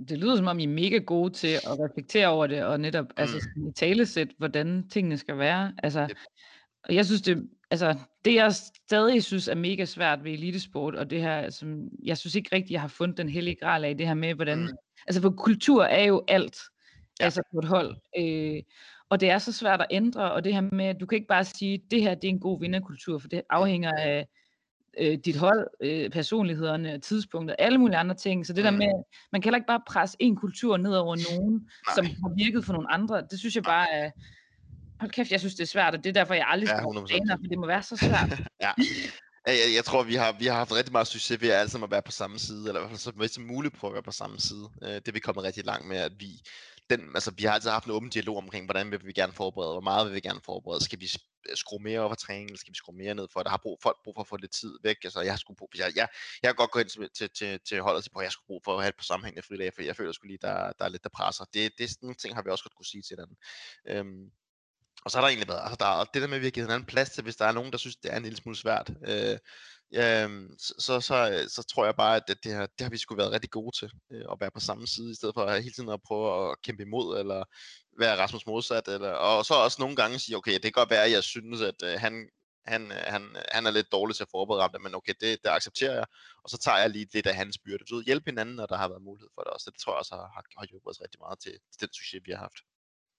Det 0.09 0.19
lyder 0.19 0.37
som 0.37 0.47
om, 0.47 0.59
I 0.59 0.65
er 0.65 0.69
mega 0.69 0.99
gode 0.99 1.33
til 1.33 1.49
at 1.49 1.79
reflektere 1.85 2.29
over 2.29 2.47
det, 2.47 2.65
og 2.65 2.81
netop 2.81 3.05
mm. 3.05 3.13
altså, 3.17 3.49
i 3.69 3.73
talesæt, 3.77 4.29
hvordan 4.39 4.89
tingene 4.89 5.19
skal 5.19 5.39
være. 5.39 5.75
Altså, 5.83 6.15
og 6.89 6.95
jeg 6.95 7.07
synes, 7.07 7.23
det, 7.23 7.49
altså, 7.71 7.97
det 8.25 8.35
jeg 8.35 8.55
stadig 8.55 9.25
synes 9.25 9.49
er 9.49 9.55
mega 9.55 9.85
svært 9.85 10.25
ved 10.25 10.33
elitesport, 10.33 10.95
og 10.95 11.11
det 11.11 11.21
her, 11.21 11.51
som 11.51 11.89
jeg 12.05 12.19
synes 12.19 12.35
ikke 12.35 12.57
rigtigt, 12.57 12.71
jeg 12.71 12.81
har 12.81 12.89
fundet 12.89 13.19
den 13.19 13.29
hellige 13.29 13.57
gral 13.57 13.85
af 13.85 13.97
det 13.97 14.07
her 14.07 14.15
med, 14.15 14.35
hvordan, 14.35 14.59
mm. 14.59 14.77
altså 15.07 15.23
for 15.23 15.31
kultur 15.31 15.85
er 15.85 16.05
jo 16.05 16.25
alt, 16.29 16.57
ja. 17.21 17.25
altså 17.25 17.43
på 17.53 17.59
et 17.59 17.65
hold, 17.65 17.97
øh, 18.19 18.63
og 19.09 19.21
det 19.21 19.31
er 19.31 19.39
så 19.39 19.53
svært 19.53 19.81
at 19.81 19.87
ændre, 19.91 20.33
og 20.33 20.45
det 20.45 20.55
her 20.55 20.61
med, 20.61 20.87
at 20.87 21.01
du 21.01 21.07
kan 21.07 21.17
ikke 21.17 21.29
bare 21.29 21.45
sige, 21.45 21.83
det 21.91 22.03
her 22.03 22.15
det 22.15 22.25
er 22.25 22.33
en 22.33 22.41
god 22.41 22.61
vinderkultur, 22.61 23.19
for 23.19 23.29
det 23.29 23.43
afhænger 23.51 23.93
af 23.99 24.29
øh, 25.01 25.19
dit 25.25 25.37
hold, 25.37 25.69
øh, 25.81 26.11
personlighederne, 26.11 26.99
tidspunkter, 26.99 27.55
alle 27.59 27.79
mulige 27.79 27.97
andre 27.97 28.15
ting, 28.15 28.47
så 28.47 28.53
det 28.53 28.65
mm. 28.65 28.71
der 28.71 28.71
med, 28.71 29.03
man 29.33 29.41
kan 29.41 29.49
heller 29.49 29.59
ikke 29.59 29.67
bare 29.67 29.83
presse 29.87 30.17
en 30.21 30.37
kultur 30.37 30.77
ned 30.77 30.97
over 30.97 31.17
nogen, 31.31 31.53
Nej. 31.53 31.95
som 31.95 32.05
har 32.05 32.35
virket 32.45 32.65
for 32.65 32.73
nogle 32.73 32.93
andre, 32.93 33.23
det 33.31 33.39
synes 33.39 33.55
jeg 33.55 33.63
bare 33.63 33.93
er, 33.93 34.11
hold 35.01 35.11
kæft, 35.11 35.31
jeg 35.31 35.41
synes, 35.41 35.55
det 35.55 35.63
er 35.63 35.67
svært, 35.67 35.95
og 35.95 36.05
det 36.05 36.11
er 36.11 36.13
derfor, 36.13 36.35
jeg 36.35 36.47
aldrig 36.49 36.69
skal 36.69 36.85
ja, 36.95 37.01
træner, 37.01 37.37
for 37.37 37.49
det 37.49 37.59
må 37.59 37.67
være 37.67 37.83
så 37.83 37.97
svært. 37.97 38.41
ja. 38.65 38.73
Jeg, 39.47 39.57
jeg 39.75 39.85
tror, 39.85 40.03
vi 40.03 40.15
har, 40.15 40.37
vi 40.39 40.47
har 40.47 40.55
haft 40.55 40.73
rigtig 40.73 40.93
meget 40.93 41.07
succes 41.07 41.41
ved 41.41 41.51
alle 41.51 41.71
sammen 41.71 41.87
at 41.87 41.91
være 41.91 42.03
på 42.03 42.13
samme 42.13 42.39
side, 42.39 42.69
eller 42.69 42.81
i 42.81 42.83
hvert 42.83 42.91
fald 42.91 42.99
så 42.99 43.13
vidt 43.17 43.35
som 43.35 43.45
muligt 43.45 43.75
prøve 43.75 43.91
at 43.91 43.95
være 43.95 44.03
på 44.03 44.11
samme 44.11 44.41
side. 44.41 44.69
Øh, 44.83 44.89
det 44.89 45.09
er 45.09 45.13
vi 45.13 45.21
kommet 45.21 45.45
rigtig 45.45 45.65
langt 45.65 45.89
med, 45.89 45.97
at 45.97 46.13
vi, 46.19 46.29
den, 46.91 47.01
altså, 47.15 47.31
vi 47.37 47.43
har 47.43 47.53
altid 47.53 47.71
haft 47.71 47.85
en 47.85 47.91
åben 47.91 48.11
dialog 48.11 48.37
omkring, 48.37 48.65
hvordan 48.67 48.91
vil 48.91 49.07
vi 49.07 49.13
gerne 49.13 49.33
forberede, 49.33 49.73
hvor 49.73 49.81
meget 49.81 50.07
vil 50.07 50.15
vi 50.15 50.21
gerne 50.21 50.41
forberede, 50.45 50.85
skal 50.85 51.01
vi 51.01 51.09
skrue 51.55 51.83
mere 51.83 52.01
over 52.01 52.09
for 52.09 52.15
træning, 52.15 52.47
eller 52.47 52.59
skal 52.59 52.73
vi 52.73 52.77
skrue 52.77 52.97
mere 52.97 53.15
ned 53.15 53.29
for, 53.33 53.43
der 53.43 53.51
har 53.51 53.61
brug, 53.63 53.79
folk 53.83 53.97
brug 54.05 54.15
for 54.17 54.21
at 54.21 54.29
få 54.29 54.37
lidt 54.37 54.53
tid 54.53 54.79
væk, 54.83 54.97
altså 55.05 55.21
jeg 55.21 55.33
har 55.33 55.39
skulle 55.39 55.57
brug, 55.57 55.71
jeg, 55.79 55.93
jeg, 55.97 56.09
jeg 56.43 56.49
kan 56.49 56.55
godt 56.55 56.71
gå 56.71 56.79
ind 56.79 56.89
til, 56.89 57.09
til, 57.17 57.31
til, 57.31 57.61
til 57.69 57.83
holdet 57.83 58.05
til, 58.05 58.11
at 58.17 58.23
jeg 58.23 58.33
skulle 58.33 58.47
brug 58.47 58.63
for 58.65 58.77
at 58.77 58.83
have 58.83 58.89
et 58.89 58.97
på 58.97 59.05
sammenhængende 59.05 59.47
fridag, 59.47 59.75
for 59.75 59.83
jeg 59.83 59.97
føler 59.97 60.13
sgu 60.13 60.27
lige, 60.27 60.39
der, 60.43 60.73
der 60.79 60.85
er 60.85 60.89
lidt, 60.89 61.03
der 61.03 61.09
presser. 61.09 61.45
Det, 61.45 61.73
det 61.79 61.85
er 61.85 61.89
sådan 61.89 62.07
nogle 62.07 62.17
ting, 62.23 62.35
har 62.35 62.43
vi 62.43 62.51
også 62.51 62.65
godt 62.65 62.77
kunne 62.77 62.87
sige 62.87 63.03
til 63.03 63.17
den. 63.17 63.37
Øhm, 63.89 64.31
og 65.05 65.11
så 65.11 65.17
har 65.19 65.23
der 65.23 65.29
egentlig 65.29 65.49
været, 65.49 65.63
altså 65.63 65.77
der, 65.81 65.87
og 65.87 66.07
det 66.15 66.23
der 66.23 66.29
med, 66.29 66.37
at 66.37 66.41
vi 66.41 66.47
har 66.47 66.51
givet 66.51 66.67
hinanden 66.69 66.87
plads 66.87 67.11
til, 67.11 67.23
hvis 67.23 67.37
der 67.37 67.45
er 67.45 67.53
nogen, 67.53 67.73
der 67.73 67.79
synes, 67.79 67.97
det 67.97 68.13
er 68.13 68.17
en 68.17 68.23
lille 68.23 68.37
smule 68.37 68.57
svært, 68.57 68.91
øh, 69.07 69.39
øh, 69.95 70.51
så, 70.59 70.75
så, 70.79 71.01
så, 71.01 71.47
så 71.49 71.63
tror 71.63 71.85
jeg 71.85 71.97
bare, 71.97 72.17
at 72.17 72.23
det, 72.29 72.45
det, 72.45 72.53
har, 72.53 72.67
det 72.67 72.81
har 72.81 72.91
vi 72.91 72.99
sgu 72.99 73.17
været 73.17 73.33
rigtig 73.33 73.51
gode 73.51 73.79
til, 73.79 73.91
øh, 74.13 74.25
at 74.33 74.41
være 74.41 74.51
på 74.51 74.61
samme 74.61 74.87
side, 74.87 75.11
i 75.11 75.15
stedet 75.15 75.35
for 75.35 75.45
at 75.45 75.63
hele 75.63 75.75
tiden 75.75 75.89
at 75.89 76.03
prøve 76.07 76.51
at 76.51 76.63
kæmpe 76.63 76.83
imod, 76.83 77.19
eller 77.19 77.45
være 77.99 78.19
Rasmus 78.19 78.47
modsat, 78.47 78.89
eller, 78.89 79.11
og 79.11 79.45
så 79.45 79.55
også 79.55 79.77
nogle 79.81 79.97
gange 79.97 80.19
sige, 80.19 80.37
okay, 80.37 80.53
det 80.53 80.63
kan 80.63 80.73
godt 80.73 80.91
være, 80.91 81.05
at 81.05 81.13
jeg 81.13 81.25
synes, 81.25 81.61
at 81.61 81.83
øh, 81.85 82.01
han, 82.01 82.29
han, 82.67 82.93
øh, 82.93 83.03
han, 83.07 83.37
han 83.53 83.67
er 83.67 83.71
lidt 83.71 83.93
dårlig 83.93 84.17
til 84.17 84.25
at 84.25 84.31
forberede 84.31 84.63
ham, 84.63 84.83
men 84.83 84.95
okay, 84.95 85.15
det, 85.21 85.39
det 85.45 85.51
accepterer 85.51 85.95
jeg, 85.95 86.07
og 86.45 86.51
så 86.51 86.59
tager 86.59 86.79
jeg 86.79 86.91
lige 86.91 87.07
lidt 87.15 87.27
af 87.27 87.35
hans 87.35 87.59
byrde. 87.59 87.85
Så 87.89 88.03
hjælpe 88.07 88.31
hinanden, 88.31 88.57
når 88.57 88.67
der 88.67 88.77
har 88.77 88.89
været 88.89 89.03
mulighed 89.03 89.29
for 89.35 89.43
det 89.43 89.51
også. 89.53 89.71
Det 89.71 89.81
tror 89.81 89.93
jeg 89.93 89.99
også 89.99 90.15
har, 90.15 90.29
har, 90.35 90.45
har 90.59 90.67
hjulpet 90.67 90.91
os 90.91 91.01
rigtig 91.01 91.21
meget 91.21 91.39
til, 91.41 91.53
til 91.53 91.81
den 91.81 91.93
succes, 91.93 92.21
vi 92.25 92.31
har 92.31 92.39
haft. 92.39 92.59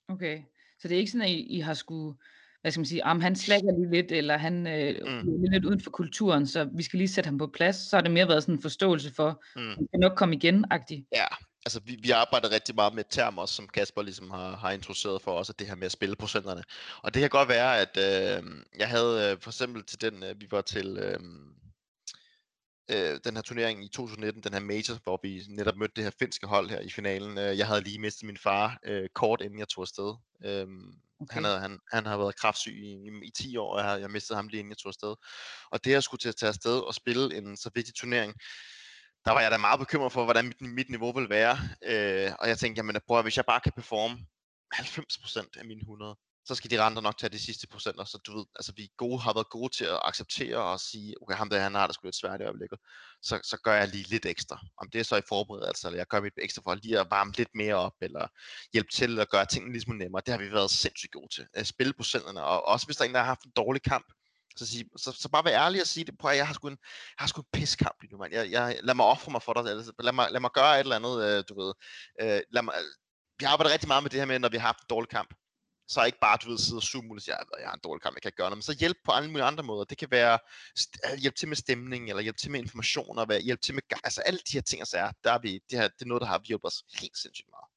Okay, 0.09 0.43
så 0.80 0.88
det 0.88 0.95
er 0.95 0.99
ikke 0.99 1.11
sådan, 1.11 1.28
at 1.28 1.32
I, 1.32 1.57
I 1.57 1.59
har 1.59 1.73
skulle, 1.73 2.17
hvad 2.61 2.71
skal 2.71 2.80
man 2.80 2.86
sige, 2.86 3.05
om 3.05 3.21
han 3.21 3.36
slækker 3.36 3.71
lige 3.80 3.91
lidt, 3.91 4.11
eller 4.11 4.38
han 4.38 4.67
øh, 4.67 4.95
mm. 5.01 5.43
er 5.43 5.51
lidt 5.51 5.65
uden 5.65 5.82
for 5.82 5.91
kulturen, 5.91 6.47
så 6.47 6.69
vi 6.73 6.84
skal 6.84 6.97
lige 6.97 7.07
sætte 7.07 7.28
ham 7.28 7.38
på 7.38 7.47
plads. 7.47 7.76
Så 7.76 7.95
har 7.95 8.01
det 8.01 8.11
mere 8.11 8.28
været 8.28 8.43
sådan 8.43 8.55
en 8.55 8.61
forståelse 8.61 9.13
for, 9.13 9.43
mm. 9.55 9.67
han 9.67 9.88
kan 9.91 9.99
nok 9.99 10.17
komme 10.17 10.36
igen 10.36 10.65
-agtigt. 10.73 11.07
Ja, 11.11 11.26
altså 11.65 11.80
vi, 11.86 11.97
vi 12.01 12.11
arbejder 12.11 12.51
rigtig 12.51 12.76
meget 12.76 12.93
med 12.93 13.03
term 13.09 13.38
også, 13.38 13.53
som 13.53 13.67
Kasper 13.67 14.01
ligesom 14.01 14.32
har, 14.32 14.55
har 14.55 14.71
introduceret 14.71 15.21
for 15.21 15.32
os, 15.32 15.49
at 15.49 15.59
det 15.59 15.67
her 15.67 15.76
med 15.76 15.86
at 15.86 15.91
spille 15.91 16.15
procenterne. 16.15 16.63
Og 17.01 17.13
det 17.13 17.19
kan 17.19 17.30
godt 17.30 17.49
være, 17.49 17.80
at 17.80 17.97
øh, 17.97 18.43
jeg 18.80 18.89
havde 18.89 19.32
øh, 19.32 19.41
for 19.41 19.49
eksempel 19.49 19.84
til 19.84 20.01
den, 20.01 20.23
øh, 20.23 20.41
vi 20.41 20.47
var 20.51 20.61
til... 20.61 20.97
Øh, 20.97 21.19
øh, 22.89 23.19
den 23.23 23.36
her 23.36 23.41
turnering 23.41 23.86
i 23.86 23.88
2019, 23.88 24.43
den 24.43 24.53
her 24.53 24.59
major, 24.59 24.97
hvor 25.03 25.19
vi 25.23 25.43
netop 25.49 25.75
mødte 25.75 25.93
det 25.95 26.03
her 26.03 26.11
finske 26.19 26.47
hold 26.47 26.69
her 26.69 26.79
i 26.79 26.89
finalen. 26.89 27.38
Øh, 27.38 27.57
jeg 27.57 27.67
havde 27.67 27.81
lige 27.81 27.99
mistet 27.99 28.23
min 28.23 28.38
far 28.38 28.79
øh, 28.83 29.09
kort 29.15 29.41
inden 29.41 29.59
jeg 29.59 29.67
tog 29.67 29.81
afsted. 29.81 30.15
Øh, 30.45 30.67
okay. 31.19 31.33
han, 31.33 31.43
havde, 31.43 31.59
han, 31.59 31.79
han 31.91 32.05
har 32.05 32.17
været 32.17 32.36
kraftsyg 32.39 32.73
i, 32.73 32.91
i, 32.93 33.09
i 33.23 33.31
10 33.31 33.57
år, 33.57 33.73
og 33.77 33.86
jeg, 33.86 34.01
jeg 34.01 34.11
mistede 34.11 34.36
ham 34.38 34.47
lige 34.47 34.59
inden 34.59 34.71
jeg 34.71 34.77
tog 34.77 34.89
afsted. 34.89 35.15
Og 35.71 35.86
det 35.86 35.93
at 35.93 36.03
skulle 36.03 36.19
til 36.19 36.29
at 36.29 36.36
tage 36.36 36.47
afsted 36.47 36.79
og 36.79 36.95
spille 36.95 37.38
en 37.38 37.57
så 37.57 37.69
vigtig 37.75 37.95
turnering, 37.95 38.33
der 39.25 39.31
var 39.31 39.41
jeg 39.41 39.51
da 39.51 39.57
meget 39.57 39.79
bekymret 39.79 40.11
for, 40.11 40.23
hvordan 40.23 40.45
mit, 40.45 40.61
mit 40.61 40.89
niveau 40.89 41.11
ville 41.13 41.29
være. 41.29 41.57
Øh, 41.83 42.31
og 42.39 42.47
jeg 42.47 42.57
tænkte, 42.57 42.79
jamen 42.79 43.01
prøv 43.07 43.17
at, 43.17 43.25
hvis 43.25 43.38
jeg 43.38 43.45
bare 43.45 43.59
kan 43.59 43.71
performe 43.71 44.17
90% 44.75 45.59
af 45.59 45.65
mine 45.65 45.81
100, 45.81 46.15
så 46.45 46.55
skal 46.55 46.71
de 46.71 46.81
andre 46.81 47.01
nok 47.01 47.17
tage 47.17 47.29
de 47.29 47.39
sidste 47.39 47.67
procenter. 47.67 48.03
Så 48.03 48.17
du 48.17 48.37
ved, 48.37 48.45
altså 48.55 48.73
vi 48.75 48.89
gode, 48.97 49.19
har 49.19 49.33
været 49.33 49.49
gode 49.49 49.75
til 49.77 49.85
at 49.85 49.99
acceptere 50.03 50.57
og 50.57 50.79
sige, 50.79 51.15
okay, 51.21 51.35
ham 51.35 51.49
der, 51.49 51.59
han 51.59 51.75
har 51.75 51.87
det 51.87 51.93
sgu 51.93 52.07
lidt 52.07 52.15
svært 52.15 52.41
i 52.41 52.43
øjeblikket. 52.43 52.79
Så, 53.21 53.39
så 53.43 53.57
gør 53.63 53.73
jeg 53.75 53.87
lige 53.87 54.09
lidt 54.09 54.25
ekstra. 54.25 54.59
Om 54.77 54.89
det 54.89 54.99
er 54.99 55.03
så 55.03 55.15
i 55.15 55.21
forberedelse, 55.29 55.69
altså, 55.69 55.87
eller 55.87 55.99
jeg 55.99 56.07
gør 56.07 56.21
mit 56.21 56.33
ekstra 56.37 56.61
for 56.61 56.75
lige 56.75 56.99
at 56.99 57.07
varme 57.09 57.31
lidt 57.37 57.49
mere 57.55 57.75
op, 57.75 57.93
eller 58.01 58.27
hjælpe 58.73 58.89
til 58.91 59.19
at 59.19 59.29
gøre 59.29 59.45
tingene 59.45 59.73
lidt 59.73 59.83
smule 59.83 59.99
nemmere. 59.99 60.21
Det 60.25 60.31
har 60.31 60.39
vi 60.39 60.51
været 60.51 60.71
sindssygt 60.71 61.11
gode 61.11 61.33
til. 61.35 61.45
At 61.53 61.67
spille 61.67 61.93
procenterne, 61.93 62.43
og 62.43 62.67
også 62.67 62.85
hvis 62.85 62.97
der 62.97 63.03
er 63.03 63.07
en, 63.07 63.13
der 63.13 63.19
har 63.19 63.27
haft 63.27 63.43
en 63.43 63.51
dårlig 63.55 63.81
kamp, 63.81 64.05
så, 64.57 64.67
sige, 64.67 64.89
så, 64.97 65.11
så 65.11 65.29
bare 65.29 65.45
være 65.45 65.65
ærlig 65.65 65.81
og 65.81 65.87
sige 65.87 66.03
det. 66.03 66.17
Prøv 66.17 66.31
at 66.31 66.37
jeg 66.37 66.47
har 66.47 66.53
sgu 66.53 66.67
en, 66.67 66.77
jeg 67.17 67.23
har 67.23 67.27
sgu 67.27 67.41
en 67.41 67.47
piskamp 67.53 68.01
lige 68.01 68.11
nu, 68.11 68.17
mand. 68.17 68.33
Jeg, 68.33 68.51
jeg, 68.51 68.79
lad 68.83 68.95
mig 68.95 69.05
ofre 69.05 69.31
mig 69.31 69.41
for 69.41 69.53
dig. 69.53 69.63
Lad 69.99 70.13
mig, 70.13 70.27
lad 70.31 70.39
mig 70.39 70.51
gøre 70.51 70.75
et 70.75 70.79
eller 70.79 70.95
andet, 70.95 71.23
øh, 71.23 71.43
du 71.49 71.61
ved. 71.61 71.73
Øh, 72.21 72.41
lad 72.51 72.61
mig, 72.61 72.73
vi 73.39 73.45
arbejder 73.45 73.73
rigtig 73.73 73.87
meget 73.87 74.03
med 74.03 74.09
det 74.09 74.19
her 74.19 74.25
med, 74.25 74.39
når 74.39 74.49
vi 74.49 74.57
har 74.57 74.67
haft 74.67 74.79
en 74.79 74.85
dårlig 74.89 75.09
kamp 75.09 75.33
så 75.88 76.03
ikke 76.03 76.17
bare, 76.21 76.38
du 76.43 76.49
ved, 76.49 76.57
sidde 76.57 76.77
og 76.77 76.83
suge 76.83 77.15
og 77.15 77.21
sige, 77.21 77.36
jeg 77.59 77.67
har 77.67 77.73
en 77.73 77.79
dårlig 77.83 78.01
kamp, 78.01 78.15
jeg 78.15 78.21
kan 78.21 78.29
ikke 78.29 78.38
gøre 78.38 78.49
noget, 78.49 78.57
men 78.57 78.61
så 78.61 78.77
hjælp 78.79 78.97
på 79.05 79.11
alle 79.11 79.29
mulige 79.31 79.45
andre 79.45 79.63
måder. 79.63 79.83
Det 79.83 79.97
kan 79.97 80.11
være 80.11 80.39
øh, 81.05 81.17
hjælp 81.17 81.36
til 81.36 81.47
med 81.47 81.55
stemning, 81.55 82.09
eller 82.09 82.21
hjælp 82.21 82.38
til 82.38 82.51
med 82.51 82.59
information, 82.59 83.17
og 83.17 83.41
hjælp 83.41 83.61
til 83.61 83.73
med, 83.73 83.83
altså 84.03 84.21
alle 84.21 84.39
de 84.39 84.57
her 84.57 84.61
ting, 84.61 84.88
så 84.88 84.97
er, 84.97 85.11
der 85.23 85.31
er 85.31 85.39
vi, 85.39 85.59
det, 85.69 85.79
her, 85.79 85.88
det 85.88 86.01
er 86.01 86.05
noget, 86.05 86.21
der 86.21 86.27
har 86.27 86.41
hjulpet 86.45 86.67
os 86.67 86.83
helt 87.01 87.17
sindssygt 87.17 87.49
meget. 87.49 87.69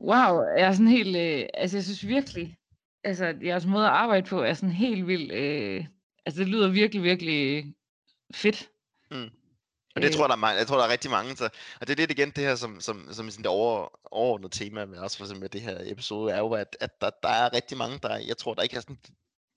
Wow, 0.00 0.42
jeg 0.58 0.66
er 0.66 0.72
sådan 0.72 0.86
helt, 0.86 1.16
øh, 1.16 1.48
altså 1.54 1.76
jeg 1.76 1.84
synes 1.84 2.06
virkelig, 2.06 2.56
altså 3.04 3.34
jeres 3.42 3.66
måde 3.66 3.86
at 3.86 3.92
arbejde 3.92 4.26
på 4.26 4.42
er 4.42 4.54
sådan 4.54 4.74
helt 4.74 5.06
vildt, 5.06 5.32
øh, 5.32 5.86
altså 6.26 6.40
det 6.40 6.48
lyder 6.48 6.68
virkelig, 6.68 7.02
virkelig 7.02 7.74
fedt. 8.34 8.70
Mm. 9.10 9.30
Og 9.94 10.02
det 10.02 10.08
øh. 10.08 10.14
tror 10.14 10.22
jeg, 10.22 10.38
der 10.38 10.46
er, 10.46 10.52
jeg 10.52 10.66
tror, 10.66 10.76
der 10.76 10.84
er 10.84 10.92
rigtig 10.92 11.10
mange. 11.10 11.36
Så, 11.36 11.44
og 11.80 11.86
det 11.86 11.90
er 11.90 11.96
lidt 11.96 12.10
igen 12.10 12.30
det 12.30 12.44
her, 12.44 12.56
som, 12.56 12.80
som, 12.80 13.08
som 13.12 13.30
sådan 13.30 13.42
det 13.42 13.50
over, 13.50 13.88
overordnede 14.04 14.58
tema 14.58 14.84
med 14.84 14.98
også 14.98 15.16
for 15.16 15.24
eksempel 15.24 15.40
med 15.40 15.48
det 15.48 15.60
her 15.60 15.78
episode, 15.80 16.32
er 16.32 16.38
jo, 16.38 16.52
at, 16.52 16.76
at 16.80 17.00
der, 17.00 17.10
der 17.22 17.28
er 17.28 17.52
rigtig 17.52 17.78
mange, 17.78 17.98
der, 18.02 18.16
jeg 18.16 18.36
tror, 18.36 18.54
der 18.54 18.62
ikke 18.62 18.76
er 18.76 18.80
sådan, 18.80 18.98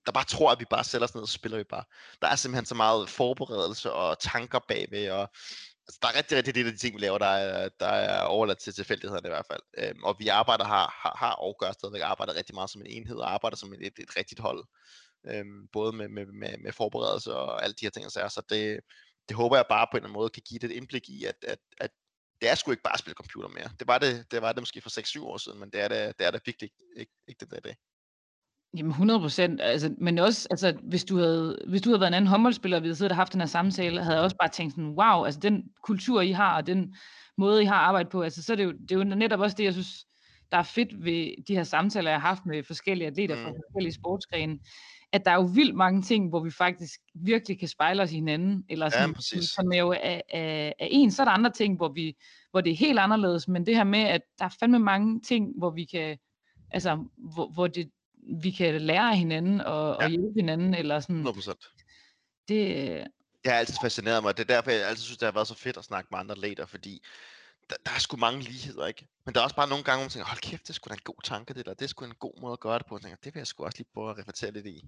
der 0.06 0.12
bare 0.12 0.24
tror, 0.24 0.50
at 0.52 0.60
vi 0.60 0.64
bare 0.70 0.84
sætter 0.84 1.06
os 1.06 1.14
ned 1.14 1.22
og 1.22 1.28
spiller 1.28 1.58
vi 1.58 1.64
bare. 1.64 1.84
Der 2.22 2.28
er 2.28 2.36
simpelthen 2.36 2.66
så 2.66 2.74
meget 2.74 3.08
forberedelse 3.08 3.92
og 3.92 4.18
tanker 4.18 4.58
bagved, 4.68 5.10
og 5.10 5.30
altså, 5.86 5.98
der 6.02 6.08
er 6.08 6.16
rigtig, 6.16 6.36
rigtig 6.36 6.54
det 6.54 6.66
af 6.66 6.72
de 6.72 6.78
ting, 6.78 6.96
vi 6.96 7.00
laver, 7.00 7.18
der 7.18 7.26
er, 7.26 7.68
der 7.80 7.86
er 7.86 8.22
overladt 8.22 8.58
til 8.58 8.74
tilfældighederne 8.74 9.28
i 9.28 9.30
hvert 9.30 9.46
fald. 9.50 9.60
Øhm, 9.78 10.04
og 10.04 10.16
vi 10.18 10.28
arbejder, 10.28 10.64
har, 10.64 10.98
har, 11.02 11.16
har 11.18 11.32
og 11.32 11.56
gør 11.60 11.72
stadigvæk 11.72 12.02
arbejder 12.04 12.34
rigtig 12.34 12.54
meget 12.54 12.70
som 12.70 12.80
en 12.80 12.86
enhed, 12.86 13.16
og 13.16 13.32
arbejder 13.32 13.56
som 13.56 13.72
et, 13.72 13.80
et, 13.80 13.98
et 13.98 14.16
rigtigt 14.16 14.40
hold. 14.40 14.64
Øhm, 15.28 15.68
både 15.72 15.92
med, 15.92 16.08
med, 16.08 16.26
med, 16.26 16.58
med 16.58 16.72
forberedelse 16.72 17.34
og 17.34 17.64
alle 17.64 17.74
de 17.74 17.86
her 17.86 17.90
ting, 17.90 18.12
så, 18.12 18.20
er. 18.20 18.28
så 18.28 18.42
det, 18.48 18.80
det 19.28 19.36
håber 19.36 19.56
jeg 19.56 19.64
bare 19.68 19.86
på 19.86 19.96
en 19.96 19.98
eller 19.98 20.08
anden 20.08 20.20
måde 20.20 20.30
kan 20.30 20.42
give 20.48 20.58
det 20.58 20.70
et 20.70 20.76
indblik 20.76 21.08
i, 21.08 21.24
at, 21.24 21.44
at, 21.48 21.58
at 21.80 21.90
det 22.40 22.50
er 22.50 22.54
sgu 22.54 22.70
ikke 22.70 22.82
bare 22.82 22.94
at 22.94 22.98
spille 22.98 23.14
computer 23.14 23.48
mere. 23.48 23.68
Det 23.78 23.88
var 23.88 23.98
det, 23.98 24.30
det, 24.30 24.42
var 24.42 24.52
det 24.52 24.62
måske 24.62 24.80
for 24.80 25.18
6-7 25.20 25.24
år 25.24 25.36
siden, 25.36 25.60
men 25.60 25.70
det 25.70 25.80
er 25.80 25.88
det, 25.88 26.18
det, 26.18 26.26
er 26.26 26.30
det 26.30 26.40
virkelig 26.46 26.70
ikke, 26.96 27.12
ikke 27.28 27.40
det 27.40 27.50
der 27.50 27.56
i 27.56 27.60
dag. 27.60 27.76
Jamen 28.76 28.90
100 28.90 29.20
procent, 29.20 29.60
altså, 29.60 29.94
men 29.98 30.18
også, 30.18 30.48
altså, 30.50 30.78
hvis 30.82 31.04
du 31.04 31.18
havde, 31.18 31.58
hvis 31.68 31.82
du 31.82 31.88
havde 31.88 32.00
været 32.00 32.10
en 32.10 32.14
anden 32.14 32.28
håndboldspiller, 32.28 32.76
og 32.76 32.82
vi 32.82 32.88
havde 32.88 32.96
siddet 32.96 33.12
og 33.12 33.16
haft 33.16 33.32
den 33.32 33.40
her 33.40 33.48
samtale, 33.48 34.02
havde 34.02 34.16
jeg 34.16 34.24
også 34.24 34.36
bare 34.36 34.48
tænkt 34.48 34.72
sådan, 34.72 34.94
wow, 34.98 35.24
altså 35.24 35.40
den 35.40 35.64
kultur, 35.82 36.20
I 36.20 36.30
har, 36.32 36.56
og 36.56 36.66
den 36.66 36.94
måde, 37.38 37.62
I 37.62 37.64
har 37.64 37.74
arbejdet 37.74 38.12
på, 38.12 38.22
altså, 38.22 38.42
så 38.42 38.52
er 38.52 38.56
det, 38.56 38.64
jo, 38.64 38.72
det 38.72 38.92
er 38.92 38.96
jo 38.96 39.04
netop 39.04 39.40
også 39.40 39.56
det, 39.56 39.64
jeg 39.64 39.72
synes, 39.72 40.06
der 40.52 40.58
er 40.58 40.62
fedt 40.62 41.04
ved 41.04 41.44
de 41.48 41.54
her 41.54 41.64
samtaler, 41.64 42.10
jeg 42.10 42.20
har 42.20 42.28
haft 42.28 42.46
med 42.46 42.62
forskellige 42.62 43.08
atleter 43.08 43.36
mm. 43.36 43.42
fra 43.42 43.50
forskellige 43.50 43.94
sportsgrene, 43.94 44.58
at 45.12 45.24
der 45.24 45.30
er 45.30 45.34
jo 45.34 45.48
vildt 45.54 45.74
mange 45.74 46.02
ting, 46.02 46.28
hvor 46.28 46.40
vi 46.40 46.50
faktisk 46.50 47.00
virkelig 47.14 47.58
kan 47.58 47.68
spejle 47.68 48.02
os 48.02 48.12
i 48.12 48.14
hinanden, 48.14 48.64
eller 48.68 48.88
sådan, 48.88 49.08
Ja, 49.08 49.14
præcis. 49.14 49.48
som 49.48 49.72
er 49.72 49.76
jo 49.78 49.92
af, 49.92 50.22
af, 50.28 50.74
af 50.78 50.88
en. 50.90 51.10
Så 51.10 51.22
er 51.22 51.24
der 51.24 51.32
andre 51.32 51.50
ting, 51.50 51.76
hvor, 51.76 51.88
vi, 51.88 52.16
hvor 52.50 52.60
det 52.60 52.72
er 52.72 52.76
helt 52.76 52.98
anderledes, 52.98 53.48
men 53.48 53.66
det 53.66 53.76
her 53.76 53.84
med, 53.84 53.98
at 54.00 54.20
der 54.38 54.44
er 54.44 54.54
fandme 54.60 54.78
mange 54.78 55.20
ting, 55.20 55.58
hvor 55.58 55.70
vi 55.70 55.84
kan, 55.84 56.18
altså, 56.70 57.04
hvor, 57.34 57.48
hvor 57.54 57.66
det, 57.66 57.90
vi 58.42 58.50
kan 58.50 58.80
lære 58.80 59.10
af 59.10 59.18
hinanden 59.18 59.60
og, 59.60 59.96
ja. 60.00 60.04
Og 60.04 60.10
hjælpe 60.10 60.32
hinanden, 60.36 60.74
eller 60.74 61.00
sådan, 61.00 61.26
100%. 61.26 61.50
det, 62.48 63.04
Det 63.44 63.52
har 63.52 63.58
altid 63.58 63.74
fascineret 63.82 64.22
mig. 64.22 64.36
Det 64.36 64.50
er 64.50 64.54
derfor, 64.54 64.70
jeg 64.70 64.88
altid 64.88 65.04
synes, 65.04 65.18
det 65.18 65.26
har 65.26 65.32
været 65.32 65.48
så 65.48 65.54
fedt 65.54 65.76
at 65.76 65.84
snakke 65.84 66.08
med 66.10 66.18
andre 66.18 66.32
atleter, 66.32 66.66
fordi 66.66 67.02
der, 67.70 67.76
der 67.86 67.92
er 67.92 67.98
sgu 67.98 68.16
mange 68.16 68.40
ligheder, 68.42 68.86
ikke? 68.86 69.08
Men 69.26 69.34
der 69.34 69.40
er 69.40 69.44
også 69.44 69.56
bare 69.56 69.68
nogle 69.68 69.84
gange, 69.84 69.98
hvor 69.98 70.04
man 70.04 70.10
tænker, 70.10 70.26
hold 70.26 70.40
kæft, 70.40 70.62
det 70.62 70.70
er 70.70 70.74
sgu 70.74 70.88
da 70.88 70.94
en 70.94 71.00
god 71.04 71.22
tanke, 71.24 71.54
det 71.54 71.66
der. 71.66 71.74
Det 71.74 71.84
er 71.84 71.88
sgu 71.88 72.04
en 72.04 72.14
god 72.14 72.40
måde 72.40 72.52
at 72.52 72.60
gøre 72.60 72.78
det 72.78 72.86
på. 72.86 72.96
Jeg 72.96 73.02
tænker, 73.02 73.16
det 73.24 73.34
vil 73.34 73.40
jeg 73.40 73.46
sgu 73.46 73.64
også 73.64 73.78
lige 73.78 73.88
prøve 73.94 74.10
at 74.10 74.18
reflektere 74.18 74.50
lidt 74.52 74.66
i. 74.66 74.82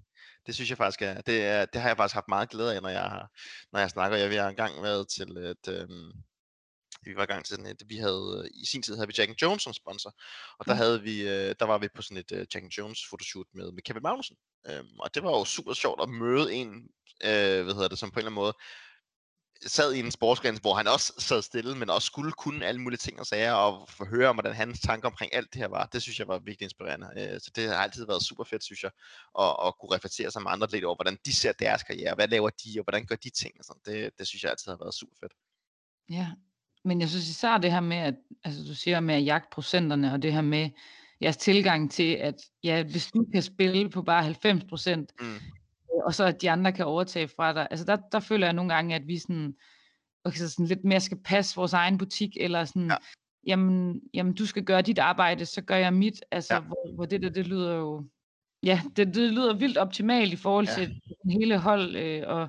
Det 0.47 0.55
synes 0.55 0.71
jeg 0.71 0.79
faktisk 0.79 1.03
er, 1.03 1.21
det, 1.21 1.45
er, 1.45 1.67
det 1.67 1.81
har 1.81 1.89
jeg 1.89 1.97
faktisk 1.97 2.15
haft 2.15 2.29
meget 2.29 2.51
glæde 2.51 2.75
af, 2.75 2.83
når 2.83 2.89
jeg, 2.89 3.03
har, 3.03 3.31
når 3.73 3.81
jeg 3.81 3.91
snakker. 3.91 4.17
Jeg 4.17 4.43
har 4.43 4.51
engang 4.51 4.83
været 4.83 5.09
til 5.09 5.37
et, 5.37 5.69
øhm, 5.69 6.13
vi 7.03 7.17
var 7.17 7.27
gang 7.27 7.45
til 7.45 7.57
sådan 7.57 7.71
et, 7.71 7.83
vi 7.87 7.97
havde, 7.97 8.51
i 8.55 8.67
sin 8.67 8.83
tid 8.83 8.95
havde 8.95 9.09
vi 9.09 9.15
Jack 9.19 9.31
and 9.31 9.43
Jones 9.43 9.63
som 9.63 9.73
sponsor, 9.73 10.15
og 10.59 10.67
der 10.67 10.73
Mm. 10.75 10.79
havde 10.79 11.03
vi, 11.03 11.29
øh, 11.29 11.55
der 11.61 11.65
var 11.65 11.79
vi 11.79 11.89
på 11.95 12.03
sådan 12.03 12.17
et 12.17 12.33
uh, 12.33 12.39
Jack 12.39 12.65
and 12.65 12.73
Jones 12.79 13.01
fotoshoot 13.11 13.47
med, 13.55 13.73
med 13.73 13.83
Kevin 13.83 14.03
Magnussen, 14.03 14.37
øhm, 14.69 14.99
og 15.01 15.15
det 15.15 15.23
var 15.23 15.31
jo 15.31 15.45
super 15.45 15.73
sjovt 15.73 16.03
at 16.03 16.09
møde 16.09 16.55
en, 16.55 16.69
øh, 17.25 17.63
hvad 17.65 17.75
hedder 17.75 17.89
det, 17.89 17.99
som 17.99 18.11
på 18.11 18.15
en 18.15 18.19
eller 18.19 18.31
anden 18.31 18.35
måde, 18.35 18.55
sad 19.67 19.93
i 19.95 20.01
en 20.01 20.11
sportsgren, 20.11 20.59
hvor 20.61 20.75
han 20.75 20.87
også 20.87 21.13
sad 21.19 21.43
stille, 21.43 21.75
men 21.75 21.91
også 21.91 22.07
skulle 22.07 22.33
kunne 22.33 22.67
alle 22.67 22.81
mulige 22.81 22.99
ting 22.99 23.21
og 23.21 23.27
sager, 23.27 23.53
og 23.53 23.89
høre 24.07 24.29
om, 24.29 24.37
hvordan 24.37 24.55
hans 24.55 24.81
tanker 24.81 25.09
omkring 25.09 25.35
alt 25.35 25.53
det 25.53 25.61
her 25.61 25.69
var. 25.69 25.87
Det 25.87 26.03
synes 26.03 26.19
jeg 26.19 26.29
var 26.29 26.39
virkelig 26.39 26.67
inspirerende. 26.67 27.09
Øh, 27.17 27.41
Så 27.41 27.51
det 27.57 27.69
har 27.69 27.75
altid 27.75 28.07
været 28.07 28.23
super 28.23 28.45
fedt, 28.45 28.65
synes 28.65 28.83
jeg, 28.83 28.91
at, 29.39 29.57
at 29.67 29.75
kunne 29.81 29.95
reflektere 29.97 30.31
sig 30.31 30.43
med 30.43 30.51
andre 30.51 30.69
lidt 30.73 30.85
over, 30.85 30.97
hvordan 30.97 31.19
de 31.27 31.33
ser 31.37 31.53
deres 31.53 31.83
karriere, 31.83 32.15
hvad 32.15 32.29
laver 32.29 32.51
de, 32.51 32.81
og 32.81 32.83
hvordan 32.85 33.07
gør 33.07 33.17
de 33.17 33.31
ting. 33.31 33.55
Og 33.59 33.65
sådan. 33.65 33.83
Det, 33.87 34.11
det 34.19 34.27
synes 34.27 34.43
jeg 34.43 34.51
altid 34.51 34.71
har 34.73 34.79
været 34.79 34.95
super 34.95 35.15
fedt. 35.21 35.33
Ja, 36.11 36.27
men 36.85 37.01
jeg 37.01 37.09
synes 37.09 37.29
især 37.29 37.59
det 37.59 37.73
her 37.73 37.81
med, 37.81 37.97
at 37.97 38.15
altså, 38.45 38.65
du 38.69 38.75
siger 38.75 39.01
med 39.01 39.15
at 39.15 39.25
jagte 39.25 39.49
procenterne, 39.53 40.13
og 40.13 40.23
det 40.23 40.33
her 40.33 40.41
med 40.41 40.71
jeres 41.23 41.37
tilgang 41.37 41.93
til, 41.93 42.13
at 42.13 42.35
ja, 42.63 42.83
hvis 42.83 43.07
du 43.07 43.27
kan 43.33 43.43
spille 43.43 43.91
på 43.91 44.03
bare 44.03 44.23
90 44.23 44.65
procent, 44.69 45.13
Mm. 45.21 45.39
Og 46.05 46.15
så 46.15 46.25
at 46.25 46.43
de 46.43 46.51
andre 46.51 46.73
kan 46.73 46.85
overtage 46.85 47.29
fra 47.29 47.53
dig, 47.53 47.69
altså 47.71 47.87
der, 47.87 47.97
der 48.13 48.21
føler 48.21 48.47
jeg 48.47 48.53
nogle 48.55 48.75
gange, 48.75 48.95
at 48.95 49.07
vi 49.07 49.19
sådan, 49.19 49.55
okay, 50.25 50.37
så 50.39 50.49
sådan 50.51 50.67
lidt 50.67 50.85
mere 50.85 51.01
skal 51.01 51.19
passe 51.25 51.57
vores 51.57 51.73
egen 51.73 51.99
butik, 51.99 52.37
eller 52.41 52.65
sådan, 52.65 52.87
Ja. 52.87 52.93
ja. 52.93 52.97
jamen, 53.47 54.01
jamen 54.15 54.35
du 54.35 54.47
skal 54.47 54.65
gøre 54.65 54.83
dit 54.83 54.99
arbejde, 54.99 55.47
så 55.47 55.63
gør 55.63 55.77
jeg 55.77 55.95
mit, 55.95 56.25
altså 56.31 56.55
Ja. 56.55 56.61
hvor, 56.61 56.95
hvor 56.95 57.05
det 57.07 57.23
der, 57.23 57.31
det 57.31 57.47
lyder 57.47 57.75
jo, 57.75 58.05
ja, 58.63 58.81
det, 58.97 59.07
det 59.15 59.33
lyder 59.33 59.55
vildt 59.59 59.79
optimalt 59.79 60.33
i 60.33 60.37
forhold 60.37 60.67
Ja. 60.69 60.75
til 60.75 61.01
hele 61.31 61.59
hold, 61.59 61.97
øh, 61.97 62.23
og 62.27 62.49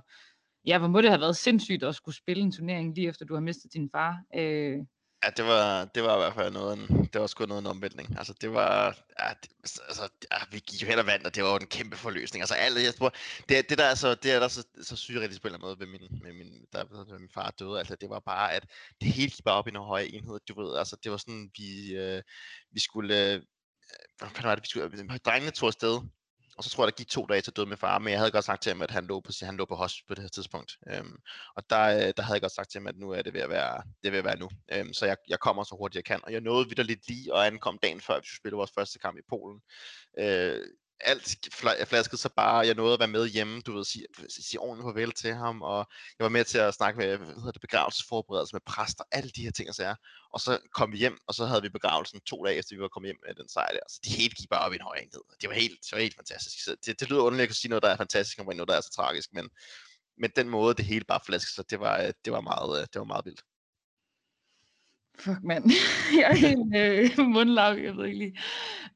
ja, 0.66 0.78
hvor 0.78 0.88
må 0.88 1.02
det 1.02 1.10
have 1.10 1.22
været 1.22 1.36
sindssygt 1.36 1.84
at 1.84 1.96
skulle 1.96 2.16
spille 2.16 2.44
en 2.44 2.52
turnering 2.52 2.96
lige 2.96 3.08
efter 3.08 3.26
du 3.26 3.34
har 3.34 3.42
mistet 3.42 3.74
din 3.74 3.90
far. 3.92 4.22
Øh, 4.36 4.78
Ja, 5.24 5.30
det 5.30 5.46
var, 5.46 5.86
det 5.86 6.04
var 6.04 6.16
i 6.16 6.20
hvert 6.20 6.34
fald 6.34 6.54
noget, 6.54 6.78
en, 6.80 7.06
det 7.14 7.22
var 7.22 7.28
sgu 7.28 7.46
noget 7.46 7.62
en 7.62 7.68
omvæltning. 7.68 8.18
Altså, 8.18 8.34
det 8.42 8.54
var, 8.54 8.98
ja, 9.20 9.30
det, 9.44 9.52
altså, 9.60 9.82
altså, 9.88 10.10
ja, 10.32 10.38
vi 10.52 10.60
gik 10.60 10.82
jo 10.82 10.88
hen 10.88 11.00
og 11.00 11.06
vandt, 11.06 11.26
og 11.26 11.36
det 11.36 11.44
var 11.44 11.50
jo 11.50 11.56
en 11.56 11.68
kæmpe 11.68 11.98
forløsning. 11.98 12.42
Altså, 12.42 12.56
alt, 12.56 12.84
jeg 12.84 12.96
tror, 12.96 13.14
det, 13.50 13.70
det 13.70 13.78
der 13.78 13.84
er 13.84 13.96
så, 13.96 14.16
det 14.16 14.32
er 14.32 14.40
der 14.40 14.48
så, 14.48 14.64
så 14.82 14.96
surrealistisk 14.96 15.42
på 15.42 15.48
en 15.48 15.54
eller 15.54 15.68
anden 15.68 15.68
måde 15.68 15.80
ved 15.80 16.00
min, 16.00 16.22
med 16.24 16.34
min, 16.34 16.66
der, 16.74 17.06
med 17.10 17.20
min 17.20 17.30
far 17.34 17.52
døde, 17.60 17.80
altså, 17.80 17.96
det 17.96 18.10
var 18.10 18.20
bare, 18.20 18.54
at 18.54 18.66
det 19.02 19.12
hele 19.14 19.32
gik 19.32 19.44
bare 19.44 19.56
op 19.56 19.68
i 19.68 19.72
nogle 19.72 19.88
høje 19.88 20.06
enheder, 20.06 20.40
du 20.48 20.62
ved, 20.62 20.78
altså, 20.78 20.98
det 21.04 21.12
var 21.12 21.18
sådan, 21.18 21.52
vi, 21.58 21.96
øh, 21.96 22.22
vi 22.72 22.80
skulle, 22.80 23.34
øh, 23.34 23.42
hvad 24.18 24.44
var 24.44 24.56
det, 24.56 24.64
vi 24.64 24.68
skulle, 24.70 25.20
drengene 25.26 25.52
tog 25.52 25.68
afsted, 25.68 26.02
og 26.60 26.64
så 26.64 26.70
tror 26.70 26.84
jeg, 26.84 26.92
der 26.92 26.98
gik 26.98 27.08
to 27.08 27.26
dage 27.26 27.42
til 27.42 27.54
død 27.54 27.66
med 27.66 27.78
far, 27.78 28.00
men 28.00 28.12
jeg 28.12 28.20
havde 28.20 28.32
godt 28.32 28.46
sagt 28.46 28.62
til 28.64 28.70
ham, 28.70 28.82
at 28.82 28.92
han 28.92 29.06
lå 29.06 29.20
på, 29.20 29.32
han 29.42 29.58
lå 29.58 29.66
på 29.66 29.76
hospice 29.76 30.06
på 30.08 30.16
det 30.16 30.22
her 30.22 30.30
tidspunkt. 30.30 30.78
Øhm, 30.88 31.18
og 31.56 31.70
der, 31.70 31.82
øh, 31.82 32.14
der 32.18 32.22
havde 32.22 32.36
jeg 32.36 32.42
godt 32.42 32.52
sagt 32.52 32.72
til 32.72 32.80
ham, 32.80 32.88
at 32.88 32.98
nu 32.98 33.10
er 33.12 33.22
det 33.22 33.34
ved 33.34 33.42
at 33.42 33.50
være, 33.50 33.84
det 34.04 34.12
ved 34.12 34.20
at 34.20 34.26
være 34.26 34.40
nu. 34.40 34.50
Øhm, 34.72 34.94
så 34.94 35.06
jeg, 35.06 35.18
jeg 35.28 35.40
kommer 35.40 35.64
så 35.64 35.76
hurtigt 35.76 35.96
jeg 35.96 36.06
kan, 36.06 36.20
og 36.24 36.32
jeg 36.34 36.42
nåede 36.42 36.68
vidt 36.70 36.88
lidt 36.88 37.08
lige 37.08 37.34
og 37.34 37.48
ankom 37.48 37.78
dagen 37.84 38.02
før, 38.02 38.20
vi 38.20 38.26
skulle 38.26 38.38
spille 38.38 38.56
vores 38.56 38.72
første 38.72 39.00
kamp 39.00 39.18
i 39.18 39.30
Polen. 39.30 39.62
Øh, 40.20 40.62
alt 41.02 41.38
flasket 41.54 41.88
flaskede 41.88 42.22
så 42.22 42.30
bare, 42.36 42.68
jeg 42.68 42.76
nåede 42.76 42.94
at 42.94 43.00
være 43.00 43.08
med 43.08 43.28
hjemme, 43.28 43.62
du 43.62 43.74
ved, 43.74 43.86
sige, 43.86 44.06
sige 44.30 44.60
ordentligt 44.60 44.86
farvel 44.86 45.12
til 45.12 45.34
ham, 45.34 45.62
og 45.62 45.78
jeg 46.20 46.24
var 46.24 46.30
med 46.30 46.46
til 46.46 46.58
at 46.58 46.74
snakke 46.74 46.98
med, 46.98 47.18
hvad 47.18 47.28
hedder 47.28 47.52
det, 47.52 47.62
begravelsesforberedelse 47.62 48.56
med 48.56 48.62
præster, 48.66 49.04
alle 49.12 49.30
de 49.30 49.44
her 49.44 49.52
ting 49.52 49.70
og 49.70 49.76
sager. 49.76 49.96
Og 50.34 50.40
så 50.40 50.60
kom 50.74 50.92
vi 50.92 50.98
hjem, 50.98 51.18
og 51.28 51.34
så 51.34 51.46
havde 51.46 51.62
vi 51.62 51.70
begravelsen 51.70 52.20
to 52.22 52.46
dage 52.46 52.58
efter, 52.58 52.76
vi 52.76 52.82
var 52.82 52.88
kommet 52.88 53.08
hjem 53.08 53.20
med 53.28 53.36
den 53.36 53.50
sejr 53.50 53.72
der. 53.72 53.86
Så 53.90 54.00
det 54.04 54.12
hele 54.12 54.34
gik 54.36 54.50
bare 54.50 54.66
op 54.66 54.74
i 54.74 54.76
en 54.76 54.82
høj 54.82 54.96
enhed. 54.96 55.22
Det 55.42 55.50
var 55.50 55.56
helt, 55.56 55.80
det 55.86 55.92
var 55.92 56.00
helt 56.00 56.16
fantastisk. 56.16 56.64
Så 56.64 56.76
det, 56.86 57.00
det 57.00 57.10
lyder 57.10 57.22
underligt 57.22 57.44
at 57.44 57.50
kunne 57.50 57.56
sige 57.64 57.70
noget, 57.70 57.84
der 57.84 57.90
er 57.90 57.98
fantastisk, 57.98 58.40
omkring 58.40 58.58
noget, 58.58 58.70
der 58.70 58.78
er 58.78 58.82
så 58.82 58.92
tragisk, 58.96 59.30
men, 59.34 59.50
men 60.18 60.32
den 60.36 60.50
måde, 60.50 60.74
det 60.74 60.86
hele 60.86 61.06
bare 61.06 61.20
flaskede 61.26 61.54
sig, 61.54 61.70
det 61.70 61.80
var, 61.80 62.02
øh, 62.02 62.14
det 62.26 62.34
var, 62.34 62.42
meget, 62.42 62.82
øh, 62.82 62.88
det 62.94 63.00
var 63.00 63.06
meget 63.14 63.26
vildt. 63.26 63.42
Fuck 65.20 65.44
mand, 65.44 65.64
jeg 66.20 66.32
er 66.32 66.36
helt 66.36 66.76
øh, 67.20 67.26
mundlag, 67.26 67.84
jeg 67.84 67.98
ved 67.98 68.06
ikke 68.06 68.18
lige. 68.18 68.38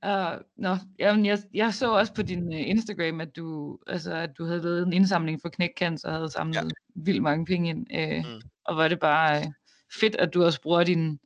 Uh, 0.06 0.42
nå, 0.58 0.78
jamen, 1.00 1.26
jeg, 1.26 1.40
jeg 1.54 1.74
så 1.74 1.92
også 1.92 2.14
på 2.14 2.22
din 2.22 2.48
uh, 2.48 2.70
Instagram, 2.70 3.22
at 3.22 3.36
du, 3.36 3.78
altså, 3.88 4.14
at 4.14 4.38
du 4.38 4.46
havde 4.46 4.62
lavet 4.62 4.88
en 4.88 4.94
indsamling 4.94 5.42
for 5.42 5.50
knækcancer 5.50 6.08
og 6.08 6.16
havde 6.16 6.30
samlet 6.32 6.56
ja. 6.56 6.62
vildt 6.96 7.24
mange 7.24 7.46
penge 7.46 7.70
ind. 7.70 7.88
Uh, 7.94 8.34
Mm. 8.34 8.42
Og 8.66 8.78
var 8.78 8.88
det 8.88 9.00
bare 9.00 9.40
uh, 9.40 9.54
fedt, 10.00 10.16
at 10.16 10.34
du 10.34 10.44
også 10.44 10.62
bruger 10.62 10.84
din, 10.84 11.20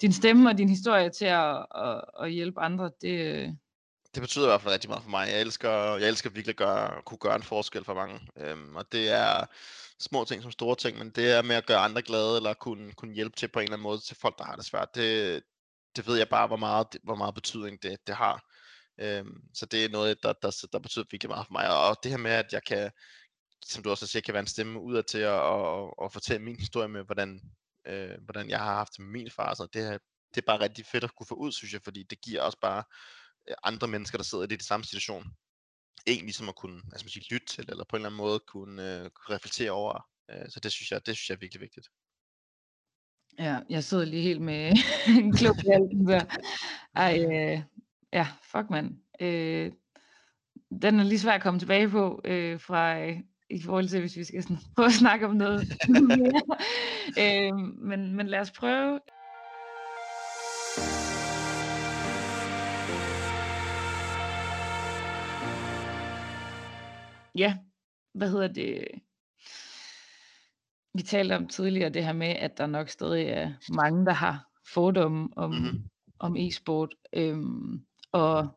din 0.00 0.12
stemme 0.12 0.50
og 0.50 0.58
din 0.58 0.68
historie 0.68 1.10
til 1.10 1.24
at, 1.24 1.66
at, 1.74 2.00
at 2.22 2.32
hjælpe 2.32 2.60
andre. 2.60 2.90
Det, 3.00 3.20
øh, 3.26 3.48
det 4.16 4.22
betyder 4.22 4.44
i 4.44 4.48
hvert 4.48 4.62
fald 4.62 4.72
rigtig 4.72 4.90
meget 4.90 5.02
for 5.02 5.10
mig. 5.10 5.28
Jeg 5.28 5.40
elsker, 5.40 5.70
jeg 5.96 6.08
elsker 6.08 6.30
virkelig 6.30 6.52
at 6.52 6.56
gøre, 6.56 7.02
kunne 7.02 7.18
gøre 7.18 7.36
en 7.36 7.42
forskel 7.42 7.84
for 7.84 7.94
mange. 7.94 8.20
Øhm, 8.36 8.76
og 8.76 8.92
det 8.92 9.10
er 9.10 9.46
små 10.00 10.24
ting 10.24 10.42
som 10.42 10.50
store 10.50 10.76
ting, 10.76 10.98
men 10.98 11.10
det 11.10 11.32
er 11.32 11.42
med 11.42 11.56
at 11.56 11.66
gøre 11.66 11.78
andre 11.78 12.02
glade, 12.02 12.36
eller 12.36 12.54
kunne, 12.54 12.92
kunne 12.92 13.14
hjælpe 13.14 13.36
til 13.36 13.48
på 13.48 13.58
en 13.58 13.62
eller 13.64 13.72
anden 13.76 13.82
måde 13.82 14.00
til 14.00 14.16
folk, 14.16 14.38
der 14.38 14.44
har 14.44 14.56
det 14.56 14.64
svært. 14.64 14.94
Det, 14.94 15.42
det 15.96 16.06
ved 16.06 16.16
jeg 16.18 16.28
bare, 16.28 16.46
hvor 16.46 16.56
meget, 16.56 16.86
hvor 17.04 17.14
meget 17.14 17.34
betydning 17.34 17.82
det, 17.82 17.98
det 18.06 18.14
har. 18.16 18.42
Øhm, 19.00 19.40
så 19.54 19.66
det 19.66 19.84
er 19.84 19.88
noget, 19.88 20.22
der, 20.22 20.32
der, 20.32 20.66
der 20.72 20.78
betyder 20.78 21.04
virkelig 21.10 21.30
meget 21.30 21.46
for 21.46 21.52
mig. 21.52 21.88
Og, 21.88 21.96
det 22.02 22.10
her 22.10 22.18
med, 22.18 22.30
at 22.30 22.52
jeg 22.52 22.64
kan, 22.64 22.90
som 23.64 23.82
du 23.82 23.90
også 23.90 24.06
siger, 24.06 24.22
kan 24.22 24.34
være 24.34 24.40
en 24.40 24.46
stemme 24.46 24.80
udad 24.80 25.02
til 25.02 25.18
at, 25.18 25.40
og, 25.40 25.98
og 25.98 26.12
fortælle 26.12 26.42
min 26.42 26.58
historie 26.58 26.88
med, 26.88 27.04
hvordan, 27.04 27.40
øh, 27.86 28.10
hvordan 28.24 28.50
jeg 28.50 28.58
har 28.58 28.74
haft 28.74 28.92
det 28.92 29.00
med 29.00 29.10
min 29.12 29.30
far. 29.30 29.54
Så 29.54 29.66
det, 29.72 29.82
er- 29.82 29.98
det 30.34 30.42
er 30.42 30.46
bare 30.46 30.60
rigtig 30.60 30.86
fedt 30.86 31.04
at 31.04 31.14
kunne 31.16 31.26
få 31.26 31.34
ud, 31.34 31.52
synes 31.52 31.72
jeg, 31.72 31.80
fordi 31.84 32.02
det 32.02 32.20
giver 32.20 32.42
også 32.42 32.58
bare 32.62 32.82
Øh, 33.48 33.54
andre 33.62 33.88
mennesker, 33.88 34.18
der 34.18 34.24
sidder 34.24 34.44
i 34.44 34.46
det 34.46 34.62
samme 34.62 34.84
situation, 34.84 35.24
egentlig 36.06 36.24
ligesom 36.26 36.48
at 36.48 36.54
kunne 36.56 36.82
altså 36.92 37.04
man 37.06 37.22
lytte 37.30 37.46
til, 37.46 37.64
eller 37.68 37.84
på 37.84 37.96
en 37.96 38.00
eller 38.00 38.08
anden 38.08 38.18
måde 38.18 38.40
kunne, 38.40 38.82
øh, 38.82 39.10
kunne 39.10 39.36
reflektere 39.36 39.70
over. 39.70 40.08
Øh, 40.30 40.50
så 40.50 40.60
det 40.60 40.72
synes 40.72 40.90
jeg, 40.90 41.06
det 41.06 41.16
synes 41.16 41.28
jeg 41.28 41.34
er 41.34 41.40
virkelig 41.40 41.60
vigtigt. 41.60 41.88
ja, 43.38 43.58
jeg 43.70 43.84
sidder 43.84 44.04
lige 44.04 44.22
helt 44.22 44.40
med 44.42 44.72
en 45.18 45.32
klub 45.32 45.56
i 45.56 45.68
halsen 45.68 46.06
der. 46.06 46.24
Ej, 46.94 47.18
øh, 47.30 47.62
ja, 48.12 48.28
fuck 48.42 48.70
mand. 48.70 48.98
Øh, 49.20 49.72
den 50.82 51.00
er 51.00 51.04
lige 51.04 51.18
svær 51.18 51.32
at 51.32 51.42
komme 51.42 51.60
tilbage 51.60 51.88
på, 51.88 52.20
øh, 52.24 52.60
fra, 52.60 52.98
øh, 53.00 53.20
i 53.50 53.62
forhold 53.62 53.88
til, 53.88 54.00
hvis 54.00 54.16
vi 54.16 54.24
skal 54.24 54.42
sådan, 54.42 54.58
prøve 54.76 54.86
at 54.86 54.92
snakke 54.92 55.26
om 55.26 55.36
noget 55.36 55.68
mere. 56.08 56.42
øh, 57.18 57.54
men, 57.78 58.16
men 58.16 58.26
lad 58.26 58.40
os 58.40 58.50
prøve. 58.50 59.00
Ja, 67.36 67.56
hvad 68.14 68.30
hedder 68.30 68.48
det? 68.48 68.84
Vi 70.94 71.02
talte 71.02 71.36
om 71.36 71.46
tidligere 71.48 71.90
det 71.90 72.04
her 72.04 72.12
med, 72.12 72.26
at 72.28 72.58
der 72.58 72.66
nok 72.66 72.88
stadig 72.88 73.26
er 73.26 73.52
mange, 73.68 74.06
der 74.06 74.12
har 74.12 74.44
fordomme 74.74 75.28
om, 75.36 75.50
Mhm. 75.50 75.60
mm-hmm. 75.60 75.82
om 76.18 76.36
e-sport. 76.36 76.94
Øhm, 77.12 77.80
og 78.12 78.48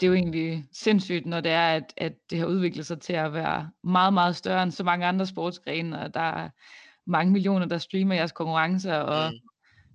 det 0.00 0.06
er 0.06 0.08
jo 0.10 0.14
egentlig 0.14 0.64
sindssygt, 0.72 1.26
når 1.26 1.40
det 1.40 1.52
er, 1.52 1.68
at, 1.76 1.94
at 1.96 2.12
det 2.30 2.38
har 2.38 2.46
udviklet 2.46 2.86
sig 2.86 3.00
til 3.00 3.12
at 3.12 3.32
være 3.32 3.70
meget, 3.84 4.14
meget 4.14 4.36
større 4.36 4.62
end 4.62 4.70
så 4.72 4.84
mange 4.84 5.06
andre 5.06 5.26
sportsgrene, 5.26 6.00
og 6.00 6.14
der 6.14 6.20
er 6.20 6.48
mange 7.06 7.32
millioner, 7.32 7.66
der 7.66 7.78
streamer 7.78 8.14
jeres 8.14 8.32
konkurrencer, 8.32 8.94
og 8.96 9.32
Mm. 9.32 9.38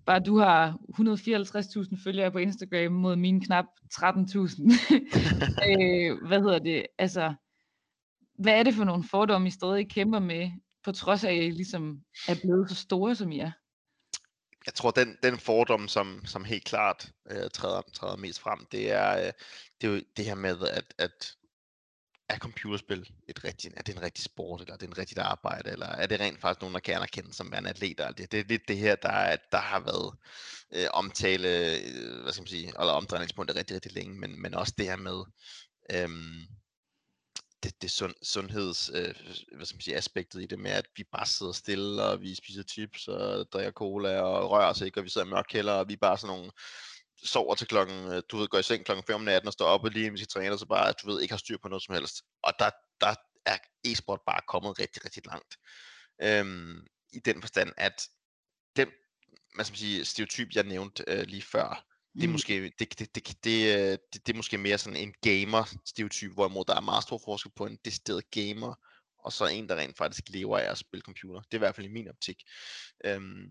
bare 0.06 0.20
du 0.20 0.38
har 0.38 0.78
154.000 0.90 2.04
følgere 2.04 2.32
på 2.32 2.38
Instagram 2.38 2.92
mod 2.92 3.16
mine 3.16 3.42
knap 3.42 3.66
13.000. 3.94 4.72
øh, 5.70 6.28
hvad 6.28 6.42
hedder 6.42 6.60
det? 6.60 6.86
Altså, 6.98 7.34
hvad 8.40 8.54
er 8.54 8.64
det 8.64 8.74
for 8.74 8.84
nogle 8.84 9.04
fordomme, 9.04 9.48
I 9.48 9.52
stadig 9.52 9.90
kæmper 9.90 10.20
med, 10.20 10.52
på 10.86 10.92
trods 10.92 11.24
af, 11.24 11.32
at 11.34 11.44
I 11.44 11.50
ligesom 11.50 12.00
er 12.28 12.36
blevet 12.44 12.70
så 12.70 12.76
store, 12.76 13.16
som 13.16 13.32
I 13.32 13.40
er? 13.40 13.52
jeg 14.66 14.74
tror, 14.74 14.92
den, 14.92 15.18
den 15.24 15.40
fordom, 15.40 15.88
som, 15.88 16.26
som 16.26 16.46
helt 16.46 16.64
klart 16.64 17.12
øh, 17.32 17.50
træder, 17.54 17.82
træder 17.94 18.16
mest 18.16 18.40
frem, 18.40 18.66
det 18.72 18.92
er, 18.92 19.18
øh, 19.18 19.32
det 19.82 19.88
er 19.88 19.94
jo 19.94 20.02
det 20.18 20.26
her 20.26 20.36
med, 20.36 20.68
at, 20.68 20.94
at 20.98 21.36
er 22.30 22.38
computerspil 22.38 23.10
et 23.28 23.44
rigtigt, 23.44 23.74
er 23.78 23.82
det 23.82 23.96
en 23.96 24.02
rigtig 24.02 24.24
sport, 24.24 24.62
eller 24.62 24.74
er 24.74 24.78
det 24.78 24.88
en 24.88 24.98
rigtigt 24.98 25.20
arbejde, 25.20 25.72
eller 25.72 25.86
er 25.86 26.08
det 26.08 26.20
rent 26.20 26.42
faktisk 26.42 26.62
nogen, 26.62 26.74
der 26.74 26.80
kan 26.80 26.96
anerkende 26.96 27.34
som 27.34 27.52
værende 27.52 27.70
atleter? 27.70 28.12
Det, 28.12 28.32
det 28.32 28.40
er 28.40 28.44
lidt 28.48 28.68
det 28.68 28.78
her, 28.78 28.96
der, 28.96 29.10
er, 29.10 29.38
der 29.52 29.58
har 29.58 29.80
været 29.80 30.14
øh, 30.72 30.88
omtale, 30.94 31.48
øh, 31.48 32.22
hvad 32.22 32.32
skal 32.32 32.42
man 32.42 32.48
sige, 32.48 32.68
eller 32.68 32.94
omdrejningspunktet 32.94 33.58
rigtig, 33.58 33.76
rigtig 33.76 33.94
længe, 33.94 34.20
men, 34.20 34.42
men 34.42 34.54
også 34.54 34.74
det 34.78 34.86
her 34.86 34.96
med, 34.96 35.24
øhm, 35.92 36.48
det, 37.64 37.82
det 37.82 37.91
sund, 37.91 38.14
sundheds, 38.22 38.89
øh, 38.89 39.16
hvad 39.55 39.66
skal 39.66 39.76
man 39.76 39.82
sige, 39.82 39.97
aspektet 39.97 40.41
i 40.41 40.45
det 40.45 40.59
med, 40.59 40.72
at 40.72 40.86
vi 40.95 41.03
bare 41.03 41.26
sidder 41.26 41.51
stille, 41.51 42.03
og 42.03 42.22
vi 42.22 42.36
spiser 42.36 42.64
chips, 42.64 43.07
og 43.07 43.51
drikker 43.51 43.72
cola, 43.72 44.22
og 44.22 44.51
rører 44.51 44.70
os 44.70 44.82
ikke, 44.82 44.99
og 44.99 45.03
vi 45.03 45.09
sidder 45.09 45.28
i 45.28 45.30
mørk 45.30 45.45
kælder, 45.49 45.74
og 45.74 45.88
vi 45.88 45.93
er 45.93 45.97
bare 45.97 46.18
sådan 46.18 46.36
nogle, 46.36 46.51
sover 47.24 47.55
til 47.55 47.68
klokken, 47.68 48.14
øh, 48.14 48.24
du 48.32 48.38
ved, 48.38 48.47
går 48.47 48.57
i 48.57 48.64
seng 48.64 48.86
klokken 48.86 49.03
5 49.07 49.16
om 49.16 49.22
natten, 49.22 49.47
og 49.47 49.53
står 49.53 49.66
op 49.66 49.84
og 49.84 49.91
lige 49.91 50.11
vi 50.11 50.18
skal 50.18 50.28
træne, 50.28 50.45
træner, 50.45 50.57
så 50.57 50.66
bare, 50.66 50.91
du 50.91 51.11
ved, 51.11 51.22
ikke 51.22 51.32
har 51.32 51.38
styr 51.38 51.57
på 51.57 51.68
noget 51.68 51.84
som 51.84 51.95
helst. 51.95 52.24
Og 52.43 52.53
der, 52.59 52.70
der 53.01 53.16
er 53.45 53.57
e-sport 53.84 54.20
bare 54.26 54.41
kommet 54.47 54.80
rigtig, 54.80 55.05
rigtig 55.05 55.26
langt. 55.26 55.57
Øhm, 56.22 56.88
I 57.14 57.20
den 57.20 57.41
forstand, 57.41 57.72
at 57.78 58.07
den, 58.76 58.88
man 59.55 59.66
skal 59.66 59.78
sige, 59.78 60.05
stereotyp, 60.05 60.47
jeg 60.55 60.64
nævnte 60.64 61.03
øh, 61.07 61.24
lige 61.28 61.41
før, 61.41 61.93
det 62.14 62.24
er, 62.24 62.28
mm. 62.28 62.32
måske, 62.32 62.74
det, 62.80 62.99
det, 62.99 63.16
det, 63.16 63.43
det, 63.43 63.76
øh, 63.76 63.97
det, 64.14 64.28
det 64.28 64.34
er 64.34 64.38
måske 64.38 64.57
mere 64.57 64.78
sådan 64.78 64.99
en 64.99 65.14
gamer-stereotyp, 65.22 66.34
hvorimod 66.34 66.66
der 66.66 66.76
er 66.76 66.82
meget 66.82 67.03
stor 67.03 67.22
forskel 67.26 67.51
på 67.55 67.66
en 67.66 67.78
decideret 67.86 68.32
gamer, 68.32 68.76
og 69.20 69.34
så 69.34 69.47
en, 69.47 69.70
der 69.70 69.76
rent 69.76 69.97
faktisk 69.97 70.30
lever 70.30 70.57
af 70.57 70.72
at 70.72 70.78
spille 70.78 71.01
computer. 71.01 71.41
Det 71.41 71.53
er 71.53 71.57
i 71.57 71.66
hvert 71.66 71.76
fald 71.76 71.88
i 71.88 71.93
min 71.93 72.09
optik. 72.09 72.38
Øhm, 73.05 73.45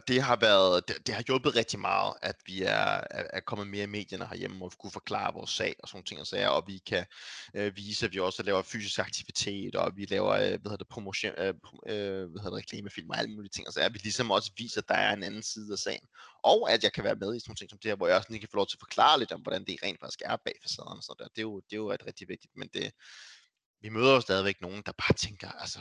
og 0.00 0.08
det 0.08 0.22
har 0.22 0.36
været, 0.36 0.88
det, 0.88 1.06
det 1.06 1.14
har 1.14 1.22
hjulpet 1.26 1.56
rigtig 1.56 1.80
meget, 1.80 2.14
at 2.22 2.36
vi 2.46 2.62
er, 2.62 3.04
er, 3.10 3.24
er 3.32 3.40
kommet 3.40 3.66
mere 3.66 3.82
i 3.82 3.86
medierne 3.86 4.26
herhjemme, 4.26 4.64
og 4.64 4.70
vi 4.70 4.76
kunne 4.80 4.90
forklare 4.90 5.34
vores 5.34 5.50
sag 5.50 5.74
og 5.82 5.88
sådan 5.88 6.04
ting 6.04 6.20
og 6.20 6.26
sager, 6.26 6.48
og 6.48 6.64
vi 6.66 6.78
kan 6.78 7.06
øh, 7.54 7.76
vise, 7.76 8.06
at 8.06 8.12
vi 8.12 8.20
også 8.20 8.42
laver 8.42 8.62
fysisk 8.62 8.98
aktivitet, 8.98 9.76
og 9.76 9.92
vi 9.96 10.04
laver, 10.04 10.30
øh, 10.32 10.40
hvad 10.40 10.70
hedder 10.70 10.76
det, 10.76 10.88
promotion, 10.88 11.32
øh, 11.38 11.54
øh, 11.86 12.30
hvad 12.30 12.42
hedder 12.42 12.50
det, 12.50 12.52
reklamefilm 12.52 13.10
og 13.10 13.18
alle 13.18 13.34
mulige 13.34 13.50
ting 13.50 13.66
og 13.66 13.72
sager. 13.72 13.88
Vi 13.88 13.98
ligesom 13.98 14.30
også 14.30 14.52
viser, 14.56 14.80
at 14.80 14.88
der 14.88 14.94
er 14.94 15.12
en 15.12 15.22
anden 15.22 15.42
side 15.42 15.72
af 15.72 15.78
sagen, 15.78 16.06
og 16.44 16.72
at 16.72 16.84
jeg 16.84 16.92
kan 16.92 17.04
være 17.04 17.16
med 17.16 17.36
i 17.36 17.40
sådan 17.40 17.56
ting 17.56 17.70
som 17.70 17.78
det 17.82 17.90
her, 17.90 17.96
hvor 17.96 18.06
jeg 18.06 18.16
også 18.16 18.30
lige 18.30 18.40
kan 18.40 18.48
få 18.52 18.56
lov 18.56 18.66
til 18.66 18.76
at 18.76 18.84
forklare 18.86 19.18
lidt 19.18 19.32
om, 19.32 19.40
hvordan 19.40 19.64
det 19.64 19.78
rent 19.82 20.00
faktisk 20.00 20.22
er 20.24 20.36
bag 20.44 20.54
facaden 20.62 20.96
og 20.98 21.02
sådan 21.02 21.24
der. 21.24 21.28
Det 21.34 21.38
er 21.38 21.48
jo, 21.50 21.60
det 21.60 21.72
er 21.72 21.82
jo 21.84 21.90
et 21.90 22.06
rigtig 22.06 22.28
vigtigt, 22.28 22.52
men 22.56 22.68
det, 22.74 22.92
vi 23.82 23.88
møder 23.88 24.14
jo 24.14 24.20
stadigvæk 24.20 24.60
nogen, 24.60 24.82
der 24.86 24.92
bare 24.92 25.14
tænker, 25.26 25.50
altså, 25.50 25.80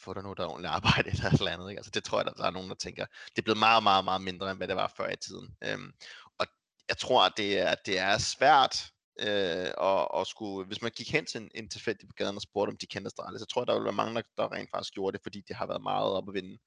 få 0.00 0.14
dig 0.14 0.22
noget 0.22 0.38
der 0.38 0.46
ordentligt 0.46 0.72
arbejde 0.72 1.10
eller 1.12 1.26
et 1.26 1.38
eller 1.38 1.52
andet. 1.52 1.70
Ikke? 1.70 1.78
Altså, 1.78 1.90
det 1.90 2.04
tror 2.04 2.18
jeg, 2.18 2.26
der, 2.26 2.32
der 2.32 2.44
er 2.44 2.50
nogen, 2.50 2.68
der 2.68 2.74
tænker. 2.74 3.06
Det 3.06 3.38
er 3.38 3.42
blevet 3.42 3.58
meget, 3.58 3.82
meget, 3.82 4.04
meget 4.04 4.22
mindre, 4.22 4.50
end 4.50 4.58
hvad 4.58 4.68
det 4.68 4.76
var 4.76 4.92
før 4.96 5.10
i 5.10 5.16
tiden. 5.16 5.56
Øhm, 5.64 5.92
og 6.38 6.46
jeg 6.88 6.98
tror, 6.98 7.24
at 7.24 7.32
det 7.36 7.58
er, 7.58 7.74
det 7.86 7.98
er 7.98 8.18
svært 8.18 8.92
øh, 9.20 9.70
at, 9.90 10.08
at 10.20 10.26
skulle, 10.26 10.66
hvis 10.66 10.82
man 10.82 10.90
gik 10.90 11.12
hen 11.12 11.26
til 11.26 11.40
en, 11.40 11.50
en 11.54 11.68
tilfældig 11.68 12.08
på 12.08 12.14
gaden 12.16 12.36
og 12.36 12.42
spurgte, 12.42 12.70
om 12.70 12.76
de 12.76 12.86
kendte 12.86 13.06
Astralis, 13.06 13.40
så 13.40 13.46
tror 13.46 13.62
jeg, 13.62 13.66
der 13.66 13.74
ville 13.74 13.84
være 13.84 13.92
mange, 13.92 14.14
der, 14.14 14.22
der 14.36 14.52
rent 14.52 14.70
faktisk 14.70 14.94
gjorde 14.94 15.16
det, 15.16 15.22
fordi 15.22 15.40
det 15.48 15.56
har 15.56 15.66
været 15.66 15.82
meget 15.82 16.12
op 16.12 16.28
at 16.28 16.34
vinde 16.34 16.58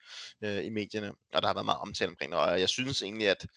øh, 0.43 0.65
i 0.65 0.69
medierne, 0.69 1.11
og 1.33 1.41
der 1.41 1.47
har 1.47 1.53
været 1.53 1.65
meget 1.65 1.79
omtale 1.79 2.09
omkring 2.09 2.31
det. 2.31 2.39
Og 2.39 2.59
jeg 2.59 2.69
synes 2.69 3.01
egentlig, 3.01 3.29
at 3.29 3.47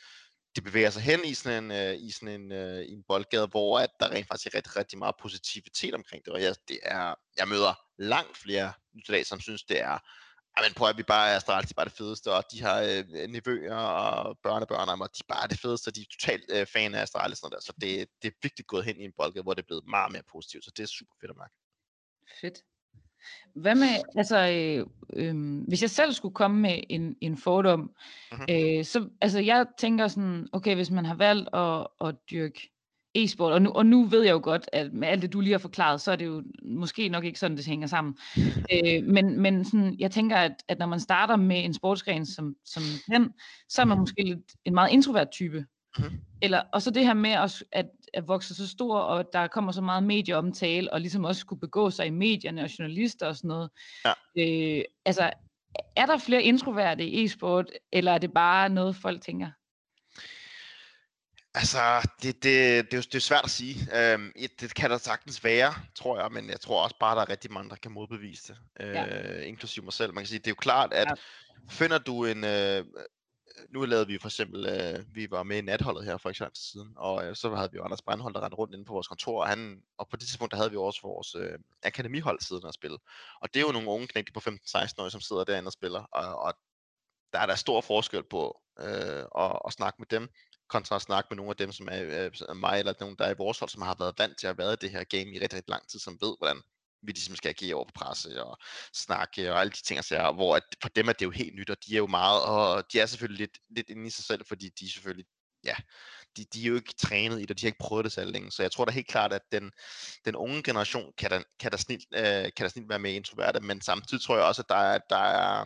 det 0.57 0.64
bevæger 0.64 0.91
sig 0.91 1.03
hen 1.03 1.25
i 1.25 1.35
sådan 1.35 1.64
en, 1.64 1.70
øh, 1.70 1.95
i 1.95 2.11
sådan 2.11 2.41
en, 2.41 2.53
øh, 2.53 2.83
i 2.83 2.93
en 2.93 3.05
boldgade, 3.09 3.47
hvor 3.47 3.79
at 3.79 3.91
der 4.01 4.11
rent 4.11 4.29
faktisk 4.29 4.47
er 4.47 4.55
rigtig, 4.57 4.77
rigtig 4.77 4.99
meget 4.99 5.14
positivitet 5.22 5.95
omkring 5.95 6.25
det, 6.25 6.33
og 6.33 6.43
jeg, 6.43 6.55
det 6.68 6.79
er, 6.83 7.14
jeg 7.37 7.49
møder 7.49 7.75
langt 7.99 8.37
flere 8.37 8.72
dag, 9.09 9.26
som 9.26 9.40
synes, 9.40 9.62
det 9.62 9.80
er, 9.80 9.99
men 10.62 10.74
prøv 10.76 10.88
at 10.88 10.97
vi 10.97 11.03
bare 11.03 11.30
er 11.30 11.36
Astralis, 11.36 11.68
de 11.68 11.72
er 11.72 11.80
bare 11.80 11.84
det 11.84 11.92
fedeste, 11.92 12.32
og 12.32 12.45
de 12.53 12.62
har 12.62 12.80
øh, 12.82 13.28
nevøer 13.28 13.76
og 13.76 14.38
børnebørn, 14.42 14.88
og 14.88 14.99
de 14.99 15.22
er 15.28 15.34
bare 15.34 15.49
det 15.49 15.59
fedeste, 15.59 15.88
og 15.88 15.97
de 15.97 16.01
er 16.01 16.05
totalt 16.11 16.45
øh, 16.55 16.66
fan 16.66 16.95
af 16.95 17.03
Astralis, 17.03 17.38
sådan 17.38 17.55
der. 17.55 17.61
så 17.61 17.72
det, 17.80 18.09
det 18.22 18.28
er 18.28 18.36
virkelig 18.42 18.66
gået 18.66 18.84
hen 18.84 19.01
i 19.01 19.05
en 19.05 19.12
boldgade, 19.16 19.42
hvor 19.42 19.55
det 19.55 19.62
er 19.62 19.66
blevet 19.66 19.86
meget 19.86 20.12
mere 20.12 20.22
positivt, 20.32 20.64
så 20.64 20.70
det 20.76 20.82
er 20.82 20.86
super 20.86 21.14
fedt 21.20 21.30
at 21.30 21.36
mærke. 21.36 21.55
Fedt. 22.40 22.59
Hvad 23.55 23.74
med, 23.74 24.03
altså, 24.16 24.38
øh, 24.38 24.86
øh, 25.12 25.62
hvis 25.68 25.82
jeg 25.82 25.90
selv 25.90 26.12
skulle 26.12 26.34
komme 26.34 26.61
med 26.61 26.82
en, 26.88 27.16
en 27.20 27.36
fordom, 27.36 27.80
mm-hmm. 27.80 28.47
øh, 28.51 28.84
så, 28.84 29.09
altså, 29.20 29.38
jeg 29.38 29.66
tænker 29.78 30.09
sådan, 30.09 30.49
okay, 30.53 30.74
hvis 30.74 30.90
man 30.90 31.05
har 31.05 31.14
valgt 31.14 31.49
at, 31.55 31.86
at 32.09 32.14
dyrke 32.30 32.74
e-sport, 33.14 33.52
og 33.52 33.62
nu, 33.62 33.70
og 33.70 33.86
nu 33.86 34.04
ved 34.04 34.22
jeg 34.22 34.32
jo 34.32 34.40
godt, 34.42 34.68
at 34.72 34.92
med 34.92 35.08
alt 35.08 35.22
det, 35.22 35.32
du 35.32 35.40
lige 35.40 35.52
har 35.52 35.58
forklaret, 35.58 36.00
så 36.00 36.12
er 36.12 36.16
det 36.16 36.26
jo 36.26 36.42
måske 36.62 37.08
nok 37.08 37.24
ikke 37.24 37.38
sådan, 37.38 37.56
det 37.56 37.66
hænger 37.66 37.86
sammen. 37.86 38.18
Øh, 38.72 39.04
men 39.04 39.40
men 39.40 39.64
sådan, 39.64 39.96
jeg 39.98 40.10
tænker, 40.10 40.36
at, 40.36 40.52
at 40.68 40.78
når 40.78 40.86
man 40.86 41.00
starter 41.00 41.36
med 41.36 41.64
en 41.64 41.74
sportsgren 41.74 42.26
som, 42.26 42.54
som 42.64 42.82
den, 43.10 43.32
så 43.68 43.80
er 43.80 43.86
man 43.86 43.98
måske 43.98 44.22
lidt 44.22 44.54
en 44.64 44.74
meget 44.74 44.92
introvert 44.92 45.30
type. 45.30 45.66
Mm-hmm. 45.98 46.20
Eller, 46.42 46.62
og 46.72 46.82
så 46.82 46.90
det 46.90 47.06
her 47.06 47.14
med 47.14 47.30
at, 47.30 47.62
at, 47.72 47.86
at 48.14 48.28
vokse 48.28 48.54
så 48.54 48.68
stor, 48.68 48.98
og 48.98 49.24
der 49.32 49.46
kommer 49.46 49.72
så 49.72 49.80
meget 49.80 50.02
medieomtale, 50.02 50.92
og 50.92 51.00
ligesom 51.00 51.24
også 51.24 51.40
skulle 51.40 51.60
begå 51.60 51.90
sig 51.90 52.06
i 52.06 52.10
medierne 52.10 52.62
og 52.62 52.78
journalister 52.78 53.26
og 53.26 53.36
sådan 53.36 53.48
noget. 53.48 53.70
Ja. 54.04 54.12
Øh, 54.38 54.84
altså, 55.04 55.30
er 55.96 56.06
der 56.06 56.18
flere 56.18 56.42
introverte 56.42 57.06
i 57.06 57.24
e-sport, 57.24 57.70
eller 57.92 58.12
er 58.12 58.18
det 58.18 58.32
bare 58.32 58.68
noget, 58.68 58.96
folk 58.96 59.22
tænker? 59.22 59.50
Altså, 61.55 62.09
det, 62.22 62.34
det, 62.34 62.84
det, 62.84 62.94
er 62.94 62.96
jo, 62.96 63.02
det 63.02 63.14
er 63.14 63.18
svært 63.18 63.44
at 63.44 63.50
sige. 63.50 63.88
Øhm, 63.98 64.32
det 64.61 64.74
kan 64.74 64.90
der 64.90 64.98
sagtens 64.98 65.44
være, 65.44 65.74
tror 65.94 66.20
jeg, 66.20 66.32
men 66.32 66.50
jeg 66.50 66.61
tror 66.61 66.82
også 66.82 66.96
bare, 67.00 67.16
der 67.16 67.22
er 67.22 67.28
rigtig 67.28 67.52
mange, 67.52 67.70
der 67.70 67.76
kan 67.76 67.92
modbevise 67.92 68.52
det, 68.52 68.86
øh, 68.86 68.94
ja. 68.94 69.40
inklusive 69.40 69.84
mig 69.84 69.92
selv. 69.92 70.14
Man 70.14 70.22
kan 70.22 70.28
sige, 70.28 70.38
det 70.38 70.46
er 70.46 70.50
jo 70.50 70.55
klart, 70.55 70.92
at 70.92 71.09
ja. 71.09 71.14
finder 71.70 71.98
du 71.98 72.24
en, 72.24 72.44
øh, 72.44 72.84
nu 73.70 73.84
lavede 73.84 74.07
vi 74.07 74.18
for 74.18 74.28
eksempel, 74.28 74.66
øh, 74.66 75.05
vi 75.14 75.30
var 75.30 75.42
med 75.42 75.59
i 75.59 75.61
natholdet 75.61 76.05
her 76.05 76.16
for 76.16 76.30
eksempel 76.30 76.57
siden, 76.57 76.92
og 76.96 77.26
øh, 77.26 77.36
så 77.36 77.55
havde 77.55 77.70
vi 77.72 77.76
jo 77.76 77.84
Anders 77.84 78.02
Brandhold, 78.02 78.34
der 78.34 78.42
rendte 78.42 78.57
rundt 78.57 78.74
inde 78.74 78.84
på 78.84 78.92
vores 78.92 79.09
kontor, 79.09 79.42
og, 79.42 79.48
han, 79.48 79.82
og 79.98 80.09
på 80.09 80.16
det 80.16 80.26
tidspunkt, 80.26 80.50
der 80.50 80.57
havde 80.57 80.70
vi 80.70 80.76
også 80.76 81.00
vores 81.02 81.34
øh, 81.34 81.59
akademihold 81.82 82.40
siden 82.40 82.66
at 82.66 82.74
spille. 82.74 82.98
Og 83.40 83.55
det 83.55 83.61
er 83.61 83.66
jo 83.66 83.72
nogle 83.72 83.88
unge 83.88 84.07
knægte 84.07 84.32
på 84.32 84.40
15-16 84.40 84.50
år, 84.98 85.09
som 85.09 85.20
sidder 85.20 85.44
derinde 85.44 85.68
og 85.68 85.72
spiller, 85.72 86.00
og, 86.00 86.38
og 86.38 86.55
der 87.32 87.38
er 87.38 87.46
der 87.46 87.55
stor 87.55 87.80
forskel 87.80 88.22
på 88.30 88.61
øh, 88.80 89.24
at, 89.38 89.59
at 89.66 89.72
snakke 89.72 89.96
med 89.98 90.07
dem, 90.07 90.28
kontra 90.68 90.96
at 90.96 91.02
snakke 91.02 91.26
med 91.30 91.36
nogle 91.36 91.50
af 91.50 91.56
dem, 91.56 91.72
som 91.72 91.88
er 91.90 92.02
øh, 92.02 92.56
mig, 92.56 92.78
eller 92.78 92.94
nogen, 93.00 93.16
der 93.18 93.24
er 93.24 93.30
i 93.30 93.38
vores 93.38 93.58
hold, 93.58 93.70
som 93.70 93.82
har 93.82 93.96
været 93.98 94.18
vant 94.18 94.38
til 94.38 94.46
at 94.46 94.48
have 94.48 94.58
været 94.58 94.82
i 94.82 94.86
det 94.86 94.90
her 94.90 95.04
game 95.04 95.30
i 95.34 95.40
rigtig, 95.40 95.56
rigtig 95.56 95.70
lang 95.70 95.88
tid, 95.88 95.98
som 95.98 96.18
ved, 96.20 96.36
hvordan 96.38 96.62
vi 97.06 97.12
ligesom 97.12 97.36
skal 97.36 97.48
agere 97.48 97.74
over 97.74 97.84
på 97.84 97.92
presse 97.94 98.44
og 98.44 98.58
snakke 98.92 99.52
og 99.52 99.60
alle 99.60 99.70
de 99.70 99.82
ting, 99.82 99.98
og 99.98 100.04
så 100.04 100.32
hvor 100.32 100.56
at 100.56 100.62
for 100.82 100.88
dem 100.88 101.08
er 101.08 101.12
det 101.12 101.24
jo 101.24 101.30
helt 101.30 101.54
nyt, 101.54 101.70
og 101.70 101.76
de 101.86 101.94
er 101.94 101.98
jo 101.98 102.06
meget, 102.06 102.42
og 102.42 102.92
de 102.92 103.00
er 103.00 103.06
selvfølgelig 103.06 103.40
lidt, 103.40 103.58
lidt 103.76 103.90
inde 103.90 104.06
i 104.06 104.10
sig 104.10 104.24
selv, 104.24 104.46
fordi 104.46 104.68
de 104.68 104.92
selvfølgelig, 104.92 105.26
ja, 105.64 105.74
de, 106.36 106.44
de 106.44 106.62
er 106.62 106.68
jo 106.68 106.74
ikke 106.74 106.94
trænet 106.98 107.40
i 107.40 107.44
det, 107.44 107.60
de 107.60 107.66
har 107.66 107.68
ikke 107.68 107.78
prøvet 107.78 108.04
det 108.04 108.12
så 108.12 108.24
længe, 108.24 108.50
så 108.50 108.62
jeg 108.62 108.72
tror 108.72 108.84
da 108.84 108.92
helt 108.92 109.08
klart, 109.08 109.32
at 109.32 109.42
den, 109.52 109.72
den 110.24 110.36
unge 110.36 110.62
generation 110.62 111.12
kan 111.18 111.30
da, 111.30 111.42
kan 111.60 111.70
da, 111.70 111.76
snilt, 111.76 112.06
øh, 112.14 112.50
kan 112.56 112.64
da 112.64 112.68
snilt 112.68 112.88
være 112.88 112.98
mere 112.98 113.12
introverte, 113.12 113.60
men 113.60 113.80
samtidig 113.80 114.22
tror 114.22 114.36
jeg 114.36 114.44
også, 114.44 114.62
at 114.62 114.68
der 114.68 114.76
er, 114.76 114.98
der 115.10 115.16
er, 115.16 115.64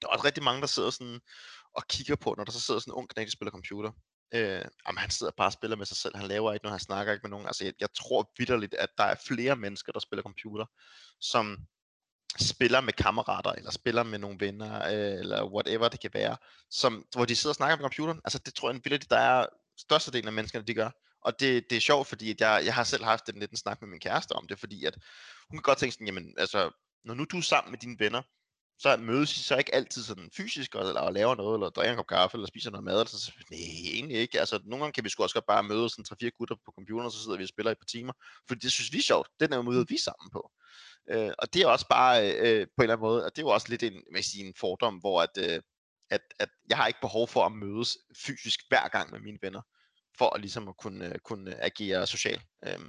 der 0.00 0.08
er 0.08 0.12
også 0.12 0.24
rigtig 0.24 0.44
mange, 0.44 0.60
der 0.60 0.66
sidder 0.66 0.90
sådan 0.90 1.20
og 1.74 1.82
kigger 1.88 2.16
på, 2.16 2.34
når 2.36 2.44
der 2.44 2.52
så 2.52 2.60
sidder 2.60 2.80
sådan 2.80 2.92
en 2.92 2.96
ung 2.96 3.08
knæk, 3.08 3.26
der 3.26 3.30
spiller 3.30 3.50
computer, 3.50 3.90
Øh, 4.34 4.64
jamen, 4.86 4.98
han 4.98 5.10
sidder 5.10 5.32
bare 5.36 5.48
og 5.48 5.52
spiller 5.52 5.76
med 5.76 5.86
sig 5.86 5.96
selv. 5.96 6.16
Han 6.16 6.28
laver 6.28 6.52
ikke 6.52 6.64
noget, 6.64 6.72
han 6.72 6.80
snakker 6.80 7.12
ikke 7.12 7.22
med 7.22 7.30
nogen. 7.30 7.46
Altså, 7.46 7.64
jeg, 7.64 7.72
jeg 7.80 7.88
tror 7.94 8.32
vidderligt, 8.38 8.74
at 8.74 8.88
der 8.98 9.04
er 9.04 9.14
flere 9.26 9.56
mennesker, 9.56 9.92
der 9.92 10.00
spiller 10.00 10.22
computer, 10.22 10.66
som 11.20 11.58
spiller 12.38 12.80
med 12.80 12.92
kammerater, 12.92 13.50
eller 13.52 13.70
spiller 13.70 14.02
med 14.02 14.18
nogle 14.18 14.40
venner, 14.40 14.86
øh, 14.86 15.20
eller 15.20 15.44
whatever 15.44 15.88
det 15.88 16.00
kan 16.00 16.10
være, 16.14 16.36
som, 16.70 17.04
hvor 17.14 17.24
de 17.24 17.36
sidder 17.36 17.52
og 17.52 17.56
snakker 17.56 17.76
med 17.76 17.82
computeren. 17.82 18.20
Altså, 18.24 18.38
det 18.38 18.54
tror 18.54 18.70
jeg 18.70 18.80
vildt, 18.84 19.10
der 19.10 19.18
er 19.18 19.46
størstedelen 19.78 20.26
af 20.26 20.32
menneskerne, 20.32 20.66
de 20.66 20.74
gør. 20.74 20.90
Og 21.24 21.40
det, 21.40 21.70
det 21.70 21.76
er 21.76 21.80
sjovt, 21.80 22.06
fordi 22.06 22.30
at 22.30 22.40
jeg, 22.40 22.62
jeg 22.64 22.74
har 22.74 22.84
selv 22.84 23.04
haft 23.04 23.28
en 23.28 23.40
lidt 23.40 23.50
en 23.50 23.56
snak 23.56 23.80
med 23.80 23.88
min 23.88 24.00
kæreste 24.00 24.32
om 24.32 24.48
det, 24.48 24.58
fordi 24.58 24.84
at 24.84 24.94
hun 25.50 25.58
kan 25.58 25.62
godt 25.62 25.78
tænke 25.78 25.92
sådan, 25.92 26.06
jamen, 26.06 26.34
altså, 26.38 26.70
når 27.04 27.14
nu 27.14 27.24
du 27.24 27.36
er 27.36 27.42
sammen 27.42 27.70
med 27.70 27.78
dine 27.78 27.96
venner, 27.98 28.22
så 28.82 28.96
mødes 28.96 29.36
I 29.36 29.42
så 29.42 29.56
ikke 29.56 29.74
altid 29.74 30.02
sådan 30.02 30.30
fysisk, 30.36 30.74
og, 30.74 30.88
eller 30.88 31.10
laver 31.10 31.34
noget, 31.34 31.54
eller 31.54 31.70
drikker 31.70 31.92
en 31.92 31.96
kop 31.96 32.06
kaffe, 32.06 32.36
eller 32.36 32.46
spiser 32.46 32.70
noget 32.70 32.84
mad, 32.84 32.94
eller 32.94 33.06
så, 33.06 33.32
nej, 33.50 33.60
egentlig 33.94 34.16
ikke. 34.16 34.40
Altså, 34.40 34.60
nogle 34.64 34.84
gange 34.84 34.92
kan 34.92 35.04
vi 35.04 35.08
sgu 35.08 35.22
også 35.22 35.34
godt 35.34 35.46
bare 35.46 35.62
mødes 35.62 35.92
sådan 35.92 36.04
tre-fire 36.04 36.30
gutter 36.30 36.56
på 36.64 36.72
computeren, 36.76 37.06
og 37.06 37.12
så 37.12 37.22
sidder 37.22 37.36
vi 37.36 37.42
og 37.42 37.48
spiller 37.48 37.70
i 37.70 37.72
et 37.72 37.78
par 37.78 37.92
timer, 37.92 38.12
fordi 38.48 38.60
det 38.60 38.72
synes 38.72 38.92
vi 38.92 38.98
er 38.98 39.02
sjovt. 39.02 39.28
Den 39.40 39.52
er 39.52 39.62
måde, 39.62 39.88
vi 39.88 39.94
er 39.94 39.98
sammen 39.98 40.30
på. 40.32 40.50
Øh, 41.10 41.32
og 41.38 41.54
det 41.54 41.62
er 41.62 41.66
også 41.66 41.88
bare 41.88 42.32
øh, 42.32 42.66
på 42.76 42.82
en 42.82 42.82
eller 42.82 42.94
anden 42.94 43.06
måde, 43.08 43.24
og 43.24 43.30
det 43.36 43.42
er 43.42 43.46
jo 43.46 43.48
også 43.48 43.68
lidt 43.68 43.82
en, 43.82 44.02
med 44.12 44.22
sin 44.22 44.54
fordom, 44.60 44.94
hvor 44.94 45.22
at, 45.22 45.34
øh, 45.38 45.60
at, 46.10 46.20
at 46.38 46.48
jeg 46.68 46.76
har 46.76 46.86
ikke 46.86 47.00
behov 47.00 47.28
for 47.28 47.44
at 47.44 47.52
mødes 47.52 47.98
fysisk 48.26 48.60
hver 48.68 48.88
gang 48.88 49.10
med 49.12 49.20
mine 49.20 49.38
venner, 49.42 49.62
for 50.18 50.34
at 50.34 50.40
ligesom 50.40 50.68
at 50.68 50.76
kunne, 50.76 51.06
øh, 51.06 51.18
kunne 51.18 51.64
agere 51.64 52.06
socialt. 52.06 52.42
Øh, 52.66 52.80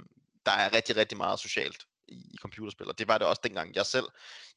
der 0.46 0.52
er 0.52 0.74
rigtig, 0.76 0.96
rigtig 0.96 1.18
meget 1.18 1.40
socialt 1.40 1.84
i, 2.12 2.30
i 2.34 2.36
computerspil, 2.40 2.88
og 2.88 2.98
det 2.98 3.08
var 3.08 3.18
det 3.18 3.26
også 3.26 3.40
dengang 3.44 3.74
jeg 3.74 3.86
selv 3.86 4.04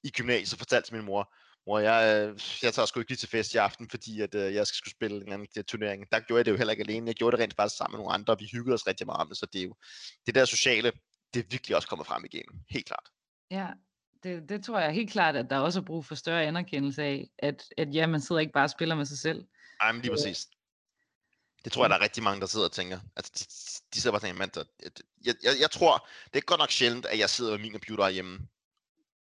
i 0.04 0.10
gymnasiet 0.10 0.58
fortalte 0.58 0.88
til 0.88 0.96
min 0.96 1.06
mor, 1.06 1.34
mor, 1.68 1.80
jeg, 1.80 2.28
øh, 2.30 2.40
jeg 2.64 2.74
tager 2.74 2.86
sgu 2.86 3.00
ikke 3.00 3.12
lige 3.12 3.18
til 3.18 3.30
fest 3.30 3.54
i 3.54 3.58
aften, 3.58 3.90
fordi 3.90 4.22
at, 4.22 4.36
uh, 4.36 4.42
jeg 4.42 4.68
skal 4.68 4.78
skulle 4.78 4.92
spille 4.92 5.26
en 5.28 5.34
anden 5.34 5.64
turnering. 5.64 6.06
Der 6.12 6.20
gjorde 6.20 6.38
jeg 6.38 6.46
det 6.46 6.52
jo 6.52 6.58
heller 6.58 6.72
ikke 6.72 6.84
alene. 6.84 7.08
Jeg 7.08 7.16
gjorde 7.16 7.38
det 7.38 7.44
rent 7.44 7.56
faktisk 7.56 7.78
sammen 7.78 7.94
med 7.94 8.00
nogle 8.00 8.14
andre, 8.14 8.34
og 8.34 8.40
vi 8.40 8.50
hyggede 8.52 8.74
os 8.74 8.88
rigtig 8.88 9.06
meget 9.06 9.22
om 9.22 9.28
det, 9.28 9.38
så 9.38 9.46
det 9.54 9.62
er 9.62 9.66
jo 9.66 9.76
det 10.26 10.36
der 10.36 10.46
sociale, 10.46 10.92
det 11.34 11.40
er 11.40 11.48
virkelig 11.50 11.76
også 11.76 11.88
kommet 11.88 12.08
frem 12.08 12.26
igennem. 12.26 12.60
Helt 12.70 12.86
klart. 12.86 13.10
Ja, 13.52 13.68
det, 14.24 14.50
det 14.50 14.66
tror 14.66 14.80
jeg 14.80 14.92
helt 14.92 15.12
klart, 15.12 15.36
at 15.36 15.50
der 15.50 15.58
også 15.58 15.80
er 15.80 15.84
brug 15.84 16.06
for 16.06 16.16
større 16.16 16.44
anerkendelse 16.44 17.04
af, 17.04 17.30
at, 17.40 17.64
at 17.78 17.96
ja, 17.96 18.08
man 18.08 18.22
sidder 18.22 18.42
ikke 18.42 18.54
bare 18.54 18.64
og 18.64 18.70
spiller 18.70 18.96
med 18.96 19.06
sig 19.06 19.18
selv. 19.18 19.46
Ej, 19.82 19.92
men 19.92 20.02
lige 20.02 20.12
øh, 20.12 20.18
præcis. 20.18 20.48
Det 21.66 21.72
tror 21.74 21.84
jeg, 21.84 21.90
der 21.90 21.96
er 21.96 22.02
rigtig 22.02 22.24
mange, 22.24 22.42
der 22.42 22.48
sidder 22.48 22.66
og 22.66 22.72
tænker. 22.72 23.00
Altså, 23.16 23.32
de, 23.40 23.44
de 23.94 24.02
sidder 24.02 24.12
bare 24.20 24.32
og 24.32 24.38
tænker, 24.38 24.64
jeg, 25.26 25.36
jeg, 25.44 25.54
jeg 25.60 25.72
tror, 25.72 26.08
det 26.34 26.40
er 26.40 26.42
godt 26.46 26.60
nok 26.60 26.72
sjældent, 26.72 27.06
at 27.06 27.20
jeg 27.20 27.30
sidder 27.30 27.52
med 27.52 27.60
min 27.60 27.72
computer 27.72 28.10
hjemme, 28.10 28.48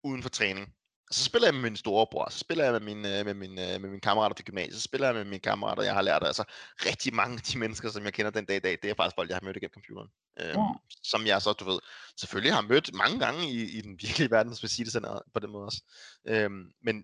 uden 0.04 0.22
for 0.22 0.30
træning, 0.30 0.74
så 1.12 1.24
spiller 1.24 1.48
jeg 1.48 1.54
med 1.54 1.62
min 1.62 1.76
storebror, 1.76 2.30
så 2.30 2.40
spiller 2.40 2.64
jeg 2.64 2.74
med, 2.74 2.80
min, 2.80 3.06
øh, 3.06 3.26
med, 3.26 3.34
min, 3.34 3.52
øh, 3.52 3.82
med 3.82 3.90
mine 3.90 4.00
kammerater 4.00 4.36
til 4.36 4.46
gymnasiet, 4.46 4.76
så 4.76 4.82
spiller 4.82 5.08
jeg 5.08 5.16
med 5.16 5.26
mine 5.26 5.40
kammerater, 5.40 5.84
jeg 5.84 5.94
har 5.94 6.02
lært. 6.02 6.24
Altså 6.24 6.44
rigtig 6.86 7.14
mange 7.14 7.36
af 7.36 7.42
de 7.42 7.58
mennesker, 7.58 7.90
som 7.90 8.04
jeg 8.04 8.14
kender 8.14 8.32
den 8.32 8.46
dag 8.46 8.56
i 8.56 8.60
dag, 8.60 8.78
det 8.82 8.90
er 8.90 8.96
faktisk 8.96 9.16
folk, 9.16 9.30
jeg 9.30 9.36
har 9.36 9.46
mødt 9.46 9.58
igennem 9.58 9.74
computeren. 9.74 10.10
Øhm, 10.40 10.50
Ja. 10.60 10.74
Som 11.04 11.26
jeg 11.26 11.42
så, 11.42 11.54
du 11.54 11.66
ved, 11.66 11.80
selvfølgelig 12.20 12.54
har 12.54 12.62
mødt 12.62 12.94
mange 12.94 13.20
gange 13.20 13.50
i, 13.52 13.78
i 13.78 13.82
den 13.82 13.92
virkelige 14.02 14.32
verden, 14.32 14.52
hvis 14.52 14.64
man 14.64 14.70
siger 14.70 14.86
det 14.86 14.94
sådan 14.94 15.20
på 15.34 15.40
den 15.40 15.50
måde 15.52 15.66
også. 15.66 15.84
Øhm, 16.28 16.72
men 16.84 16.96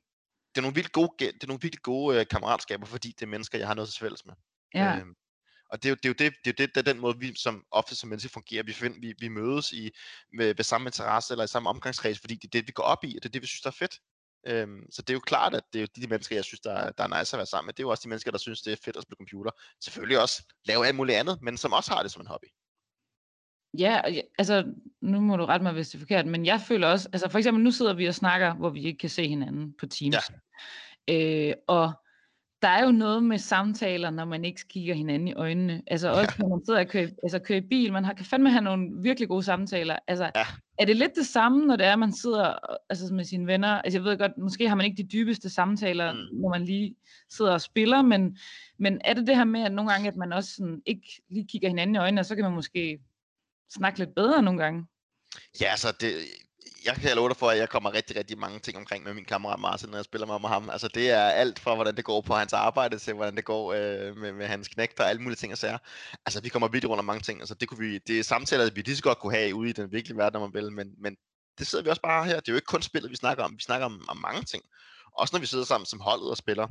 det 0.50 0.58
er 0.58 0.62
nogle 0.62 0.76
vildt 0.76 0.92
gode, 0.92 1.10
det 1.20 1.44
er 1.44 1.48
nogle 1.48 1.62
virkelig 1.62 1.82
gode 1.82 2.20
øh, 2.20 2.28
kammeratskaber, 2.28 2.86
fordi 2.86 3.08
det 3.12 3.22
er 3.22 3.28
mennesker, 3.28 3.58
jeg 3.58 3.68
har 3.68 3.74
noget 3.74 3.90
til 3.90 4.00
fælles 4.00 4.26
med. 4.26 4.34
Ja. 4.74 4.98
Øhm, 5.00 5.16
og 5.72 5.84
det 5.84 5.90
er, 5.90 5.90
jo, 5.90 5.96
det, 5.96 6.06
er 6.06 6.10
jo 6.10 6.14
det, 6.20 6.34
det, 6.46 6.50
er 6.52 6.66
det, 6.66 6.76
det 6.76 6.88
er 6.88 6.94
den 6.94 7.02
måde, 7.02 7.20
vi 7.20 7.36
som 7.36 7.64
ofte 7.72 7.96
som 7.96 8.10
mennesker 8.10 8.30
fungerer. 8.30 8.64
Vi, 8.64 8.74
find, 8.74 9.02
vi, 9.02 9.14
vi 9.20 9.28
mødes 9.28 9.72
i, 9.72 9.90
med, 10.34 10.56
ved 10.56 10.64
samme 10.64 10.88
interesse 10.88 11.34
eller 11.34 11.44
i 11.44 11.48
samme 11.48 11.70
omgangskreds, 11.70 12.20
fordi 12.20 12.36
det 12.36 12.44
er 12.44 12.60
det, 12.60 12.68
vi 12.68 12.72
går 12.72 12.84
op 12.84 13.04
i, 13.04 13.08
og 13.18 13.24
det 13.24 13.30
er 13.30 13.32
det, 13.32 13.42
vi 13.42 13.48
synes, 13.48 13.62
der 13.62 13.70
er 13.70 13.80
fedt. 13.80 13.96
Øhm, 14.48 14.92
så 14.92 15.02
det 15.02 15.10
er 15.10 15.14
jo 15.14 15.20
klart, 15.20 15.54
at 15.56 15.64
det 15.74 15.80
er 15.80 15.84
jo 15.84 15.88
de, 15.96 16.02
de 16.02 16.08
mennesker, 16.08 16.36
jeg 16.36 16.46
synes, 16.46 16.60
der, 16.60 16.72
er- 16.74 16.92
der 16.92 17.04
er 17.04 17.20
nice 17.20 17.36
at 17.36 17.38
være 17.38 17.46
sammen 17.46 17.68
med. 17.68 17.74
Det 17.74 17.80
er 17.80 17.84
jo 17.88 17.90
også 17.90 18.04
de 18.04 18.10
mennesker, 18.10 18.32
der 18.32 18.38
synes, 18.38 18.62
det 18.62 18.74
er 18.74 18.78
fedt 18.86 18.98
at 18.98 19.04
spille 19.04 19.18
computer. 19.18 19.52
Selvfølgelig 19.84 20.22
også 20.22 20.44
lave 20.66 20.88
alt 20.88 20.96
muligt 20.96 21.18
andet, 21.18 21.42
men 21.42 21.58
som 21.58 21.74
også 21.74 21.92
har 21.92 22.02
det 22.04 22.12
som 22.12 22.22
en 22.22 22.28
hobby. 22.28 22.48
Ja, 23.78 24.02
altså, 24.38 24.74
nu 25.02 25.20
må 25.20 25.38
du 25.38 25.46
rette 25.46 25.64
mig, 25.64 25.74
hvis 25.74 25.90
det 25.90 25.96
er 25.96 26.00
forkert, 26.00 26.28
men 26.28 26.46
jeg 26.46 26.62
føler 26.62 26.88
også, 26.88 27.10
altså 27.14 27.30
for 27.30 27.38
eksempel 27.38 27.64
nu 27.64 27.72
sidder 27.72 27.94
vi 27.94 28.06
og 28.06 28.16
snakker, 28.16 28.54
hvor 28.54 28.70
vi 28.70 28.84
ikke 28.84 28.98
kan 28.98 29.10
se 29.10 29.28
hinanden 29.28 29.74
på 29.80 29.86
Teams. 29.86 30.16
Ja. 31.08 31.50
Øh, 31.50 31.54
og 31.68 31.94
der 32.62 32.68
er 32.68 32.86
jo 32.86 32.92
noget 32.92 33.24
med 33.24 33.38
samtaler, 33.38 34.10
når 34.10 34.26
man 34.26 34.46
ikke 34.46 34.62
kigger 34.70 34.94
hinanden 34.94 35.28
i 35.28 35.34
øjnene. 35.34 35.82
Altså 35.88 36.10
også 36.10 36.36
når 36.40 36.48
man 36.50 36.66
sidder 36.66 36.80
og 36.80 36.88
kører, 36.88 37.10
altså 37.24 37.40
kører 37.40 37.60
i 37.60 37.68
bil, 37.70 37.94
man 37.94 38.06
har, 38.06 38.14
kan 38.14 38.26
fandme 38.26 38.50
have 38.52 38.62
nogle 38.64 38.90
virkelig 39.02 39.28
gode 39.30 39.44
samtaler. 39.44 39.98
Altså, 40.08 40.32
Ja. 40.36 40.46
er 40.80 40.86
det 40.86 40.96
lidt 40.96 41.16
det 41.16 41.26
samme, 41.26 41.66
når 41.66 41.76
det 41.76 41.86
er, 41.86 41.96
man 41.96 42.14
sidder 42.14 42.54
altså 42.90 43.14
med 43.14 43.24
sine 43.26 43.48
venner? 43.48 43.68
Altså 43.82 43.98
jeg 44.00 44.04
ved 44.04 44.18
godt, 44.18 44.38
måske 44.38 44.70
har 44.70 44.76
man 44.76 44.86
ikke 44.86 45.04
de 45.04 45.08
dybeste 45.08 45.50
samtaler, 45.50 46.14
mm. 46.14 46.20
når 46.42 46.50
man 46.50 46.66
lige 46.66 46.96
sidder 47.30 47.52
og 47.52 47.62
spiller, 47.62 48.02
men, 48.02 48.38
men 48.80 49.02
er 49.04 49.14
det 49.14 49.28
det 49.28 49.36
her 49.36 49.44
med, 49.44 49.62
at 49.62 49.72
nogle 49.72 49.92
gange, 49.92 50.08
at 50.08 50.16
man 50.16 50.34
også 50.34 50.56
sådan, 50.56 50.82
ikke 50.86 51.22
lige 51.30 51.48
kigger 51.48 51.68
hinanden 51.68 51.96
i 51.96 52.00
øjnene, 52.00 52.22
og 52.22 52.26
så 52.26 52.36
kan 52.36 52.44
man 52.44 52.54
måske 52.54 53.00
snakke 53.74 54.00
lidt 54.00 54.16
bedre 54.16 54.42
nogle 54.42 54.64
gange? 54.64 54.86
Ja, 55.62 55.66
altså, 55.66 55.88
det, 56.02 56.12
jeg 56.86 56.96
kan 56.96 57.16
love 57.16 57.30
dig 57.30 57.38
for, 57.38 57.50
at 57.50 57.58
jeg 57.58 57.70
kommer 57.70 57.94
rigtig, 57.94 58.16
rigtig 58.16 58.40
mange 58.40 58.60
ting 58.60 58.78
omkring 58.78 59.04
med 59.04 59.14
min 59.14 59.26
kammerat 59.26 59.60
Martin, 59.60 59.90
når 59.90 59.98
jeg 59.98 60.06
spiller 60.06 60.40
med 60.40 60.50
ham. 60.50 60.70
Altså, 60.70 60.88
det 60.88 61.12
er 61.12 61.24
alt 61.24 61.60
fra, 61.60 61.76
hvordan 61.76 61.96
det 61.96 62.06
går 62.06 62.22
på 62.22 62.34
hans 62.34 62.54
arbejde, 62.54 63.00
til 63.00 63.14
hvordan 63.14 63.36
det 63.36 63.46
går 63.46 63.74
øh, 63.74 64.18
med, 64.18 64.32
med 64.34 64.48
hans 64.48 64.68
knægt 64.68 65.00
og 65.00 65.10
alle 65.10 65.22
mulige 65.22 65.36
ting 65.36 65.52
og 65.52 65.58
sager. 65.58 65.78
Altså, 66.26 66.42
vi 66.42 66.50
kommer 66.50 66.68
vidt 66.68 66.86
rundt 66.86 67.00
om 67.00 67.06
mange 67.06 67.22
ting. 67.22 67.40
Altså, 67.40 67.56
det, 67.56 67.68
kunne 67.70 67.80
vi, 67.80 67.98
det 67.98 68.20
er 68.20 68.24
samtaler, 68.24 68.72
vi 68.72 68.82
lige 68.82 68.96
så 68.96 69.04
godt 69.04 69.20
kunne 69.20 69.36
have 69.36 69.56
ude 69.56 69.70
i 69.70 69.74
den 69.74 69.92
virkelige 69.92 70.18
verden, 70.18 70.36
om 70.36 70.42
man 70.42 70.62
vil, 70.62 70.72
men, 70.72 70.88
men 70.98 71.16
det 71.60 71.68
sidder 71.68 71.84
vi 71.84 71.90
også 71.90 72.02
bare 72.02 72.26
her. 72.26 72.40
Det 72.40 72.48
er 72.48 72.54
jo 72.54 72.56
ikke 72.56 72.66
kun 72.66 72.82
spillet, 72.82 73.12
vi 73.12 73.16
snakker 73.16 73.44
om. 73.44 73.54
Vi 73.58 73.64
snakker 73.64 73.86
om, 73.86 74.06
om 74.10 74.18
mange 74.18 74.44
ting. 74.44 74.64
Også 75.18 75.36
når 75.36 75.40
vi 75.40 75.46
sidder 75.46 75.66
sammen 75.66 75.86
som 75.86 76.00
holdet 76.00 76.30
og 76.30 76.38
spiller 76.38 76.68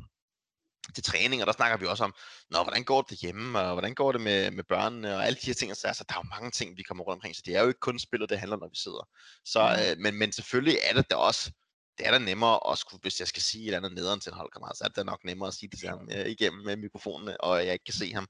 til 0.94 1.04
træning, 1.04 1.42
og 1.42 1.46
der 1.46 1.52
snakker 1.52 1.76
vi 1.76 1.86
også 1.86 2.04
om, 2.04 2.14
Nå, 2.50 2.62
hvordan 2.62 2.84
går 2.84 3.02
det 3.02 3.18
hjemme, 3.18 3.60
og 3.60 3.72
hvordan 3.72 3.94
går 3.94 4.12
det 4.12 4.20
med, 4.20 4.50
med 4.50 4.64
børnene, 4.64 5.16
og 5.16 5.26
alle 5.26 5.38
de 5.42 5.46
her 5.46 5.54
ting. 5.54 5.76
Så 5.76 5.86
altså, 5.86 6.04
der 6.08 6.14
er 6.14 6.18
jo 6.18 6.28
mange 6.28 6.50
ting, 6.50 6.76
vi 6.76 6.82
kommer 6.82 7.04
rundt 7.04 7.16
omkring, 7.16 7.36
så 7.36 7.42
det 7.46 7.56
er 7.56 7.62
jo 7.62 7.68
ikke 7.68 7.80
kun 7.80 7.98
spillet, 7.98 8.30
det 8.30 8.38
handler, 8.38 8.56
når 8.56 8.68
vi 8.68 8.76
sidder. 8.76 9.08
Så, 9.44 9.60
øh, 9.60 9.98
men, 9.98 10.14
men 10.14 10.32
selvfølgelig 10.32 10.78
er 10.82 10.94
det 10.94 11.10
da 11.10 11.16
også, 11.16 11.52
det 11.98 12.06
er 12.06 12.10
da 12.10 12.18
nemmere 12.18 12.72
at 12.72 12.78
skulle, 12.78 13.00
hvis 13.00 13.20
jeg 13.20 13.28
skal 13.28 13.42
sige 13.42 13.62
et 13.62 13.66
eller 13.66 13.78
andet 13.78 13.92
nederen 13.92 14.20
til 14.20 14.30
en 14.30 14.36
holdkammerat, 14.36 14.76
så 14.76 14.84
er 14.84 14.88
det 14.88 14.96
da 14.96 15.02
nok 15.02 15.24
nemmere 15.24 15.48
at 15.48 15.54
sige 15.54 15.70
det 15.70 15.78
til 15.78 15.88
ham 15.88 16.08
øh, 16.12 16.26
igennem 16.26 16.64
med 16.64 16.76
mikrofonen, 16.76 17.36
og 17.40 17.66
jeg 17.66 17.72
ikke 17.72 17.84
kan 17.84 17.94
se 17.94 18.12
ham, 18.12 18.26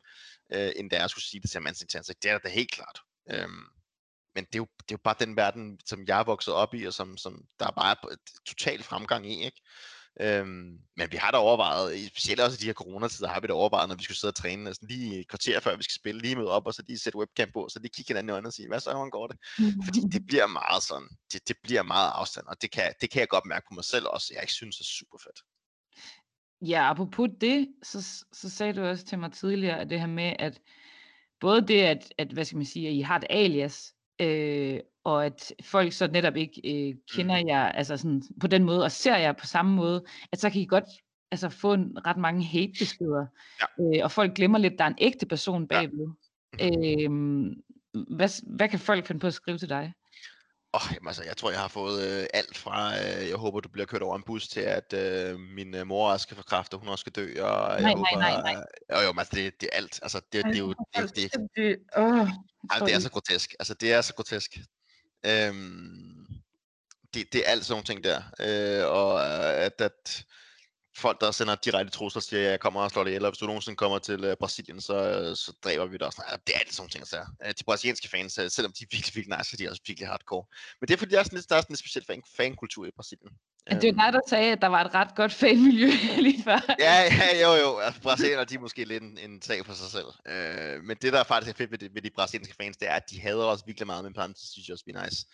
øh, 0.53 0.73
end 0.77 0.93
er 0.93 1.05
at 1.05 1.11
skulle 1.11 1.25
sige 1.25 1.41
det 1.41 1.51
til 1.51 1.59
ham 1.59 1.67
ansigt 1.67 1.91
til 1.91 1.99
ansigt. 1.99 2.23
Det 2.23 2.31
er 2.31 2.39
da 2.39 2.49
helt 2.49 2.73
klart. 2.73 3.01
Øhm, 3.31 3.65
men 4.35 4.45
det 4.45 4.55
er, 4.55 4.59
jo, 4.59 4.67
det 4.79 4.91
er 4.91 4.99
jo 4.99 5.05
bare 5.05 5.15
den 5.19 5.37
verden, 5.37 5.81
som 5.87 6.05
jeg 6.07 6.21
er 6.21 6.25
vokset 6.25 6.55
op 6.55 6.75
i, 6.75 6.85
og 6.85 6.95
som, 6.95 7.17
som 7.17 7.45
der 7.61 7.67
er 7.67 7.71
bare 7.71 7.97
total 8.47 8.83
fremgang 8.83 9.33
i, 9.33 9.45
ikke? 9.45 9.61
Øhm, 10.23 10.79
men 10.97 11.13
vi 11.13 11.17
har 11.17 11.31
da 11.31 11.37
overvejet, 11.37 12.09
specielt 12.09 12.41
også 12.41 12.57
i 12.57 12.61
de 12.61 12.67
her 12.67 12.73
coronatider, 12.73 13.29
har 13.29 13.41
vi 13.41 13.47
da 13.47 13.53
overvejet, 13.53 13.89
når 13.89 13.97
vi 13.97 14.03
skulle 14.03 14.17
sidde 14.17 14.31
og 14.31 14.35
træne, 14.35 14.67
altså 14.67 14.87
lige 14.89 15.21
et 15.21 15.29
kvarter 15.29 15.61
før 15.61 15.77
vi 15.77 15.83
skal 15.83 15.95
spille, 15.95 16.21
lige 16.21 16.37
møde 16.37 16.51
op, 16.51 16.67
og 16.67 16.75
så 16.75 16.83
lige 16.87 16.99
sætte 16.99 17.19
webcam 17.19 17.51
på, 17.53 17.69
så 17.69 17.79
lige 17.79 17.93
kigge 17.95 18.09
hinanden 18.09 18.29
i 18.29 18.33
øjnene 18.33 18.49
og 18.49 18.53
sige, 18.53 18.69
hvad 18.69 18.81
så, 18.81 18.91
hvordan 18.91 19.11
går 19.11 19.27
det? 19.27 19.37
Fordi 19.85 20.01
det 20.13 20.27
bliver 20.27 20.47
meget 20.47 20.83
sådan, 20.83 21.09
det, 21.33 21.49
det 21.49 21.57
bliver 21.63 21.83
meget 21.83 22.11
afstand, 22.15 22.47
og 22.47 22.63
det 22.63 22.71
kan, 22.71 22.95
det 23.01 23.11
kan 23.11 23.21
jeg 23.21 23.29
godt 23.29 23.47
mærke 23.47 23.67
på 23.69 23.75
mig 23.75 23.85
selv 23.85 24.07
også, 24.07 24.27
jeg 24.35 24.43
ikke 24.43 24.53
synes 24.53 24.81
er 24.81 24.85
super 24.85 25.19
fedt. 25.19 25.41
Ja, 26.69 26.91
apropos 26.91 27.29
det, 27.41 27.69
så, 27.83 28.25
så 28.33 28.51
sagde 28.51 28.73
du 28.73 28.83
også 28.83 29.05
til 29.05 29.19
mig 29.19 29.33
tidligere, 29.33 29.81
at 29.81 29.91
det 29.91 30.01
her 30.01 30.07
med, 30.07 30.33
at 30.39 30.61
både 31.41 31.67
det, 31.67 31.83
at, 31.83 32.15
at 32.19 32.33
hvad 32.33 32.45
skal 32.45 32.57
man 32.57 32.67
sige, 32.67 32.89
at 32.89 32.95
I 32.95 33.01
har 33.01 33.17
et 33.17 33.27
alias, 33.31 33.95
øh, 34.21 34.81
og 35.05 35.27
at 35.27 35.53
folk 35.63 35.93
så 35.93 36.07
netop 36.07 36.37
ikke 36.37 36.61
øh, 36.65 36.95
kender 37.15 37.39
Mhm. 37.41 37.49
jer 37.49 37.69
altså 37.69 37.97
sådan, 37.97 38.23
på 38.41 38.47
den 38.47 38.65
måde, 38.65 38.85
og 38.85 38.93
ser 38.93 39.17
jer 39.17 39.33
på 39.33 39.47
samme 39.47 39.73
måde, 39.75 40.05
at 40.33 40.41
så 40.41 40.51
kan 40.51 40.61
I 40.61 40.65
godt 40.67 40.85
altså, 41.31 41.49
få 41.49 41.73
en, 41.73 41.99
ret 42.07 42.17
mange 42.17 42.45
hate-beskeder, 42.45 43.27
Ja. 43.61 43.99
øh, 43.99 44.05
og 44.05 44.11
folk 44.13 44.35
glemmer 44.35 44.59
lidt, 44.59 44.73
at 44.73 44.79
der 44.79 44.85
er 44.85 44.89
en 44.89 44.99
ægte 44.99 45.27
person 45.27 45.63
Ja. 45.63 45.67
bagved. 45.67 46.07
Øh, 46.61 47.11
hvad, 48.17 48.57
hvad 48.57 48.69
kan 48.69 48.79
folk 48.79 49.07
finde 49.07 49.21
på 49.21 49.27
at 49.27 49.35
skrive 49.35 49.59
til 49.59 49.69
dig? 49.69 49.93
Åh, 50.75 50.81
oh, 50.87 50.95
jamen, 50.95 51.09
altså, 51.09 51.23
jeg 51.25 51.37
tror, 51.37 51.51
jeg 51.51 51.61
har 51.61 51.69
fået 51.69 52.21
øh, 52.21 52.27
alt 52.35 52.57
fra, 52.59 52.93
øh, 52.99 53.29
jeg 53.29 53.37
håber, 53.37 53.61
du 53.61 53.69
bliver 53.69 53.87
kørt 53.87 54.03
over 54.03 54.17
en 54.17 54.23
bus, 54.27 54.49
til 54.49 54.61
at 54.61 54.93
øh, 54.93 55.39
min 55.41 55.75
øh, 55.75 55.87
mor 55.87 56.13
også 56.13 56.23
skal 56.23 56.37
få 56.37 56.43
kræft, 56.43 56.75
og 56.75 56.81
hun 56.81 56.89
også 56.89 57.01
skal 57.03 57.13
dø, 57.13 57.43
og 57.43 57.73
jeg 57.73 57.81
Nej, 57.83 57.93
nej, 57.93 57.95
håber, 57.95 58.19
nej, 58.19 58.43
nej. 58.53 58.65
Jo, 58.93 59.07
jo, 59.07 59.13
men 59.13 59.19
altså, 59.19 59.37
det, 59.37 59.61
det 59.61 59.69
er 59.73 59.77
alt, 59.77 60.01
altså, 60.03 60.21
det, 60.33 60.45
det 60.45 60.55
er 60.55 60.59
jo, 60.59 60.69
det, 60.69 61.17
det, 61.17 61.33
det, 61.33 61.49
det, 61.57 61.77
Ej, 62.71 62.79
det 62.87 62.95
er 62.95 62.99
så 62.99 63.11
grotesk. 63.11 63.55
Altså, 63.59 63.75
det 63.75 63.93
er 63.93 64.01
så 64.01 64.15
grotesk. 64.15 64.59
Øhm, 65.27 66.27
det, 67.15 67.33
det 67.33 67.41
er 67.47 67.51
alt 67.51 67.65
sådan 67.65 67.73
nogle 67.73 67.87
ting 67.87 68.05
der. 68.05 68.23
Øh, 68.41 68.87
og 68.87 69.27
at, 69.65 69.81
at 69.81 70.25
folk, 70.97 71.21
der 71.21 71.31
sender 71.31 71.55
direkte 71.55 71.93
trusler, 71.93 72.23
siger, 72.23 72.45
at 72.45 72.51
jeg 72.51 72.61
kommer 72.61 72.81
og 72.81 72.91
slår 72.91 73.05
dig 73.05 73.11
ihjel, 73.11 73.25
og 73.25 73.31
hvis 73.31 73.39
du 73.39 73.47
nogensinde 73.47 73.77
kommer 73.77 73.99
til 73.99 74.25
øh, 74.25 74.37
Brasilien, 74.37 74.81
så, 74.81 74.95
øh, 74.95 75.37
så 75.37 75.53
dræber 75.65 75.87
vi 75.87 75.97
dig 75.97 76.07
også. 76.07 76.23
Nej, 76.29 76.39
det 76.47 76.55
er 76.55 76.59
alt 76.59 76.75
sådan 76.75 76.91
ting, 76.91 77.11
der. 77.11 77.27
Øh, 77.47 77.55
de 77.59 77.65
brasilianske 77.65 78.09
fans, 78.09 78.33
selvom 78.33 78.73
de 78.73 78.85
er 78.85 78.89
virkelig, 78.91 79.17
virkelig 79.17 79.39
nice, 79.39 79.51
så 79.51 79.57
de 79.57 79.65
er 79.65 79.71
også 79.71 79.83
virkelig 79.87 80.09
hardcore. 80.09 80.45
Men 80.81 80.89
det 80.89 80.95
er 80.95 80.99
fordi, 80.99 81.13
der 81.15 81.19
er 81.19 81.23
sådan, 81.23 81.43
der 81.49 81.57
er 81.57 81.61
sådan 81.61 81.73
en 81.73 81.77
speciel 81.77 82.05
fan, 82.07 82.23
fankultur 82.37 82.87
i 82.87 82.91
Brasilien. 82.97 83.33
Det 83.71 83.85
er 83.85 83.93
dig, 83.93 84.13
der 84.13 84.21
sagde, 84.29 84.53
at 84.53 84.63
der 84.63 84.67
var 84.67 84.85
et 84.85 84.95
ret 84.95 85.15
godt 85.15 85.33
fanmiljø 85.33 85.91
lige 86.27 86.43
før. 86.43 86.75
Ja, 86.79 87.03
ja, 87.03 87.47
jo, 87.47 87.55
jo. 87.55 87.79
Altså, 87.79 88.01
brasilianere, 88.01 88.45
de 88.45 88.55
er 88.55 88.59
måske 88.59 88.85
lidt 88.85 89.03
en, 89.03 89.19
en 89.19 89.43
sag 89.43 89.67
for 89.67 89.73
sig 89.73 89.91
selv. 89.91 90.07
Øh, 90.27 90.85
men 90.85 90.97
det, 91.03 91.13
der 91.13 91.25
faktisk 91.25 91.55
er 91.55 91.57
fedt 91.59 91.71
ved, 91.71 91.79
det, 91.79 91.95
ved 91.95 92.03
de 92.03 92.11
brasilianske 92.11 92.55
fans, 92.61 92.77
det 92.77 92.89
er, 92.89 92.93
at 92.93 93.11
de 93.11 93.21
hader 93.21 93.45
os 93.45 93.63
virkelig 93.67 93.87
meget, 93.87 94.05
men 94.05 94.13
på 94.13 94.23
side 94.23 94.53
synes 94.53 94.69
jeg 94.69 94.75
også, 94.75 94.85
vi 94.87 94.93
er 94.93 95.05
nice. 95.05 95.27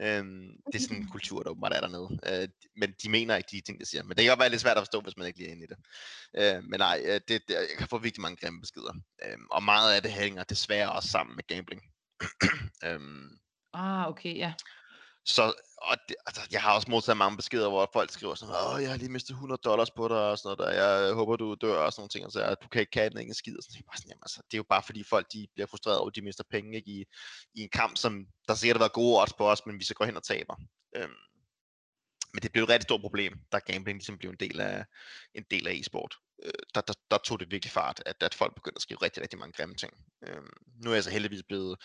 Øh, 0.00 0.24
det 0.72 0.74
er 0.74 0.82
sådan 0.82 0.96
en 0.96 1.08
kultur, 1.08 1.42
der 1.42 1.50
åbenbart 1.50 1.72
er 1.72 1.80
dernede. 1.80 2.08
Øh, 2.26 2.48
men 2.76 2.94
de 3.02 3.10
mener 3.10 3.36
ikke 3.36 3.48
de 3.50 3.60
ting, 3.60 3.80
de 3.80 3.86
siger. 3.86 4.02
Men 4.02 4.16
det 4.16 4.24
kan 4.24 4.30
godt 4.30 4.40
være 4.40 4.50
lidt 4.50 4.60
svært 4.60 4.76
at 4.76 4.80
forstå, 4.80 5.00
hvis 5.00 5.13
man 5.16 5.26
ikke 5.26 5.38
lige 5.38 5.48
er 5.48 5.52
inde 5.52 5.64
i 5.64 5.66
det. 5.66 5.78
Øh, 6.34 6.64
men 6.64 6.80
nej, 6.80 7.00
øh, 7.04 7.20
det, 7.28 7.48
det, 7.48 7.54
jeg 7.54 7.78
kan 7.78 7.88
få 7.88 7.98
virkelig 7.98 8.22
mange 8.22 8.36
grimme 8.36 8.60
beskeder. 8.60 8.94
Øh, 9.24 9.38
og 9.50 9.62
meget 9.62 9.94
af 9.94 10.02
det 10.02 10.12
hænger 10.12 10.44
desværre 10.44 10.92
også 10.92 11.08
sammen 11.08 11.36
med 11.36 11.46
gambling. 11.46 11.82
øhm, 12.86 13.38
Ah, 13.72 14.08
okay, 14.08 14.36
ja. 14.36 14.52
så 15.24 15.52
og 15.84 15.96
det, 16.08 16.16
altså, 16.26 16.42
jeg 16.52 16.62
har 16.62 16.74
også 16.74 16.90
modtaget 16.90 17.16
mange 17.16 17.36
beskeder, 17.36 17.68
hvor 17.68 17.90
folk 17.92 18.10
skriver 18.10 18.34
sådan, 18.34 18.54
åh, 18.54 18.82
jeg 18.82 18.90
har 18.90 18.96
lige 18.96 19.12
mistet 19.12 19.30
100 19.30 19.60
dollars 19.64 19.90
på 19.90 20.08
dig, 20.08 20.16
og 20.16 20.38
sådan 20.38 20.56
noget 20.58 20.76
der, 20.76 20.82
jeg 20.82 21.14
håber, 21.14 21.36
du 21.36 21.54
dør, 21.60 21.76
og 21.76 21.92
sådan 21.92 22.00
nogle 22.00 22.08
ting, 22.08 22.26
og 22.26 22.32
så 22.32 22.40
er, 22.42 22.54
du 22.54 22.68
kan 22.68 22.80
ikke 22.80 22.98
have 22.98 23.10
den 23.10 23.18
ingen 23.20 23.34
skid, 23.34 23.56
og 23.56 23.62
sådan, 23.62 23.82
bare 23.86 23.96
sådan, 23.96 24.08
jamen, 24.08 24.22
altså, 24.22 24.40
det 24.50 24.54
er 24.54 24.58
jo 24.58 24.64
bare 24.68 24.82
fordi 24.82 25.02
folk, 25.04 25.26
de 25.32 25.46
bliver 25.54 25.66
frustreret 25.66 25.98
over, 25.98 26.08
at 26.10 26.16
de 26.16 26.22
mister 26.22 26.44
penge, 26.50 26.76
ikke, 26.76 26.90
i, 26.90 27.04
i 27.54 27.60
en 27.62 27.68
kamp, 27.68 27.96
som, 27.96 28.26
der 28.48 28.54
sikkert 28.54 28.76
har 28.76 28.84
været 28.84 28.92
gode 28.92 29.20
odds 29.20 29.32
på 29.32 29.50
os, 29.50 29.66
men 29.66 29.78
vi 29.78 29.84
så 29.84 29.94
går 29.94 30.04
hen 30.04 30.16
og 30.16 30.22
taber. 30.22 30.54
Øhm, 30.96 31.12
men 32.34 32.42
det 32.42 32.52
blev 32.52 32.64
et 32.64 32.68
rigtig 32.68 32.82
stort 32.82 33.00
problem, 33.00 33.32
da 33.52 33.58
gambling 33.58 33.98
ligesom 33.98 34.18
blev 34.18 34.30
en 34.30 34.36
del 34.40 34.60
af, 34.60 34.84
en 35.34 35.44
del 35.50 35.68
af 35.68 35.72
e-sport. 35.72 36.14
Øh, 36.42 36.52
der, 36.74 36.80
der, 36.80 36.92
der, 37.10 37.18
tog 37.18 37.40
det 37.40 37.50
virkelig 37.50 37.72
fart, 37.72 38.02
at, 38.06 38.22
at 38.22 38.34
folk 38.34 38.54
begyndte 38.54 38.78
at 38.78 38.82
skrive 38.82 39.02
rigtig, 39.02 39.22
rigtig 39.22 39.38
mange 39.38 39.52
grimme 39.52 39.74
ting. 39.74 39.92
Øh, 40.26 40.42
nu 40.82 40.90
er 40.90 40.94
jeg 40.94 41.04
så 41.04 41.10
heldigvis 41.10 41.42
blevet 41.48 41.76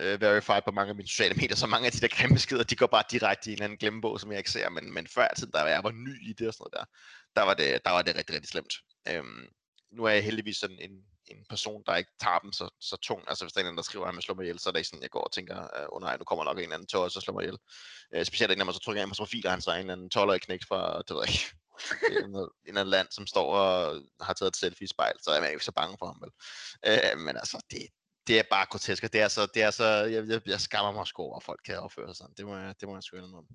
øh, 0.00 0.20
verified 0.20 0.62
på 0.64 0.70
mange 0.70 0.90
af 0.90 0.96
mine 0.96 1.08
sociale 1.08 1.34
medier, 1.34 1.56
så 1.56 1.66
mange 1.66 1.86
af 1.86 1.92
de 1.92 2.00
der 2.00 2.08
grimme 2.08 2.34
beskeder, 2.34 2.64
de 2.64 2.76
går 2.76 2.86
bare 2.86 3.04
direkte 3.10 3.50
i 3.50 3.52
en 3.52 3.54
eller 3.54 3.64
anden 3.64 3.78
glemmebog, 3.78 4.20
som 4.20 4.30
jeg 4.30 4.38
ikke 4.38 4.50
ser, 4.50 4.68
men, 4.68 4.94
men 4.94 5.06
før 5.06 5.28
tid, 5.38 5.46
da 5.46 5.58
jeg 5.58 5.84
var 5.84 5.90
ny 5.90 6.30
i 6.30 6.32
det 6.32 6.48
og 6.48 6.54
sådan 6.54 6.66
noget 6.72 6.74
der, 6.76 6.84
der 7.40 7.46
var 7.46 7.54
det, 7.54 7.84
der 7.84 7.90
var 7.90 8.02
det 8.02 8.16
rigtig, 8.16 8.34
rigtig 8.34 8.48
slemt. 8.48 8.74
Øh, 9.08 9.24
nu 9.92 10.04
er 10.04 10.10
jeg 10.10 10.24
heldigvis 10.24 10.56
sådan 10.56 10.78
en, 10.80 10.90
en 11.28 11.44
person, 11.48 11.82
der 11.86 11.96
ikke 11.96 12.10
tager 12.20 12.38
dem 12.38 12.52
så, 12.52 12.68
så 12.80 12.96
tungt. 12.96 13.28
Altså 13.28 13.44
hvis 13.44 13.52
der 13.52 13.64
er 13.64 13.68
en, 13.68 13.76
der 13.76 13.82
skriver, 13.82 14.04
at 14.04 14.08
han 14.08 14.16
vil 14.16 14.22
slå 14.22 14.34
mig 14.34 14.42
ihjel, 14.42 14.58
så 14.58 14.68
er 14.68 14.72
det 14.72 14.78
ikke 14.78 14.88
sådan, 14.88 15.02
jeg 15.02 15.10
går 15.10 15.20
og 15.20 15.32
tænker, 15.32 15.56
åh 15.58 15.82
øh, 15.82 15.86
oh, 15.92 16.00
nej, 16.00 16.16
nu 16.16 16.24
kommer 16.24 16.44
nok 16.44 16.56
en 16.56 16.62
eller 16.62 16.74
anden 16.74 16.88
tør, 16.88 16.98
og 16.98 17.10
så 17.10 17.20
slår 17.20 17.34
mig 17.34 17.42
ihjel. 17.42 17.58
Øh, 18.14 18.24
specielt 18.24 18.58
når 18.58 18.64
man 18.64 18.74
så 18.74 18.80
trykker 18.80 19.02
ind 19.02 19.10
på 19.10 19.14
sin 19.14 19.22
profil, 19.22 19.46
og 19.46 19.52
han 19.52 19.60
så 19.62 19.70
er 19.70 19.74
en 19.74 19.80
eller 19.80 19.92
anden 19.92 20.10
12 20.10 20.40
knæk 20.40 20.62
fra, 20.68 21.02
det 21.02 21.10
ved 21.16 21.22
jeg 21.24 21.32
ikke, 21.34 21.54
en 22.24 22.34
eller 22.66 22.80
anden 22.80 22.94
land, 22.96 23.08
som 23.10 23.26
står 23.26 23.54
og 23.54 24.02
har 24.20 24.34
taget 24.34 24.50
et 24.50 24.56
selfie 24.56 24.84
i 24.84 24.88
spejl, 24.94 25.16
så 25.22 25.30
er 25.30 25.40
man 25.40 25.50
ikke 25.50 25.64
så 25.64 25.72
bange 25.72 25.96
for 25.98 26.06
ham, 26.06 26.18
vel? 26.22 26.32
Øh, 26.88 27.18
men 27.26 27.36
altså, 27.36 27.58
det, 27.70 27.82
det 28.26 28.38
er 28.38 28.42
bare 28.50 28.66
grotesk, 28.70 29.04
og 29.04 29.12
det 29.12 29.20
er 29.20 29.28
så, 29.28 29.46
det 29.54 29.62
er 29.62 29.70
så 29.70 29.84
jeg, 29.84 30.28
jeg, 30.28 30.40
jeg 30.46 30.60
skammer 30.60 30.92
mig 30.92 31.06
sgu 31.06 31.22
over, 31.22 31.36
at 31.36 31.42
folk 31.42 31.60
kan 31.66 31.78
opføre 31.78 32.08
sig 32.08 32.16
sådan. 32.16 32.34
Det 32.36 32.46
må 32.46 32.56
jeg, 32.56 32.74
det 32.80 32.88
må 32.88 32.94
jeg 32.96 33.02
sgu 33.02 33.16
indrømme. 33.16 33.48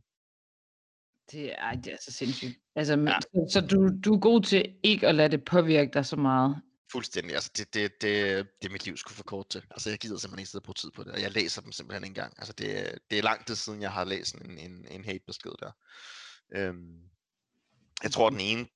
Det 1.32 1.52
er, 1.52 1.56
ej, 1.56 1.76
det 1.84 1.94
er 1.94 1.98
så 2.06 2.12
sindssygt. 2.12 2.58
Altså, 2.76 2.94
Ja. 2.94 3.20
så, 3.22 3.48
så 3.54 3.62
du, 3.62 3.90
du 4.06 4.14
er 4.16 4.20
god 4.20 4.42
til 4.44 4.76
ikke 4.84 5.08
at 5.08 5.16
lade 5.16 5.30
det 5.30 5.46
påvirke 5.46 5.92
dig 5.94 6.06
så 6.06 6.16
meget. 6.16 6.62
Fuldstændig. 6.92 7.36
Altså, 7.36 7.52
det, 7.58 7.74
det, 7.74 7.92
det, 8.02 8.48
det 8.62 8.68
er 8.68 8.72
mit 8.72 8.86
liv 8.86 8.98
skulle 8.98 9.16
for 9.16 9.24
kort 9.24 9.50
til. 9.50 9.64
Altså, 9.72 9.90
jeg 9.90 10.00
gider 10.00 10.18
simpelthen 10.18 10.40
ikke 10.40 10.52
sidde 10.52 10.62
og 10.62 10.64
bruge 10.66 10.74
tid 10.74 10.92
på 10.92 11.04
det, 11.04 11.12
og 11.12 11.22
jeg 11.22 11.32
læser 11.32 11.62
dem 11.62 11.72
simpelthen 11.72 12.04
ikke 12.04 12.12
engang. 12.12 12.34
Altså, 12.38 12.54
det, 12.54 13.00
det 13.10 13.20
er 13.20 13.24
lang 13.24 13.48
tid 13.48 13.56
siden, 13.56 13.82
jeg 13.82 13.92
har 13.92 14.04
læst 14.04 14.36
en, 14.36 14.58
en, 14.58 14.88
en 14.92 15.06
hate-besked 15.06 15.52
der. 15.60 15.72
Øhm, 16.56 17.10
Jeg 18.04 18.12
tror, 18.12 18.30
den 18.30 18.40
ene, 18.40 18.68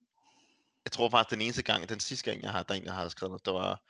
jeg 0.86 0.92
tror 0.92 1.10
faktisk, 1.10 1.32
den 1.32 1.42
eneste 1.42 1.64
gang, 1.64 1.90
den 1.90 2.00
sidste 2.00 2.32
gang, 2.32 2.44
jeg 2.44 2.52
har, 2.52 2.64
der 2.64 2.74
egentlig 2.74 2.94
har 2.94 3.10
skrevet 3.10 3.32
noget, 3.32 3.46
det 3.46 3.54
var, 3.54 3.82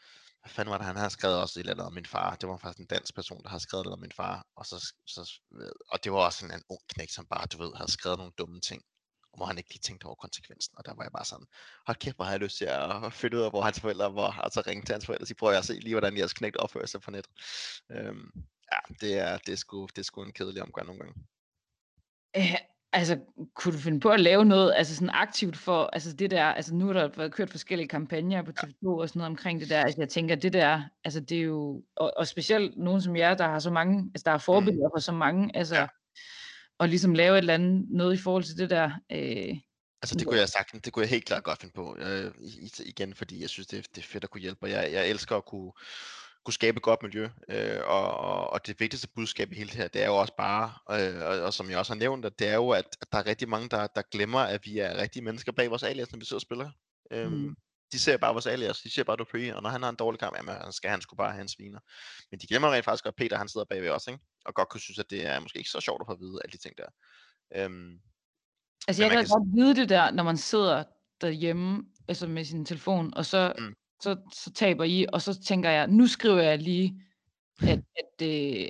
hvad 0.42 0.50
fanden 0.50 0.72
var 0.72 0.78
det, 0.78 0.88
han 0.88 0.96
havde 0.96 1.10
skrevet 1.10 1.38
også 1.38 1.60
et 1.60 1.62
eller 1.62 1.74
andet 1.74 1.86
om 1.86 1.94
min 1.94 2.06
far. 2.06 2.36
Det 2.36 2.50
var 2.50 2.58
faktisk 2.58 2.80
en 2.80 2.86
dansk 2.86 3.16
person, 3.16 3.44
der 3.44 3.50
har 3.50 3.60
skrevet 3.60 3.86
noget 3.86 3.94
om 3.94 4.00
min 4.02 4.12
far. 4.12 4.48
Og, 4.56 4.66
så, 4.66 4.94
så, 5.06 5.40
og 5.90 6.04
det 6.04 6.12
var 6.12 6.18
også 6.18 6.40
sådan 6.40 6.56
en 6.56 6.64
ung 6.70 6.82
knæk, 6.88 7.10
som 7.12 7.26
bare, 7.26 7.46
du 7.46 7.58
ved, 7.58 7.72
havde 7.76 7.92
skrevet 7.92 8.18
nogle 8.18 8.34
dumme 8.38 8.62
ting 8.62 8.84
hvor 9.36 9.46
han 9.46 9.58
ikke 9.58 9.70
lige 9.70 9.80
tænkte 9.80 10.06
over 10.06 10.16
konsekvensen. 10.16 10.78
Og 10.78 10.86
der 10.86 10.94
var 10.94 11.04
jeg 11.04 11.12
bare 11.12 11.26
sådan, 11.26 11.46
hold 11.88 11.98
kæft, 11.98 12.16
hvor 12.16 12.26
har 12.26 12.32
jeg 12.32 12.40
lyst 12.40 12.58
til 12.58 12.66
at 12.66 13.14
finde 13.22 13.38
ud 13.38 13.42
af, 13.42 13.50
hvor 13.50 13.62
hans 13.62 13.80
forældre 13.80 14.16
var, 14.16 14.40
og 14.44 14.52
så 14.52 14.64
ringe 14.68 14.84
til 14.84 14.94
hans 14.94 15.06
forældre 15.06 15.24
og 15.24 15.28
sige, 15.28 15.38
prøv 15.38 15.54
at 15.54 15.66
se 15.66 15.74
lige, 15.74 15.94
hvordan 15.94 16.18
jeres 16.18 16.34
knægt 16.34 16.58
opfører 16.58 16.86
sig 16.86 17.02
på 17.02 17.12
nettet. 17.12 17.34
Øhm, 17.92 18.32
ja, 18.72 18.80
det 19.02 19.20
er, 19.20 19.38
det, 19.38 19.52
er 19.52 19.58
sgu, 19.58 19.86
det 19.86 19.98
er 19.98 20.04
sgu 20.04 20.24
en 20.24 20.34
kedelig 20.34 20.62
omgang 20.62 20.88
nogle 20.88 21.02
gange. 21.02 21.16
Æh, 22.36 22.56
altså, 22.94 23.20
kunne 23.56 23.74
du 23.74 23.78
finde 23.78 24.00
på 24.00 24.10
at 24.10 24.20
lave 24.20 24.46
noget 24.46 24.74
altså 24.76 24.96
sådan 24.96 25.10
aktivt 25.14 25.58
for, 25.58 25.90
altså 25.94 26.14
det 26.14 26.32
der, 26.32 26.44
altså 26.46 26.76
nu 26.76 26.90
er 26.90 26.94
der 26.94 27.10
været 27.18 27.34
kørt 27.34 27.50
forskellige 27.50 27.88
kampagner 27.88 28.42
på 28.44 28.52
TV2 28.60 28.88
og 28.88 29.10
sådan 29.10 29.20
noget 29.20 29.30
omkring 29.30 29.60
det 29.60 29.70
der, 29.70 29.82
altså 29.82 30.02
jeg 30.02 30.10
tænker, 30.10 30.36
det 30.36 30.54
der, 30.54 30.84
altså 31.04 31.20
det 31.20 31.38
er 31.38 31.42
jo, 31.42 31.84
og, 31.96 32.14
og 32.18 32.28
specielt 32.28 32.78
nogen 32.78 33.02
som 33.02 33.16
jer, 33.16 33.34
der 33.34 33.48
har 33.48 33.60
så 33.60 33.72
mange, 33.72 34.12
altså 34.14 34.24
der 34.26 34.32
er 34.32 34.38
forbilleder 34.38 34.88
mm. 34.88 34.92
for 34.96 35.00
så 35.00 35.12
mange, 35.12 35.56
altså 35.56 35.76
ja 35.76 35.88
og 36.80 36.90
ligesom 36.90 37.14
lave 37.14 37.34
et 37.34 37.38
eller 37.38 37.54
andet 37.54 37.86
noget 37.90 38.14
i 38.14 38.22
forhold 38.22 38.44
til 38.44 38.58
det 38.58 38.70
der. 38.70 38.86
Øh, 39.12 39.58
altså 40.02 40.16
det 40.16 40.28
kunne 40.28 40.40
jeg 40.40 40.50
sagtens, 40.50 40.82
det 40.84 40.94
kunne 40.94 41.04
jeg 41.04 41.10
helt 41.10 41.26
klart 41.26 41.44
godt 41.44 41.60
finde 41.60 41.74
på, 41.74 41.98
øh, 42.00 42.32
igen, 42.86 43.14
fordi 43.14 43.42
jeg 43.42 43.50
synes, 43.50 43.68
det, 43.68 43.96
det 43.96 44.02
er 44.02 44.08
fedt 44.08 44.24
at 44.24 44.30
kunne 44.30 44.42
hjælpe, 44.42 44.64
og 44.64 44.70
jeg, 44.70 44.92
jeg 44.92 45.10
elsker 45.10 45.36
at 45.38 45.46
kunne, 45.46 45.72
kunne 46.46 46.54
skabe 46.54 46.78
et 46.78 46.84
godt 46.84 47.04
miljø, 47.04 47.30
øh, 47.50 47.80
og, 47.86 48.18
og, 48.18 48.50
og 48.50 48.68
det 48.68 48.80
vigtigste 48.80 49.08
budskab 49.16 49.52
i 49.52 49.56
hele 49.56 49.70
det 49.70 49.78
her, 49.78 49.88
det 49.88 50.02
er 50.02 50.08
jo 50.08 50.16
også 50.16 50.34
bare, 50.38 50.74
øh, 50.92 51.22
og, 51.22 51.40
og 51.40 51.54
som 51.54 51.70
jeg 51.70 51.78
også 51.78 51.94
har 51.94 52.00
nævnt, 52.00 52.26
at 52.26 52.40
det 52.40 52.48
er 52.48 52.56
jo, 52.56 52.70
at, 52.70 52.98
at 53.02 53.12
der 53.12 53.18
er 53.18 53.26
rigtig 53.26 53.50
mange, 53.50 53.70
der, 53.70 53.88
der 53.88 54.02
glemmer, 54.12 54.40
at 54.40 54.62
vi 54.66 54.80
er 54.80 54.98
rigtige 54.98 55.24
mennesker 55.24 55.52
bag 55.52 55.70
vores 55.70 55.84
alias, 55.84 56.12
når 56.12 56.20
vi 56.20 56.26
sidder 56.26 56.38
og 56.38 56.42
spiller. 56.42 56.72
Øhm, 57.12 57.32
mm 57.34 57.56
de 57.92 58.00
ser 58.00 58.18
bare 58.18 58.34
vores 58.34 58.46
alias, 58.48 58.82
de 58.82 58.94
ser 58.94 59.04
bare 59.04 59.16
Dupree, 59.16 59.56
og 59.56 59.64
når 59.64 59.70
han 59.70 59.84
har 59.84 59.90
en 59.90 59.96
dårlig 59.96 60.20
kamp, 60.20 60.38
jamen, 60.38 60.72
skal 60.72 60.90
han 60.90 61.02
skulle 61.02 61.18
bare 61.18 61.32
have 61.32 61.42
en 61.42 61.48
sviner. 61.48 61.80
Men 62.32 62.40
de 62.40 62.48
glemmer 62.48 62.72
rent 62.72 62.86
faktisk, 62.86 63.06
at 63.06 63.16
Peter 63.16 63.38
han 63.38 63.50
sidder 63.50 63.66
bagved 63.70 63.90
os, 63.90 64.08
ikke? 64.08 64.20
og 64.46 64.54
godt 64.54 64.70
kunne 64.70 64.82
synes, 64.82 65.00
at 65.00 65.10
det 65.10 65.26
er 65.26 65.40
måske 65.40 65.58
ikke 65.58 65.70
så 65.70 65.80
sjovt 65.80 66.02
at 66.02 66.08
få 66.08 66.14
at 66.14 66.20
vide 66.20 66.40
alle 66.44 66.52
de 66.52 66.58
ting 66.58 66.78
der. 66.78 66.90
Øhm, 67.56 68.00
altså 68.88 69.04
jeg 69.04 69.12
kan, 69.12 69.20
kan 69.20 69.28
godt 69.28 69.56
vide 69.56 69.76
det 69.76 69.90
der, 69.90 70.12
når 70.12 70.24
man 70.24 70.38
sidder 70.38 70.84
derhjemme 71.22 71.84
altså 72.08 72.28
med 72.28 72.46
sin 72.46 72.66
telefon, 72.66 73.14
og 73.14 73.26
så, 73.26 73.54
mm. 73.60 73.74
så, 74.02 74.18
så 74.34 74.54
taber 74.54 74.84
I, 74.84 75.06
og 75.14 75.22
så 75.22 75.44
tænker 75.44 75.70
jeg, 75.70 75.88
nu 75.88 76.08
skriver 76.08 76.42
jeg 76.42 76.60
lige, 76.60 77.02
at, 77.62 77.80
at, 77.96 78.28
øh, 78.28 78.68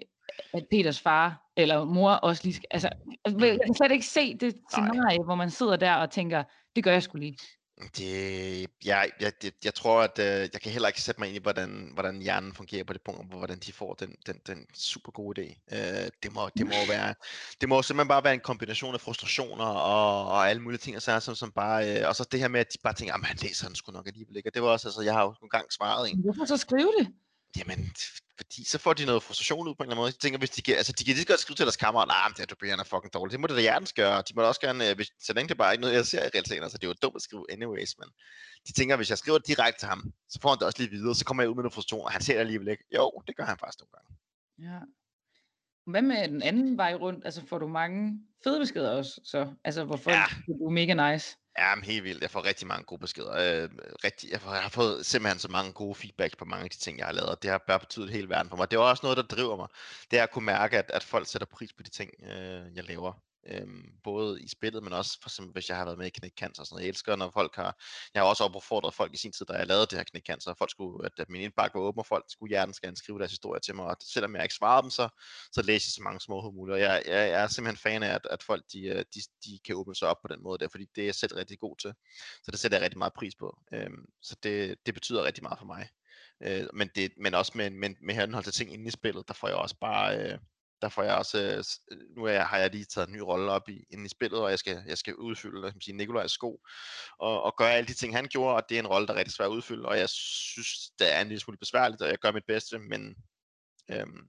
at 0.54 0.68
Peters 0.72 1.00
far 1.00 1.42
eller 1.58 1.84
mor 1.84 2.12
også 2.12 2.44
lige 2.44 2.54
skal, 2.54 2.68
altså, 2.72 2.90
altså 3.26 3.46
jeg 3.46 3.60
kan 3.66 3.76
slet 3.76 3.92
ikke 3.92 4.06
se 4.06 4.38
det 4.38 4.56
scenarie, 4.72 5.24
hvor 5.24 5.36
man 5.36 5.50
sidder 5.50 5.76
der 5.76 5.96
og 5.96 6.12
tænker, 6.12 6.44
det 6.76 6.84
gør 6.84 6.92
jeg 6.92 7.04
skulle 7.04 7.26
lige. 7.26 7.38
Det, 7.98 8.68
jeg, 8.86 9.10
jeg, 9.20 9.32
jeg, 9.44 9.52
jeg 9.64 9.74
tror, 9.74 10.02
at 10.02 10.20
øh, 10.20 10.50
jeg 10.54 10.62
kan 10.62 10.72
heller 10.72 10.88
ikke 10.88 11.02
sætte 11.02 11.22
mig 11.22 11.28
ind 11.28 11.36
i, 11.36 11.40
hvordan, 11.40 11.92
hvordan 11.94 12.22
hjernen 12.22 12.54
fungerer 12.54 12.84
på 12.84 12.94
det 12.94 13.02
punkt, 13.02 13.30
hvor 13.30 13.38
hvordan 13.38 13.60
de 13.60 13.74
får 13.74 13.94
den, 13.94 14.16
den, 14.26 14.40
den 14.48 14.66
super 14.74 15.12
gode 15.12 15.42
idé. 15.42 15.76
Øh, 15.76 16.10
det, 16.24 16.34
må, 16.34 16.50
det, 16.58 16.66
må 16.66 16.80
være, 16.88 17.16
det 17.62 17.70
må 17.70 17.82
simpelthen 17.82 18.08
bare 18.08 18.24
være 18.24 18.34
en 18.34 18.40
kombination 18.40 18.94
af 18.94 19.02
frustrationer 19.02 19.66
og, 19.66 20.28
og 20.28 20.50
alle 20.50 20.62
mulige 20.62 20.80
ting, 20.80 20.96
og, 20.96 21.02
så, 21.02 21.20
som, 21.20 21.36
som 21.36 21.52
bare, 21.52 22.00
øh, 22.00 22.08
og 22.08 22.16
så 22.16 22.28
det 22.32 22.40
her 22.40 22.48
med, 22.48 22.60
at 22.60 22.74
de 22.74 22.78
bare 22.84 22.94
tænker, 22.94 23.14
at 23.14 23.26
han 23.26 23.38
læser 23.42 23.68
den 23.68 23.76
sgu 23.76 23.92
nok 23.92 24.08
alligevel 24.08 24.38
ikke. 24.38 24.50
Og 24.50 24.54
det 24.54 24.62
var 24.62 24.70
også, 24.70 24.88
altså, 24.88 25.02
jeg 25.02 25.14
har 25.14 25.22
jo 25.22 25.36
nogle 25.42 25.50
gange 25.50 25.72
svaret 25.72 26.10
en. 26.10 26.20
Hvorfor 26.20 26.46
så 26.46 26.58
skrive 26.58 26.92
det? 27.00 27.08
Jamen, 27.58 27.92
fordi 28.38 28.64
så 28.64 28.78
får 28.78 28.94
de 28.94 29.06
noget 29.06 29.24
frustration 29.24 29.68
ud 29.68 29.76
på 29.76 29.84
en 29.84 29.86
eller 29.86 29.92
anden 29.92 30.02
måde. 30.02 30.08
Jeg 30.08 30.20
tænker, 30.20 30.40
hvis 30.40 30.50
de 30.50 30.62
kan, 30.62 30.76
altså 30.76 30.94
de 30.98 31.04
kan 31.06 31.16
lige 31.16 31.26
godt 31.26 31.40
skrive 31.40 31.56
til 31.56 31.66
deres 31.66 31.78
kammerat, 31.78 32.08
nej, 32.08 32.18
nah, 32.22 32.36
det 32.36 32.42
er 32.44 32.76
du 32.76 32.82
er 32.82 32.84
fucking 32.94 33.14
dårligt. 33.14 33.32
Det 33.32 33.40
må 33.40 33.48
det 33.48 33.56
da 33.56 33.62
hjertens 33.62 33.94
gøre. 33.94 34.24
De 34.28 34.34
må 34.36 34.42
da 34.42 34.48
også 34.48 34.62
gerne, 34.62 34.90
øh, 34.90 34.96
hvis, 34.96 35.10
så 35.20 35.34
længe 35.34 35.50
det 35.50 35.58
bare 35.58 35.74
ikke 35.74 35.82
noget, 35.82 35.96
jeg 35.96 36.06
ser 36.06 36.24
i 36.26 36.30
realiteten, 36.36 36.64
altså 36.64 36.78
det 36.78 36.84
er 36.84 36.88
jo 36.88 37.02
dumt 37.02 37.16
at 37.16 37.22
skrive 37.22 37.46
anyways, 37.52 37.92
men 38.00 38.10
de 38.68 38.72
tænker, 38.74 38.96
hvis 38.96 39.10
jeg 39.10 39.18
skriver 39.18 39.38
direkte 39.38 39.80
til 39.82 39.88
ham, 39.88 40.02
så 40.30 40.40
får 40.42 40.50
han 40.50 40.58
det 40.60 40.66
også 40.68 40.80
lige 40.82 40.92
videre, 40.92 41.16
så 41.16 41.26
kommer 41.26 41.44
jeg 41.44 41.50
ud 41.50 41.56
med 41.56 41.64
noget 41.64 41.74
frustration, 41.74 42.06
og 42.06 42.12
han 42.12 42.22
ser 42.22 42.34
det 42.34 42.40
alligevel 42.40 42.68
ikke. 42.68 42.84
Jo, 42.96 43.22
det 43.28 43.36
gør 43.38 43.46
han 43.46 43.58
faktisk 43.58 43.80
nogle 43.82 43.94
gange. 43.96 44.10
Ja. 44.68 44.80
Hvad 45.92 46.02
med 46.02 46.28
den 46.28 46.42
anden 46.42 46.78
vej 46.78 46.94
rundt? 46.94 47.26
Altså 47.26 47.42
får 47.50 47.58
du 47.58 47.68
mange 47.68 48.20
fede 48.44 48.60
beskeder 48.60 48.92
også, 48.92 49.22
så? 49.24 49.54
Altså 49.64 49.84
hvor 49.84 49.98
folk 49.98 50.16
ja. 50.16 50.26
du 50.48 50.66
er 50.68 50.72
mega 50.72 51.12
nice? 51.12 51.38
Ja, 51.58 51.76
men 51.76 51.84
helt 51.84 52.04
vildt. 52.04 52.22
Jeg 52.22 52.32
får 52.32 52.46
rigtig 52.46 52.68
mange 52.68 52.84
gode 52.84 53.02
beskeder. 53.02 53.64
Øh, 53.64 53.70
rigtig, 54.04 54.32
jeg, 54.32 54.42
får, 54.42 54.54
jeg 54.54 54.62
har 54.62 54.70
fået 54.70 55.06
simpelthen 55.06 55.40
så 55.40 55.48
mange 55.48 55.74
gode 55.74 55.96
feedbacks 55.96 56.36
på 56.36 56.46
mange 56.46 56.64
af 56.64 56.70
de 56.70 56.78
ting, 56.78 56.98
jeg 56.98 57.06
har 57.06 57.14
lavet. 57.14 57.44
Det 57.44 57.50
har 57.52 57.58
bare 57.58 57.80
betydet 57.80 58.10
hele 58.10 58.30
verden 58.30 58.50
for 58.50 58.58
mig. 58.58 58.72
Det 58.72 58.78
er 58.78 58.82
også 58.82 59.06
noget, 59.06 59.18
der 59.18 59.24
driver 59.24 59.56
mig. 59.58 59.68
Det 60.12 60.20
er 60.20 60.24
at 60.24 60.32
kunne 60.32 60.46
mærke, 60.46 60.78
at, 60.78 60.92
at 60.94 61.04
folk 61.04 61.28
sætter 61.28 61.46
pris 61.46 61.74
på 61.74 61.84
de 61.84 61.90
ting, 61.90 62.12
øh, 62.24 62.76
jeg 62.76 62.84
laver. 62.84 63.14
Øhm, 63.50 63.86
både 64.04 64.42
i 64.42 64.48
spillet, 64.48 64.84
men 64.84 64.94
også 64.94 65.18
for 65.22 65.30
eksempel, 65.30 65.54
hvis 65.54 65.70
jeg 65.70 65.78
har 65.78 65.86
været 65.86 65.98
med 65.98 66.08
i 66.08 66.10
Knæk 66.10 66.32
Cancer 66.38 66.62
og 66.62 66.68
sådan 66.68 66.76
noget. 66.76 66.84
Jeg 66.84 66.90
elsker, 66.90 67.16
når 67.16 67.32
folk 67.32 67.56
har... 67.56 67.84
Jeg 68.14 68.22
har 68.22 68.30
også 68.30 68.44
opfordret 68.44 68.94
folk 68.94 69.14
i 69.14 69.18
sin 69.18 69.32
tid, 69.32 69.46
da 69.46 69.54
jeg 69.54 69.68
lavede 69.68 69.86
det 69.86 69.98
her 69.98 70.04
Knæk 70.04 70.26
Cancer, 70.26 70.52
at, 70.52 70.58
folk 70.58 70.72
skulle, 70.72 71.10
at, 71.20 71.30
min 71.30 71.42
indbakke 71.42 71.80
var 71.80 71.82
åben, 71.82 72.00
og 72.00 72.06
folk 72.06 72.26
skulle 72.30 72.50
hjertens 72.50 72.80
gerne 72.80 72.98
skrive 72.98 73.20
deres 73.20 73.32
historie 73.32 73.60
til 73.60 73.76
mig. 73.76 73.86
Og 73.86 73.98
selvom 74.02 74.36
jeg 74.36 74.44
ikke 74.44 74.56
svarede 74.56 74.82
dem, 74.82 74.90
så, 74.90 75.10
så 75.52 75.62
læser 75.62 75.88
jeg 75.88 75.96
så 75.96 76.02
mange 76.04 76.20
små 76.20 76.52
muligt. 76.52 76.74
Og 76.74 76.80
jeg, 76.80 77.04
jeg, 77.06 77.14
jeg, 77.14 77.44
er 77.44 77.48
simpelthen 77.48 77.78
fan 77.78 78.04
af, 78.04 78.14
at, 78.14 78.28
at 78.32 78.44
folk 78.44 78.64
de, 78.74 78.82
øh, 78.82 79.06
de, 79.14 79.20
de 79.46 79.60
kan 79.66 79.76
åbne 79.76 79.96
sig 79.96 80.08
op 80.08 80.22
på 80.22 80.28
den 80.28 80.44
måde 80.44 80.60
der, 80.60 80.68
fordi 80.68 80.86
det 80.96 81.02
er 81.02 81.06
jeg 81.06 81.16
selv 81.16 81.36
rigtig 81.36 81.60
god 81.60 81.76
til. 81.78 81.94
Så 82.44 82.52
det 82.52 82.60
sætter 82.60 82.78
jeg 82.78 82.84
rigtig 82.84 82.98
meget 82.98 83.14
pris 83.14 83.36
på. 83.36 83.58
Øhm, 83.74 84.06
så 84.22 84.36
det, 84.44 84.78
det 84.86 84.94
betyder 84.94 85.24
rigtig 85.24 85.44
meget 85.44 85.60
for 85.60 85.66
mig. 85.66 85.90
Øh, 86.44 86.68
men, 86.74 86.90
det, 86.96 87.12
men 87.18 87.34
også 87.34 87.52
med, 87.56 87.70
med, 87.70 87.90
med 88.02 88.16
henhold 88.16 88.44
til 88.44 88.54
ting 88.54 88.74
inde 88.74 88.88
i 88.88 88.92
spillet, 88.92 89.28
der 89.28 89.34
får 89.34 89.48
jeg 89.48 89.58
også 89.58 89.76
bare... 89.82 90.18
Øh, 90.18 90.40
der 90.82 90.90
får 90.90 91.04
jeg 91.04 91.16
også, 91.16 91.38
øh, 91.42 91.64
øh, 91.92 92.16
nu 92.16 92.24
er 92.24 92.32
jeg, 92.32 92.48
har 92.48 92.58
jeg 92.58 92.72
lige 92.72 92.86
taget 92.86 93.08
en 93.08 93.14
ny 93.14 93.20
rolle 93.20 93.52
op 93.52 93.70
i, 93.70 93.86
inde 93.90 94.06
i 94.06 94.10
spillet, 94.10 94.40
og 94.40 94.50
jeg 94.50 94.60
skal, 94.60 94.84
jeg 94.88 94.98
skal 94.98 95.16
udfylde 95.16 95.60
hvad 95.60 95.72
sige, 95.82 95.98
Nikolajs 95.98 96.32
sko, 96.32 96.62
og, 97.20 97.44
og 97.44 97.54
gøre 97.58 97.74
alle 97.74 97.88
de 97.88 97.94
ting, 97.94 98.16
han 98.16 98.28
gjorde, 98.28 98.56
og 98.56 98.70
det 98.70 98.76
er 98.76 98.80
en 98.80 98.88
rolle, 98.88 99.08
der 99.08 99.14
er 99.14 99.18
rigtig 99.18 99.34
svært 99.34 99.50
at 99.50 99.56
udfylde, 99.56 99.88
og 99.88 99.98
jeg 99.98 100.10
synes, 100.10 100.70
det 101.00 101.14
er 101.14 101.22
en 101.22 101.28
lille 101.28 101.42
smule 101.42 101.58
besværligt, 101.58 102.02
og 102.02 102.08
jeg 102.08 102.18
gør 102.18 102.32
mit 102.32 102.46
bedste, 102.48 102.80
men 102.80 103.16
øhm, 103.92 104.28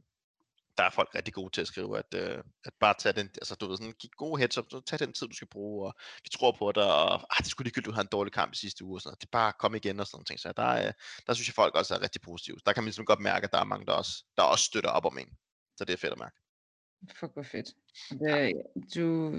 der 0.79 0.85
er 0.85 0.91
folk 0.91 1.15
rigtig 1.15 1.35
gode 1.35 1.51
til 1.53 1.61
at 1.61 1.67
skrive, 1.67 1.99
at, 1.99 2.15
øh, 2.15 2.39
at 2.65 2.73
bare 2.81 2.95
tage 2.99 3.13
den, 3.13 3.27
altså 3.27 3.55
du 3.55 3.69
ved 3.69 3.77
sådan, 3.77 3.93
give 3.93 4.11
gode 4.17 4.39
heads 4.39 4.59
up, 4.59 4.65
så 4.71 4.81
tag 4.81 4.99
den 4.99 5.13
tid, 5.13 5.29
du 5.29 5.37
skal 5.37 5.49
bruge, 5.49 5.87
og 5.87 5.95
vi 6.25 6.29
tror 6.29 6.53
på 6.59 6.73
dig, 6.73 6.95
og 6.95 7.15
ah, 7.15 7.39
det 7.39 7.47
skulle 7.47 7.67
ligegyldigt, 7.67 7.87
du 7.87 7.93
havde 7.93 8.05
en 8.05 8.09
dårlig 8.13 8.33
kamp 8.33 8.53
i 8.53 8.57
sidste 8.57 8.85
uge, 8.85 8.97
og 8.97 9.01
sådan 9.01 9.09
noget. 9.09 9.21
det 9.21 9.27
er 9.27 9.39
bare 9.39 9.53
kom 9.59 9.75
igen 9.75 10.01
og 10.01 10.07
sådan 10.07 10.25
ting, 10.25 10.41
så 10.41 10.53
der, 10.57 10.87
øh, 10.87 10.93
der 11.27 11.35
synes 11.35 11.49
jeg 11.49 11.55
folk 11.55 11.75
også 11.75 11.95
er 11.95 12.03
rigtig 12.03 12.21
positive. 12.21 12.57
Der 12.67 12.73
kan 12.73 12.83
man 12.83 12.89
ligesom 12.89 13.05
godt 13.05 13.21
mærke, 13.21 13.45
at 13.45 13.53
der 13.53 13.59
er 13.59 13.65
mange, 13.65 13.87
der 13.87 13.93
også, 13.93 14.25
der 14.37 14.43
også 14.43 14.65
støtter 14.65 14.91
op 14.91 15.05
om 15.05 15.19
en, 15.19 15.29
så 15.77 15.85
det 15.85 15.93
er 15.93 15.97
fedt 15.97 16.13
at 16.13 16.19
mærke. 16.19 16.37
Fuck, 17.21 17.33
hvor 17.33 17.43
fedt. 17.43 17.67
Det, 18.11 18.53
du, 18.95 19.33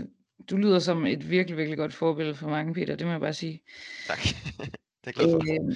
du 0.50 0.58
lyder 0.58 0.80
som 0.80 1.06
et 1.06 1.30
virkelig, 1.30 1.58
virkelig 1.58 1.78
godt 1.78 1.94
forbillede 1.94 2.36
for 2.36 2.50
mange, 2.50 2.74
Peter. 2.74 2.96
Det 2.96 3.08
må 3.08 3.12
jeg 3.12 3.22
bare 3.22 3.34
sige. 3.34 3.64
Tak. 4.08 4.20
det 5.04 5.08
er 5.08 5.12
glad 5.12 5.32
for. 5.32 5.70
Øh, 5.70 5.76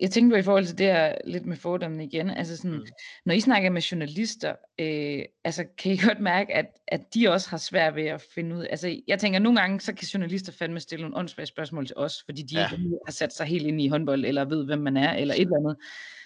jeg 0.00 0.10
tænkte 0.10 0.34
på 0.34 0.38
i 0.38 0.42
forhold 0.42 0.66
til 0.66 0.78
det 0.78 0.86
her 0.86 1.14
lidt 1.24 1.46
med 1.46 1.56
fordommene 1.56 2.04
igen. 2.04 2.30
Altså 2.30 2.56
sådan, 2.56 2.76
mm. 2.76 2.86
Når 3.24 3.34
I 3.34 3.40
snakker 3.40 3.70
med 3.70 3.82
journalister, 3.82 4.54
øh, 4.78 5.22
altså 5.44 5.64
kan 5.78 5.92
I 5.92 5.96
godt 5.96 6.20
mærke, 6.20 6.54
at, 6.54 6.66
at 6.88 7.14
de 7.14 7.28
også 7.28 7.50
har 7.50 7.56
svært 7.56 7.94
ved 7.94 8.04
at 8.06 8.22
finde 8.34 8.56
ud 8.56 8.66
Altså 8.70 9.00
jeg 9.08 9.18
tænker, 9.18 9.38
nogle 9.38 9.60
gange, 9.60 9.80
så 9.80 9.94
kan 9.94 10.06
journalister 10.06 10.52
fandme 10.52 10.80
stille 10.80 11.02
nogle 11.02 11.16
åndssvage 11.16 11.46
spørgsmål 11.46 11.86
til 11.86 11.96
os, 11.96 12.22
fordi 12.24 12.42
de 12.42 12.60
ja. 12.60 12.70
ikke 12.72 12.98
har 13.06 13.12
sat 13.12 13.32
sig 13.32 13.46
helt 13.46 13.66
ind 13.66 13.80
i 13.80 13.88
håndbold, 13.88 14.24
eller 14.24 14.44
ved, 14.44 14.64
hvem 14.64 14.78
man 14.78 14.96
er, 14.96 15.12
eller 15.12 15.34
et 15.34 15.40
eller 15.40 15.56
andet. 15.56 15.76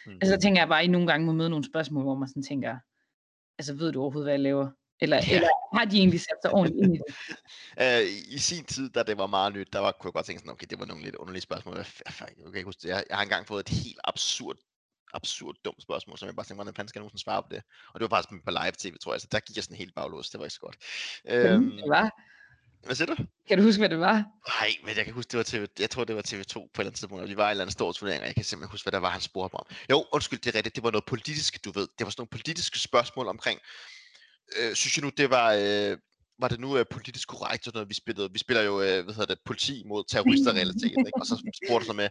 Mm. 0.06 0.12
Altså 0.12 0.34
så 0.34 0.40
tænker 0.40 0.60
jeg 0.60 0.68
bare, 0.68 0.80
at 0.80 0.86
I 0.86 0.90
nogle 0.90 1.06
gange 1.06 1.26
må 1.26 1.32
møde 1.32 1.51
nogle 1.51 1.64
spørgsmål, 1.64 2.02
hvor 2.02 2.14
man 2.14 2.28
sådan 2.28 2.42
tænker, 2.42 2.76
altså 3.59 3.74
ved 3.74 3.93
du 3.93 4.01
overhovedet, 4.01 4.26
hvad 4.26 4.32
jeg 4.32 4.40
laver? 4.40 4.70
Eller, 5.01 5.16
ja. 5.16 5.35
eller 5.35 5.48
har 5.78 5.85
de 5.85 5.97
egentlig 5.97 6.20
sat 6.20 6.39
sig 6.43 6.51
ordentligt 6.52 6.86
ind 6.86 6.94
i 6.94 6.98
det? 6.98 8.05
uh, 8.05 8.32
I 8.36 8.39
sin 8.39 8.64
tid, 8.64 8.90
da 8.90 9.02
det 9.02 9.18
var 9.18 9.26
meget 9.26 9.52
nyt, 9.55 9.72
der 9.72 9.78
var, 9.78 9.93
kunne 9.93 10.09
jeg 10.09 10.12
godt 10.12 10.26
tænke 10.26 10.40
sådan, 10.40 10.52
okay, 10.52 10.66
det 10.70 10.78
var 10.78 10.86
nogle 10.86 11.05
lidt 11.05 11.14
underlige 11.14 11.43
spørgsmål. 11.43 11.76
Jeg, 11.76 11.86
jeg, 12.20 12.28
jeg, 12.55 12.66
jeg, 12.66 12.74
jeg, 12.85 13.05
jeg 13.09 13.16
har 13.16 13.22
engang 13.22 13.47
fået 13.47 13.70
et 13.70 13.76
helt 13.85 14.01
absurd 14.05 14.56
absurd 15.14 15.56
dumt 15.64 15.82
spørgsmål, 15.82 16.18
som 16.18 16.26
jeg 16.26 16.36
bare 16.36 16.44
tænkte, 16.44 16.55
hvordan 16.55 16.74
fanden 16.74 16.89
skal 16.89 16.98
jeg 16.98 17.02
nogensinde 17.02 17.22
svare 17.22 17.43
på 17.43 17.48
det? 17.51 17.62
Og 17.93 18.01
det 18.01 18.10
var 18.10 18.16
faktisk 18.16 18.44
på 18.44 18.51
live 18.51 18.76
tv, 18.78 18.94
tror 19.02 19.14
jeg, 19.14 19.20
så 19.20 19.28
der 19.32 19.40
gik 19.40 19.56
jeg 19.56 19.64
sådan 19.64 19.76
helt 19.76 19.94
baglås, 19.94 20.31
det 20.31 20.39
var 20.39 20.47
ikke 20.47 20.55
så 20.55 20.60
godt. 20.60 20.76
Øhm, 21.24 21.70
det 21.70 21.89
var? 21.89 22.10
Hvad 22.86 22.97
siger 22.97 23.15
du? 23.15 23.16
Kan 23.48 23.59
du 23.59 23.65
huske, 23.65 23.81
hvad 23.81 23.89
det 23.89 24.01
var? 24.01 24.24
Nej, 24.48 24.70
men 24.85 24.97
jeg 24.97 25.05
kan 25.05 25.15
huske, 25.15 25.31
det 25.31 25.39
var 25.39 25.44
TV, 25.44 25.66
jeg 25.78 25.90
tror, 25.90 26.05
det 26.05 26.16
var 26.16 26.23
TV2 26.23 26.55
på 26.55 26.61
et 26.61 26.70
eller 26.78 26.81
andet 26.81 26.94
tidspunkt, 26.94 27.23
og 27.23 27.28
de 27.28 27.36
var 27.36 27.44
i 27.44 27.47
en 27.47 27.51
eller 27.51 27.65
anden 27.65 27.73
stor 27.73 27.93
turnering, 27.93 28.20
og 28.20 28.27
jeg 28.27 28.35
kan 28.35 28.44
simpelthen 28.44 28.70
huske, 28.70 28.85
hvad 28.85 28.93
der 28.93 28.98
var, 28.98 29.11
han 29.11 29.20
spurgte 29.20 29.55
mig 29.55 29.61
om. 29.61 29.66
Jo, 29.90 30.06
undskyld, 30.12 30.39
det 30.39 30.51
er 30.51 30.55
rigtigt, 30.55 30.74
det 30.77 30.85
var 30.85 30.90
noget 30.90 31.05
politisk, 31.05 31.65
du 31.65 31.73
ved. 31.73 31.89
Det 31.98 32.05
var 32.05 32.11
sådan 32.11 32.20
nogle 32.20 32.28
politiske 32.28 32.78
spørgsmål 32.78 33.28
omkring, 33.28 33.61
øh, 34.59 34.74
synes 34.74 34.97
jeg 34.97 35.05
nu, 35.05 35.11
det 35.16 35.31
var, 35.31 35.52
øh, 35.52 35.98
var 36.39 36.48
det 36.48 36.61
nu 36.61 36.78
øh, 36.78 36.85
politisk 36.90 37.28
korrekt, 37.28 37.74
noget, 37.74 37.89
vi 37.89 37.94
spillede, 37.94 38.32
vi 38.32 38.39
spiller 38.39 38.62
jo, 38.62 38.82
øh, 38.82 39.05
hvad 39.05 39.15
hedder 39.15 39.35
det, 39.35 39.39
politi 39.44 39.82
mod 39.86 40.05
terrorister 40.09 40.52
realitet, 40.52 40.90
ikke? 40.90 41.20
og 41.20 41.27
så 41.27 41.51
spurgte 41.65 41.86
så 41.86 41.93
med, 41.93 42.09